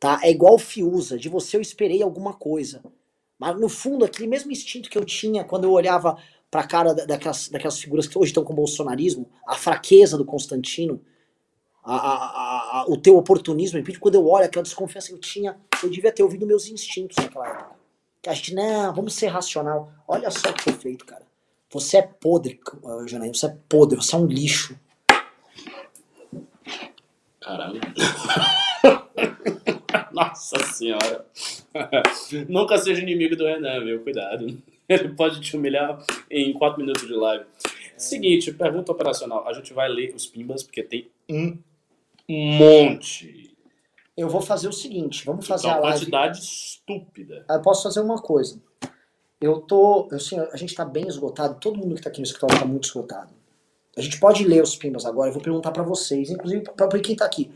Tá? 0.00 0.18
É 0.22 0.30
igual 0.30 0.58
Fiuza. 0.58 1.18
De 1.18 1.28
você 1.28 1.58
eu 1.58 1.60
esperei 1.60 2.02
alguma 2.02 2.32
coisa. 2.32 2.82
Mas 3.38 3.60
no 3.60 3.68
fundo, 3.68 4.06
aquele 4.06 4.26
mesmo 4.26 4.50
instinto 4.50 4.88
que 4.88 4.96
eu 4.96 5.04
tinha 5.04 5.44
quando 5.44 5.64
eu 5.64 5.70
olhava 5.72 6.16
pra 6.50 6.66
cara 6.66 6.94
da- 6.94 7.04
daquelas, 7.04 7.50
daquelas 7.50 7.78
figuras 7.78 8.06
que 8.06 8.16
hoje 8.18 8.30
estão 8.30 8.42
com 8.42 8.54
o 8.54 8.56
bolsonarismo, 8.56 9.28
a 9.46 9.54
fraqueza 9.54 10.16
do 10.16 10.24
Constantino, 10.24 11.02
a- 11.84 11.94
a- 11.94 12.80
a- 12.80 12.84
o 12.88 12.96
teu 12.96 13.18
oportunismo, 13.18 13.82
quando 14.00 14.14
eu 14.14 14.26
olho 14.26 14.46
aquela 14.46 14.62
desconfiança 14.62 15.08
que 15.08 15.12
eu 15.14 15.18
tinha, 15.18 15.58
eu 15.82 15.90
devia 15.90 16.10
ter 16.10 16.22
ouvido 16.22 16.46
meus 16.46 16.68
instintos 16.68 17.18
naquela 17.18 17.48
época. 17.48 17.76
Que 18.22 18.30
a 18.30 18.32
gente, 18.32 18.54
não, 18.54 18.94
vamos 18.94 19.12
ser 19.12 19.26
racional. 19.26 19.92
Olha 20.08 20.30
só 20.30 20.48
o 20.48 20.54
que 20.54 20.62
foi 20.62 20.72
feito, 20.72 21.04
cara. 21.04 21.27
Você 21.70 21.98
é 21.98 22.02
podre, 22.02 22.58
Janaína, 23.06 23.34
você 23.34 23.46
é 23.46 23.56
podre, 23.68 23.96
você 23.96 24.14
é 24.14 24.18
um 24.18 24.26
lixo. 24.26 24.78
Caralho. 27.40 27.80
Nossa 30.12 30.58
senhora. 30.64 31.26
Nunca 32.48 32.78
seja 32.78 33.02
inimigo 33.02 33.36
do 33.36 33.44
Renan, 33.44 33.84
viu? 33.84 34.02
Cuidado. 34.02 34.58
Ele 34.88 35.08
pode 35.10 35.40
te 35.40 35.54
humilhar 35.56 36.02
em 36.30 36.52
4 36.54 36.80
minutos 36.80 37.06
de 37.06 37.12
live. 37.12 37.44
Seguinte, 37.96 38.52
pergunta 38.52 38.90
operacional. 38.92 39.46
A 39.46 39.52
gente 39.52 39.72
vai 39.74 39.88
ler 39.88 40.14
os 40.14 40.26
pimbas, 40.26 40.62
porque 40.62 40.82
tem 40.82 41.10
um 41.28 41.58
monte. 42.28 43.54
Eu 44.16 44.28
vou 44.28 44.40
fazer 44.40 44.68
o 44.68 44.72
seguinte, 44.72 45.24
vamos 45.24 45.46
fazer 45.46 45.68
Então, 45.68 45.78
a 45.78 45.82
live. 45.82 45.98
quantidade 45.98 46.38
estúpida. 46.40 47.44
Eu 47.48 47.60
posso 47.62 47.84
fazer 47.84 48.00
uma 48.00 48.20
coisa. 48.20 48.60
Eu 49.40 49.60
tô. 49.60 50.08
Assim, 50.12 50.38
a 50.38 50.56
gente 50.56 50.74
tá 50.74 50.84
bem 50.84 51.06
esgotado, 51.06 51.58
todo 51.60 51.78
mundo 51.78 51.94
que 51.94 52.02
tá 52.02 52.10
aqui 52.10 52.20
no 52.20 52.26
escritório 52.26 52.58
tá 52.58 52.64
muito 52.64 52.84
esgotado. 52.84 53.32
A 53.96 54.00
gente 54.00 54.18
pode 54.20 54.44
ler 54.44 54.62
os 54.62 54.76
pimbas 54.76 55.04
agora, 55.04 55.28
eu 55.28 55.34
vou 55.34 55.42
perguntar 55.42 55.72
pra 55.72 55.82
vocês, 55.82 56.30
inclusive 56.30 56.62
pra 56.62 56.88
quem 57.00 57.16
tá 57.16 57.24
aqui. 57.24 57.50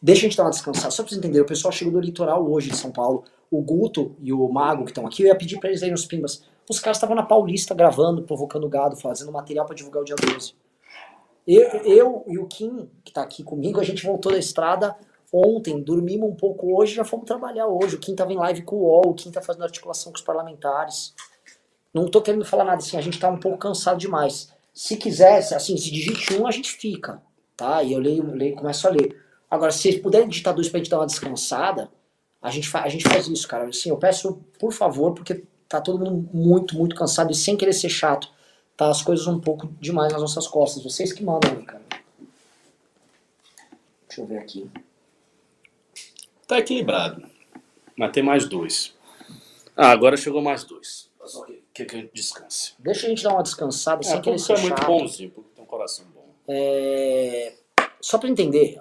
Deixa 0.00 0.20
a 0.20 0.28
gente 0.28 0.36
dar 0.36 0.44
uma 0.44 0.50
descansada, 0.50 0.90
só 0.90 1.02
pra 1.02 1.08
vocês 1.08 1.18
entenderem. 1.18 1.42
O 1.42 1.48
pessoal 1.48 1.72
chegou 1.72 1.92
do 1.94 2.00
litoral 2.00 2.46
hoje 2.50 2.70
de 2.70 2.76
São 2.76 2.90
Paulo. 2.90 3.24
O 3.50 3.62
Guto 3.62 4.14
e 4.20 4.32
o 4.32 4.48
Mago 4.48 4.84
que 4.84 4.90
estão 4.90 5.06
aqui, 5.06 5.22
eu 5.22 5.28
ia 5.28 5.34
pedir 5.34 5.58
pra 5.58 5.68
eles 5.68 5.80
irem 5.80 5.92
nos 5.92 6.04
pimbas. 6.04 6.42
Os 6.68 6.80
caras 6.80 6.96
estavam 6.96 7.14
na 7.14 7.22
Paulista 7.22 7.74
gravando, 7.74 8.22
provocando 8.22 8.68
gado, 8.68 8.96
fazendo 8.96 9.30
material 9.30 9.64
pra 9.64 9.74
divulgar 9.74 10.02
o 10.02 10.04
dia 10.04 10.16
12. 10.16 10.54
Eu, 11.46 11.68
eu 11.84 12.24
e 12.26 12.38
o 12.38 12.46
Kim, 12.46 12.90
que 13.04 13.12
tá 13.12 13.22
aqui 13.22 13.44
comigo, 13.44 13.78
a 13.78 13.84
gente 13.84 14.04
voltou 14.04 14.32
da 14.32 14.38
estrada 14.38 14.96
ontem, 15.32 15.80
dormimos 15.82 16.28
um 16.30 16.34
pouco 16.34 16.76
hoje, 16.76 16.94
já 16.94 17.04
fomos 17.04 17.26
trabalhar 17.26 17.66
hoje. 17.66 17.96
O 17.96 17.98
Kim 17.98 18.14
tava 18.14 18.32
em 18.32 18.36
live 18.36 18.62
com 18.62 18.76
o 18.76 18.80
UOL, 18.84 19.10
o 19.10 19.14
Kim 19.14 19.30
tá 19.30 19.40
fazendo 19.42 19.64
articulação 19.64 20.12
com 20.12 20.18
os 20.18 20.24
parlamentares. 20.24 21.14
Não 21.92 22.06
tô 22.08 22.20
querendo 22.20 22.44
falar 22.44 22.64
nada 22.64 22.78
assim, 22.78 22.96
a 22.96 23.00
gente 23.00 23.18
tá 23.18 23.28
um 23.28 23.40
pouco 23.40 23.58
cansado 23.58 23.98
demais. 23.98 24.52
Se 24.74 24.96
quiser, 24.96 25.40
se- 25.42 25.54
assim, 25.54 25.76
se 25.76 25.90
digite 25.90 26.34
um, 26.34 26.46
a 26.46 26.50
gente 26.50 26.72
fica, 26.72 27.22
tá? 27.56 27.82
E 27.82 27.92
eu 27.92 27.98
leio, 27.98 28.34
leio 28.34 28.54
começo 28.56 28.86
a 28.86 28.90
ler. 28.90 29.20
Agora, 29.50 29.72
se 29.72 29.98
puderem 30.00 30.28
digitar 30.28 30.54
dois 30.54 30.68
pra 30.68 30.78
gente 30.78 30.90
dar 30.90 30.98
uma 30.98 31.06
descansada, 31.06 31.90
a 32.42 32.50
gente, 32.50 32.68
a 32.76 32.88
gente 32.88 33.08
faz 33.08 33.26
isso, 33.28 33.48
cara. 33.48 33.66
Assim, 33.68 33.88
eu 33.88 33.96
peço, 33.96 34.40
por 34.58 34.72
favor, 34.72 35.14
porque 35.14 35.44
tá 35.68 35.80
todo 35.80 35.98
mundo 36.04 36.28
muito, 36.32 36.76
muito 36.76 36.94
cansado 36.94 37.32
e 37.32 37.34
sem 37.34 37.56
querer 37.56 37.72
ser 37.72 37.88
chato. 37.88 38.28
Tá 38.76 38.90
as 38.90 39.00
coisas 39.00 39.26
um 39.26 39.40
pouco 39.40 39.66
demais 39.80 40.12
nas 40.12 40.20
nossas 40.20 40.46
costas. 40.46 40.84
Vocês 40.84 41.12
que 41.12 41.24
mandam 41.24 41.50
aí, 41.52 41.64
cara. 41.64 41.82
Deixa 44.06 44.20
eu 44.20 44.26
ver 44.26 44.38
aqui. 44.38 44.70
Tá 46.46 46.58
equilibrado. 46.58 47.22
Mas 47.96 48.12
tem 48.12 48.22
mais 48.22 48.48
dois. 48.48 48.94
Ah, 49.76 49.90
agora 49.90 50.16
chegou 50.16 50.40
mais 50.42 50.64
dois. 50.64 51.10
Só 51.24 51.44
que, 51.44 51.60
que, 51.74 51.84
que 51.84 51.96
a 51.96 51.98
gente 52.00 52.10
descanse. 52.14 52.74
Deixa 52.78 53.06
a 53.06 53.10
gente 53.10 53.22
dar 53.24 53.32
uma 53.32 53.42
descansada 53.42 54.02
sem 54.02 54.12
É, 54.16 54.20
querer 54.20 54.36
porque 54.36 54.46
ser 54.46 54.52
é 54.58 54.60
muito 54.62 54.78
chato. 54.78 54.86
bonzinho, 54.86 55.30
porque 55.30 55.50
tem 55.54 55.64
um 55.64 55.66
coração 55.66 56.04
bom. 56.14 56.24
É, 56.48 57.54
Só 58.00 58.16
pra 58.18 58.28
entender, 58.28 58.78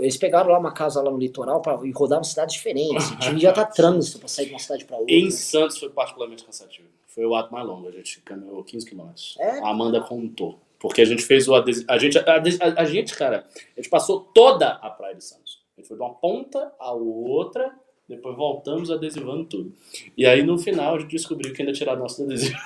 eles 0.00 0.16
pegaram 0.16 0.50
lá 0.50 0.58
uma 0.58 0.72
casa 0.72 1.00
lá 1.00 1.10
no 1.10 1.16
litoral 1.18 1.60
pra... 1.62 1.78
e 1.84 1.90
rodaram 1.92 2.24
cidades 2.24 2.56
diferentes. 2.56 3.08
O 3.10 3.16
time 3.20 3.38
já 3.40 3.52
tá 3.52 3.64
trânsito 3.64 4.18
pra 4.18 4.26
sair 4.28 4.46
de 4.46 4.52
uma 4.52 4.58
cidade 4.58 4.84
pra 4.84 4.96
outra. 4.98 5.14
Em 5.14 5.30
Santos 5.30 5.78
foi 5.78 5.90
particularmente 5.90 6.44
cansativo. 6.44 6.88
Foi 7.06 7.24
o 7.24 7.34
ato 7.36 7.52
mais 7.52 7.66
longo, 7.66 7.88
a 7.88 7.92
gente 7.92 8.20
caminhou 8.22 8.62
15 8.64 8.84
quilômetros. 8.86 9.36
É? 9.38 9.60
A 9.60 9.68
Amanda 9.70 10.00
contou. 10.00 10.58
Porque 10.80 11.00
a 11.00 11.04
gente 11.04 11.22
fez 11.22 11.48
o 11.48 11.54
adesivo. 11.54 11.86
A 11.90 11.98
gente, 11.98 12.16
a, 12.18 12.22
a- 12.22 12.82
a 12.82 12.84
gente, 12.84 13.16
cara, 13.16 13.44
a 13.76 13.80
gente 13.80 13.88
passou 13.90 14.20
toda 14.20 14.70
a 14.74 14.90
Praia 14.90 15.14
de 15.16 15.24
Santos. 15.24 15.47
Gente 15.78 15.86
foi 15.86 15.96
de 15.96 16.02
uma 16.02 16.12
ponta 16.14 16.72
à 16.78 16.92
outra, 16.92 17.72
depois 18.08 18.36
voltamos 18.36 18.90
adesivando 18.90 19.44
tudo. 19.44 19.72
E 20.16 20.26
aí 20.26 20.42
no 20.42 20.58
final 20.58 20.96
a 20.96 20.98
gente 20.98 21.10
descobriu 21.12 21.52
que 21.54 21.62
ainda 21.62 21.72
tiraram 21.72 22.00
nosso 22.00 22.22
adesivo. 22.24 22.58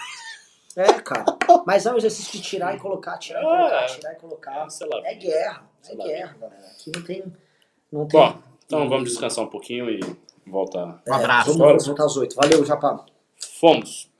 É, 0.74 0.90
cara. 1.02 1.26
Mas 1.66 1.84
é 1.84 1.92
um 1.92 1.98
exercício 1.98 2.32
de 2.32 2.40
tirar 2.40 2.74
e 2.74 2.78
colocar, 2.80 3.18
tirar 3.18 3.40
e 3.40 3.44
colocar, 3.44 3.82
É. 3.82 3.86
tirar 3.86 4.12
e 4.14 4.16
colocar. 4.16 4.70
Sei 4.70 4.86
lá. 4.88 5.02
É 5.06 5.14
guerra, 5.14 5.70
é 5.86 5.94
guerra, 5.94 6.36
galera. 6.40 6.66
Aqui 6.68 6.90
não 6.96 7.02
tem. 7.04 7.24
Não 7.92 8.06
tem. 8.08 8.18
Bom, 8.18 8.38
então 8.64 8.88
vamos 8.88 9.10
descansar 9.10 9.44
um 9.44 9.48
pouquinho 9.48 9.90
e 9.90 10.00
voltar. 10.46 11.02
É, 11.06 11.10
Vamos, 11.10 11.56
vamos 11.58 11.86
voltar 11.86 12.04
às 12.06 12.16
oito. 12.16 12.34
Valeu, 12.36 12.64
Japá. 12.64 13.04
Fomos. 13.60 14.10